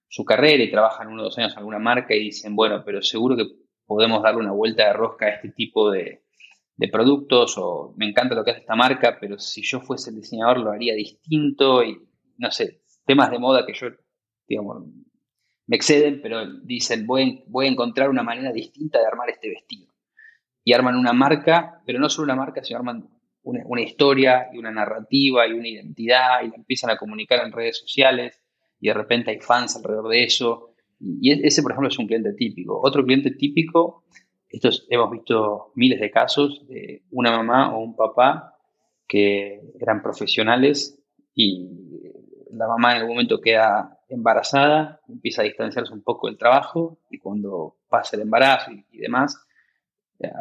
su 0.09 0.25
carrera 0.25 0.63
y 0.63 0.71
trabajan 0.71 1.09
uno 1.09 1.23
o 1.23 1.25
dos 1.25 1.37
años 1.39 1.53
en 1.53 1.59
alguna 1.59 1.79
marca 1.79 2.15
y 2.15 2.21
dicen, 2.21 2.57
bueno, 2.57 2.83
pero 2.85 3.03
seguro 3.03 3.37
que 3.37 3.45
podemos 3.85 4.23
darle 4.23 4.41
una 4.41 4.53
vuelta 4.53 4.87
de 4.87 4.93
rosca 4.95 5.27
a 5.27 5.31
este 5.31 5.51
tipo 5.51 5.91
de, 5.91 6.23
de 6.77 6.89
productos 6.89 7.57
o 7.59 7.93
me 7.97 8.09
encanta 8.09 8.35
lo 8.35 8.45
que 8.45 8.53
hace 8.53 8.61
esta 8.61 8.77
marca, 8.77 9.19
pero 9.21 9.39
si 9.39 9.63
yo 9.63 9.81
fuese 9.81 10.11
el 10.11 10.17
diseñador 10.17 10.59
lo 10.59 10.71
haría 10.71 10.95
distinto 10.95 11.83
y 11.83 11.99
no 12.39 12.51
sé, 12.51 12.83
temas 13.07 13.31
de 13.31 13.39
moda 13.39 13.65
que 13.65 13.73
yo, 13.75 13.89
digamos, 14.47 14.85
me 15.67 15.77
exceden, 15.77 16.21
pero 16.23 16.47
dicen, 16.63 17.07
voy, 17.07 17.45
voy 17.49 17.67
a 17.67 17.71
encontrar 17.71 18.11
una 18.11 18.23
manera 18.23 18.53
distinta 18.53 18.99
de 18.99 19.07
armar 19.07 19.31
este 19.31 19.49
vestido 19.49 19.93
y 20.65 20.73
arman 20.73 20.97
una 20.97 21.13
marca, 21.13 21.83
pero 21.87 21.99
no 21.99 22.09
solo 22.09 22.25
una 22.25 22.37
marca, 22.37 22.63
sino 22.63 22.79
arman 22.79 23.09
una, 23.43 23.81
historia 23.81 24.49
y 24.53 24.59
una 24.59 24.73
narrativa 24.73 25.47
y 25.47 25.53
una 25.53 25.69
identidad 25.69 26.43
y 26.43 26.49
la 26.49 26.57
empiezan 26.57 26.91
a 26.91 26.97
comunicar 26.97 27.45
en 27.45 27.53
redes 27.53 27.79
sociales 27.79 28.43
y 28.81 28.89
de 28.89 28.95
repente 28.95 29.31
hay 29.31 29.39
fans 29.39 29.77
alrededor 29.77 30.09
de 30.09 30.25
eso. 30.25 30.75
Y 30.99 31.31
ese, 31.47 31.63
por 31.63 31.71
ejemplo, 31.71 31.89
es 31.89 31.99
un 31.99 32.09
cliente 32.09 32.33
típico. 32.33 32.81
Otro 32.83 33.05
cliente 33.05 33.31
típico, 33.31 34.05
estos 34.49 34.87
hemos 34.91 35.11
visto 35.11 35.73
miles 35.77 36.01
de 36.01 36.11
casos 36.11 36.67
de 36.67 37.05
una 37.11 37.31
mamá 37.31 37.77
o 37.77 37.81
un 37.81 37.95
papá 37.95 38.59
que 39.07 39.61
eran 39.81 40.03
profesionales 40.03 41.01
y 41.35 41.69
la 42.57 42.69
mamá 42.69 42.93
en 42.93 42.99
algún 42.99 43.15
momento 43.15 43.41
queda 43.41 43.99
embarazada, 44.09 45.01
empieza 45.09 45.43
a 45.43 45.45
distanciarse 45.45 45.93
un 45.93 46.03
poco 46.03 46.29
del 46.29 46.39
trabajo 46.39 46.99
y 47.11 47.19
cuando 47.19 47.77
pasa 47.89 48.17
el 48.17 48.23
embarazo 48.23 48.71
y 48.73 48.99
demás, 48.99 49.47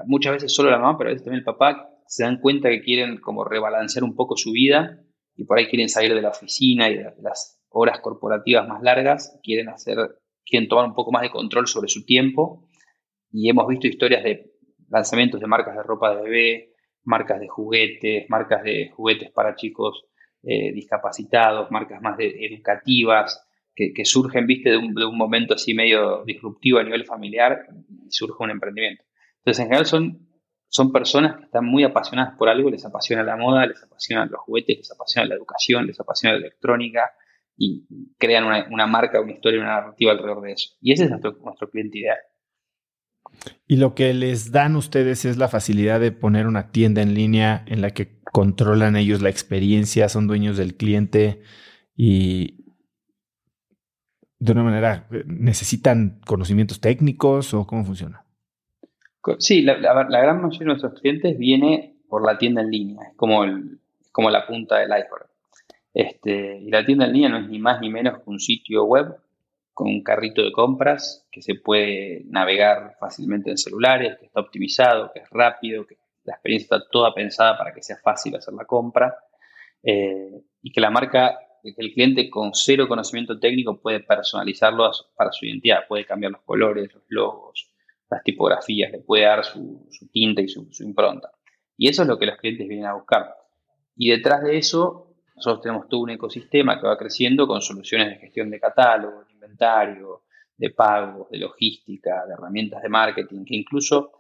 muchas 0.06 0.34
veces 0.34 0.54
solo 0.54 0.72
la 0.72 0.78
mamá, 0.78 0.98
pero 0.98 1.10
a 1.10 1.14
veces 1.14 1.24
también 1.24 1.40
el 1.40 1.46
papá, 1.46 1.90
se 2.08 2.24
dan 2.24 2.40
cuenta 2.40 2.70
que 2.70 2.82
quieren 2.82 3.18
como 3.18 3.44
rebalancear 3.44 4.04
un 4.04 4.16
poco 4.16 4.38
su 4.38 4.52
vida 4.52 5.02
y 5.36 5.46
por 5.46 5.58
ahí 5.58 5.68
quieren 5.68 5.90
salir 5.90 6.14
de 6.14 6.22
la 6.22 6.30
oficina 6.30 6.90
y 6.90 6.98
de 6.98 7.14
las 7.22 7.62
horas 7.70 8.00
corporativas 8.00 8.68
más 8.68 8.82
largas, 8.82 9.40
quieren 9.44 9.70
hacer, 9.70 9.98
quieren 10.46 10.70
tomar 10.70 10.86
un 10.86 10.94
poco 10.94 11.12
más 11.12 11.24
de 11.24 11.30
control 11.30 11.68
sobre 11.68 11.90
su 11.90 12.06
tiempo. 12.06 12.70
Y 13.32 13.50
hemos 13.50 13.68
visto 13.68 13.88
historias 13.88 14.24
de 14.24 14.54
lanzamientos 14.90 15.42
de 15.42 15.48
marcas 15.48 15.76
de 15.76 15.84
ropa 15.84 16.16
de 16.16 16.22
bebé, 16.22 16.74
marcas 17.04 17.40
de 17.40 17.48
juguetes, 17.50 18.30
marcas 18.30 18.64
de 18.64 18.92
juguetes 18.96 19.32
para 19.32 19.56
chicos 19.56 20.06
eh, 20.46 20.72
discapacitados, 20.74 21.72
marcas 21.72 22.02
más 22.02 22.18
educativas, 22.20 23.46
que, 23.76 24.06
surgen, 24.06 24.48
viste, 24.48 24.70
de 24.70 24.78
un, 24.78 24.94
de 24.94 25.06
un 25.06 25.18
momento 25.18 25.54
así 25.54 25.74
medio 25.74 26.24
disruptivo 26.24 26.80
a 26.80 26.84
nivel 26.84 27.06
familiar 27.06 27.68
y 27.90 28.10
surge 28.10 28.36
un 28.40 28.52
emprendimiento. 28.52 29.04
Entonces, 29.40 29.60
en 29.60 29.66
general 29.66 29.86
son, 29.86 30.30
son 30.70 30.94
personas 30.94 31.36
que 31.36 31.44
están 31.44 31.66
muy 31.66 31.84
apasionadas 31.84 32.38
por 32.38 32.48
algo, 32.48 32.70
les 32.70 32.86
apasiona 32.86 33.24
la 33.24 33.36
moda, 33.36 33.66
les 33.66 33.84
apasionan 33.84 34.30
los 34.32 34.40
juguetes, 34.42 34.78
les 34.78 34.92
apasiona 34.92 35.28
la 35.28 35.36
educación, 35.36 35.88
les 35.88 36.00
apasiona 36.00 36.36
la 36.36 36.46
electrónica 36.46 37.12
y 37.58 37.86
crean 38.18 38.46
una, 38.46 38.88
marca, 38.88 39.20
una 39.20 39.34
historia, 39.34 39.60
una 39.60 39.82
narrativa 39.82 40.12
alrededor 40.12 40.42
de 40.42 40.54
eso. 40.54 40.76
Y 40.80 40.94
ese 40.94 41.04
es 41.06 41.10
nuestro, 41.10 41.34
nuestro 41.44 41.70
cliente 41.70 42.00
ideal. 42.00 42.18
Y 43.68 43.78
lo 43.78 43.96
que 43.96 44.14
les 44.14 44.52
dan 44.52 44.76
ustedes 44.76 45.26
es 45.26 45.38
la 45.38 45.50
facilidad 45.50 46.00
de 46.00 46.12
poner 46.12 46.48
una 46.48 46.72
tienda 46.72 47.02
en 47.02 47.14
línea 47.14 47.64
en 47.68 47.82
la 47.82 47.92
que 47.92 48.20
controlan 48.36 48.98
ellos 48.98 49.22
la 49.22 49.30
experiencia, 49.30 50.10
son 50.10 50.28
dueños 50.28 50.58
del 50.58 50.76
cliente 50.76 51.42
y 51.96 52.66
de 54.40 54.52
una 54.52 54.62
manera 54.62 55.08
necesitan 55.26 56.20
conocimientos 56.28 56.82
técnicos 56.82 57.54
o 57.54 57.66
cómo 57.66 57.86
funciona. 57.86 58.26
Sí, 59.40 59.62
la, 59.62 59.78
gran 59.78 60.42
mayoría 60.42 60.60
de 60.60 60.66
nuestros 60.66 61.00
clientes 61.00 61.38
viene 61.38 61.96
por 62.10 62.26
la 62.26 62.38
tienda 62.38 62.62
en 62.62 62.72
línea, 62.72 63.04
es 63.10 63.16
como, 63.16 63.46
el, 63.46 63.80
como 64.12 64.30
la 64.30 64.46
punta 64.46 64.80
del 64.80 64.90
iceberg. 64.90 65.30
Este, 65.94 66.58
y 66.60 66.70
la 66.70 66.86
tienda 66.86 67.06
en 67.06 67.14
línea 67.14 67.30
no 67.30 67.38
es 67.38 67.48
ni 67.48 67.60
más 67.60 67.80
ni 67.80 67.90
menos 67.90 68.18
que 68.18 68.30
un 68.30 68.42
sitio 68.42 68.84
web 68.84 69.16
con 69.74 69.88
un 69.88 70.04
carrito 70.04 70.42
de 70.42 70.52
compras 70.52 71.26
que 71.32 71.42
se 71.42 71.56
puede 71.56 72.26
navegar 72.26 72.98
fácilmente 73.00 73.50
en 73.50 73.58
celulares, 73.58 74.18
que 74.20 74.26
está 74.26 74.42
optimizado, 74.42 75.12
que 75.14 75.22
es 75.22 75.30
rápido, 75.30 75.88
que 75.88 75.96
la 76.26 76.34
experiencia 76.34 76.78
está 76.78 76.90
toda 76.90 77.14
pensada 77.14 77.58
para 77.58 77.74
que 77.74 77.82
sea 77.82 77.98
fácil 77.98 78.36
hacer 78.36 78.54
la 78.54 78.66
compra 78.66 79.16
eh, 79.84 80.42
y 80.62 80.72
que 80.72 80.82
la 80.82 80.90
marca, 80.90 81.38
que 81.64 81.74
el 81.78 81.94
cliente 81.94 82.30
con 82.30 82.54
cero 82.54 82.88
conocimiento 82.88 83.40
técnico 83.40 83.80
puede 83.80 84.00
personalizarlo 84.00 84.92
para 85.16 85.32
su 85.32 85.46
identidad, 85.46 85.88
puede 85.88 86.06
cambiar 86.06 86.32
los 86.32 86.42
colores, 86.42 86.94
los 86.94 87.04
logos, 87.10 87.72
las 88.10 88.24
tipografías, 88.24 88.92
le 88.92 89.00
puede 89.00 89.24
dar 89.24 89.44
su, 89.46 89.88
tinta 90.12 90.42
y 90.42 90.48
su, 90.48 90.68
impronta. 90.80 91.32
Y 91.78 91.90
eso 91.90 92.02
es 92.02 92.08
lo 92.08 92.18
que 92.18 92.26
los 92.26 92.38
clientes 92.38 92.68
vienen 92.68 92.88
a 92.88 92.94
buscar. 92.94 93.36
Y 93.96 94.10
detrás 94.10 94.44
de 94.44 94.58
eso, 94.58 95.16
nosotros 95.36 95.62
tenemos 95.62 95.88
todo 95.88 96.02
un 96.02 96.12
ecosistema 96.12 96.80
que 96.80 96.88
va 96.88 96.98
creciendo 96.98 97.48
con 97.48 97.62
soluciones 97.62 98.10
de 98.10 98.16
gestión 98.16 98.50
de 98.50 98.60
catálogo, 98.60 99.24
de 99.26 99.34
inventario, 99.34 100.24
de 100.58 100.70
pagos, 100.70 101.30
de 101.30 101.40
logística, 101.40 102.26
de 102.26 102.34
herramientas 102.34 102.82
de 102.82 102.90
marketing, 102.90 103.46
que 103.46 103.56
incluso 103.56 104.14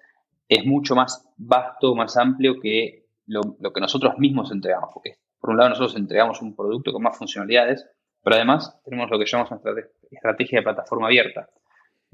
es 0.47 0.65
mucho 0.65 0.95
más 0.95 1.27
vasto, 1.38 1.95
más 1.95 2.17
amplio 2.17 2.59
que 2.59 3.05
lo, 3.26 3.41
que 3.73 3.81
nosotros 3.81 4.17
mismos 4.17 4.51
entregamos. 4.51 4.89
Porque 4.93 5.17
por 5.39 5.51
un 5.51 5.57
lado 5.57 5.69
nosotros 5.69 5.95
entregamos 5.95 6.41
un 6.41 6.55
producto 6.55 6.91
con 6.91 7.03
más 7.03 7.17
funcionalidades, 7.17 7.85
pero 8.23 8.35
además 8.35 8.80
tenemos 8.84 9.09
lo 9.09 9.19
que 9.19 9.26
llamamos 9.26 9.51
una 9.51 9.73
estrategia 10.11 10.59
de 10.59 10.63
plataforma 10.63 11.07
abierta 11.07 11.49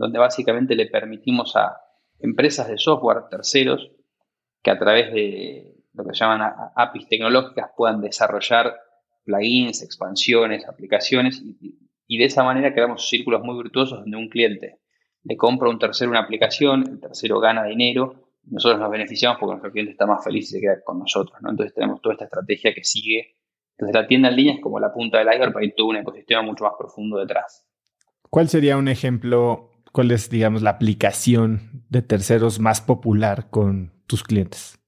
donde 0.02 0.18
básicamente 0.18 0.76
le 0.76 0.88
permitimos 0.88 1.56
a 1.56 1.78
empresas 2.20 2.68
de 2.68 2.78
software, 2.78 3.30
terceros, 3.30 3.92
que 4.64 4.72
a 4.72 4.80
través 4.80 5.14
de, 5.14 5.76
lo 5.94 6.04
que 6.04 6.14
llaman 6.14 6.54
APIs 6.76 7.08
tecnológicas, 7.08 7.70
puedan 7.78 8.02
desarrollar 8.02 8.76
plugins, 9.24 9.84
expansiones, 9.84 10.68
aplicaciones 10.68 11.40
y, 11.42 11.78
y 12.08 12.18
de 12.18 12.26
esa 12.26 12.44
manera 12.44 12.74
creamos 12.74 13.08
círculos 13.08 13.44
muy 13.44 13.62
virtuosos 13.62 14.00
donde 14.00 14.18
un 14.18 14.30
cliente 14.30 14.80
le 15.24 15.38
compra 15.38 15.68
a 15.68 15.72
un 15.72 15.80
tercero 15.80 16.12
una 16.12 16.22
aplicación, 16.22 16.84
el 16.88 17.00
tercero 17.00 17.40
gana 17.40 17.64
dinero, 17.64 18.16
nosotros 18.44 18.80
nos 18.80 18.90
beneficiamos 18.90 19.38
porque 19.40 19.52
nuestro 19.52 19.72
cliente 19.72 19.92
está 19.92 20.06
más 20.06 20.24
feliz 20.24 20.50
y 20.50 20.54
se 20.54 20.62
queda 20.62 20.82
con 20.84 21.00
nosotros. 21.00 21.38
¿no? 21.42 21.52
Entonces 21.52 21.74
tenemos 21.74 22.02
toda 22.02 22.14
esta 22.14 22.26
estrategia 22.26 22.74
que 22.74 22.84
sigue. 22.84 23.36
Entonces 23.78 24.02
la 24.02 24.08
tienda 24.08 24.30
en 24.30 24.36
línea 24.36 24.54
es 24.56 24.62
como 24.62 24.80
la 24.80 24.94
punta 24.94 25.20
del 25.20 25.28
iceberg, 25.28 25.54
pero 25.54 25.64
hay 25.64 25.74
todo 25.76 25.88
un 25.88 25.98
ecosistema 25.98 26.42
mucho 26.42 26.64
más 26.64 26.74
profundo 26.78 27.18
detrás. 27.18 27.68
¿Cuál 28.30 28.50
sería 28.50 28.78
un 28.78 28.88
ejemplo, 28.88 29.72
cuál 29.92 30.12
es, 30.12 30.30
digamos, 30.30 30.62
la 30.62 30.72
aplicación 30.72 31.84
de 31.90 32.02
terceros 32.02 32.60
más 32.60 32.82
popular 32.82 33.50
con 33.50 33.92
tus 34.08 34.24
clientes? 34.24 34.80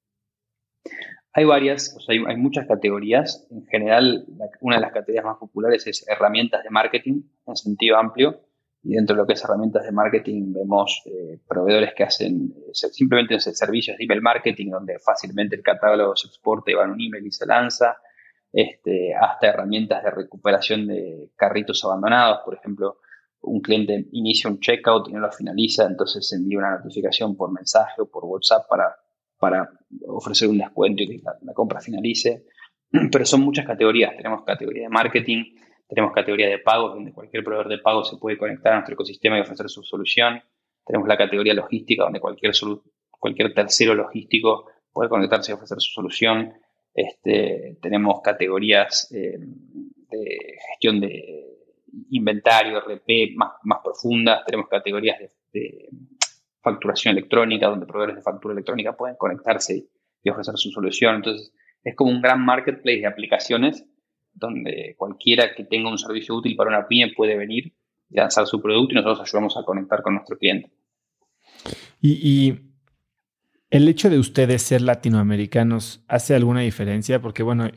Hay 1.33 1.45
varias, 1.45 1.97
hay, 2.07 2.37
muchas 2.37 2.67
categorías. 2.67 3.47
En 3.49 3.65
general, 3.65 4.25
una 4.61 4.75
de 4.75 4.81
las 4.81 4.91
categorías 4.91 5.25
más 5.25 5.37
populares 5.37 5.85
es 5.87 6.07
herramientas 6.07 6.63
de 6.63 6.69
marketing 6.69 7.23
en 7.47 7.55
sentido 7.55 7.97
amplio. 7.97 8.39
Y 8.83 8.95
dentro 8.95 9.15
de 9.15 9.21
lo 9.21 9.27
que 9.27 9.33
es 9.33 9.43
herramientas 9.43 9.83
de 9.83 9.91
marketing 9.91 10.53
vemos 10.53 11.01
eh, 11.05 11.39
proveedores 11.47 11.93
que 11.95 12.03
hacen 12.03 12.53
eh, 12.67 12.71
simplemente 12.73 13.39
servicios 13.39 13.97
de 13.97 14.03
email 14.03 14.21
marketing 14.21 14.71
donde 14.71 14.99
fácilmente 14.99 15.55
el 15.55 15.63
catálogo 15.63 16.15
se 16.15 16.27
exporta 16.27 16.71
y 16.71 16.73
va 16.73 16.83
en 16.83 16.91
un 16.91 17.01
email 17.01 17.25
y 17.25 17.31
se 17.31 17.45
lanza, 17.45 17.97
este, 18.51 19.15
hasta 19.15 19.47
herramientas 19.47 20.03
de 20.03 20.11
recuperación 20.11 20.87
de 20.87 21.31
carritos 21.35 21.83
abandonados. 21.85 22.39
Por 22.43 22.55
ejemplo, 22.55 22.97
un 23.41 23.61
cliente 23.61 24.07
inicia 24.11 24.49
un 24.49 24.59
checkout 24.59 25.07
y 25.07 25.13
no 25.13 25.19
lo 25.19 25.31
finaliza, 25.31 25.85
entonces 25.85 26.31
envía 26.33 26.59
una 26.59 26.77
notificación 26.77 27.37
por 27.37 27.51
mensaje 27.51 28.01
o 28.01 28.05
por 28.05 28.25
WhatsApp 28.25 28.67
para 28.69 28.95
para 29.43 29.69
ofrecer 30.07 30.47
un 30.47 30.57
descuento 30.57 31.03
y 31.03 31.07
que 31.07 31.21
la, 31.21 31.53
compra 31.53 31.81
finalice. 31.81 32.45
Pero 33.11 33.25
son 33.25 33.41
muchas 33.41 33.65
categorías. 33.65 34.15
Tenemos 34.15 34.45
categoría 34.45 34.83
de 34.83 34.89
marketing, 34.89 35.43
tenemos 35.93 36.13
categoría 36.13 36.49
de 36.49 36.59
pagos, 36.59 36.93
donde 36.95 37.13
cualquier 37.13 37.43
proveedor 37.43 37.69
de 37.69 37.77
pagos 37.77 38.09
se 38.09 38.17
puede 38.17 38.37
conectar 38.37 38.73
a 38.73 38.75
nuestro 38.77 38.93
ecosistema 38.93 39.37
y 39.37 39.41
ofrecer 39.41 39.69
su 39.69 39.83
solución. 39.83 40.41
Tenemos 40.85 41.07
la 41.07 41.17
categoría 41.17 41.53
logística, 41.53 42.03
donde 42.03 42.19
cualquier, 42.19 42.53
cualquier 43.11 43.53
tercero 43.53 43.93
logístico 43.93 44.65
puede 44.91 45.09
conectarse 45.09 45.51
y 45.51 45.55
ofrecer 45.55 45.79
su 45.79 45.91
solución. 45.91 46.53
Este, 46.93 47.77
tenemos 47.81 48.21
categorías 48.21 49.11
eh, 49.13 49.37
de 49.37 50.57
gestión 50.71 50.99
de 50.99 51.59
inventario, 52.09 52.79
RP 52.81 53.35
más, 53.35 53.51
más 53.63 53.79
profundas. 53.83 54.43
Tenemos 54.45 54.67
categorías 54.69 55.19
de 55.51 55.89
facturación 56.61 57.15
electrónica, 57.15 57.67
donde 57.67 57.85
proveedores 57.85 58.15
de 58.15 58.21
factura 58.23 58.53
electrónica 58.53 58.97
pueden 58.97 59.15
conectarse 59.15 59.85
y 60.23 60.29
ofrecer 60.29 60.55
su 60.57 60.71
solución. 60.71 61.17
Entonces, 61.17 61.53
es 61.83 61.95
como 61.95 62.09
un 62.09 62.21
gran 62.21 62.43
marketplace 62.43 62.99
de 62.99 63.07
aplicaciones 63.07 63.85
donde 64.33 64.95
cualquiera 64.97 65.53
que 65.55 65.63
tenga 65.63 65.89
un 65.89 65.97
servicio 65.97 66.35
útil 66.35 66.55
para 66.55 66.69
una 66.69 66.87
pyme 66.87 67.13
puede 67.15 67.37
venir 67.37 67.73
y 68.09 68.17
lanzar 68.17 68.47
su 68.47 68.61
producto 68.61 68.93
y 68.93 68.95
nosotros 68.95 69.27
ayudamos 69.27 69.57
a 69.57 69.63
conectar 69.63 70.01
con 70.01 70.15
nuestro 70.15 70.37
cliente. 70.37 70.71
Y, 72.01 72.55
el 73.69 73.87
hecho 73.87 74.11
de 74.11 74.19
ustedes 74.19 74.61
ser 74.61 74.83
latinoamericanos 74.83 76.03
hace 76.07 76.35
alguna 76.35 76.59
diferencia 76.59 77.19
porque, 77.19 77.41
bueno, 77.41 77.71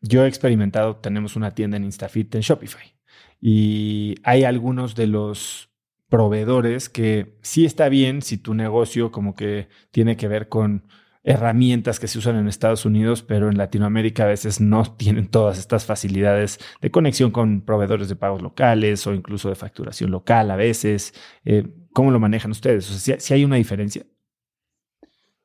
yo 0.00 0.24
he 0.24 0.28
experimentado, 0.28 0.94
tenemos 0.94 1.34
una 1.34 1.56
tienda 1.56 1.76
en 1.76 1.82
Instafit 1.82 2.32
en 2.36 2.42
Shopify 2.42 2.94
y 3.40 4.14
hay 4.22 4.44
algunos 4.44 4.94
de 4.94 5.08
los 5.08 5.70
proveedores 6.08 6.88
que 6.88 7.34
sí 7.42 7.64
está 7.64 7.88
bien 7.88 8.22
si 8.22 8.38
tu 8.38 8.54
negocio 8.54 9.10
como 9.10 9.34
que 9.34 9.66
tiene 9.90 10.16
que 10.16 10.28
ver 10.28 10.48
con 10.48 10.84
herramientas 11.24 12.00
que 12.00 12.08
se 12.08 12.18
usan 12.18 12.36
en 12.36 12.48
Estados 12.48 12.84
Unidos, 12.84 13.22
pero 13.22 13.48
en 13.48 13.56
Latinoamérica 13.56 14.24
a 14.24 14.28
veces 14.28 14.60
no 14.60 14.84
tienen 14.96 15.28
todas 15.28 15.58
estas 15.58 15.84
facilidades 15.84 16.58
de 16.80 16.90
conexión 16.90 17.30
con 17.30 17.62
proveedores 17.62 18.08
de 18.08 18.16
pagos 18.16 18.42
locales 18.42 19.06
o 19.06 19.14
incluso 19.14 19.48
de 19.48 19.54
facturación 19.54 20.10
local 20.10 20.50
a 20.50 20.56
veces. 20.56 21.14
Eh, 21.44 21.66
¿Cómo 21.92 22.10
lo 22.10 22.18
manejan 22.18 22.50
ustedes? 22.50 22.86
¿si, 22.86 23.32
hay 23.32 23.44
una 23.44 23.56
diferencia? 23.56 24.04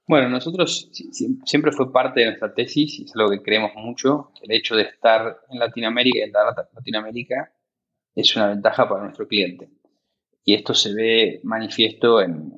Bueno, 0.08 0.30
nosotros 0.30 0.90
siempre 1.44 1.72
fue 1.74 1.92
parte 1.92 2.22
de 2.22 2.28
nuestra 2.28 2.54
tesis 2.54 3.00
y 3.00 3.04
es 3.04 3.16
algo 3.16 3.30
que 3.30 3.42
creemos 3.42 3.72
mucho. 3.76 4.32
El 4.42 4.54
hecho 4.54 4.76
de 4.76 4.84
estar 4.84 5.42
en 5.50 5.60
Latinoamérica 5.60 6.20
y 6.20 6.22
a 6.24 6.66
Latinoamérica 6.74 7.52
es 8.16 8.36
una 8.36 8.48
ventaja 8.48 8.88
para 8.88 9.04
nuestro 9.04 9.28
cliente 9.28 9.70
y 10.48 10.54
esto 10.54 10.74
se 10.74 10.94
ve 10.94 11.42
manifiesto 11.44 12.22
en, 12.22 12.54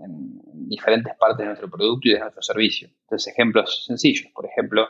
diferentes 0.69 1.13
partes 1.17 1.39
de 1.39 1.45
nuestro 1.45 1.69
producto 1.69 2.07
y 2.07 2.13
de 2.13 2.19
nuestro 2.19 2.41
servicio. 2.41 2.89
Entonces, 3.01 3.33
ejemplos 3.33 3.85
sencillos. 3.85 4.31
Por 4.33 4.45
ejemplo, 4.45 4.87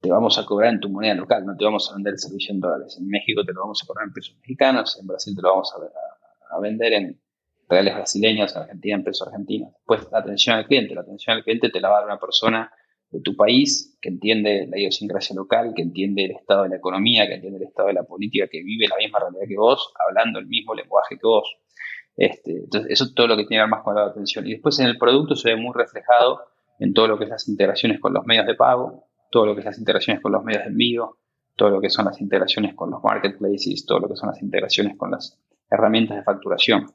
te 0.00 0.10
vamos 0.10 0.38
a 0.38 0.46
cobrar 0.46 0.72
en 0.72 0.80
tu 0.80 0.88
moneda 0.88 1.14
local, 1.14 1.44
no 1.44 1.56
te 1.56 1.64
vamos 1.64 1.90
a 1.90 1.94
vender 1.94 2.14
el 2.14 2.18
servicio 2.18 2.54
en 2.54 2.60
dólares. 2.60 2.96
En 2.98 3.08
México 3.08 3.44
te 3.44 3.52
lo 3.52 3.60
vamos 3.60 3.82
a 3.82 3.86
cobrar 3.86 4.06
en 4.06 4.12
pesos 4.12 4.36
mexicanos, 4.36 4.98
en 5.00 5.06
Brasil 5.06 5.34
te 5.34 5.42
lo 5.42 5.50
vamos 5.50 5.72
a, 5.74 6.60
vender 6.60 6.92
en 6.94 7.20
reales 7.68 7.94
brasileños, 7.94 8.56
en 8.56 8.62
Argentina 8.62 8.96
en 8.96 9.04
pesos 9.04 9.28
argentinos. 9.28 9.72
Después, 9.72 10.08
la 10.10 10.18
atención 10.18 10.56
al 10.56 10.66
cliente. 10.66 10.94
La 10.94 11.02
atención 11.02 11.36
al 11.36 11.44
cliente 11.44 11.68
te 11.68 11.80
la 11.80 11.88
va 11.90 11.96
a 11.96 12.00
dar 12.00 12.06
una 12.06 12.18
persona 12.18 12.72
de 13.10 13.20
tu 13.20 13.36
país 13.36 13.98
que 14.00 14.08
entiende 14.08 14.66
la 14.68 14.78
idiosincrasia 14.78 15.34
local, 15.34 15.72
que 15.74 15.82
entiende 15.82 16.24
el 16.24 16.30
estado 16.32 16.64
de 16.64 16.70
la 16.70 16.76
economía, 16.76 17.26
que 17.26 17.34
entiende 17.34 17.58
el 17.58 17.64
estado 17.64 17.88
de 17.88 17.94
la 17.94 18.02
política, 18.02 18.48
que 18.48 18.62
vive 18.62 18.86
la 18.88 18.96
misma 18.96 19.18
realidad 19.18 19.48
que 19.48 19.56
vos, 19.56 19.92
hablando 20.06 20.38
el 20.38 20.46
mismo 20.46 20.74
lenguaje 20.74 21.16
que 21.16 21.26
vos. 21.26 21.56
Este, 22.18 22.64
entonces, 22.64 22.90
eso 22.90 23.04
es 23.04 23.14
todo 23.14 23.28
lo 23.28 23.36
que 23.36 23.44
tiene 23.44 23.60
que 23.60 23.62
ver 23.62 23.70
más 23.70 23.84
con 23.84 23.94
la 23.94 24.06
atención. 24.06 24.44
Y 24.46 24.50
después 24.50 24.78
en 24.80 24.86
el 24.86 24.98
producto 24.98 25.36
se 25.36 25.54
ve 25.54 25.56
muy 25.56 25.72
reflejado 25.72 26.40
en 26.80 26.92
todo 26.92 27.06
lo 27.06 27.16
que 27.16 27.24
es 27.24 27.30
las 27.30 27.48
integraciones 27.48 28.00
con 28.00 28.12
los 28.12 28.26
medios 28.26 28.44
de 28.44 28.56
pago, 28.56 29.04
todo 29.30 29.46
lo 29.46 29.54
que 29.54 29.60
es 29.60 29.66
las 29.66 29.78
integraciones 29.78 30.20
con 30.20 30.32
los 30.32 30.42
medios 30.42 30.64
de 30.64 30.70
envío, 30.70 31.16
todo 31.54 31.70
lo 31.70 31.80
que 31.80 31.90
son 31.90 32.06
las 32.06 32.20
integraciones 32.20 32.74
con 32.74 32.90
los 32.90 33.02
marketplaces, 33.04 33.86
todo 33.86 34.00
lo 34.00 34.08
que 34.08 34.16
son 34.16 34.30
las 34.30 34.42
integraciones 34.42 34.96
con 34.96 35.12
las 35.12 35.38
herramientas 35.70 36.16
de 36.16 36.24
facturación. 36.24 36.86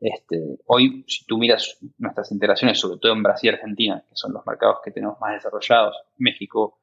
Este, 0.00 0.58
hoy, 0.66 1.04
si 1.06 1.24
tú 1.24 1.38
miras 1.38 1.78
nuestras 1.98 2.32
integraciones, 2.32 2.78
sobre 2.78 2.98
todo 2.98 3.12
en 3.12 3.22
Brasil 3.22 3.50
y 3.50 3.54
Argentina, 3.54 4.04
que 4.08 4.16
son 4.16 4.32
los 4.32 4.44
mercados 4.44 4.78
que 4.84 4.90
tenemos 4.90 5.20
más 5.20 5.34
desarrollados, 5.34 5.96
México 6.18 6.80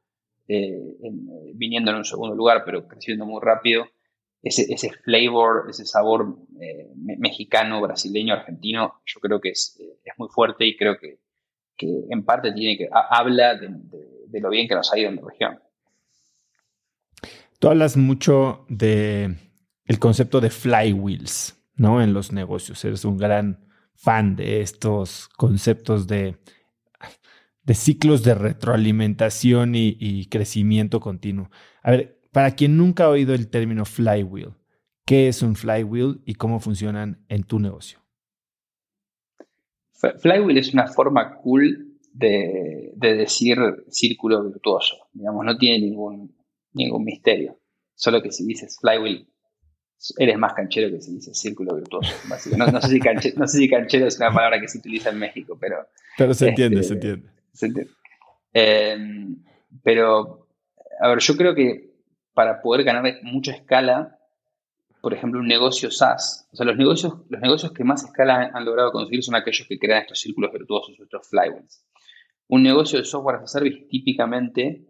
eh, 0.47 0.97
viniendo 1.55 1.91
en 1.91 1.97
un 1.97 2.05
segundo 2.05 2.35
lugar, 2.35 2.63
pero 2.65 2.87
creciendo 2.87 3.25
muy 3.25 3.41
rápido, 3.41 3.85
ese, 4.43 4.73
ese 4.73 4.91
flavor, 4.91 5.67
ese 5.69 5.85
sabor 5.85 6.35
eh, 6.59 6.89
mexicano, 6.95 7.81
brasileño, 7.81 8.33
argentino, 8.33 9.01
yo 9.05 9.19
creo 9.19 9.39
que 9.39 9.49
es, 9.49 9.77
eh, 9.79 9.99
es 10.03 10.13
muy 10.17 10.29
fuerte 10.29 10.65
y 10.65 10.75
creo 10.75 10.97
que, 10.97 11.19
que, 11.77 11.87
en 12.09 12.25
parte 12.25 12.51
tiene 12.51 12.77
que, 12.77 12.89
habla 12.91 13.55
de, 13.55 13.69
lo 14.39 14.49
bien 14.49 14.67
que 14.67 14.75
nos 14.75 14.91
ha 14.91 14.97
ido 14.97 15.09
en 15.09 15.17
la 15.17 15.21
región. 15.21 15.59
Tú 17.59 17.67
hablas 17.67 17.95
mucho 17.95 18.65
de 18.69 19.35
concepto 19.99 20.41
de 20.41 20.49
flywheels, 20.49 21.61
¿no? 21.75 22.01
En 22.01 22.13
los 22.13 22.31
negocios. 22.31 22.83
Eres 22.83 23.05
un 23.05 23.17
gran 23.17 23.67
fan 23.93 24.35
de 24.35 24.61
estos 24.61 25.27
conceptos 25.37 26.07
de, 26.07 26.37
de 27.61 27.73
ciclos 27.75 28.23
de 28.23 28.33
retroalimentación 28.33 29.75
y 29.75 30.25
crecimiento 30.25 30.99
continuo. 30.99 31.51
A 31.83 31.91
ver, 31.91 32.20
para 32.31 32.51
quien 32.51 32.77
nunca 32.77 33.05
ha 33.05 33.09
oído 33.09 33.33
el 33.33 33.49
término 33.49 33.85
flywheel, 33.85 34.53
¿qué 35.05 35.27
es 35.27 35.41
un 35.41 35.55
flywheel 35.55 36.21
y 36.25 36.35
cómo 36.35 36.59
funcionan 36.59 37.23
en 37.27 37.43
tu 37.43 37.59
negocio? 37.59 37.99
Flywheel 40.19 40.57
es 40.57 40.73
una 40.73 40.87
forma 40.87 41.35
cool 41.35 41.99
de, 42.13 42.91
decir 42.95 43.57
círculo 43.89 44.43
virtuoso. 44.43 45.09
Digamos, 45.13 45.45
no 45.45 45.57
tiene 45.57 45.79
ningún, 45.79 46.35
ningún 46.73 47.03
misterio. 47.03 47.59
Solo 47.93 48.21
que 48.21 48.31
si 48.31 48.45
dices 48.45 48.77
flywheel, 48.79 49.27
eres 50.17 50.37
más 50.37 50.53
canchero 50.53 50.89
que 50.89 51.01
si 51.01 51.13
dices 51.13 51.37
círculo 51.37 51.75
virtuoso. 51.75 52.11
No, 52.27 52.81
sé, 52.81 52.89
si 53.47 53.69
canchero, 53.69 54.07
es 54.07 54.17
una 54.17 54.31
palabra 54.31 54.59
que 54.59 54.67
se 54.67 54.79
utiliza 54.79 55.09
en 55.11 55.19
México, 55.19 55.57
pero... 55.59 55.87
Pero 56.17 56.33
se 56.33 56.49
entiende, 56.49 56.81
se 56.83 56.93
entiende. 56.93 57.29
Se 57.53 57.67
entiende. 57.67 57.91
Em, 58.53 59.43
pero, 59.83 60.47
a 60.99 61.09
ver, 61.09 61.19
yo 61.19 61.37
creo 61.37 61.53
que 61.53 61.90
para 62.33 62.61
poder 62.61 62.83
ganar 62.83 63.19
mucha 63.23 63.51
escala, 63.51 64.17
por 65.01 65.13
ejemplo, 65.13 65.39
un 65.39 65.47
negocio 65.47 65.89
SaaS. 65.91 66.47
O 66.51 66.55
sea, 66.55 66.65
los 66.65 66.77
negocios, 66.77 67.13
los 67.29 67.41
negocios 67.41 67.71
que 67.71 67.83
más 67.83 68.03
escala 68.03 68.51
han, 68.53 68.65
logrado 68.65 68.91
conseguir 68.91 69.23
son 69.23 69.35
aquellos 69.35 69.67
que 69.67 69.79
crean 69.79 70.01
estos 70.01 70.19
círculos 70.19 70.51
virtuosos, 70.51 70.99
estos 70.99 71.27
flywheels. 71.27 71.83
Un 72.47 72.63
negocio 72.63 72.99
de 72.99 73.05
software 73.05 73.37
as 73.37 73.43
a 73.43 73.47
service 73.47 73.87
típicamente 73.89 74.85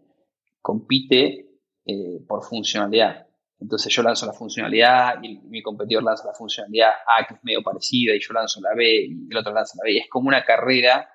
compite 0.60 1.46
eh, 1.86 2.20
por 2.26 2.44
funcionalidad. 2.44 3.26
Entonces 3.60 3.94
yo 3.94 4.02
lanzo 4.02 4.26
la 4.26 4.32
funcionalidad 4.32 5.22
y 5.22 5.38
mi 5.38 5.62
competidor 5.62 6.02
lanza 6.02 6.26
la 6.26 6.34
funcionalidad 6.34 6.90
A 7.06 7.24
que 7.26 7.34
es 7.34 7.44
medio 7.44 7.62
parecida 7.62 8.14
y 8.14 8.20
yo 8.20 8.32
lanzo 8.32 8.60
la 8.60 8.74
B 8.74 9.06
y 9.06 9.28
el 9.30 9.36
otro 9.36 9.52
lanza 9.52 9.78
la 9.78 9.84
B. 9.84 9.98
Es 9.98 10.08
como 10.10 10.28
una 10.28 10.44
carrera 10.44 11.08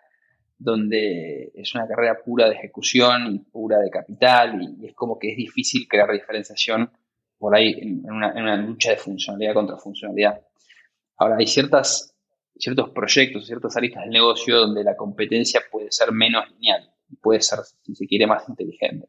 donde 0.58 1.52
es 1.54 1.76
una 1.76 1.88
carrera 1.88 2.18
pura 2.24 2.50
de 2.50 2.56
ejecución 2.56 3.34
y 3.34 3.40
pura 3.40 3.80
de 3.80 3.90
capital 3.90 4.62
y, 4.62 4.88
es 4.88 4.96
como 4.96 5.20
que 5.20 5.32
es 5.32 5.38
difícil 5.38 5.88
crear 5.88 6.12
diferenciación 6.12 6.92
por 7.38 7.56
ahí 7.56 7.76
en, 7.80 8.12
una, 8.12 8.56
lucha 8.58 8.92
de 8.92 8.98
funcionalidad 8.98 9.54
contra 9.54 9.78
funcionalidad. 9.78 10.42
Ahora, 11.18 11.36
hay 11.38 11.48
ciertas, 11.48 12.16
ciertos 12.56 12.90
proyectos, 12.90 13.46
ciertas 13.46 13.78
aristas 13.78 14.04
del 14.04 14.12
negocio 14.12 14.58
donde 14.58 14.84
la 14.84 14.96
competencia 14.96 15.62
puede 15.72 15.92
ser 15.92 16.12
menos 16.12 16.50
lineal. 16.52 16.90
puede 17.22 17.42
ser, 17.42 17.60
si 17.84 17.96
se 17.96 18.08
quiere, 18.08 18.26
más 18.26 18.48
inteligente. 18.50 19.08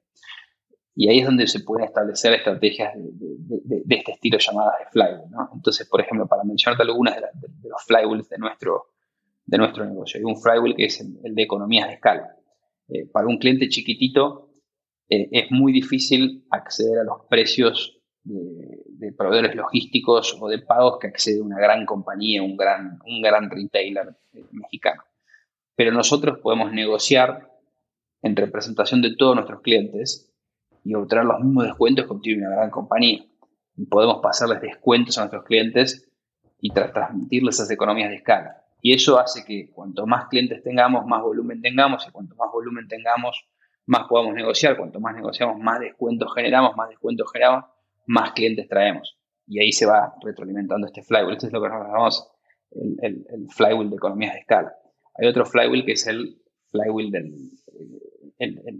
Y 0.94 1.08
ahí 1.08 1.20
es 1.20 1.26
donde 1.26 1.46
se 1.46 1.60
pueden 1.60 1.86
establecer 1.86 2.34
estrategias 2.34 2.92
de, 2.96 3.96
este 3.96 4.12
estilo 4.12 4.36
llamadas 4.38 4.74
de 4.80 4.90
flywheel. 4.90 5.30
Entonces, 5.54 5.88
por 5.88 6.00
ejemplo, 6.00 6.26
para 6.26 6.42
mencionarte 6.42 6.82
algunas 6.82 7.14
de, 7.14 7.22
los 7.68 7.84
flywheels 7.86 8.28
de 8.28 8.38
nuestro, 8.38 8.88
de 9.48 9.56
nuestro 9.56 9.84
negocio, 9.86 10.18
hay 10.18 10.24
un 10.24 10.36
flywheel 10.36 10.76
que 10.76 10.84
es 10.84 11.00
el, 11.00 11.34
de 11.34 11.42
economías 11.42 11.88
de 11.88 11.94
escala. 11.94 12.36
Eh, 12.88 13.06
para 13.10 13.26
un 13.26 13.38
cliente 13.38 13.68
chiquitito 13.70 14.50
eh, 15.08 15.26
es 15.32 15.50
muy 15.50 15.72
difícil 15.72 16.46
acceder 16.50 16.98
a 16.98 17.04
los 17.04 17.24
precios 17.30 17.98
de, 18.24 19.12
proveedores 19.16 19.54
logísticos 19.56 20.36
o 20.38 20.48
de 20.48 20.58
pagos 20.58 20.98
que 21.00 21.06
accede 21.06 21.40
una 21.40 21.58
gran 21.58 21.86
compañía, 21.86 22.42
un 22.42 22.58
gran, 22.58 22.98
un 23.06 23.22
gran 23.22 23.48
retailer 23.48 24.16
eh, 24.34 24.44
mexicano. 24.52 25.02
Pero 25.74 25.92
nosotros 25.92 26.40
podemos 26.42 26.70
negociar 26.70 27.50
en 28.20 28.36
representación 28.36 29.00
de 29.00 29.16
todos 29.16 29.34
nuestros 29.34 29.62
clientes 29.62 30.30
y 30.84 30.92
obtener 30.92 31.24
los 31.24 31.40
mismos 31.40 31.64
descuentos 31.64 32.04
que 32.04 32.12
obtiene 32.12 32.46
una 32.46 32.56
gran 32.56 32.70
compañía. 32.70 33.24
Y 33.76 33.86
podemos 33.86 34.18
pasarles 34.20 34.60
descuentos 34.60 35.16
a 35.16 35.22
nuestros 35.22 35.44
clientes 35.44 36.06
y 36.60 36.70
transmitirles 36.70 37.54
esas 37.54 37.70
economías 37.70 38.10
de 38.10 38.16
escala. 38.16 38.67
Y 38.80 38.94
eso 38.94 39.18
hace 39.18 39.44
que 39.44 39.70
cuanto 39.72 40.06
más 40.06 40.28
clientes 40.28 40.62
tengamos, 40.62 41.04
más 41.06 41.22
volumen 41.22 41.60
tengamos, 41.60 42.06
y 42.06 42.10
cuanto 42.10 42.36
más 42.36 42.50
volumen 42.52 42.86
tengamos, 42.88 43.48
más 43.86 44.06
podamos 44.08 44.34
negociar. 44.34 44.76
Cuanto 44.76 45.00
más 45.00 45.14
negociamos, 45.14 45.58
más 45.58 45.80
descuentos 45.80 46.32
generamos, 46.34 46.76
más 46.76 46.88
descuentos 46.88 47.30
generamos, 47.32 47.64
más 48.06 48.32
clientes 48.32 48.68
traemos. 48.68 49.18
Y 49.46 49.60
ahí 49.60 49.72
se 49.72 49.86
va 49.86 50.14
retroalimentando 50.22 50.86
este 50.86 51.02
flywheel. 51.02 51.32
Este 51.32 51.46
es 51.46 51.52
lo 51.52 51.62
que 51.62 51.68
nos 51.68 51.86
llamamos 51.86 52.30
el, 52.70 53.26
flywheel 53.50 53.90
de 53.90 53.96
economías 53.96 54.34
de 54.34 54.40
escala. 54.40 54.72
Hay 55.16 55.26
otro 55.26 55.44
flywheel 55.44 55.84
que 55.84 55.92
es 55.92 56.06
el 56.06 56.40
flywheel 56.70 57.10
del, 57.10 57.34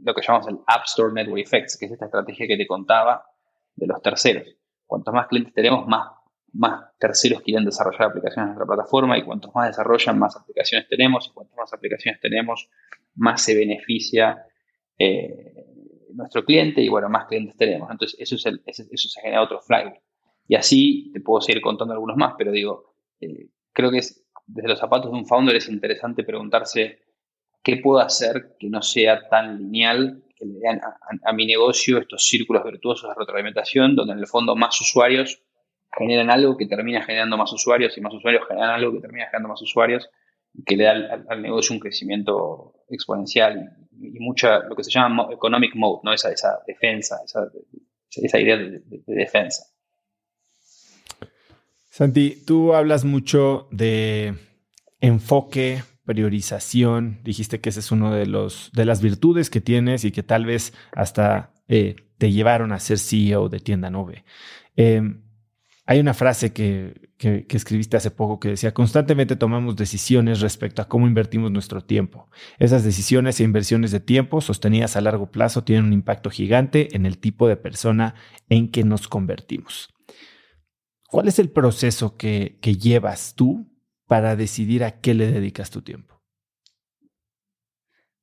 lo 0.05 0.15
que 0.15 0.23
llamamos 0.23 0.49
el 0.49 0.59
App 0.67 0.85
Store 0.85 1.13
Network 1.13 1.41
Effects, 1.41 1.77
que 1.77 1.87
es 1.87 1.93
esta 1.93 2.05
estrategia 2.05 2.47
que 2.47 2.57
te 2.57 2.67
contaba 2.67 3.25
de 3.75 3.87
los 3.87 4.01
terceros. 4.03 4.47
Cuantos 4.87 5.13
más 5.13 5.27
clientes 5.27 5.53
tenemos, 5.53 5.87
más, 5.87 6.09
más 6.53 6.85
terceros 6.99 7.43
quieren 7.43 7.65
desarrollar 7.65 8.05
aplicaciones 8.05 8.51
en 8.51 8.57
nuestra 8.57 8.67
plataforma 8.67 9.19
y 9.19 9.23
cuantos 9.23 9.55
más 9.55 9.69
desarrollan, 9.69 10.19
más 10.19 10.37
aplicaciones 10.37 10.89
tenemos 10.89 11.27
y 11.27 11.31
cuantas 11.33 11.57
más 11.57 11.73
aplicaciones 11.73 12.21
tenemos, 12.21 12.69
más 13.17 13.43
se 13.43 13.55
beneficia 13.57 14.47
eh, 14.99 15.67
nuestro 16.15 16.45
cliente 16.45 16.81
y 16.81 16.89
bueno, 16.89 17.09
más 17.09 17.27
clientes 17.27 17.57
tenemos. 17.57 17.91
Entonces, 17.91 18.19
eso, 18.21 18.35
es 18.35 18.79
eso, 18.79 19.09
se 19.09 19.21
genera 19.21 19.43
otro 19.43 19.61
flywheel. 19.61 20.01
Y 20.47 20.55
así 20.55 21.11
te 21.13 21.21
puedo 21.21 21.41
seguir 21.41 21.63
contando 21.63 21.93
algunos 21.93 22.17
más, 22.17 22.35
pero 22.39 22.51
digo, 22.51 22.95
eh, 23.21 23.49
creo 23.73 23.91
que 23.91 23.99
es, 23.99 24.25
desde 24.47 24.69
los 24.69 24.79
zapatos 24.79 25.11
de 25.13 25.19
un 25.19 25.27
founder 25.27 25.57
es 25.57 25.69
interesante 25.69 26.25
preguntarse 26.25 27.03
qué 27.63 27.77
puedo 27.77 28.01
hacer 28.01 28.57
que 28.59 28.69
no 28.69 28.81
sea 28.83 29.29
tan 29.29 29.59
lineal, 29.59 30.25
que 30.35 30.47
le 30.47 30.59
den 30.59 30.81
a, 31.25 31.33
mi 31.33 31.47
negocio 31.47 31.99
estos 31.99 32.27
círculos 32.27 32.65
virtuosos 32.65 33.11
de 33.11 33.15
retroalimentación, 33.15 33.95
donde 33.95 34.15
en 34.15 34.21
el 34.21 34.27
fondo 34.27 34.57
más 34.57 34.81
usuarios 34.81 35.43
generan 35.97 36.31
algo 36.31 36.57
que 36.57 36.67
termina 36.67 37.03
generando 37.03 37.37
más 37.37 37.53
usuarios 37.53 37.97
y 37.97 38.01
más 38.01 38.15
usuarios 38.15 38.47
generan 38.47 38.71
algo 38.71 38.93
que 38.93 39.01
termina 39.01 39.27
generando 39.27 39.49
más 39.49 39.63
usuarios 39.63 40.09
que 40.67 40.77
le 40.77 40.85
da 40.85 41.25
al, 41.29 41.43
negocio 41.43 41.75
un 41.75 41.81
crecimiento 41.81 42.85
exponencial 42.89 43.77
y, 44.01 44.19
mucha, 44.21 44.61
lo 44.61 44.75
que 44.75 44.85
se 44.85 44.91
llama 44.91 45.29
economic 45.31 45.75
mode, 45.75 46.01
¿no? 46.05 46.13
esa, 46.13 46.31
esa 46.31 46.61
defensa, 46.67 47.19
esa, 47.25 47.49
esa 48.11 48.41
idea 48.41 48.57
de, 48.57 48.83
defensa. 49.07 49.65
Santi, 51.91 52.43
tú 52.47 52.75
hablas 52.75 53.05
mucho 53.05 53.69
de 53.71 54.35
enfoque, 55.01 55.83
priorización. 56.05 57.19
Dijiste 57.25 57.61
que 57.61 57.71
ese 57.71 57.81
es 57.81 57.91
uno 57.91 58.15
de 58.15 58.27
los 58.27 58.71
de 58.73 58.85
las 58.85 59.03
virtudes 59.03 59.51
que 59.51 59.61
tienes 59.61 60.05
y 60.05 60.13
que 60.13 60.23
tal 60.23 60.47
vez 60.47 60.73
hasta 60.93 61.53
eh, 61.67 61.97
te 62.19 62.31
llevaron 62.31 62.73
a 62.73 62.79
ser 62.79 62.99
CEO 62.99 63.49
de 63.49 63.59
Tienda 63.59 63.91
Nube. 63.91 64.25
Em, 64.77 65.23
hay 65.89 66.01
una 66.01 66.13
frase 66.13 66.53
que, 66.53 67.09
escribiste 67.49 67.97
hace 67.97 68.11
poco 68.11 68.39
que 68.39 68.51
decía, 68.51 68.75
constantemente 68.75 69.37
tomamos 69.37 69.75
decisiones 69.75 70.43
respecto 70.43 70.83
a 70.83 70.85
cómo 70.87 71.07
invertimos 71.07 71.51
nuestro 71.51 71.81
tiempo. 71.83 72.29
Esas 72.59 72.85
decisiones 72.85 73.41
e 73.41 73.45
inversiones 73.45 73.91
de 73.91 74.01
tiempo 74.01 74.43
sostenidas 74.43 74.97
a 74.97 75.01
largo 75.01 75.31
plazo 75.31 75.65
tienen 75.65 75.87
un 75.87 75.95
impacto 75.95 76.29
gigante 76.29 76.95
en 76.95 77.07
el 77.07 77.17
tipo 77.17 77.49
de 77.49 77.57
persona 77.57 78.15
en 78.51 78.71
que 78.71 78.85
nos 78.85 79.09
convertimos. 79.09 79.89
¿Cuál 81.09 81.27
es 81.27 81.39
el 81.39 81.49
proceso 81.49 82.19
que, 82.19 82.59
llevas 82.61 83.35
tú 83.35 83.73
para 84.07 84.37
decidir 84.37 84.85
a 84.85 85.01
qué 85.01 85.15
le 85.15 85.33
dedicas 85.33 85.71
tu 85.71 85.81
tiempo? 85.81 86.21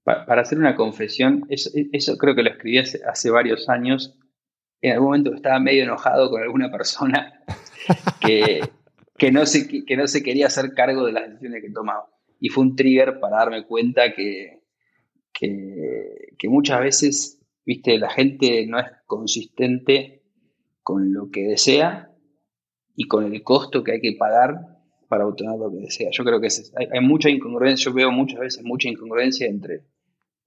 Para, 0.04 0.40
hacer 0.40 0.60
una 0.60 0.76
confesión, 0.76 1.48
eso, 1.50 2.18
creo 2.20 2.36
que 2.36 2.44
lo 2.44 2.52
escribí 2.52 2.78
hace 2.78 3.32
varios 3.32 3.70
años 3.70 4.20
en 4.86 4.94
algún 4.94 5.08
momento 5.08 5.34
estaba 5.34 5.60
medio 5.60 5.84
enojado 5.84 6.30
con 6.30 6.42
alguna 6.42 6.70
persona 6.70 7.44
que, 8.22 8.62
que, 9.18 9.32
no 9.32 9.46
se, 9.46 9.68
que 9.68 9.98
no 9.98 10.08
se 10.08 10.22
quería 10.22 10.48
hacer 10.48 10.74
cargo 10.76 11.06
de 11.06 11.12
las 11.12 11.28
decisiones 11.28 11.64
que 11.64 11.72
tomaba. 11.72 12.08
Y 12.40 12.50
fue 12.50 12.66
un 12.66 12.76
trigger 12.76 13.20
para 13.20 13.38
darme 13.38 13.66
cuenta 13.66 14.14
que, 14.14 14.62
que, 15.34 16.50
muchas 16.50 16.80
veces, 16.82 17.42
viste, 17.66 17.98
la 17.98 18.12
gente 18.12 18.68
no 18.68 18.80
es 18.80 18.86
consistente 19.08 20.24
con 20.84 21.14
lo 21.14 21.32
que 21.32 21.44
desea 21.44 22.12
y 22.96 23.08
con 23.08 23.34
el 23.34 23.42
costo 23.42 23.84
que 23.84 23.94
hay 23.94 24.02
que 24.02 24.16
pagar 24.20 24.54
para 25.10 25.26
obtener 25.26 25.58
lo 25.58 25.72
que 25.72 25.80
desea. 25.80 26.10
Yo 26.12 26.24
creo 26.24 26.40
que 26.40 26.50
hay, 26.76 26.88
hay, 26.92 27.02
mucha 27.02 27.30
incongruencia, 27.30 27.86
yo 27.86 27.94
veo 27.94 28.12
muchas 28.12 28.40
veces 28.40 28.64
mucha 28.64 28.88
incongruencia 28.88 29.48
entre 29.48 29.86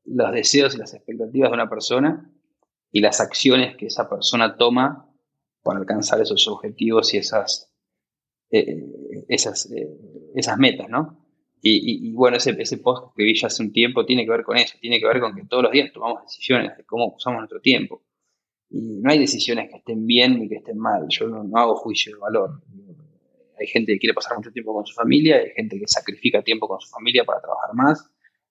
los 0.04 0.32
deseos 0.32 0.76
y 0.76 0.78
las 0.78 0.94
expectativas 0.94 1.50
de 1.50 1.54
una 1.54 1.68
persona 1.68 2.32
y 2.90 3.00
las 3.00 3.20
acciones 3.20 3.76
que 3.76 3.86
esa 3.86 4.08
persona 4.08 4.56
toma 4.56 5.08
para 5.62 5.80
alcanzar 5.80 6.20
esos 6.20 6.46
objetivos 6.48 7.12
y 7.14 7.18
esas, 7.18 7.72
eh, 8.50 9.24
esas, 9.28 9.70
eh, 9.70 9.88
esas 10.34 10.58
metas, 10.58 10.88
¿no? 10.88 11.24
Y, 11.60 12.12
bueno, 12.12 12.36
ese, 12.36 12.54
ese 12.58 12.78
post 12.78 13.14
que 13.16 13.24
vi 13.24 13.34
hace 13.42 13.62
un 13.62 13.72
tiempo 13.72 14.06
tiene 14.06 14.24
que 14.24 14.30
ver 14.30 14.44
con 14.44 14.56
eso, 14.56 14.78
tiene 14.80 15.00
que 15.00 15.06
ver 15.06 15.18
con 15.20 15.34
que 15.34 15.44
todos 15.44 15.64
los 15.64 15.72
días 15.72 15.92
tomamos 15.92 16.22
decisiones 16.22 16.76
de 16.76 16.84
cómo 16.84 17.14
usamos 17.16 17.40
nuestro 17.40 17.60
tiempo. 17.60 18.04
Y 18.70 19.00
no 19.00 19.10
hay 19.10 19.18
decisiones 19.18 19.68
que 19.68 19.78
estén 19.78 20.06
bien 20.06 20.38
ni 20.38 20.48
que 20.48 20.56
estén 20.56 20.78
mal, 20.78 21.06
yo 21.08 21.26
no, 21.26 21.42
no 21.42 21.58
hago 21.58 21.74
juicio 21.74 22.14
de 22.14 22.20
valor. 22.20 22.62
Hay 23.58 23.66
gente 23.66 23.92
que 23.92 23.98
quiere 23.98 24.14
pasar 24.14 24.36
mucho 24.36 24.52
tiempo 24.52 24.72
con 24.72 24.86
su 24.86 24.94
familia, 24.94 25.36
hay 25.36 25.50
gente 25.56 25.80
que 25.80 25.88
sacrifica 25.88 26.42
tiempo 26.42 26.68
con 26.68 26.80
su 26.80 26.88
familia 26.88 27.24
para 27.24 27.40
trabajar 27.40 27.74
más, 27.74 28.08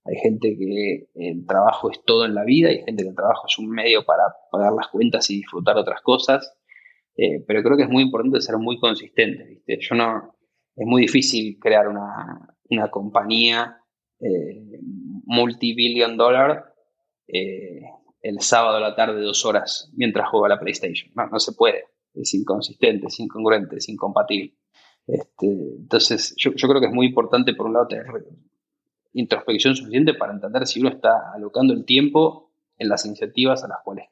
hay 0.07 0.15
gente 0.21 0.55
que 0.57 1.09
el 1.15 1.45
trabajo 1.45 1.91
es 1.91 2.01
todo 2.05 2.25
en 2.25 2.34
la 2.34 2.45
vida, 2.45 2.69
hay 2.69 2.84
gente 2.84 3.03
que 3.03 3.09
el 3.09 3.15
trabajo 3.15 3.45
es 3.47 3.57
un 3.59 3.69
medio 3.69 4.05
para 4.05 4.23
pagar 4.51 4.71
las 4.73 4.88
cuentas 4.88 5.29
y 5.29 5.38
disfrutar 5.38 5.77
otras 5.77 6.01
cosas. 6.01 6.57
Eh, 7.15 7.43
pero 7.45 7.63
creo 7.63 7.75
que 7.75 7.84
es 7.84 7.89
muy 7.89 8.03
importante 8.03 8.39
ser 8.41 8.57
muy 8.57 8.79
consistente, 8.79 9.43
¿viste? 9.43 9.79
Yo 9.81 9.95
no, 9.95 10.35
es 10.75 10.85
muy 10.85 11.01
difícil 11.01 11.57
crear 11.59 11.88
una, 11.88 12.55
una 12.69 12.89
compañía 12.89 13.81
eh, 14.19 14.79
multibillion 15.25 16.15
dollar 16.15 16.73
eh, 17.27 17.81
el 18.21 18.39
sábado 18.39 18.77
a 18.77 18.79
la 18.79 18.95
tarde 18.95 19.21
dos 19.21 19.45
horas 19.45 19.91
mientras 19.95 20.29
juega 20.29 20.47
la 20.49 20.59
PlayStation. 20.59 21.11
No, 21.15 21.27
no 21.27 21.39
se 21.39 21.53
puede. 21.53 21.85
Es 22.13 22.34
inconsistente, 22.34 23.07
es 23.07 23.19
incongruente, 23.19 23.77
es 23.77 23.89
incompatible. 23.89 24.55
Este, 25.05 25.47
entonces, 25.47 26.34
yo, 26.38 26.51
yo, 26.53 26.67
creo 26.67 26.81
que 26.81 26.88
es 26.88 26.93
muy 26.93 27.07
importante, 27.07 27.53
por 27.53 27.67
un 27.67 27.73
lado, 27.73 27.88
tener 27.88 28.05
introspección 29.19 29.76
suficiente 29.76 30.14
para 30.14 30.34
entender 30.34 30.68
si 30.68 30.80
uno 30.80 30.89
está 30.89 31.31
alocando 31.34 31.73
el 31.73 31.85
tiempo 31.85 32.52
en 32.77 32.88
las 32.89 33.06
iniciativas 33.06 33.64
a 33.64 33.68
las 33.68 33.80
cuales 33.84 34.10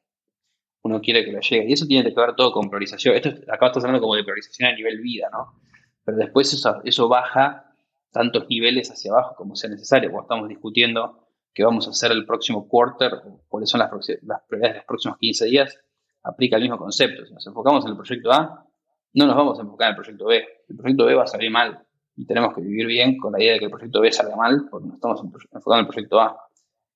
uno 0.81 0.99
quiere 0.99 1.23
que 1.23 1.31
le 1.31 1.41
llegue. 1.41 1.69
Y 1.69 1.73
eso 1.73 1.85
tiene 1.85 2.07
que 2.11 2.19
ver 2.19 2.35
todo 2.35 2.51
con 2.51 2.69
priorización. 2.69 3.15
Esto 3.15 3.29
acá 3.51 3.67
estás 3.67 3.83
hablando 3.83 4.01
como 4.01 4.15
de 4.15 4.23
priorización 4.23 4.69
a 4.69 4.75
nivel 4.75 4.99
vida, 5.01 5.29
¿no? 5.31 5.59
Pero 6.03 6.17
después 6.17 6.53
eso, 6.83 7.07
baja 7.07 7.71
tantos 8.11 8.47
niveles 8.49 8.89
hacia 8.91 9.11
abajo 9.11 9.35
como 9.35 9.55
sea 9.55 9.69
necesario. 9.69 10.09
Cuando 10.09 10.23
estamos 10.23 10.49
discutiendo 10.49 11.27
qué 11.53 11.63
vamos 11.63 11.87
a 11.87 11.91
hacer 11.91 12.11
el 12.11 12.25
próximo 12.25 12.67
quarter, 12.67 13.11
cuáles 13.47 13.69
son 13.69 13.79
las, 13.79 13.91
las 14.23 14.41
prioridades 14.47 14.73
de 14.73 14.77
los 14.79 14.85
próximos 14.85 15.17
15 15.19 15.45
días, 15.45 15.79
aplica 16.23 16.55
el 16.55 16.63
mismo 16.63 16.77
concepto. 16.77 17.25
Si 17.25 17.33
nos 17.33 17.45
enfocamos 17.45 17.85
en 17.85 17.91
el 17.91 17.97
proyecto 17.97 18.31
A, 18.31 18.67
no 19.13 19.25
nos 19.27 19.35
vamos 19.35 19.59
a 19.59 19.61
enfocar 19.61 19.87
en 19.87 19.91
el 19.91 19.95
proyecto 19.95 20.25
B. 20.25 20.45
El 20.69 20.75
proyecto 20.75 21.05
B 21.05 21.15
va 21.15 21.23
a 21.23 21.27
salir 21.27 21.51
mal 21.51 21.84
y 22.15 22.25
tenemos 22.25 22.53
que 22.53 22.61
vivir 22.61 22.87
bien 22.87 23.17
con 23.17 23.33
la 23.33 23.41
idea 23.41 23.53
de 23.53 23.59
que 23.59 23.65
el 23.65 23.71
proyecto 23.71 24.01
B 24.01 24.11
salga 24.11 24.35
mal, 24.35 24.67
porque 24.69 24.87
no 24.87 24.95
estamos 24.95 25.21
enfocando 25.23 25.75
en 25.75 25.79
el 25.79 25.87
proyecto 25.87 26.19
A. 26.19 26.37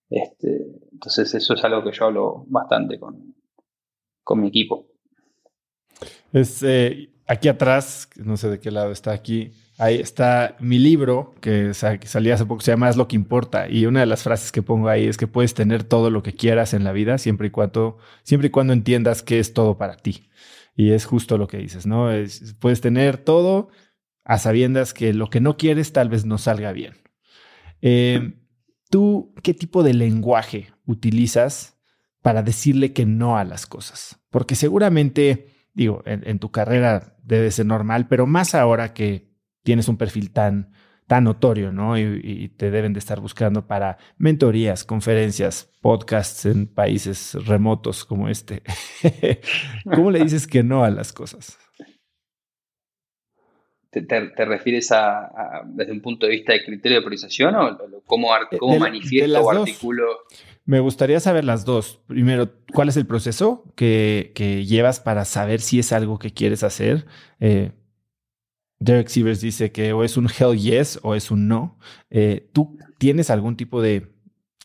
Este, 0.10 0.66
entonces 0.92 1.34
eso 1.36 1.54
es 1.54 1.64
algo 1.64 1.84
que 1.84 1.92
yo 1.92 2.06
hablo 2.06 2.46
bastante 2.48 3.00
con, 3.00 3.36
con 4.24 4.42
mi 4.42 4.48
equipo. 4.48 4.88
Es, 6.32 6.64
eh, 6.64 7.10
aquí 7.28 7.48
atrás, 7.48 8.10
no 8.16 8.38
sé 8.38 8.50
de 8.50 8.60
qué 8.60 8.72
lado 8.72 8.92
está 8.92 9.12
aquí, 9.12 9.52
ahí 9.78 9.96
está 9.96 10.56
mi 10.60 10.78
libro 10.78 11.34
que, 11.42 11.74
salía 11.74 12.34
hace 12.34 12.46
poco, 12.46 12.62
se 12.62 12.72
llama 12.72 12.90
Es 12.90 12.98
lo 12.98 13.08
que 13.08 13.16
importa. 13.16 13.70
Y 13.70 13.86
una 13.86 14.02
de 14.02 14.06
las 14.06 14.24
frases 14.24 14.52
que 14.52 14.62
pongo 14.62 14.90
ahí 14.90 15.06
es 15.06 15.18
que 15.18 15.28
puedes 15.28 15.54
tener 15.54 15.84
todo 15.84 16.10
lo 16.10 16.24
que 16.24 16.34
quieras 16.34 16.74
en 16.74 16.84
la 16.84 16.92
vida 16.92 17.18
siempre 17.18 17.48
y 17.48 17.52
cuando, 17.52 17.98
siempre 18.24 18.48
y 18.48 18.52
cuando 18.52 18.74
entiendas 18.74 19.24
que 19.24 19.40
es 19.40 19.54
todo 19.54 19.78
para 19.78 19.96
ti. 19.96 20.30
Y 20.76 20.92
es 20.92 21.06
justo 21.06 21.38
lo 21.38 21.48
que 21.48 21.58
dices, 21.58 21.86
¿no? 21.86 22.12
Es, 22.12 22.56
puedes 22.60 22.82
tener 22.82 23.18
todo, 23.18 23.70
a 24.30 24.38
sabiendas 24.38 24.94
que 24.94 25.12
lo 25.12 25.32
que 25.32 25.42
no 25.42 25.58
quieres 25.58 25.92
tal 25.92 26.08
vez 26.08 26.24
no 26.24 26.38
salga 26.38 26.72
bien. 26.72 26.94
Eh, 27.82 28.36
¿Tú 28.92 29.34
qué 29.42 29.56
tipo 29.56 29.82
de 29.82 29.96
lenguaje 29.96 30.72
utilizas 30.86 31.80
para 32.22 32.44
decirle 32.44 32.94
que 32.94 33.08
no 33.08 33.40
a 33.40 33.44
las 33.44 33.66
cosas? 33.66 34.20
Porque 34.30 34.54
seguramente, 34.54 35.48
digo, 35.74 36.04
en, 36.06 36.38
tu 36.38 36.52
carrera 36.52 37.18
debe 37.24 37.50
ser 37.50 37.66
normal, 37.66 38.08
pero 38.08 38.28
más 38.28 38.54
ahora 38.54 38.94
que 38.94 39.34
tienes 39.64 39.88
un 39.88 39.98
perfil 39.98 40.30
tan, 40.30 40.74
tan 41.08 41.24
notorio, 41.24 41.72
¿no? 41.72 41.98
Y, 41.98 42.50
te 42.56 42.70
deben 42.70 42.94
de 42.94 43.00
estar 43.00 43.20
buscando 43.20 43.66
para 43.66 43.98
mentorías, 44.20 44.84
conferencias, 44.84 45.72
podcasts 45.82 46.46
en 46.46 46.68
países 46.68 47.34
remotos 47.48 48.06
como 48.06 48.30
este. 48.30 48.62
¿Cómo 49.92 50.12
le 50.12 50.20
dices 50.20 50.46
que 50.46 50.62
no 50.62 50.84
a 50.84 50.92
las 50.92 51.14
cosas? 51.14 51.58
¿Te, 53.92 54.46
refieres 54.46 54.92
a, 54.92 55.64
desde 55.66 55.92
un 55.92 56.02
punto 56.02 56.28
de 56.28 56.34
vista 56.34 56.54
de 56.54 56.64
criterio 56.64 57.00
de 57.00 57.02
priorización 57.02 57.56
o 57.56 57.78
cómo, 58.06 58.30
cómo 58.60 58.78
manifiesto 58.78 59.42
o 59.42 59.50
articulo? 59.50 60.06
Me 60.66 60.80
gustaría 60.80 61.20
saber 61.20 61.44
las 61.44 61.66
dos. 61.66 62.00
Primero, 62.06 62.52
¿cuál 62.72 62.90
es 62.90 62.98
el 62.98 63.08
proceso 63.08 63.64
que, 63.76 64.32
llevas 64.68 65.00
para 65.00 65.26
saber 65.26 65.62
si 65.62 65.80
es 65.80 65.92
algo 65.92 66.20
que 66.20 66.32
quieres 66.32 66.64
hacer? 66.64 67.08
Eh, 67.40 67.72
Derek 68.78 69.08
Sivers 69.08 69.42
dice 69.42 69.72
que 69.72 69.92
o 69.94 70.04
es 70.04 70.16
un 70.16 70.28
hell 70.28 70.58
yes 70.58 71.00
o 71.02 71.16
es 71.16 71.32
un 71.32 71.48
no. 71.48 71.80
Eh, 72.12 72.48
¿Tú 72.54 72.78
tienes 73.00 73.32
algún 73.32 73.58
tipo 73.58 73.82
de 73.82 74.08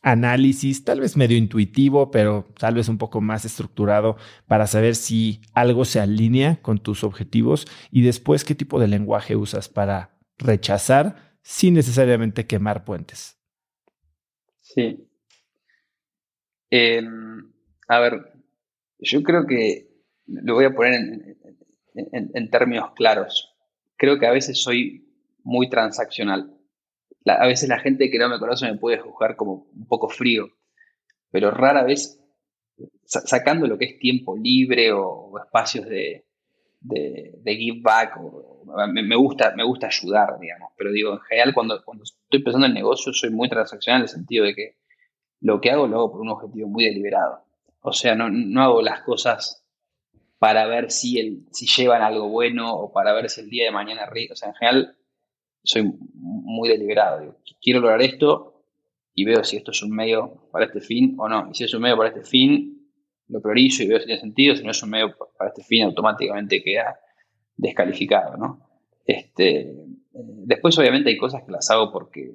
análisis, 0.04 0.84
tal 0.84 1.00
vez 1.00 1.16
medio 1.16 1.36
intuitivo, 1.36 2.10
pero 2.10 2.52
tal 2.58 2.74
vez 2.74 2.88
un 2.88 2.98
poco 2.98 3.20
más 3.20 3.44
estructurado 3.44 4.16
para 4.46 4.66
saber 4.66 4.94
si 4.94 5.40
algo 5.52 5.84
se 5.84 5.98
alinea 5.98 6.62
con 6.62 6.78
tus 6.78 7.02
objetivos 7.02 7.66
y 7.90 8.02
después 8.02 8.44
qué 8.44 8.54
tipo 8.54 8.78
de 8.78 8.88
lenguaje 8.88 9.34
usas 9.34 9.68
para 9.68 10.16
rechazar 10.38 11.36
sin 11.42 11.74
necesariamente 11.74 12.46
quemar 12.46 12.84
puentes? 12.84 13.38
Sí, 14.60 15.08
Em, 16.76 17.52
a 17.86 18.00
ver, 18.00 18.32
yo 18.98 19.22
creo 19.22 19.46
que 19.46 19.86
lo 20.26 20.54
voy 20.54 20.64
a 20.64 20.74
poner 20.74 21.36
en, 21.94 22.50
términos 22.50 22.90
claros. 22.96 23.54
Creo 23.96 24.18
que 24.18 24.26
a 24.26 24.32
veces 24.32 24.60
soy 24.60 25.06
muy 25.44 25.68
transaccional. 25.68 26.53
A 27.26 27.46
veces 27.46 27.68
la 27.68 27.78
gente 27.78 28.10
que 28.10 28.18
no 28.18 28.28
me 28.28 28.38
conoce 28.38 28.66
me 28.70 28.78
puede 28.78 28.98
juzgar 28.98 29.36
como 29.36 29.66
un 29.74 29.86
poco 29.86 30.08
frío, 30.08 30.48
pero 31.30 31.50
rara 31.50 31.82
vez, 31.82 32.20
sacando 33.04 33.66
lo 33.66 33.78
que 33.78 33.86
es 33.86 33.98
tiempo 33.98 34.36
libre 34.36 34.92
o, 34.92 35.32
espacios 35.42 35.86
de, 35.86 36.24
give 37.44 37.80
back, 37.80 38.18
me, 38.92 39.16
gusta, 39.16 39.54
me 39.56 39.64
gusta 39.64 39.86
ayudar, 39.86 40.38
digamos, 40.38 40.72
pero 40.76 40.92
digo, 40.92 41.12
en 41.12 41.20
general 41.20 41.54
cuando, 41.54 41.76
estoy 41.76 42.42
pensando 42.42 42.66
en 42.66 42.74
negocio 42.74 43.12
soy 43.12 43.30
muy 43.30 43.48
transaccional 43.48 44.00
en 44.00 44.02
el 44.02 44.08
sentido 44.08 44.44
de 44.44 44.54
que 44.54 44.76
lo 45.40 45.60
que 45.60 45.70
hago 45.70 45.86
lo 45.86 45.96
hago 45.96 46.12
por 46.12 46.20
un 46.20 46.30
objetivo 46.30 46.68
muy 46.68 46.84
deliberado. 46.84 47.44
O 47.80 47.92
sea, 47.92 48.14
no, 48.14 48.62
hago 48.62 48.80
las 48.80 49.02
cosas 49.02 49.62
para 50.38 50.66
ver 50.66 50.90
si, 50.90 51.18
el, 51.18 51.46
si 51.52 51.66
llevan 51.66 52.02
algo 52.02 52.28
bueno 52.28 52.74
o 52.74 52.92
para 52.92 53.12
ver 53.12 53.28
si 53.28 53.42
el 53.42 53.50
día 53.50 53.66
de 53.66 53.70
mañana. 53.70 54.08
O 54.30 54.36
sea, 54.36 54.48
en 54.48 54.54
general 54.54 54.96
soy 55.64 55.92
muy 56.14 56.68
deliberado. 56.68 57.36
quiero 57.60 57.80
lograr 57.80 58.02
esto 58.02 58.62
y 59.14 59.24
veo 59.24 59.42
si 59.42 59.56
esto 59.56 59.72
es 59.72 59.82
un 59.82 59.90
medio 59.90 60.48
para 60.52 60.66
este 60.66 60.80
fin 60.80 61.16
o 61.18 61.28
no. 61.28 61.48
Y 61.50 61.54
si 61.54 61.64
es 61.64 61.74
un 61.74 61.82
medio 61.82 61.96
para 61.96 62.10
este 62.10 62.22
fin, 62.22 62.88
lo 63.28 63.40
priorizo 63.40 63.82
y 63.82 63.88
veo 63.88 63.98
si 63.98 64.06
tiene 64.06 64.20
sentido. 64.20 64.54
Si 64.54 64.62
no 64.62 64.70
es 64.70 64.82
un 64.82 64.90
medio 64.90 65.16
para 65.36 65.50
este 65.50 65.62
fin, 65.62 65.84
automáticamente 65.84 66.62
queda 66.62 66.98
descalificado, 67.56 68.36
¿no? 68.36 68.68
Este, 69.06 69.60
eh, 69.60 69.94
después, 70.12 70.78
obviamente, 70.78 71.10
hay 71.10 71.16
cosas 71.16 71.42
que 71.44 71.52
las 71.52 71.70
hago 71.70 71.92
porque 71.92 72.32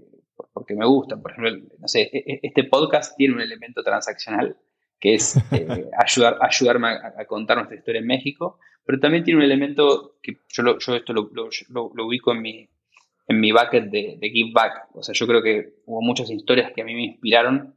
porque 0.54 0.76
me 0.76 0.86
gustan. 0.86 1.22
Por 1.22 1.32
ejemplo, 1.32 1.52
no 1.80 1.88
sé, 1.88 2.10
e, 2.14 2.24
e, 2.26 2.40
este 2.44 2.64
podcast 2.66 3.16
tiene 3.18 3.36
un 3.36 3.42
elemento 3.42 3.84
transaccional 3.84 4.58
que 5.00 5.16
es 5.16 5.36
eh, 5.52 5.90
ayudar, 5.98 6.38
ayudarme 6.42 6.90
a, 6.90 7.26
contar 7.26 7.58
nuestra 7.58 7.78
historia 7.78 8.00
en 8.00 8.08
México, 8.08 8.60
pero 8.86 9.00
también 9.00 9.24
tiene 9.24 9.40
un 9.40 9.46
elemento 9.46 10.18
que 10.22 10.40
yo, 10.50 10.78
yo 10.78 10.96
esto 10.96 11.14
lo, 11.14 11.30
lo, 11.34 12.06
ubico 12.06 12.34
en 12.34 12.42
mi, 12.42 12.70
en 13.30 13.40
mi 13.40 13.52
bucket 13.52 13.86
de, 13.86 14.18
de, 14.20 14.30
give 14.32 14.52
back. 14.54 14.90
O 14.94 15.04
sea, 15.04 15.14
yo 15.14 15.28
creo 15.28 15.42
que 15.42 15.76
hubo 15.86 16.02
muchas 16.02 16.30
historias 16.32 16.72
que 16.74 16.82
a 16.82 16.86
mí 16.86 16.96
me 16.96 17.06
inspiraron 17.06 17.76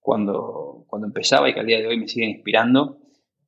cuando, 0.00 0.84
cuando 0.88 1.06
empezaba 1.06 1.48
y 1.48 1.54
que 1.54 1.60
al 1.60 1.66
día 1.66 1.78
de 1.78 1.86
hoy 1.86 1.96
me 1.96 2.08
siguen 2.08 2.30
inspirando. 2.30 2.98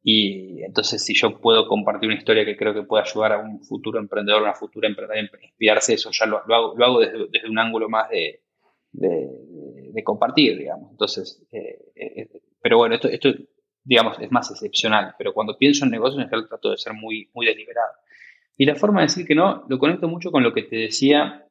Y 0.03 0.63
entonces 0.63 1.05
si 1.05 1.13
yo 1.13 1.41
puedo 1.41 1.67
compartir 1.67 2.09
una 2.09 2.19
historia 2.19 2.45
que 2.45 2.57
creo 2.57 2.73
que 2.73 2.85
puede 2.85 3.03
ayudar 3.03 3.33
a 3.33 3.39
un 3.39 3.63
futuro 3.65 3.99
emprendedor, 3.99 4.43
una 4.43 4.55
futura 4.55 4.89
emprendedora 4.89 5.21
a 5.21 5.45
inspirarse, 5.45 5.95
eso 5.95 6.11
ya 6.13 6.25
lo, 6.25 6.39
hago, 6.39 6.75
lo 6.77 6.85
hago 6.85 7.01
desde, 7.01 7.27
desde, 7.31 7.51
un 7.51 7.59
ángulo 7.59 7.89
más 7.89 8.09
de, 8.09 8.43
de, 8.93 10.05
compartir, 10.05 10.57
digamos. 10.57 10.93
Entonces, 10.93 11.45
eh, 11.51 11.79
eh, 11.97 12.29
pero 12.63 12.79
bueno, 12.79 12.95
esto, 12.95 13.09
esto, 13.09 13.29
digamos, 13.83 14.19
es 14.21 14.31
más 14.31 14.51
excepcional, 14.53 15.15
pero 15.19 15.35
cuando 15.35 15.59
pienso 15.59 15.85
en 15.85 15.91
negocios, 15.91 16.23
en 16.23 16.29
general 16.29 16.49
trato 16.49 16.71
de 16.71 16.79
ser 16.79 16.95
muy, 16.95 17.29
muy 17.35 17.45
deliberado. 17.45 17.93
Y 18.57 18.67
la 18.67 18.77
forma 18.77 19.01
de 19.01 19.07
decir 19.07 19.27
que 19.27 19.35
no, 19.35 19.65
lo 19.69 19.79
conecto 19.79 20.09
mucho 20.09 20.31
con 20.31 20.43
lo 20.43 20.53
que 20.53 20.65
te 20.65 20.77
decía 20.77 21.47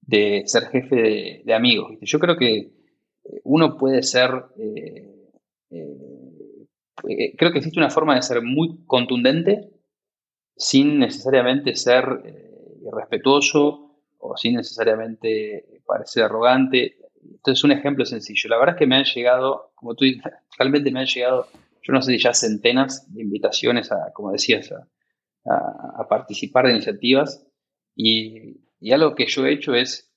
de 0.00 0.42
ser 0.46 0.66
jefe 0.66 1.42
de, 1.44 1.54
amigos. 1.54 1.98
Yo 2.00 2.18
creo 2.18 2.36
que 2.36 2.72
uno 3.44 3.76
puede 3.76 4.02
ser, 4.02 4.30
eh, 4.58 5.28
creo 7.36 7.52
que 7.52 7.58
existe 7.58 7.78
una 7.78 7.90
forma 7.90 8.14
de 8.14 8.22
ser 8.22 8.42
muy 8.42 8.84
contundente 8.86 9.70
sin 10.56 10.98
necesariamente 10.98 11.74
ser 11.74 12.04
irrespetuoso 12.86 13.86
o 14.18 14.36
sin 14.36 14.54
necesariamente 14.56 15.82
parecer 15.86 16.24
arrogante. 16.24 16.96
Entonces, 17.22 17.64
un 17.64 17.72
ejemplo 17.72 18.04
sencillo. 18.04 18.48
La 18.48 18.58
verdad 18.58 18.74
es 18.76 18.78
que 18.78 18.86
me 18.86 18.96
han 18.96 19.04
llegado, 19.04 19.72
como 19.74 19.94
tú 19.94 20.04
dices, 20.04 20.22
realmente 20.58 20.90
me 20.90 21.00
han 21.00 21.06
llegado, 21.06 21.48
yo 21.82 21.92
no 21.92 22.02
sé 22.02 22.12
si 22.12 22.18
ya 22.18 22.34
centenas 22.34 23.12
de 23.12 23.22
invitaciones 23.22 23.92
a, 23.92 24.12
como 24.12 24.32
decías, 24.32 24.72
a, 24.72 24.88
participar 26.08 26.66
de 26.66 26.72
iniciativas. 26.72 27.46
Y, 27.94 28.60
algo 28.92 29.14
que 29.14 29.26
yo 29.26 29.46
he 29.46 29.52
hecho 29.52 29.74
es, 29.74 30.12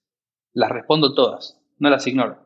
las 0.53 0.69
respondo 0.69 1.13
todas, 1.13 1.59
no 1.79 1.89
las 1.89 2.05
ignoro. 2.07 2.37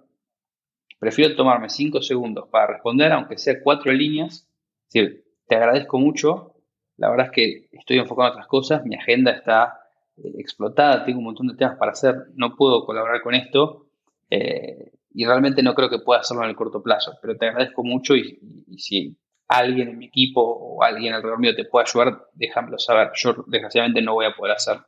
Prefiero 1.00 1.36
tomarme 1.36 1.70
cinco 1.70 2.02
segundos 2.02 2.48
para 2.50 2.68
responder, 2.68 3.12
aunque 3.12 3.38
sea 3.38 3.62
cuatro 3.62 3.92
líneas. 3.92 4.48
Te 4.90 5.24
agradezco 5.50 6.00
mucho. 6.00 6.56
La 6.98 7.10
verdad 7.10 7.28
es 7.28 7.32
que 7.34 7.68
estoy 7.72 7.98
enfocado 7.98 8.28
en 8.28 8.34
otras 8.34 8.48
cosas. 8.48 8.86
Mi 8.86 8.96
agenda 8.96 9.32
está 9.32 9.84
eh, 10.18 10.36
explotada, 10.38 11.04
tengo 11.06 11.20
un 11.20 11.26
montón 11.26 11.48
de 11.48 11.56
temas 11.56 11.78
para 11.78 11.92
hacer, 11.92 12.28
no 12.36 12.56
puedo 12.56 12.86
colaborar 12.86 13.22
con 13.22 13.34
esto 13.34 13.88
eh, 14.30 14.92
y 15.12 15.26
realmente 15.26 15.64
no 15.64 15.74
creo 15.74 15.90
que 15.90 16.00
pueda 16.00 16.20
hacerlo 16.20 16.44
en 16.44 16.50
el 16.50 16.56
corto 16.56 16.84
plazo, 16.84 17.14
pero 17.20 17.36
te 17.36 17.48
agradezco 17.48 17.84
mucho 17.84 18.16
y, 18.16 18.40
si 18.78 19.18
alguien 19.60 19.90
en 19.90 19.98
mi 19.98 20.06
equipo 20.06 20.42
o 20.42 20.84
alguien 20.84 21.14
alrededor 21.14 21.40
mío 21.40 21.56
te 21.56 21.66
puede 21.66 21.86
ayudar, 21.88 22.28
déjamelo 22.34 22.78
saber. 22.78 23.12
Yo 23.16 23.36
desgraciadamente 23.48 24.02
no 24.02 24.14
voy 24.14 24.26
a 24.26 24.36
poder 24.36 24.56
hacerlo. 24.56 24.86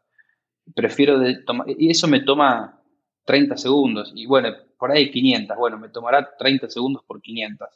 Prefiero 0.73 1.19
tomar, 1.45 1.67
y 1.69 1.89
eso 1.89 2.07
me 2.07 2.21
toma 2.21 2.81
30 3.25 3.57
segundos 3.57 4.11
y 4.15 4.25
bueno, 4.25 4.49
por 4.77 4.91
ahí 4.91 5.11
500, 5.11 5.57
bueno, 5.57 5.77
me 5.77 5.89
tomará 5.89 6.35
30 6.37 6.69
segundos 6.69 7.03
por 7.05 7.21
500, 7.21 7.67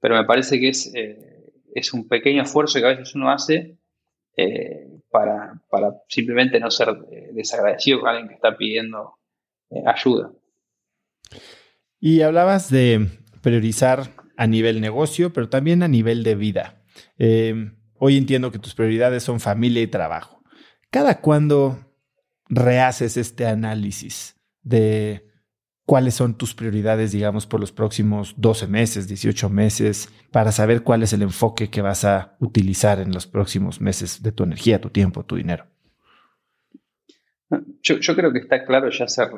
pero 0.00 0.16
me 0.16 0.24
parece 0.24 0.58
que 0.58 0.68
es, 0.70 0.94
eh, 0.94 1.52
es 1.74 1.92
un 1.92 2.08
pequeño 2.08 2.42
esfuerzo 2.42 2.78
que 2.78 2.86
a 2.86 2.90
veces 2.90 3.14
uno 3.14 3.30
hace 3.30 3.78
para, 5.10 5.60
simplemente 6.08 6.60
no 6.60 6.70
ser 6.70 6.88
eh, 7.10 7.30
desagradecido 7.32 8.00
con 8.00 8.08
alguien 8.10 8.28
que 8.28 8.34
está 8.34 8.56
pidiendo 8.56 9.18
eh, 9.70 9.82
ayuda. 9.86 10.32
Y 11.98 12.22
hablabas 12.22 12.70
de 12.70 13.08
priorizar 13.42 14.10
a 14.40 14.46
nivel 14.46 14.80
negocio, 14.80 15.34
pero 15.34 15.50
también 15.50 15.82
a 15.82 15.88
nivel 15.88 16.22
de 16.22 16.34
vida. 16.34 16.82
Eh, 17.18 17.72
hoy 17.98 18.16
entiendo 18.16 18.50
que 18.50 18.58
tus 18.58 18.74
prioridades 18.74 19.22
son 19.22 19.38
familia 19.38 19.82
y 19.82 19.86
trabajo. 19.86 20.42
¿Cada 20.90 21.20
cuándo 21.20 21.78
rehaces 22.48 23.18
este 23.18 23.46
análisis 23.46 24.40
de 24.62 25.28
cuáles 25.84 26.14
son 26.14 26.38
tus 26.38 26.54
prioridades, 26.54 27.12
digamos, 27.12 27.46
por 27.46 27.60
los 27.60 27.70
próximos 27.70 28.34
12 28.38 28.66
meses, 28.66 29.08
18 29.08 29.50
meses, 29.50 30.08
para 30.32 30.52
saber 30.52 30.84
cuál 30.84 31.02
es 31.02 31.12
el 31.12 31.20
enfoque 31.20 31.68
que 31.68 31.82
vas 31.82 32.06
a 32.06 32.38
utilizar 32.40 32.98
en 32.98 33.12
los 33.12 33.26
próximos 33.26 33.78
meses 33.78 34.22
de 34.22 34.32
tu 34.32 34.44
energía, 34.44 34.80
tu 34.80 34.88
tiempo, 34.88 35.22
tu 35.22 35.36
dinero. 35.36 35.66
Yo, 37.82 38.16
creo 38.16 38.32
que 38.32 38.38
está 38.38 38.64
claro 38.64 38.88
ya 38.88 39.04
hacer 39.04 39.28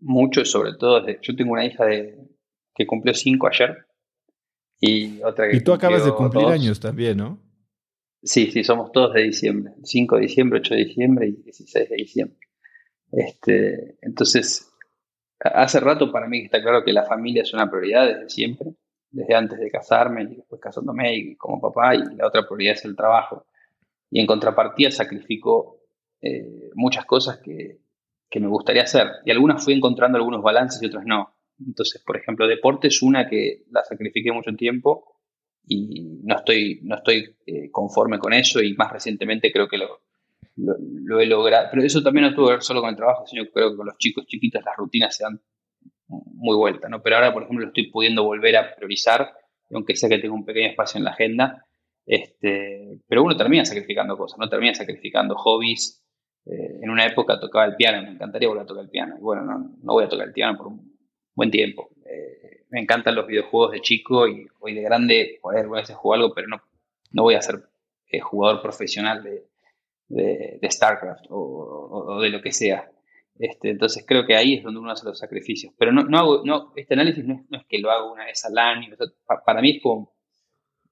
mucho, 0.00 0.44
sobre 0.44 0.74
todo, 0.78 1.02
yo 1.22 1.34
tengo 1.34 1.54
una 1.54 1.64
hija 1.64 1.86
de, 1.86 2.18
que 2.74 2.86
cumplió 2.86 3.14
5 3.14 3.46
ayer 3.46 3.86
y 4.84 5.22
otra 5.22 5.48
que... 5.48 5.56
Y 5.56 5.60
tú 5.60 5.72
acabas 5.72 6.04
de 6.04 6.12
cumplir 6.12 6.46
años 6.46 6.80
también, 6.80 7.18
¿no? 7.18 7.38
Sí, 8.22 8.50
sí, 8.50 8.64
somos 8.64 8.90
todos 8.92 9.14
de 9.14 9.22
diciembre, 9.22 9.74
5 9.82 10.16
de 10.16 10.22
diciembre, 10.22 10.58
8 10.60 10.74
de 10.74 10.84
diciembre 10.84 11.28
y 11.28 11.42
16 11.42 11.90
de 11.90 11.96
diciembre. 11.96 12.38
Este, 13.12 13.98
entonces, 14.00 14.74
Hace 15.44 15.78
rato 15.80 16.10
para 16.10 16.26
mí 16.26 16.44
está 16.44 16.62
claro 16.62 16.82
que 16.84 16.92
la 16.92 17.04
familia 17.04 17.42
es 17.42 17.52
una 17.52 17.70
prioridad 17.70 18.06
desde 18.06 18.30
siempre, 18.30 18.74
desde 19.10 19.34
antes 19.34 19.58
de 19.58 19.70
casarme 19.70 20.22
y 20.22 20.36
después 20.36 20.60
casándome 20.60 21.14
y 21.14 21.36
como 21.36 21.60
papá, 21.60 21.94
y 21.94 22.02
la 22.16 22.26
otra 22.26 22.46
prioridad 22.46 22.74
es 22.74 22.84
el 22.86 22.96
trabajo. 22.96 23.46
Y 24.10 24.20
en 24.20 24.26
contrapartida 24.26 24.90
sacrifico 24.90 25.80
eh, 26.22 26.70
muchas 26.74 27.04
cosas 27.04 27.38
que, 27.38 27.82
me 28.36 28.48
gustaría 28.48 28.82
hacer. 28.82 29.06
Y 29.24 29.30
algunas 29.30 29.62
fui 29.62 29.74
encontrando 29.74 30.18
algunos 30.18 30.42
balances 30.42 30.82
y 30.82 30.86
otras 30.86 31.04
no. 31.06 31.33
Entonces, 31.58 32.02
por 32.04 32.16
ejemplo, 32.16 32.46
deporte 32.46 32.88
es 32.88 33.02
una 33.02 33.28
que 33.28 33.64
la 33.70 33.84
sacrifiqué 33.84 34.32
mucho 34.32 34.54
tiempo 34.56 35.14
y 35.66 36.20
no 36.22 36.36
estoy, 36.36 36.80
no 36.82 36.96
estoy 36.96 37.36
eh, 37.46 37.70
conforme 37.70 38.18
con 38.18 38.32
eso 38.32 38.62
y 38.62 38.74
más 38.74 38.92
recientemente 38.92 39.52
creo 39.52 39.68
que 39.68 39.78
lo, 39.78 40.00
lo, 40.56 41.20
he 41.20 41.26
logrado. 41.26 41.68
Pero 41.70 41.82
eso 41.82 42.02
también 42.02 42.26
no 42.26 42.34
tuvo 42.34 42.46
que 42.46 42.52
ver 42.54 42.62
solo 42.62 42.80
con 42.80 42.90
el 42.90 42.96
trabajo, 42.96 43.26
sino 43.26 43.44
creo 43.52 43.70
que 43.70 43.76
con 43.76 43.86
los 43.86 43.98
chicos 43.98 44.26
chiquitos 44.26 44.62
las 44.64 44.76
rutinas 44.76 45.16
se 45.16 45.24
dan 45.24 45.40
muy 46.06 46.56
vuelta, 46.56 46.88
¿no? 46.88 47.02
Pero 47.02 47.16
ahora, 47.16 47.32
por 47.32 47.44
ejemplo, 47.44 47.64
lo 47.64 47.68
estoy 47.68 47.90
pudiendo 47.90 48.24
volver 48.24 48.56
a 48.56 48.74
priorizar, 48.74 49.32
aunque 49.70 49.96
sea 49.96 50.08
que 50.08 50.18
tengo 50.18 50.34
un 50.34 50.44
pequeño 50.44 50.68
espacio 50.68 50.98
en 50.98 51.04
la 51.04 51.10
agenda, 51.10 51.66
este, 52.04 53.00
pero 53.08 53.22
uno 53.22 53.36
termina 53.36 53.64
sacrificando 53.64 54.16
cosas, 54.18 54.38
no 54.38 54.48
termina 54.48 54.74
sacrificando 54.74 55.34
hobbies. 55.36 56.02
Eh, 56.46 56.80
en 56.82 56.90
una 56.90 57.06
época 57.06 57.40
tocaba 57.40 57.64
el 57.64 57.74
piano, 57.74 58.02
me 58.02 58.10
encantaría 58.10 58.48
volver 58.48 58.64
a 58.64 58.66
tocar 58.66 58.84
el 58.84 58.90
piano. 58.90 59.16
Y 59.18 59.22
bueno, 59.22 59.44
no, 59.44 59.76
no 59.82 59.92
voy 59.94 60.04
a 60.04 60.08
tocar 60.08 60.26
el 60.26 60.34
piano 60.34 60.58
por 60.58 60.66
un 60.66 60.93
buen 61.34 61.50
tiempo. 61.50 61.90
Eh, 62.06 62.64
me 62.70 62.80
encantan 62.80 63.14
los 63.14 63.26
videojuegos 63.26 63.72
de 63.72 63.80
chico 63.80 64.26
y 64.28 64.46
hoy 64.60 64.74
de 64.74 64.82
grande, 64.82 65.38
por 65.40 65.56
a 65.56 65.62
veces 65.62 65.96
juego 65.96 66.14
algo, 66.14 66.34
pero 66.34 66.48
no, 66.48 66.62
no 67.12 67.22
voy 67.22 67.34
a 67.34 67.42
ser 67.42 67.62
eh, 68.10 68.20
jugador 68.20 68.62
profesional 68.62 69.22
de, 69.22 69.46
de, 70.08 70.70
StarCraft 70.70 71.26
o, 71.30 72.20
de 72.20 72.30
lo 72.30 72.40
que 72.40 72.52
sea. 72.52 72.90
Este, 73.38 73.70
entonces 73.70 74.04
creo 74.06 74.26
que 74.26 74.36
ahí 74.36 74.54
es 74.54 74.62
donde 74.62 74.80
uno 74.80 74.90
hace 74.90 75.04
los 75.04 75.18
sacrificios. 75.18 75.72
Pero 75.78 75.92
no, 75.92 76.04
no 76.04 76.18
hago, 76.18 76.42
no, 76.44 76.72
este 76.76 76.94
análisis 76.94 77.24
no 77.24 77.44
es, 77.50 77.64
que 77.68 77.78
lo 77.78 77.90
hago 77.90 78.12
una 78.12 78.24
vez 78.24 78.44
al 78.44 78.56
año. 78.58 78.94
para 79.44 79.60
mí 79.60 79.76
es 79.76 79.82
como, 79.82 80.14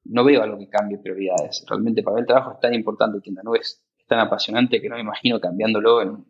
no 0.05 0.25
veo 0.25 0.43
algo 0.43 0.59
que 0.59 0.69
cambie 0.69 0.99
prioridades. 0.99 1.65
Realmente 1.69 2.03
para 2.03 2.17
mí 2.17 2.21
el 2.21 2.27
trabajo 2.27 2.53
es 2.53 2.61
tan 2.61 2.75
importante, 2.75 3.21
que 3.23 3.31
no 3.31 3.55
es, 3.55 3.85
tan 4.09 4.19
apasionante 4.19 4.81
que 4.81 4.89
no 4.89 4.97
me 4.97 5.01
imagino 5.01 5.41
cambiándolo 5.41 6.03
en, 6.03 6.25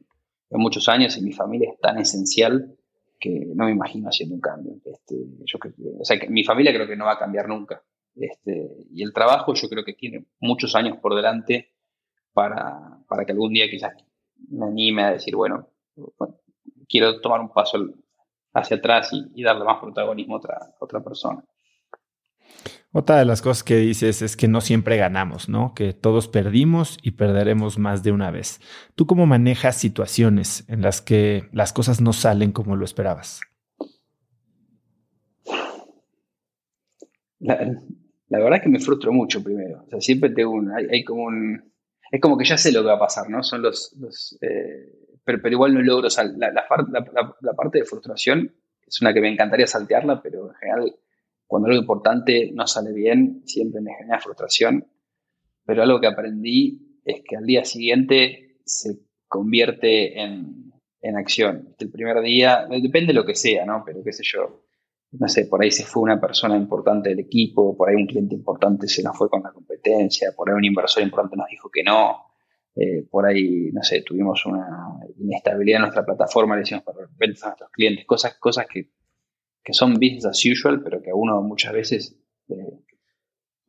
muchos 0.50 0.88
años 0.90 1.16
y 1.16 1.22
mi 1.22 1.32
familia 1.32 1.70
es 1.72 1.80
tan 1.80 1.98
esencial 1.98 2.76
que 3.22 3.46
no 3.54 3.66
me 3.66 3.70
imagino 3.70 4.08
haciendo 4.08 4.34
un 4.34 4.40
cambio. 4.40 4.74
Este, 4.84 5.14
yo 5.44 5.58
o 6.00 6.04
sea, 6.04 6.18
que 6.18 6.28
mi 6.28 6.42
familia 6.42 6.74
creo 6.74 6.88
que 6.88 6.96
no 6.96 7.04
va 7.04 7.12
a 7.12 7.18
cambiar 7.18 7.46
nunca. 7.48 7.80
Este, 8.16 8.68
y 8.90 9.04
el 9.04 9.12
trabajo 9.12 9.54
yo 9.54 9.68
creo 9.68 9.84
que 9.84 9.92
tiene 9.94 10.26
muchos 10.40 10.74
años 10.74 10.98
por 11.00 11.14
delante 11.14 11.72
para, 12.32 12.98
para 13.08 13.24
que 13.24 13.30
algún 13.30 13.52
día 13.52 13.70
quizás 13.70 13.92
me 14.50 14.66
anime 14.66 15.04
a 15.04 15.12
decir, 15.12 15.36
bueno, 15.36 15.68
quiero 16.88 17.20
tomar 17.20 17.40
un 17.40 17.52
paso 17.52 17.78
hacia 18.54 18.78
atrás 18.78 19.10
y, 19.12 19.42
darle 19.44 19.64
más 19.64 19.80
protagonismo 19.80 20.34
a 20.34 20.38
otra, 20.38 20.58
otra 20.80 21.00
persona. 21.00 21.44
Otra 22.94 23.18
de 23.18 23.24
las 23.24 23.40
cosas 23.40 23.64
que 23.64 23.76
dices 23.76 24.20
es 24.20 24.36
que 24.36 24.48
no 24.48 24.60
siempre 24.60 24.98
ganamos, 24.98 25.48
¿no? 25.48 25.72
Que 25.74 25.94
todos 25.94 26.28
perdimos 26.28 26.98
y 27.02 27.12
perderemos 27.12 27.78
más 27.78 28.02
de 28.02 28.12
una 28.12 28.30
vez. 28.30 28.60
¿Tú 28.94 29.06
cómo 29.06 29.24
manejas 29.24 29.76
situaciones 29.76 30.64
en 30.68 30.82
las 30.82 31.00
que 31.00 31.48
las 31.52 31.72
cosas 31.72 32.02
no 32.02 32.12
salen 32.12 32.52
como 32.52 32.76
lo 32.76 32.84
esperabas? 32.84 33.40
La, 37.40 37.56
verdad 38.28 38.56
es 38.56 38.62
que 38.62 38.68
me 38.68 38.78
frustro 38.78 39.10
mucho 39.10 39.42
primero. 39.42 39.84
O 39.86 39.88
sea, 39.88 40.00
siempre 40.00 40.28
tengo 40.30 40.50
un, 40.50 40.70
hay, 40.70 41.02
como 41.02 41.24
un, 41.24 41.72
es 42.10 42.20
como 42.20 42.36
que 42.36 42.44
ya 42.44 42.58
sé 42.58 42.72
lo 42.72 42.82
que 42.82 42.88
va 42.88 42.96
a 42.96 43.00
pasar, 43.00 43.28
¿no? 43.30 43.42
Son 43.42 43.62
los, 43.62 43.96
eh, 44.42 45.18
pero, 45.24 45.40
pero, 45.40 45.54
igual 45.54 45.72
no 45.72 45.80
logro, 45.80 46.08
o 46.08 46.10
sea, 46.10 46.24
la, 46.24 46.66
parte 46.68 47.78
de 47.78 47.84
frustración 47.84 48.54
es 48.86 49.00
una 49.00 49.14
que 49.14 49.20
me 49.22 49.32
encantaría 49.32 49.66
saltearla, 49.66 50.20
pero 50.22 50.48
en 50.50 50.54
general, 50.54 50.94
cuando 51.52 51.68
algo 51.68 51.82
importante 51.82 52.50
no 52.54 52.66
sale 52.66 52.94
bien, 52.94 53.42
siempre 53.44 53.82
me 53.82 53.92
genera 53.92 54.18
frustración. 54.20 54.86
Pero 55.66 55.82
algo 55.82 56.00
que 56.00 56.06
aprendí 56.06 56.98
es 57.04 57.20
que 57.28 57.36
al 57.36 57.44
día 57.44 57.62
siguiente 57.66 58.56
se 58.64 59.00
convierte 59.28 60.18
en, 60.18 60.72
en 61.02 61.16
acción. 61.18 61.74
El 61.78 61.90
primer 61.90 62.22
día, 62.22 62.66
depende 62.70 63.08
de 63.08 63.12
lo 63.12 63.26
que 63.26 63.34
sea, 63.34 63.66
¿no? 63.66 63.82
Pero 63.84 64.02
qué 64.02 64.14
sé 64.14 64.22
yo, 64.24 64.64
no 65.10 65.28
sé, 65.28 65.44
por 65.44 65.62
ahí 65.62 65.70
se 65.70 65.84
fue 65.84 66.02
una 66.02 66.18
persona 66.18 66.56
importante 66.56 67.10
del 67.10 67.20
equipo, 67.20 67.76
por 67.76 67.90
ahí 67.90 67.96
un 67.96 68.06
cliente 68.06 68.34
importante 68.34 68.88
se 68.88 69.02
nos 69.02 69.14
fue 69.14 69.28
con 69.28 69.42
la 69.42 69.52
competencia, 69.52 70.32
por 70.34 70.48
ahí 70.48 70.56
un 70.56 70.64
inversor 70.64 71.02
importante 71.02 71.36
nos 71.36 71.48
dijo 71.50 71.68
que 71.70 71.82
no, 71.82 72.28
eh, 72.76 73.06
por 73.10 73.26
ahí, 73.26 73.68
no 73.74 73.82
sé, 73.82 74.00
tuvimos 74.00 74.46
una 74.46 74.66
inestabilidad 75.18 75.76
en 75.76 75.82
nuestra 75.82 76.06
plataforma, 76.06 76.54
le 76.54 76.60
decimos 76.60 76.82
para 76.82 77.00
ventas 77.18 77.42
a 77.42 77.48
nuestros 77.48 77.70
clientes, 77.72 78.06
cosas, 78.06 78.38
cosas 78.38 78.66
que, 78.72 78.88
son 79.70 79.94
business 79.94 80.26
as 80.26 80.44
usual, 80.44 80.82
pero 80.82 81.00
que 81.00 81.12
uno 81.12 81.40
muchas 81.42 81.72
veces 81.72 82.18
eh, 82.48 82.78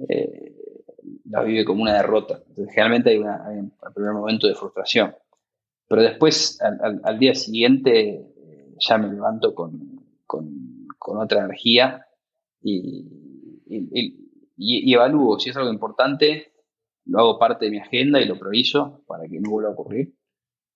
eh, 0.10 0.56
la 1.26 1.44
vive 1.44 1.65
como 1.65 1.84
una 1.84 1.94
derrota. 1.94 2.41
Entonces, 2.48 2.74
generalmente 2.74 3.11
hay, 3.11 3.18
un 3.18 3.74
primer 3.94 4.14
momento 4.14 4.48
de 4.48 4.56
frustración. 4.56 5.15
Pero 5.88 6.02
después, 6.02 6.60
al, 6.61 7.20
día 7.20 7.36
siguiente, 7.36 8.26
ya 8.80 8.98
me 8.98 9.14
levanto 9.14 9.53
con, 9.53 10.03
otra 10.98 11.41
energía 11.41 12.07
y, 12.61 13.06
y, 13.68 14.94
evalúo 14.94 15.38
si 15.38 15.49
es 15.49 15.57
algo 15.57 15.72
importante, 15.72 16.53
lo 17.06 17.20
hago 17.20 17.40
parte 17.40 17.65
de 17.65 17.72
mi 17.72 17.80
agenda 17.80 18.22
y 18.22 18.26
lo 18.26 18.40
priorizo 18.40 19.03
para 19.06 19.28
que 19.28 19.40
no 19.40 19.52
vuelva 19.52 19.70
a 19.70 19.74
ocurrir 19.74 20.15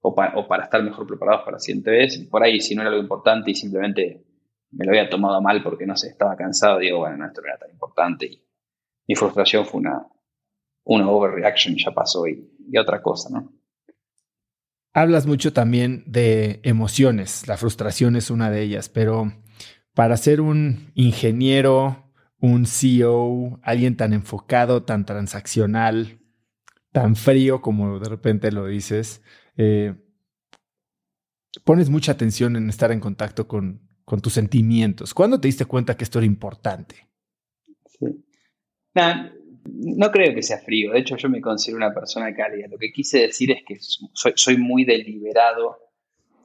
o, 0.02 0.10
o 0.10 0.48
para 0.48 0.66
estar 0.66 0.84
mejor 0.84 1.08
preparados 1.08 1.44
para 1.44 1.56
la 1.56 1.60
siguiente 1.60 1.92
vez. 1.92 2.18
Por 2.30 2.44
ahí, 2.44 2.60
si 2.60 2.76
no 2.76 2.82
era 2.82 2.92
algo 2.92 3.02
importante 3.02 3.52
y 3.52 3.56
simplemente 3.56 4.26
me 4.72 4.86
lo 4.86 4.92
había 4.92 5.10
tomado 5.10 5.42
mal 5.42 5.64
porque 5.64 5.86
no 5.86 5.96
sé, 5.96 6.10
estaba 6.10 6.36
cansado, 6.36 6.80
digo, 6.80 7.00
bueno, 7.00 7.26
esto 7.26 7.42
no 7.42 7.48
era 7.48 7.58
tan 7.58 7.72
importante. 7.72 8.26
Y 8.26 8.46
mi 9.08 9.16
frustración 9.16 9.66
fue 9.66 9.82
una, 9.82 10.08
una 10.84 11.10
overreaction, 11.10 11.76
ya 11.78 11.92
pasó 11.92 12.28
y, 12.28 12.50
y 12.70 12.78
otra 12.78 13.02
cosa, 13.02 13.30
¿no? 13.32 13.54
Hablas 14.94 15.28
mucho 15.28 15.54
también 15.54 16.04
de 16.08 16.60
emociones, 16.64 17.48
la 17.48 17.58
frustración 17.58 18.16
es 18.16 18.32
una 18.32 18.50
de 18.50 18.64
ellas, 18.64 18.90
pero 18.90 19.32
para 19.94 20.18
ser 20.18 20.42
un 20.42 20.92
ingeniero 20.96 22.08
un 22.40 22.66
CEO, 22.66 23.60
alguien 23.64 23.98
tan 23.98 24.14
enfocado, 24.14 24.84
tan 24.84 25.06
transaccional, 25.06 26.20
tan 26.92 27.16
frío 27.16 27.62
como 27.62 28.00
de 28.00 28.10
repente 28.10 28.52
lo 28.52 28.68
dices, 28.68 29.22
eh, 29.56 29.96
pones 31.64 31.90
mucha 31.90 32.12
atención 32.12 32.56
en 32.56 32.70
estar 32.70 32.92
en 32.92 33.00
contacto 33.00 33.48
con, 33.48 33.87
tus 34.22 34.34
sentimientos. 34.34 35.14
¿Cuándo 35.14 35.40
te 35.40 35.48
diste 35.48 35.66
cuenta 35.66 35.96
que 35.96 36.04
esto 36.04 36.20
era 36.20 36.26
importante? 36.26 36.96
no 39.66 40.12
creo 40.12 40.34
que 40.34 40.42
sea 40.42 40.58
frío. 40.60 40.94
De 40.94 41.00
hecho, 41.00 41.18
yo 41.18 41.30
me 41.30 41.42
considero 41.42 41.78
una 41.78 41.94
persona 41.94 42.34
cálida. 42.34 42.68
Lo 42.68 42.78
que 42.78 42.92
quise 42.92 43.20
decir 43.20 43.52
es 43.52 43.64
que 43.64 43.78
soy, 43.80 44.58
muy 44.58 44.86
deliberado 44.86 45.78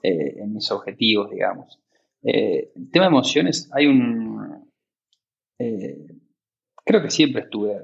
eh, 0.02 0.34
en 0.38 0.52
mis 0.52 0.70
objetivos, 0.70 1.30
digamos. 1.30 1.78
Eh, 2.22 2.72
el 2.74 2.90
tema 2.90 3.06
de 3.06 3.10
emociones, 3.10 3.70
hay 3.72 3.86
un, 3.86 4.70
eh, 5.58 6.06
creo 6.84 7.02
que 7.02 7.10
siempre 7.10 7.42
estuve 7.42 7.76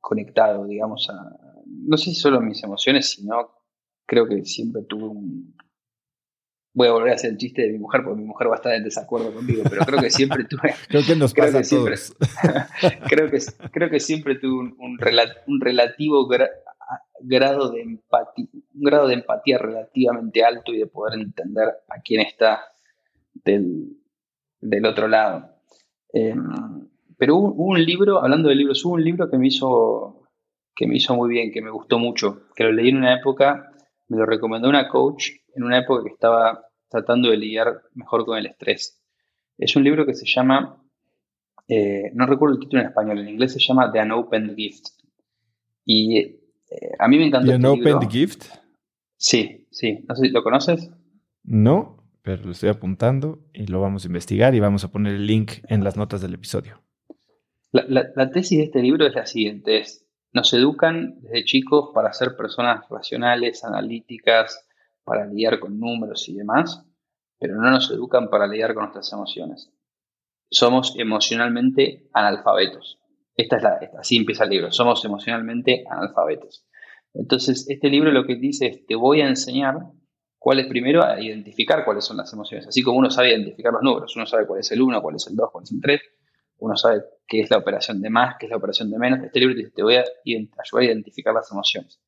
conectado, 0.00 0.66
digamos, 0.66 1.08
a, 1.10 1.36
no 1.66 1.96
sé 1.96 2.10
si 2.10 2.16
solo 2.16 2.40
mis 2.40 2.62
emociones, 2.62 3.10
sino 3.10 3.50
creo 4.06 4.26
que 4.26 4.44
siempre 4.44 4.82
tuve 4.88 5.08
un... 5.08 5.56
Voy 6.76 6.88
a 6.88 6.92
volver 6.92 7.12
a 7.12 7.14
hacer 7.14 7.30
el 7.30 7.38
chiste 7.38 7.62
de 7.62 7.72
mi 7.72 7.78
mujer, 7.78 8.02
porque 8.04 8.20
mi 8.20 8.26
mujer 8.26 8.48
va 8.48 8.52
a 8.52 8.56
estar 8.56 8.74
en 8.74 8.84
desacuerdo 8.84 9.32
conmigo, 9.32 9.62
pero 9.70 9.86
creo 9.86 9.98
que 9.98 10.10
siempre 10.10 10.44
tuve... 10.48 10.74
creo 10.88 11.02
que 11.06 11.16
nos 11.16 11.32
pasa 11.32 11.60
a 11.60 11.62
todos. 11.62 12.14
creo, 13.08 13.30
que, 13.30 13.38
creo 13.72 13.88
que 13.88 13.98
siempre 13.98 14.34
tuve 14.34 14.58
un, 14.58 14.76
un, 14.78 14.98
relativo 15.58 16.28
grado 17.22 17.70
de 17.70 17.80
empatía, 17.80 18.46
un 18.74 18.82
grado 18.82 19.08
de 19.08 19.14
empatía 19.14 19.56
relativamente 19.56 20.44
alto 20.44 20.74
y 20.74 20.78
de 20.80 20.86
poder 20.86 21.18
entender 21.18 21.66
a 21.88 22.02
quién 22.04 22.20
está 22.20 22.60
del, 23.32 23.96
del 24.60 24.84
otro 24.84 25.08
lado. 25.08 25.48
Em, 26.12 26.46
pero 27.16 27.36
hubo, 27.36 27.64
un 27.64 27.82
libro, 27.82 28.22
hablando 28.22 28.50
de 28.50 28.54
libros, 28.54 28.84
hubo 28.84 28.96
un 28.96 29.04
libro 29.04 29.30
que 29.30 29.38
me 29.38 29.46
hizo 29.46 30.28
que 30.74 30.86
me 30.86 30.96
hizo 30.96 31.16
muy 31.16 31.30
bien, 31.30 31.52
que 31.52 31.62
me 31.62 31.70
gustó 31.70 31.98
mucho, 31.98 32.48
que 32.54 32.64
lo 32.64 32.70
leí 32.70 32.90
en 32.90 32.98
una 32.98 33.14
época, 33.14 33.72
me 34.08 34.18
lo 34.18 34.26
recomendó 34.26 34.68
una 34.68 34.88
coach 34.88 35.30
en 35.56 35.64
una 35.64 35.78
época 35.78 36.04
que 36.04 36.12
estaba 36.12 36.68
tratando 36.88 37.30
de 37.30 37.36
lidiar 37.36 37.82
mejor 37.94 38.24
con 38.24 38.38
el 38.38 38.46
estrés. 38.46 39.02
Es 39.58 39.74
un 39.74 39.84
libro 39.84 40.06
que 40.06 40.14
se 40.14 40.26
llama, 40.26 40.82
eh, 41.68 42.10
no 42.14 42.26
recuerdo 42.26 42.56
el 42.56 42.60
título 42.60 42.82
en 42.82 42.88
español, 42.88 43.18
en 43.18 43.28
inglés 43.28 43.52
se 43.52 43.60
llama 43.60 43.90
The 43.90 44.02
Unopened 44.02 44.54
Gift. 44.54 44.86
Y 45.84 46.18
eh, 46.18 46.40
a 46.98 47.08
mí 47.08 47.18
me 47.18 47.26
encantó. 47.26 47.48
¿The 47.48 47.54
este 47.54 47.66
Unopened 47.66 48.10
Gift? 48.10 48.44
Sí, 49.16 49.66
sí. 49.70 50.04
No 50.08 50.14
sé 50.14 50.26
si 50.26 50.30
lo 50.30 50.42
conoces. 50.42 50.90
No, 51.42 51.96
pero 52.22 52.44
lo 52.44 52.50
estoy 52.50 52.68
apuntando 52.68 53.38
y 53.54 53.66
lo 53.66 53.80
vamos 53.80 54.04
a 54.04 54.08
investigar 54.08 54.54
y 54.54 54.60
vamos 54.60 54.84
a 54.84 54.90
poner 54.90 55.14
el 55.14 55.26
link 55.26 55.52
en 55.68 55.84
las 55.84 55.96
notas 55.96 56.20
del 56.20 56.34
episodio. 56.34 56.82
La, 57.70 58.30
tesis 58.30 58.58
de 58.58 58.64
este 58.64 58.80
libro 58.80 59.06
es 59.06 59.14
la 59.14 59.26
siguiente, 59.26 59.84
nos 60.32 60.52
educan 60.54 61.20
desde 61.20 61.44
chicos 61.44 61.90
para 61.94 62.12
ser 62.12 62.36
personas 62.36 62.88
racionales, 62.88 63.64
analíticas, 63.64 64.65
para 65.06 65.24
lidiar 65.24 65.60
con 65.60 65.78
números 65.78 66.28
y 66.28 66.34
demás, 66.34 66.84
pero 67.38 67.54
no 67.54 67.70
nos 67.70 67.90
educan 67.92 68.28
para 68.28 68.48
lidiar 68.48 68.74
con 68.74 68.82
nuestras 68.82 69.12
emociones. 69.12 69.70
Somos 70.50 70.94
emocionalmente 70.98 72.08
analfabetos. 72.12 72.98
Esta 73.36 73.56
es 73.56 73.62
la, 73.62 73.78
así 74.00 74.16
empieza 74.16 74.44
el 74.44 74.50
libro, 74.50 74.72
somos 74.72 75.04
emocionalmente 75.04 75.84
analfabetos. 75.88 76.66
Entonces, 77.14 77.66
este 77.68 77.88
libro 77.88 78.10
lo 78.10 78.26
que 78.26 78.34
dice 78.34 78.66
es, 78.66 78.86
te 78.86 78.96
voy 78.96 79.20
a 79.20 79.28
enseñar 79.28 79.76
cuál 80.38 80.58
es 80.58 80.66
primero 80.66 81.04
a 81.04 81.20
identificar 81.20 81.84
cuáles 81.84 82.04
son 82.04 82.16
las 82.16 82.32
emociones. 82.32 82.66
Así 82.66 82.82
como 82.82 82.98
uno 82.98 83.08
sabe 83.08 83.30
identificar 83.30 83.72
los 83.72 83.82
números, 83.82 84.16
uno 84.16 84.26
sabe 84.26 84.44
cuál 84.44 84.60
es 84.60 84.72
el 84.72 84.82
1, 84.82 85.02
cuál 85.02 85.14
es 85.14 85.26
el 85.28 85.36
2, 85.36 85.50
cuál 85.52 85.64
es 85.64 85.70
el 85.70 85.80
3, 85.80 86.00
uno 86.58 86.76
sabe 86.76 87.02
qué 87.28 87.40
es 87.42 87.50
la 87.50 87.58
operación 87.58 88.02
de 88.02 88.10
más, 88.10 88.36
qué 88.40 88.46
es 88.46 88.50
la 88.50 88.56
operación 88.56 88.90
de 88.90 88.98
menos. 88.98 89.22
Este 89.22 89.38
libro 89.38 89.54
te, 89.54 89.60
dice, 89.60 89.72
te 89.72 89.82
voy 89.84 89.96
a 89.96 90.00
ayudar 90.00 90.82
a 90.82 90.84
identificar 90.84 91.32
las 91.32 91.50
emociones. 91.52 92.00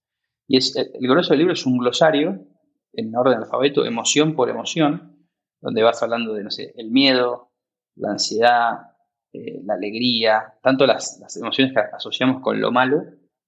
Y 0.48 0.56
el, 0.56 0.62
el 0.76 1.28
del 1.28 1.38
libro 1.38 1.52
es 1.52 1.64
un 1.64 1.78
glosario 1.78 2.44
en 2.92 3.14
orden 3.14 3.38
alfabeto, 3.38 3.84
emoción 3.84 4.34
por 4.34 4.48
emoción, 4.48 5.18
donde 5.60 5.82
vas 5.82 6.02
hablando 6.02 6.34
de, 6.34 6.44
no 6.44 6.50
sé, 6.50 6.72
el 6.76 6.90
miedo, 6.90 7.52
la 7.96 8.12
ansiedad, 8.12 8.78
eh, 9.32 9.60
la 9.64 9.74
alegría, 9.74 10.54
tanto 10.62 10.86
las, 10.86 11.20
emociones 11.36 11.74
que 11.74 11.80
asociamos 11.80 12.40
con 12.42 12.60
lo 12.60 12.70
malo 12.70 13.02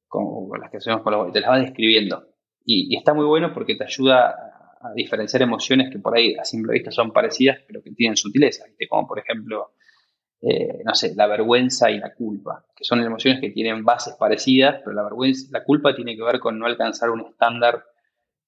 como 0.09 0.57
las 0.57 0.71
que 0.71 0.79
asociamos 0.79 1.05
con 1.05 1.12
lo 1.12 1.19
bueno, 1.19 1.33
te 1.33 1.41
las 1.41 1.51
va 1.51 1.59
describiendo. 1.59 2.27
Y, 2.65 2.97
está 2.97 3.15
muy 3.15 3.25
bueno 3.25 3.53
porque 3.55 3.77
te 3.77 3.85
ayuda 3.85 4.29
a, 4.81 4.93
diferenciar 4.95 5.43
emociones 5.43 5.91
que 5.93 5.99
por 5.99 6.17
ahí 6.17 6.35
a 6.37 6.45
simple 6.45 6.73
vista 6.73 6.91
son 6.91 7.12
parecidas, 7.12 7.59
pero 7.67 7.83
que 7.83 7.93
tienen 7.93 8.17
sutileza, 8.17 8.65
como 8.89 9.07
por 9.07 9.19
ejemplo, 9.19 9.73
eh, 10.41 10.83
no 10.85 10.95
sé, 10.95 11.15
la 11.15 11.27
vergüenza 11.27 11.91
y 11.91 11.99
la 11.99 12.15
culpa, 12.15 12.65
que 12.75 12.85
son 12.85 13.01
emociones 13.01 13.41
que 13.41 13.51
tienen 13.51 13.85
bases 13.85 14.15
parecidas, 14.19 14.81
pero 14.83 14.95
la 14.95 15.03
vergüenza, 15.05 15.49
la 15.53 15.65
culpa 15.65 15.95
tiene 15.95 16.17
que 16.17 16.23
ver 16.23 16.41
con 16.41 16.59
no 16.59 16.67
alcanzar 16.67 17.11
un 17.11 17.21
estándar 17.21 17.85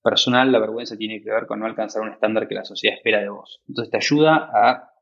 personal, 0.02 0.50
la 0.50 0.58
vergüenza 0.58 0.96
tiene 0.96 1.22
que 1.22 1.30
ver 1.30 1.46
con 1.46 1.60
no 1.60 1.66
alcanzar 1.66 2.02
un 2.02 2.10
estándar 2.10 2.48
que 2.48 2.54
la 2.54 2.64
sociedad 2.64 2.96
espera 2.96 3.20
de 3.20 3.28
vos. 3.28 3.62
Entonces 3.68 3.90
te 3.90 3.96
ayuda 3.96 4.50
a 4.52 4.92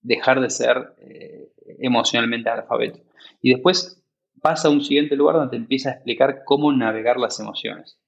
dejar 0.00 0.40
de 0.40 0.50
ser 0.50 0.94
eh, 0.98 1.52
emocionalmente 1.80 2.50
alfabeto. 2.50 3.00
Y 3.40 3.50
después 3.50 4.02
pasa 4.40 4.68
a 4.68 4.70
un 4.70 4.82
siguiente 4.82 5.16
lugar 5.16 5.36
donde 5.36 5.50
te 5.50 5.56
empieza 5.56 5.90
a 5.90 5.92
explicar 5.92 6.42
cómo 6.44 6.72
navegar 6.72 7.16
las 7.16 7.38
emociones. 7.40 7.98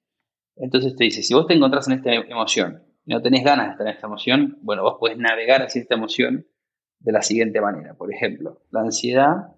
Entonces 0.56 0.94
te 0.96 1.04
dice, 1.04 1.22
si 1.22 1.34
vos 1.34 1.46
te 1.46 1.54
encontrás 1.54 1.88
en 1.88 1.94
esta 1.94 2.12
emoción 2.12 2.82
y 3.06 3.12
no 3.12 3.22
tenés 3.22 3.44
ganas 3.44 3.66
de 3.66 3.72
estar 3.72 3.86
en 3.86 3.94
esta 3.94 4.06
emoción, 4.06 4.58
bueno, 4.62 4.82
vos 4.82 4.96
podés 4.98 5.18
navegar 5.18 5.62
hacia 5.62 5.82
esta 5.82 5.94
emoción 5.94 6.46
de 6.98 7.12
la 7.12 7.22
siguiente 7.22 7.60
manera. 7.60 7.94
Por 7.94 8.12
ejemplo, 8.12 8.62
la 8.70 8.80
ansiedad 8.80 9.48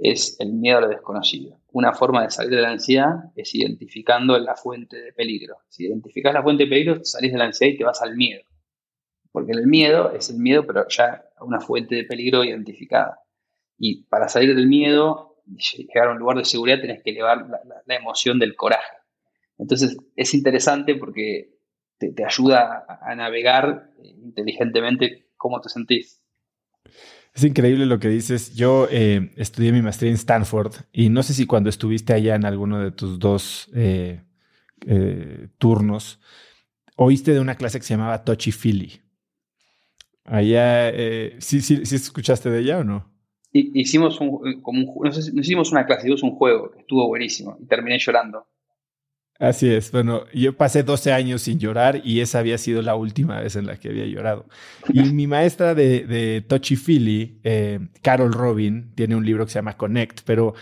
es 0.00 0.40
el 0.40 0.52
miedo 0.54 0.78
a 0.78 0.80
lo 0.80 0.88
desconocido. 0.88 1.60
Una 1.72 1.92
forma 1.92 2.22
de 2.22 2.30
salir 2.30 2.56
de 2.56 2.62
la 2.62 2.70
ansiedad 2.70 3.32
es 3.36 3.54
identificando 3.54 4.38
la 4.38 4.56
fuente 4.56 4.96
de 4.96 5.12
peligro. 5.12 5.58
Si 5.68 5.84
identificas 5.86 6.32
la 6.32 6.42
fuente 6.42 6.64
de 6.64 6.70
peligro, 6.70 7.04
salís 7.04 7.32
de 7.32 7.38
la 7.38 7.44
ansiedad 7.44 7.74
y 7.74 7.76
te 7.76 7.84
vas 7.84 8.00
al 8.00 8.16
miedo. 8.16 8.42
Porque 9.30 9.52
el 9.52 9.66
miedo 9.66 10.12
es 10.12 10.30
el 10.30 10.38
miedo, 10.38 10.66
pero 10.66 10.88
ya 10.88 11.24
a 11.36 11.44
una 11.44 11.60
fuente 11.60 11.94
de 11.94 12.04
peligro 12.04 12.42
identificada. 12.42 13.20
Y 13.78 14.04
para 14.04 14.28
salir 14.28 14.54
del 14.56 14.66
miedo, 14.66 15.36
llegar 15.76 16.08
a 16.08 16.12
un 16.12 16.18
lugar 16.18 16.38
de 16.38 16.44
seguridad, 16.44 16.80
tenés 16.80 17.02
que 17.02 17.10
elevar 17.10 17.46
la, 17.86 17.94
emoción 17.94 18.38
del 18.38 18.56
coraje. 18.56 18.96
Entonces, 19.58 19.96
es 20.16 20.34
interesante 20.34 20.94
porque 20.94 21.58
te, 21.98 22.24
ayuda 22.24 22.86
a, 22.88 23.14
navegar 23.14 23.90
eh, 23.98 24.08
inteligentemente 24.22 25.28
cómo 25.36 25.60
te 25.60 25.68
sentís. 25.68 26.19
Es 27.34 27.44
increíble 27.44 27.86
lo 27.86 27.98
que 27.98 28.08
dices. 28.08 28.54
Yo 28.54 28.88
eh, 28.90 29.30
estudié 29.36 29.72
mi 29.72 29.82
maestría 29.82 30.10
en 30.10 30.16
Stanford 30.16 30.74
y 30.92 31.08
no 31.08 31.22
sé 31.22 31.34
si 31.34 31.46
cuando 31.46 31.70
estuviste 31.70 32.12
allá 32.12 32.34
en 32.34 32.44
alguno 32.44 32.80
de 32.80 32.90
tus 32.90 33.18
dos 33.18 33.70
eh, 33.74 34.22
eh, 34.86 35.48
turnos, 35.58 36.20
oíste 36.96 37.32
de 37.32 37.40
una 37.40 37.54
clase 37.54 37.78
que 37.78 37.84
se 37.84 37.94
llamaba 37.94 38.24
Touchy 38.24 38.52
Feely. 38.52 39.00
Allá, 40.24 40.92
¿sí, 41.38 41.60
sí, 41.60 41.84
sí 41.84 41.96
escuchaste 41.96 42.50
de 42.50 42.60
ella 42.60 42.78
o 42.78 42.84
no? 42.84 43.10
Hicimos, 43.52 44.20
un, 44.20 44.60
como 44.62 45.02
no, 45.02 45.10
hicimos 45.10 45.72
una 45.72 45.84
clase, 45.84 46.02
hicimos 46.02 46.22
un 46.22 46.36
juego 46.36 46.70
que 46.70 46.80
estuvo 46.80 47.08
buenísimo 47.08 47.56
y 47.60 47.66
terminé 47.66 47.98
llorando. 47.98 48.46
Así 49.40 49.70
es. 49.72 49.90
Bueno, 49.90 50.26
yo 50.34 50.54
pasé 50.54 50.82
12 50.82 51.14
años 51.14 51.40
sin 51.40 51.58
llorar 51.58 52.02
y 52.04 52.20
esa 52.20 52.40
había 52.40 52.58
sido 52.58 52.82
la 52.82 52.94
última 52.94 53.40
vez 53.40 53.56
en 53.56 53.66
la 53.66 53.78
que 53.78 53.88
había 53.88 54.04
llorado. 54.04 54.44
Y 54.92 55.00
mi 55.14 55.26
maestra 55.26 55.74
de, 55.74 56.04
de 56.04 56.44
Touchy 56.46 56.76
Feely, 56.76 57.40
eh, 57.42 57.80
Carol 58.02 58.34
Robin, 58.34 58.92
tiene 58.94 59.16
un 59.16 59.24
libro 59.24 59.46
que 59.46 59.52
se 59.52 59.58
llama 59.58 59.78
Connect, 59.78 60.20
pero 60.26 60.52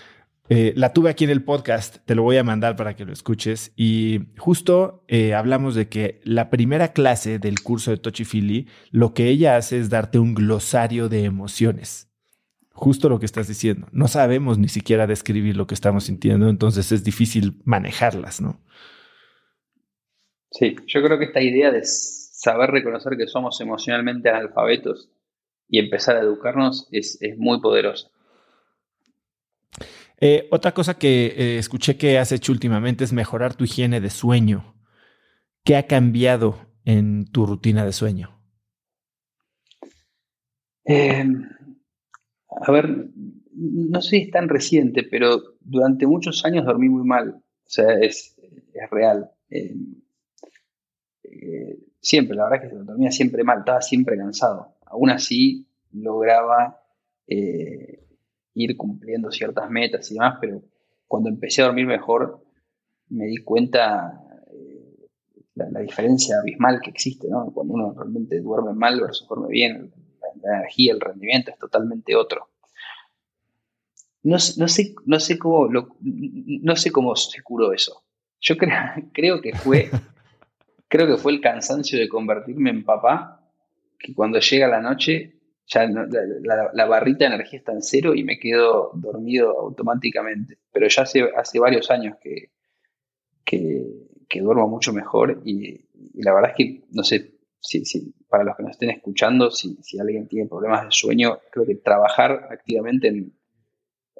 eh, 0.48 0.72
la 0.76 0.92
tuve 0.92 1.10
aquí 1.10 1.24
en 1.24 1.30
el 1.30 1.42
podcast, 1.42 1.96
te 2.04 2.14
lo 2.14 2.22
voy 2.22 2.36
a 2.36 2.44
mandar 2.44 2.76
para 2.76 2.94
que 2.94 3.04
lo 3.04 3.12
escuches. 3.12 3.72
Y 3.74 4.28
justo 4.38 5.02
eh, 5.08 5.34
hablamos 5.34 5.74
de 5.74 5.88
que 5.88 6.20
la 6.22 6.48
primera 6.48 6.92
clase 6.92 7.40
del 7.40 7.60
curso 7.60 7.90
de 7.90 7.96
Touchy 7.96 8.24
Feely, 8.24 8.68
lo 8.92 9.12
que 9.12 9.26
ella 9.26 9.56
hace 9.56 9.80
es 9.80 9.90
darte 9.90 10.20
un 10.20 10.34
glosario 10.34 11.08
de 11.08 11.24
emociones 11.24 12.07
justo 12.78 13.08
lo 13.08 13.18
que 13.18 13.26
estás 13.26 13.48
diciendo. 13.48 13.88
No 13.92 14.06
sabemos 14.08 14.56
ni 14.56 14.68
siquiera 14.68 15.06
describir 15.06 15.56
lo 15.56 15.66
que 15.66 15.74
estamos 15.74 16.04
sintiendo, 16.04 16.48
entonces 16.48 16.92
es 16.92 17.02
difícil 17.02 17.60
manejarlas, 17.64 18.40
¿no? 18.40 18.60
Sí, 20.50 20.76
yo 20.86 21.02
creo 21.02 21.18
que 21.18 21.26
esta 21.26 21.42
idea 21.42 21.70
de 21.70 21.82
saber 21.84 22.70
reconocer 22.70 23.16
que 23.18 23.26
somos 23.26 23.60
emocionalmente 23.60 24.30
analfabetos 24.30 25.10
y 25.68 25.80
empezar 25.80 26.16
a 26.16 26.20
educarnos 26.20 26.88
es, 26.92 27.18
muy 27.36 27.60
poderosa. 27.60 28.08
Eh, 30.20 30.48
otra 30.50 30.72
cosa 30.72 30.98
que 30.98 31.26
eh, 31.36 31.58
escuché 31.58 31.96
que 31.96 32.18
has 32.18 32.32
hecho 32.32 32.52
últimamente 32.52 33.04
es 33.04 33.12
mejorar 33.12 33.54
tu 33.54 33.64
higiene 33.64 34.00
de 34.00 34.10
sueño. 34.10 34.76
¿Qué 35.64 35.76
ha 35.76 35.86
cambiado 35.86 36.58
en 36.84 37.30
tu 37.30 37.44
rutina 37.44 37.84
de 37.84 37.92
sueño? 37.92 38.40
Eh, 40.86 41.24
a 42.60 42.72
ver, 42.72 43.10
no 43.54 44.00
sé 44.00 44.10
si 44.10 44.16
es 44.22 44.30
tan 44.30 44.48
reciente, 44.48 45.04
pero 45.04 45.56
durante 45.60 46.06
muchos 46.06 46.44
años 46.44 46.64
dormí 46.64 46.88
muy 46.88 47.04
mal. 47.04 47.30
O 47.30 47.70
sea, 47.70 47.98
es, 47.98 48.36
real. 48.90 49.30
Eh, 49.50 49.76
eh, 51.24 51.78
siempre, 52.00 52.36
la 52.36 52.44
verdad 52.44 52.64
es 52.64 52.70
que 52.70 52.76
dormía 52.78 53.10
siempre 53.10 53.44
mal, 53.44 53.60
estaba 53.60 53.82
siempre 53.82 54.16
cansado. 54.16 54.76
Aún 54.86 55.10
así, 55.10 55.66
lograba 55.92 56.80
eh, 57.26 58.04
ir 58.54 58.76
cumpliendo 58.76 59.30
ciertas 59.30 59.70
metas 59.70 60.10
y 60.10 60.14
demás, 60.14 60.38
pero 60.40 60.62
cuando 61.06 61.28
empecé 61.28 61.62
a 61.62 61.66
dormir 61.66 61.86
mejor, 61.86 62.44
me 63.08 63.26
di 63.26 63.38
cuenta 63.38 64.24
la, 65.54 65.70
la, 65.70 65.80
diferencia 65.80 66.38
abismal 66.38 66.80
que 66.80 66.90
existe, 66.90 67.28
¿no? 67.28 67.50
Cuando 67.52 67.74
uno 67.74 67.92
realmente 67.92 68.40
duerme 68.40 68.74
mal 68.74 69.00
versus 69.00 69.26
duerme 69.26 69.48
bien, 69.48 69.92
la 70.42 70.56
energía, 70.56 70.92
el 70.92 71.00
rendimiento 71.00 71.50
es 71.50 71.58
totalmente 71.58 72.14
otro. 72.14 72.47
No, 74.22 74.38
sé, 74.38 74.60
no, 75.06 75.20
sé 75.20 75.38
cómo 75.38 75.68
no 75.70 76.76
sé 76.76 76.90
cómo 76.90 77.16
se 77.16 77.42
curó 77.42 77.72
eso. 77.72 78.04
Yo 78.40 78.56
creo, 78.56 78.74
creo 79.12 79.40
que 79.40 79.54
fue 79.54 79.90
creo 80.88 81.06
que 81.06 81.16
fue 81.16 81.32
el 81.32 81.40
cansancio 81.40 81.98
de 81.98 82.08
convertirme 82.08 82.70
en 82.70 82.84
papá, 82.84 83.46
que 83.98 84.14
cuando 84.14 84.40
llega 84.40 84.66
la 84.66 84.80
noche 84.80 85.34
ya 85.66 85.86
la, 85.86 86.86
barrita 86.86 87.28
de 87.28 87.34
energía 87.34 87.58
está 87.58 87.72
en 87.72 87.82
cero 87.82 88.14
y 88.14 88.24
me 88.24 88.38
quedo 88.38 88.90
dormido 88.94 89.50
automáticamente. 89.60 90.56
Pero 90.72 90.88
ya 90.88 91.02
hace, 91.02 91.28
hace 91.36 91.58
varios 91.58 91.90
años 91.90 92.16
que, 92.22 92.52
que, 93.44 94.40
duermo 94.40 94.66
mucho 94.66 94.94
mejor 94.94 95.42
y, 95.44 95.84
la 96.14 96.32
verdad 96.32 96.52
es 96.52 96.56
que, 96.56 96.84
no 96.90 97.02
sé, 97.02 97.34
si, 97.60 98.14
para 98.28 98.44
los 98.44 98.56
que 98.56 98.62
nos 98.62 98.72
estén 98.72 98.90
escuchando, 98.90 99.50
si, 99.50 99.76
alguien 100.00 100.26
tiene 100.26 100.48
problemas 100.48 100.84
de 100.86 100.90
sueño, 100.90 101.38
creo 101.50 101.66
que 101.66 101.74
trabajar 101.74 102.48
activamente 102.50 103.08
en, 103.08 103.37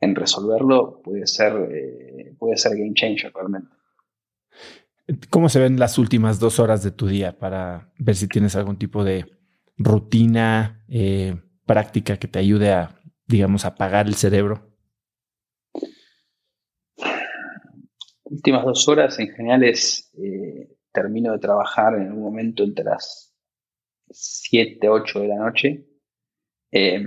resolverlo 0.00 1.00
puede 1.02 1.26
ser, 1.26 1.52
eh, 1.70 2.34
puede 2.38 2.56
ser 2.56 2.76
game 2.76 2.94
changer 2.94 3.32
realmente. 3.34 3.70
¿Cómo 5.30 5.48
se 5.48 5.60
ven 5.60 5.78
las 5.78 5.98
últimas 5.98 6.38
dos 6.38 6.60
horas 6.60 6.82
de 6.82 6.90
tu 6.90 7.06
día 7.06 7.38
para 7.38 7.92
ver 7.98 8.14
si 8.14 8.28
tienes 8.28 8.54
algún 8.56 8.78
tipo 8.78 9.04
de 9.04 9.26
rutina, 9.76 10.84
eh, 10.88 11.36
práctica 11.64 12.18
que 12.18 12.28
te 12.28 12.38
ayude 12.38 12.72
a, 12.72 13.00
digamos, 13.26 13.64
apagar 13.64 14.06
el 14.06 14.14
cerebro? 14.14 14.68
Últimas 18.24 18.64
dos 18.64 18.86
horas 18.88 19.18
en 19.18 19.28
general 19.28 19.64
es, 19.64 20.12
eh, 20.22 20.76
termino 20.92 21.32
de 21.32 21.38
trabajar 21.38 21.94
en 21.94 22.12
un 22.12 22.20
momento 22.20 22.62
entre 22.62 22.84
las 22.84 23.34
7, 24.10 24.88
8 24.88 25.20
de 25.20 25.28
la 25.28 25.36
noche. 25.36 25.86
Em, 26.70 27.06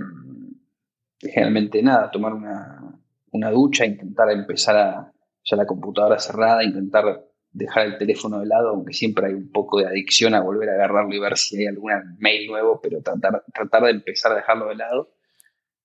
generalmente 1.22 1.82
nada, 1.82 2.10
tomar 2.10 2.34
una, 2.34 2.98
una, 3.30 3.50
ducha, 3.50 3.86
intentar 3.86 4.30
empezar 4.30 4.76
a, 4.76 5.12
ya 5.44 5.56
la 5.56 5.66
computadora 5.66 6.18
cerrada, 6.18 6.64
intentar 6.64 7.24
dejar 7.50 7.86
el 7.86 7.98
teléfono 7.98 8.40
de 8.40 8.46
lado, 8.46 8.70
aunque 8.70 8.92
siempre 8.92 9.26
hay 9.26 9.34
un 9.34 9.50
poco 9.50 9.78
de 9.80 9.86
adicción 9.86 10.34
a 10.34 10.40
volver 10.40 10.70
a 10.70 10.74
agarrarlo 10.74 11.14
y 11.14 11.20
ver 11.20 11.36
si 11.36 11.58
hay 11.58 11.66
algún 11.66 11.92
mail 12.18 12.48
nuevo, 12.48 12.80
pero 12.80 13.02
tratar, 13.02 13.44
tratar 13.52 13.84
de 13.84 13.90
empezar 13.90 14.32
a 14.32 14.36
dejarlo 14.36 14.68
de 14.68 14.76
lado. 14.76 15.12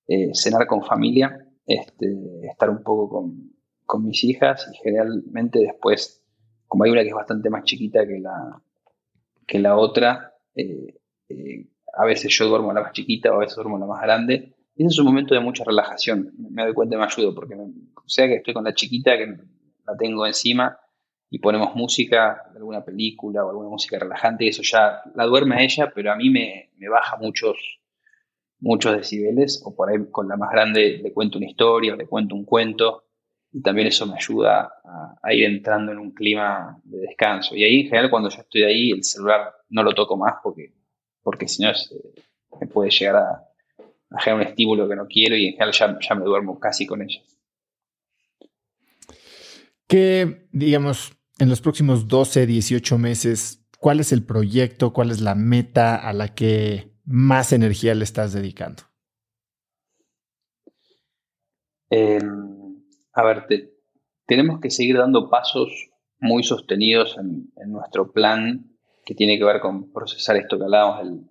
Eh, 0.09 0.30
cenar 0.34 0.65
con 0.68 0.85
familia, 0.85 1.38
este, 1.65 2.07
estar 2.49 2.69
un 2.69 2.81
poco 2.81 3.09
con, 3.09 3.51
con, 3.85 4.05
mis 4.05 4.23
hijas 4.23 4.69
y 4.72 4.77
generalmente 4.77 5.59
después, 5.59 6.23
como 6.65 6.85
hay 6.85 6.91
una 6.91 7.01
que 7.01 7.09
es 7.09 7.14
bastante 7.14 7.49
más 7.49 7.65
chiquita 7.65 8.07
que 8.07 8.18
la, 8.22 8.61
que 9.45 9.59
la 9.59 9.76
otra, 9.76 10.34
eh, 10.55 11.01
eh, 11.27 11.68
a 11.93 12.05
veces 12.05 12.34
yo 12.38 12.47
duermo 12.47 12.72
la 12.72 12.84
más 12.84 12.93
chiquita 12.93 13.31
o 13.31 13.35
a 13.35 13.39
veces 13.39 13.57
duermo 13.57 13.77
la 13.77 13.85
más 13.85 14.01
grande. 14.01 14.55
Ese 14.77 14.87
es 14.87 14.99
un 14.99 15.05
momento 15.07 15.33
de 15.33 15.39
mucha 15.39 15.63
relajación. 15.63 16.33
Me 16.37 16.63
doy 16.63 16.73
cuenta 16.73 16.95
y 16.95 16.99
me 16.99 17.05
ayudo 17.05 17.33
porque 17.33 17.55
sea 18.05 18.27
que 18.27 18.35
estoy 18.35 18.53
con 18.53 18.63
la 18.63 18.75
chiquita 18.75 19.17
que 19.17 19.25
la 19.25 19.97
tengo 19.97 20.25
encima 20.27 20.77
y 21.31 21.39
ponemos 21.39 21.75
música 21.75 22.43
alguna 22.55 22.85
película 22.85 23.43
o 23.43 23.49
alguna 23.49 23.69
música 23.69 23.97
relajante 23.97 24.45
y 24.45 24.49
eso 24.49 24.61
ya 24.61 25.01
la 25.15 25.25
duerme 25.25 25.55
a 25.55 25.63
ella, 25.63 25.91
pero 25.93 26.11
a 26.11 26.15
mí 26.15 26.29
me, 26.29 26.69
baja 26.89 27.17
muchos, 27.17 27.57
muchos 28.59 28.95
decibeles 28.95 29.61
o 29.65 29.75
por 29.75 29.89
ahí 29.89 29.97
con 30.11 30.27
la 30.27 30.37
más 30.37 30.51
grande 30.51 30.99
le 31.01 31.11
cuento 31.11 31.39
una 31.39 31.47
historia 31.47 31.95
le 31.95 32.05
cuento 32.05 32.35
un 32.35 32.45
cuento 32.45 33.03
y 33.51 33.61
también 33.61 33.87
eso 33.87 34.05
me 34.05 34.15
ayuda 34.15 34.71
a, 35.21 35.33
ir 35.33 35.45
entrando 35.45 35.91
en 35.91 35.97
un 35.97 36.11
clima 36.11 36.79
de 36.83 36.99
descanso. 36.99 37.55
Y 37.55 37.63
ahí 37.63 37.79
en 37.79 37.85
general 37.87 38.11
cuando 38.11 38.29
yo 38.29 38.41
estoy 38.41 38.63
ahí 38.63 38.91
el 38.91 39.03
celular 39.03 39.53
no 39.69 39.81
lo 39.81 39.93
toco 39.93 40.17
más 40.17 40.35
porque, 40.43 40.73
porque 41.23 41.47
si 41.47 41.63
no 41.63 41.71
me 42.59 42.67
puede 42.67 42.91
llegar 42.91 43.15
a, 43.15 43.47
a, 44.09 44.21
generar 44.21 44.41
un 44.41 44.47
estímulo 44.47 44.88
que 44.88 44.95
no 44.95 45.07
quiero 45.07 45.35
y 45.35 45.47
en 45.47 45.53
general 45.53 45.73
ya, 45.73 45.97
ya 45.99 46.15
me 46.15 46.25
duermo 46.25 46.59
casi 46.59 46.85
con 46.85 47.01
ellas. 47.01 47.23
¿Qué, 49.88 50.47
digamos, 50.51 51.13
en 51.39 51.49
los 51.49 51.61
próximos 51.61 52.07
12, 52.07 52.45
18 52.45 52.97
meses, 52.97 53.65
cuál 53.79 53.99
es 53.99 54.11
el 54.11 54.23
proyecto, 54.23 54.91
cuál 54.91 55.11
es 55.11 55.21
la 55.21 55.35
meta 55.35 55.95
a 55.95 56.13
la 56.13 56.34
que 56.34 56.91
más 57.05 57.53
energía 57.53 57.95
le 57.95 58.03
estás 58.03 58.34
dedicando? 58.34 58.84
Em, 61.89 62.84
a 63.13 63.23
ver, 63.23 63.47
tenemos 64.25 64.59
que 64.59 64.69
seguir 64.69 64.97
dando 64.97 65.29
pasos 65.29 65.89
muy 66.19 66.43
sostenidos 66.43 67.17
en, 67.17 67.49
nuestro 67.71 68.11
plan 68.11 68.77
que 69.05 69.15
tiene 69.15 69.38
que 69.38 69.45
ver 69.45 69.61
con 69.61 69.91
procesar 69.93 70.35
esto 70.35 70.57
que 70.57 70.65
hablábamos, 70.65 71.21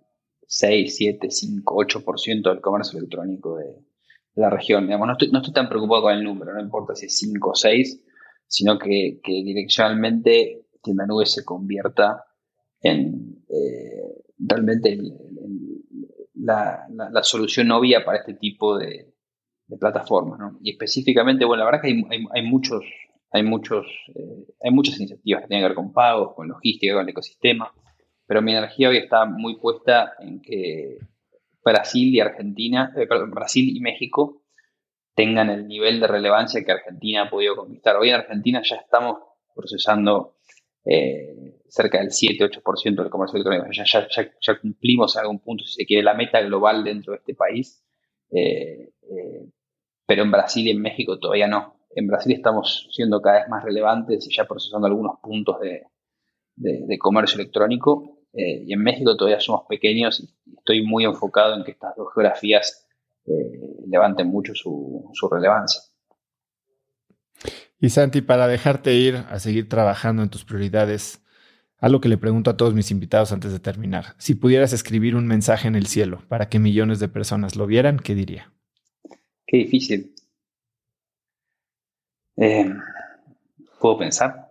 6, 0.46 0.96
7, 0.96 1.30
5, 1.30 1.76
8% 1.76 2.50
del 2.50 2.60
comercio 2.60 2.98
electrónico 2.98 3.56
de, 3.56 3.84
la 4.36 4.50
región. 4.50 4.86
no, 4.86 5.12
estoy, 5.12 5.30
no 5.30 5.38
estoy 5.38 5.54
tan 5.54 5.68
preocupado 5.68 6.02
con 6.02 6.12
el 6.12 6.22
número, 6.22 6.52
no 6.52 6.60
importa 6.60 6.94
si 6.94 7.06
es 7.06 7.18
5 7.18 7.50
o 7.50 7.54
6, 7.54 8.02
sino 8.46 8.78
que, 8.78 9.20
direccionalmente 9.24 10.66
Tienda 10.82 11.06
Nube 11.06 11.26
se 11.26 11.44
convierta 11.44 12.24
en 12.80 13.42
eh, 13.48 14.24
realmente 14.38 14.98
la, 16.34 16.86
solución 17.22 17.70
obvia 17.72 18.04
para 18.04 18.18
este 18.18 18.34
tipo 18.34 18.78
de, 18.78 19.12
plataformas. 19.80 20.38
Y 20.62 20.70
específicamente, 20.70 21.44
bueno, 21.44 21.64
la 21.64 21.70
verdad 21.70 21.82
que 21.82 21.88
hay, 21.88 22.42
muchos, 22.42 22.84
hay, 23.32 23.42
muchos, 23.42 23.86
eh, 24.14 24.46
hay 24.62 24.70
muchas 24.70 24.96
iniciativas 25.00 25.42
que 25.42 25.48
tienen 25.48 25.64
que 25.64 25.68
ver 25.70 25.74
con 25.74 25.92
pagos, 25.92 26.34
con 26.36 26.46
logística, 26.46 26.94
con 26.94 27.02
el 27.02 27.08
ecosistema, 27.08 27.72
pero 28.26 28.42
mi 28.42 28.52
energía 28.52 28.88
hoy 28.88 28.98
está 28.98 29.24
muy 29.24 29.56
puesta 29.56 30.14
en 30.20 30.40
que 30.40 30.98
Brasil 31.64 32.14
y 32.14 32.20
Argentina, 32.20 32.92
eh, 32.96 33.06
perdón, 33.06 33.30
Brasil 33.30 33.76
y 33.76 33.80
México 33.80 34.42
tengan 35.14 35.50
el 35.50 35.66
nivel 35.66 35.98
de 36.00 36.06
relevancia 36.06 36.62
que 36.64 36.72
Argentina 36.72 37.22
ha 37.22 37.30
podido 37.30 37.56
conquistar. 37.56 37.96
Hoy 37.96 38.10
en 38.10 38.16
Argentina 38.16 38.62
ya 38.62 38.76
estamos 38.76 39.18
procesando 39.54 40.36
eh, 40.84 41.56
cerca 41.68 41.98
del 41.98 42.10
7-8% 42.10 43.02
del 43.02 43.10
comercio 43.10 43.36
electrónico. 43.36 43.70
Ya, 43.72 44.60
cumplimos 44.60 45.16
en 45.16 45.22
algún 45.22 45.40
punto, 45.40 45.64
si 45.64 45.72
se 45.72 45.86
quiere, 45.86 46.02
la 46.02 46.14
meta 46.14 46.40
global 46.42 46.84
dentro 46.84 47.12
de 47.12 47.18
este 47.18 47.34
país. 47.34 47.82
Eh, 48.30 48.90
pero 50.06 50.22
en 50.22 50.30
Brasil 50.30 50.66
y 50.66 50.70
en 50.70 50.80
México 50.80 51.18
todavía 51.18 51.48
no. 51.48 51.76
En 51.94 52.06
Brasil 52.06 52.32
estamos 52.32 52.88
siendo 52.92 53.20
cada 53.20 53.40
vez 53.40 53.48
más 53.48 53.64
relevantes 53.64 54.26
y 54.26 54.34
ya 54.34 54.44
procesando 54.44 54.86
algunos 54.86 55.18
puntos 55.20 55.56
de, 55.60 55.82
comercio 56.98 57.40
electrónico. 57.40 58.15
Y 58.36 58.72
en 58.72 58.82
México 58.82 59.16
todavía 59.16 59.40
somos 59.40 59.62
pequeños 59.68 60.20
y 60.20 60.28
estoy 60.58 60.82
muy 60.82 61.04
enfocado 61.04 61.54
en 61.56 61.64
que 61.64 61.70
estas 61.70 61.96
dos 61.96 62.12
geografías 62.14 62.86
eh, 63.26 63.82
levanten 63.88 64.28
mucho 64.28 64.54
su, 64.54 65.10
relevancia. 65.30 65.80
Y 67.80 67.90
Santi, 67.90 68.20
para 68.20 68.46
dejarte 68.46 68.94
ir 68.94 69.16
a 69.16 69.38
seguir 69.38 69.68
trabajando 69.68 70.22
en 70.22 70.30
tus 70.30 70.44
prioridades, 70.44 71.22
algo 71.78 72.00
que 72.00 72.08
le 72.08 72.18
pregunto 72.18 72.50
a 72.50 72.56
todos 72.56 72.74
mis 72.74 72.90
invitados 72.90 73.32
antes 73.32 73.52
de 73.52 73.58
terminar. 73.58 74.14
Si 74.18 74.34
pudieras 74.34 74.72
escribir 74.72 75.16
un 75.16 75.26
mensaje 75.26 75.68
en 75.68 75.74
el 75.74 75.86
cielo 75.86 76.22
para 76.28 76.48
que 76.48 76.58
millones 76.58 77.00
de 77.00 77.08
personas 77.08 77.56
lo 77.56 77.66
vieran, 77.66 77.98
¿qué 77.98 78.14
diría? 78.14 78.52
Qué 79.46 79.58
difícil. 79.58 80.14
Eh, 82.36 82.72
¿Puedo 83.80 83.98
pensar? 83.98 84.50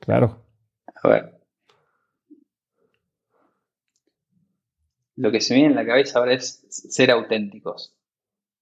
Claro. 0.00 0.44
A 1.02 1.08
ver. 1.08 1.33
Lo 5.16 5.30
que 5.30 5.40
se 5.40 5.54
me 5.54 5.60
viene 5.60 5.72
en 5.72 5.76
la 5.76 5.86
cabeza 5.86 6.18
ahora 6.18 6.34
es 6.34 6.66
ser 6.68 7.10
auténticos. 7.10 7.94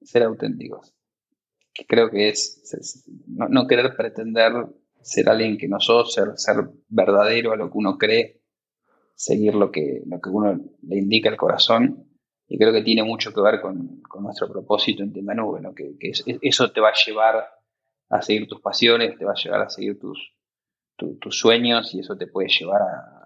Ser 0.02 0.22
auténticos. 0.24 0.94
Creo 1.88 2.10
que 2.10 2.28
es, 2.28 3.04
no, 3.26 3.66
querer 3.66 3.96
pretender 3.96 4.52
ser 5.00 5.28
alguien 5.28 5.56
que 5.56 5.68
no 5.68 5.80
sos, 5.80 6.12
ser, 6.12 6.32
ser 6.36 6.68
verdadero 6.88 7.52
a 7.52 7.56
lo 7.56 7.70
que 7.70 7.78
uno 7.78 7.96
cree, 7.96 8.42
seguir 9.14 9.54
lo 9.54 9.70
que, 9.70 10.02
lo 10.06 10.20
que 10.20 10.28
uno 10.28 10.60
le 10.82 10.96
indica 10.96 11.30
el 11.30 11.36
corazón. 11.36 12.08
Y 12.46 12.58
creo 12.58 12.72
que 12.72 12.82
tiene 12.82 13.02
mucho 13.02 13.32
que 13.32 13.40
ver 13.40 13.60
con, 13.62 14.02
nuestro 14.20 14.48
propósito 14.48 15.02
en 15.02 15.12
Tienda 15.12 15.34
Nube, 15.34 15.62
que, 15.74 16.12
eso 16.42 16.70
te 16.70 16.80
va 16.80 16.90
a 16.90 17.04
llevar 17.06 17.48
a 18.10 18.20
seguir 18.20 18.46
tus 18.46 18.60
pasiones, 18.60 19.16
te 19.16 19.24
va 19.24 19.32
a 19.32 19.42
llevar 19.42 19.62
a 19.62 19.70
seguir 19.70 19.98
tus, 19.98 20.34
tus 20.96 21.38
sueños 21.38 21.94
y 21.94 22.00
eso 22.00 22.16
te 22.16 22.26
puede 22.26 22.48
llevar 22.48 22.82
a, 22.82 23.21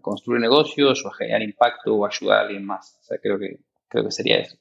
construir 0.00 0.40
negocios 0.40 1.04
o 1.04 1.08
a 1.08 1.14
generar 1.14 1.42
impacto 1.42 1.94
o 1.94 2.06
ayudar 2.06 2.38
a 2.38 2.40
alguien 2.42 2.64
más. 2.64 2.98
O 3.00 3.04
sea, 3.04 3.18
creo 3.18 3.38
que, 3.38 3.60
creo 3.88 4.04
que 4.04 4.10
sería 4.10 4.38
eso. 4.38 4.56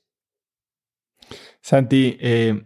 Santi, 1.61 2.17
eh, 2.19 2.63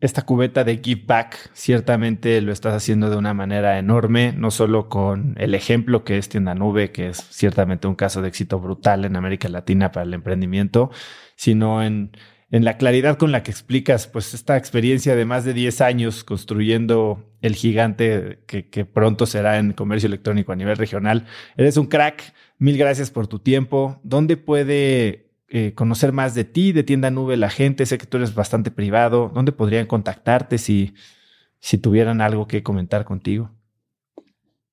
esta 0.00 0.22
cubeta 0.22 0.64
de 0.64 0.80
Give 0.82 1.02
Back 1.06 1.50
ciertamente 1.52 2.40
lo 2.40 2.52
estás 2.52 2.74
haciendo 2.74 3.10
de 3.10 3.16
una 3.16 3.34
manera 3.34 3.78
enorme, 3.78 4.32
no 4.32 4.50
solo 4.50 4.88
con 4.88 5.34
el 5.38 5.54
ejemplo 5.54 6.04
que 6.04 6.16
es 6.16 6.30
Tienda 6.30 6.54
Nube, 6.54 6.90
que 6.90 7.10
es 7.10 7.18
ciertamente 7.18 7.86
un 7.86 7.96
caso 7.96 8.22
de 8.22 8.28
éxito 8.28 8.58
brutal 8.60 9.04
en 9.04 9.16
América 9.16 9.50
Latina 9.50 9.92
para 9.92 10.04
el 10.04 10.14
emprendimiento, 10.14 10.90
sino 11.36 11.82
en 11.82 12.12
en 12.50 12.64
la 12.64 12.76
claridad 12.76 13.16
con 13.16 13.32
la 13.32 13.42
que 13.42 13.50
explicas 13.50 14.08
pues 14.08 14.34
esta 14.34 14.56
experiencia 14.56 15.14
de 15.14 15.24
más 15.24 15.44
de 15.44 15.54
10 15.54 15.80
años 15.82 16.24
construyendo 16.24 17.24
el 17.40 17.54
gigante 17.54 18.40
que, 18.46 18.84
pronto 18.84 19.26
será 19.26 19.58
en 19.58 19.72
comercio 19.72 20.08
electrónico 20.08 20.52
a 20.52 20.56
nivel 20.56 20.76
regional. 20.76 21.26
Eres 21.56 21.76
un 21.76 21.86
crack, 21.86 22.34
mil 22.58 22.76
gracias 22.76 23.10
por 23.10 23.28
tu 23.28 23.38
tiempo. 23.38 24.00
¿Dónde 24.02 24.36
puede 24.36 25.30
eh, 25.48 25.74
conocer 25.74 26.12
más 26.12 26.34
de 26.34 26.44
ti, 26.44 26.72
de 26.72 26.82
Tienda 26.82 27.10
Nube, 27.10 27.36
la 27.36 27.50
gente? 27.50 27.86
Sé 27.86 27.98
que 27.98 28.06
tú 28.06 28.16
eres 28.16 28.34
bastante 28.34 28.72
privado. 28.72 29.30
¿Dónde 29.32 29.52
podrían 29.52 29.86
contactarte 29.86 30.58
si, 30.58 30.94
si 31.60 31.78
tuvieran 31.78 32.20
algo 32.20 32.48
que 32.48 32.64
comentar 32.64 33.04
contigo? 33.04 33.50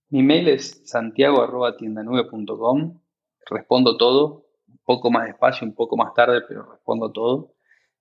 Mi 0.10 0.24
mail 0.24 0.48
es 0.48 0.82
santiago.tiendanube.com. 0.86 3.02
Respondo 3.50 3.98
todo, 3.98 4.46
un 4.68 4.80
poco 4.84 5.12
más 5.12 5.28
despacio, 5.28 5.68
un 5.68 5.76
poco 5.76 5.96
más 5.96 6.14
tarde, 6.14 6.42
pero 6.48 6.72
respondo 6.72 7.12
todo. 7.12 7.57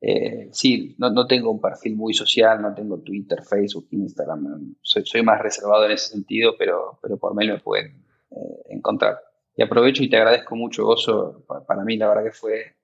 Eh, 0.09 0.51
sí, 0.53 0.95
no, 0.99 1.27
tengo 1.27 1.51
un 1.51 1.61
perfil 1.61 1.97
muy 1.97 2.15
social, 2.15 2.63
no 2.63 2.73
tengo 2.73 3.01
Twitter, 3.01 3.43
Facebook, 3.43 3.89
Instagram. 3.91 4.77
Soy, 4.81 5.23
más 5.25 5.43
reservado 5.43 5.85
en 5.85 5.91
ese 5.91 6.11
sentido, 6.11 6.55
pero, 6.57 7.01
pero 7.03 7.19
por 7.19 7.35
mail 7.35 7.55
me 7.55 7.59
pueden 7.59 8.05
eh, 8.31 8.63
encontrar. 8.69 9.19
Y 9.57 9.65
aprovecho 9.65 10.05
y 10.05 10.09
te 10.09 10.17
agradezco 10.17 10.55
mucho, 10.55 10.85
Gozo. 10.85 11.45
Para 11.67 11.83
mí, 11.83 11.97
la 11.97 12.07
verdad 12.07 12.23
que 12.23 12.31
fue 12.31 12.77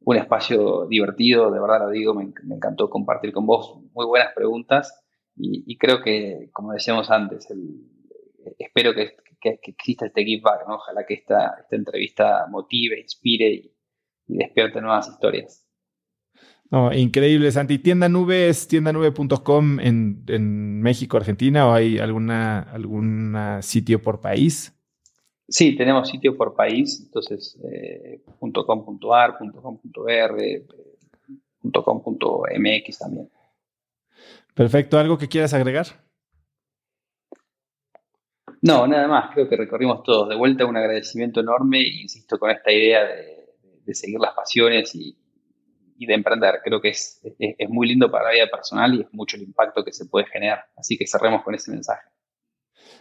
un 0.00 0.16
espacio 0.16 0.86
divertido, 0.86 1.50
de 1.50 1.60
verdad 1.60 1.80
lo 1.86 1.88
digo, 1.88 2.12
me, 2.12 2.24
encantó 2.54 2.90
compartir 2.90 3.32
con 3.32 3.46
vos 3.46 3.80
muy 3.94 4.04
buenas 4.04 4.34
preguntas 4.34 5.02
y, 5.34 5.78
creo 5.78 6.02
que, 6.02 6.50
como 6.52 6.72
decíamos 6.72 7.10
antes, 7.10 7.48
espero 8.58 8.94
que, 8.94 9.16
exista 9.40 10.06
este 10.06 10.24
give 10.24 10.42
back, 10.42 10.68
ojalá 10.68 11.06
que 11.06 11.14
esta, 11.14 11.56
esta 11.58 11.76
entrevista 11.76 12.46
motive, 12.50 13.00
inspire 13.00 13.50
y 13.50 13.72
despierte 14.26 14.82
nuevas 14.82 15.08
historias. 15.08 15.65
No, 16.70 16.92
increíble, 16.92 17.50
Santi. 17.52 17.78
¿Tienda 17.78 18.08
nube 18.08 18.48
es 18.48 18.66
tiendanube.com 18.66 19.78
en, 19.80 20.24
en 20.26 20.82
México, 20.82 21.16
Argentina 21.16 21.68
o 21.68 21.72
hay 21.72 21.98
alguna, 21.98 22.60
alguna 22.60 23.62
sitio 23.62 24.02
por 24.02 24.20
país? 24.20 24.72
Sí, 25.48 25.76
tenemos 25.76 26.08
sitio 26.08 26.36
por 26.36 26.56
país, 26.56 27.00
entonces 27.04 27.56
eh, 27.70 28.20
.com.ar, 28.40 29.38
.com.br, 29.38 30.42
.com.mx 31.72 32.98
también. 32.98 33.30
Perfecto, 34.52 34.98
¿algo 34.98 35.18
que 35.18 35.28
quieras 35.28 35.54
agregar? 35.54 35.86
No, 38.62 38.88
nada 38.88 39.06
más, 39.06 39.32
creo 39.32 39.48
que 39.48 39.56
recorrimos 39.56 40.02
todos. 40.02 40.28
De 40.28 40.34
vuelta 40.34 40.66
un 40.66 40.76
agradecimiento 40.76 41.40
enorme, 41.40 41.80
insisto, 41.80 42.40
con 42.40 42.50
esta 42.50 42.72
idea 42.72 43.04
de 43.04 43.94
seguir 43.94 44.18
las 44.18 44.34
pasiones 44.34 44.92
y, 44.96 45.16
y 45.98 46.06
de 46.06 46.14
emprender. 46.14 46.60
Creo 46.62 46.80
que 46.80 46.90
es, 46.90 47.20
es, 47.38 47.68
muy 47.68 47.88
lindo 47.88 48.10
para 48.10 48.26
la 48.26 48.32
vida 48.32 48.46
personal 48.50 48.94
y 48.94 49.00
es 49.02 49.12
mucho 49.12 49.36
el 49.36 49.42
impacto 49.42 49.84
que 49.84 49.92
se 49.92 50.06
puede 50.06 50.26
generar. 50.26 50.64
Así 50.76 50.96
que 50.96 51.06
cerremos 51.06 51.42
con 51.42 51.54
ese 51.54 51.70
mensaje. 51.70 52.08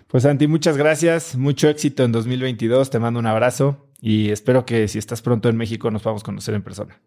Pues 0.07 0.23
Santi, 0.23 0.47
muchas 0.47 0.77
gracias, 0.77 1.35
mucho 1.35 1.67
éxito 1.67 2.03
en 2.03 2.11
2022, 2.11 2.89
te 2.89 2.99
mando 2.99 3.19
un 3.19 3.25
abrazo 3.25 3.89
y 3.99 4.31
espero 4.31 4.65
que 4.65 4.87
si 4.87 4.99
estás 4.99 5.21
pronto 5.21 5.49
en 5.49 5.57
México 5.57 5.89
nos 5.89 6.03
podamos 6.03 6.23
conocer 6.23 6.53
en 6.53 6.63
persona. 6.63 6.99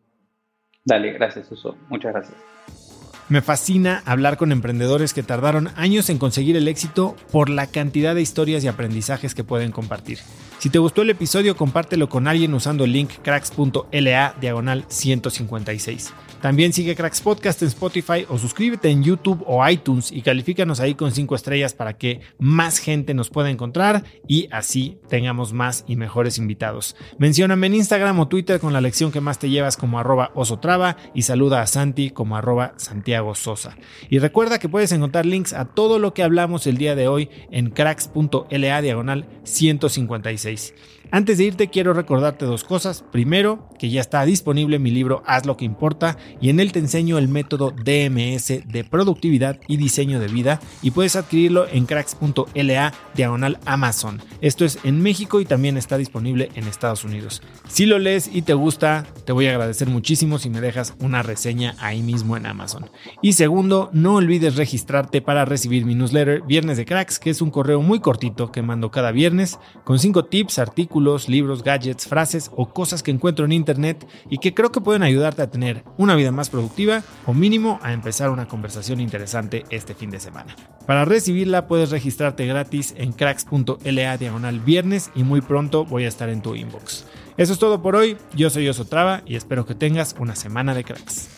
Dale, 0.85 1.13
gracias 1.13 1.51
Uso, 1.51 1.77
muchas 1.89 2.13
gracias. 2.13 2.88
Me 3.29 3.43
fascina 3.43 4.03
hablar 4.07 4.39
con 4.39 4.53
emprendedores 4.53 5.13
que 5.13 5.23
tardaron 5.23 5.69
años 5.77 6.09
en 6.09 6.17
conseguir 6.17 6.57
el 6.57 6.67
éxito 6.67 7.15
por 7.31 7.51
la 7.51 7.67
cantidad 7.67 8.15
de 8.15 8.23
historias 8.23 8.65
y 8.65 8.69
aprendizajes 8.69 9.35
que 9.35 9.45
pueden 9.45 9.71
compartir. 9.71 10.19
Si 10.59 10.71
te 10.71 10.79
gustó 10.79 11.03
el 11.03 11.11
episodio, 11.11 11.55
compártelo 11.55 12.09
con 12.09 12.27
alguien 12.27 12.55
usando 12.55 12.85
el 12.85 12.93
link 12.93 13.11
cracks.la 13.23 14.35
diagonal 14.41 14.87
156. 14.89 16.15
También 16.41 16.73
sigue 16.73 16.95
Cracks 16.95 17.21
Podcast 17.21 17.63
en 17.63 17.69
Spotify 17.69 18.25
o 18.29 18.39
suscríbete 18.39 18.89
en 18.91 19.03
YouTube 19.03 19.43
o 19.45 19.69
iTunes 19.69 20.13
y 20.13 20.23
califícanos 20.23 20.79
ahí 20.79 20.95
con 20.95 21.11
5 21.11 21.35
estrellas 21.35 21.75
para 21.75 21.99
que 21.99 22.21
más 22.39 22.79
gente 22.79 23.13
nos 23.13 23.29
pueda 23.29 23.51
encontrar 23.51 24.05
y 24.29 24.49
así 24.53 24.99
tengamos 25.09 25.53
más 25.53 25.85
y 25.89 25.97
mejores 25.97 26.39
invitados. 26.39 26.95
Mencióname 27.19 27.67
en 27.67 27.75
Instagram 27.75 28.21
o 28.21 28.29
Twitter 28.29 28.61
con 28.61 28.73
la 28.73 28.81
lección 28.81 29.11
que 29.11 29.21
más 29.21 29.41
te 29.41 29.51
llevas 29.51 29.77
como 29.77 29.99
arroba 29.99 30.31
osotrava 30.35 30.97
y 31.13 31.23
saluda 31.23 31.61
a 31.61 31.67
Santi 31.67 32.11
como 32.11 32.37
arroba 32.37 32.75
Santiago 32.77 33.18
Sosa. 33.35 33.77
Y 34.09 34.19
recuerda 34.19 34.59
que 34.59 34.69
puedes 34.69 34.93
encontrar 34.93 35.27
links 35.27 35.53
a 35.53 35.67
todo 35.67 35.99
lo 35.99 36.15
que 36.15 36.23
hablamos 36.23 36.67
el 36.67 36.79
día 36.79 36.95
de 36.95 37.09
hoy 37.09 37.31
en 37.51 37.71
cracks.la 37.71 38.83
diagonal 38.83 39.27
156. 39.45 40.75
Antes 41.11 41.39
de 41.39 41.45
irte 41.45 41.69
quiero 41.69 41.95
recordarte 41.95 42.45
dos 42.45 42.65
cosas. 42.65 43.03
Primero, 43.11 43.71
que 43.79 43.89
ya 43.89 44.03
está 44.03 44.25
disponible 44.27 44.79
mi 44.79 44.91
libro 44.91 45.23
Haz 45.27 45.47
lo 45.47 45.57
que 45.57 45.65
importa 45.65 46.19
y 46.39 46.51
en 46.51 46.61
él 46.61 46.71
te 46.71 46.81
enseño 46.81 47.17
el 47.17 47.29
método 47.29 47.71
DMS 47.71 48.49
de 48.67 48.85
productividad 48.89 49.59
y 49.69 49.79
diseño 49.79 50.21
de 50.21 50.29
vida 50.29 50.61
y 50.83 50.91
puedes 50.91 51.17
adquirirlo 51.17 51.67
en 51.67 51.87
cracks.la 51.87 52.93
diagonal 53.15 53.59
Amazon. 53.65 54.21
Esto 54.43 54.67
es 54.67 54.79
en 54.85 55.01
México 55.01 55.41
y 55.41 55.47
también 55.47 55.79
está 55.79 55.97
disponible 55.97 56.51
en 56.55 56.69
Estados 56.69 57.05
Unidos. 57.05 57.43
Si 57.69 57.87
lo 57.87 57.99
lees 57.99 58.29
y 58.31 58.43
te 58.43 58.53
gusta, 58.53 59.07
te 59.25 59.33
voy 59.33 59.47
a 59.47 59.53
agradecer 59.53 59.89
muchísimo 59.89 60.39
si 60.39 60.51
me 60.51 60.61
dejas 60.61 60.95
una 61.01 61.23
reseña 61.23 61.75
ahí 61.79 62.03
mismo 62.03 62.37
en 62.37 62.45
Amazon. 62.45 62.91
Y 63.23 63.33
segundo, 63.33 63.91
no 63.93 64.15
olvides 64.17 64.57
registrarte 64.57 65.21
para 65.21 65.45
recibir 65.45 65.85
mi 65.85 65.95
newsletter 65.95 66.43
Viernes 66.43 66.77
de 66.77 66.85
Cracks, 66.85 67.19
que 67.19 67.31
es 67.31 67.43
un 67.43 67.51
correo 67.51 67.83
muy 67.83 68.01
cortito 68.01 68.53
que 68.53 68.63
mando 68.63 68.91
cada 68.91 69.13
viernes 69.13 69.59
con 69.85 69.99
5 69.99 70.27
tips, 70.27 70.59
artículos, 70.59 71.29
libros, 71.29 71.63
gadgets, 71.63 72.07
frases 72.07 72.51
o 72.55 72.73
cosas 72.73 73.03
que 73.03 73.11
encuentro 73.11 73.45
en 73.45 73.53
internet 73.53 74.07
y 74.31 74.39
que 74.39 74.55
creo 74.55 74.73
que 74.73 74.81
pueden 74.81 75.03
ayudarte 75.03 75.43
a 75.43 75.51
tener 75.51 75.85
una 75.97 76.15
vida 76.15 76.33
más 76.33 76.51
productiva 76.51 77.03
o 77.27 77.35
mínimo 77.35 77.81
a 77.83 77.93
empezar 77.93 78.31
una 78.31 78.49
conversación 78.49 79.01
interesante 79.01 79.65
este 79.71 79.95
fin 79.95 80.11
de 80.11 80.21
semana. 80.21 80.55
Para 80.87 81.05
recibirla 81.05 81.67
puedes 81.67 81.91
registrarte 81.91 82.47
gratis 82.47 82.95
en 82.97 83.13
cracks.la 83.13 84.17
diagonal 84.17 84.61
viernes 84.61 85.11
y 85.15 85.23
muy 85.23 85.41
pronto 85.41 85.85
voy 85.85 86.05
a 86.05 86.09
estar 86.09 86.29
en 86.29 86.43
tu 86.43 86.55
inbox. 86.55 87.05
Eso 87.37 87.53
es 87.53 87.59
todo 87.59 87.83
por 87.83 87.95
hoy, 87.95 88.17
yo 88.35 88.51
soy 88.51 88.69
Osotrava 88.69 89.23
y 89.25 89.37
espero 89.37 89.65
que 89.65 89.75
tengas 89.75 90.17
una 90.19 90.35
semana 90.35 90.75
de 90.75 90.85
cracks. 90.85 91.38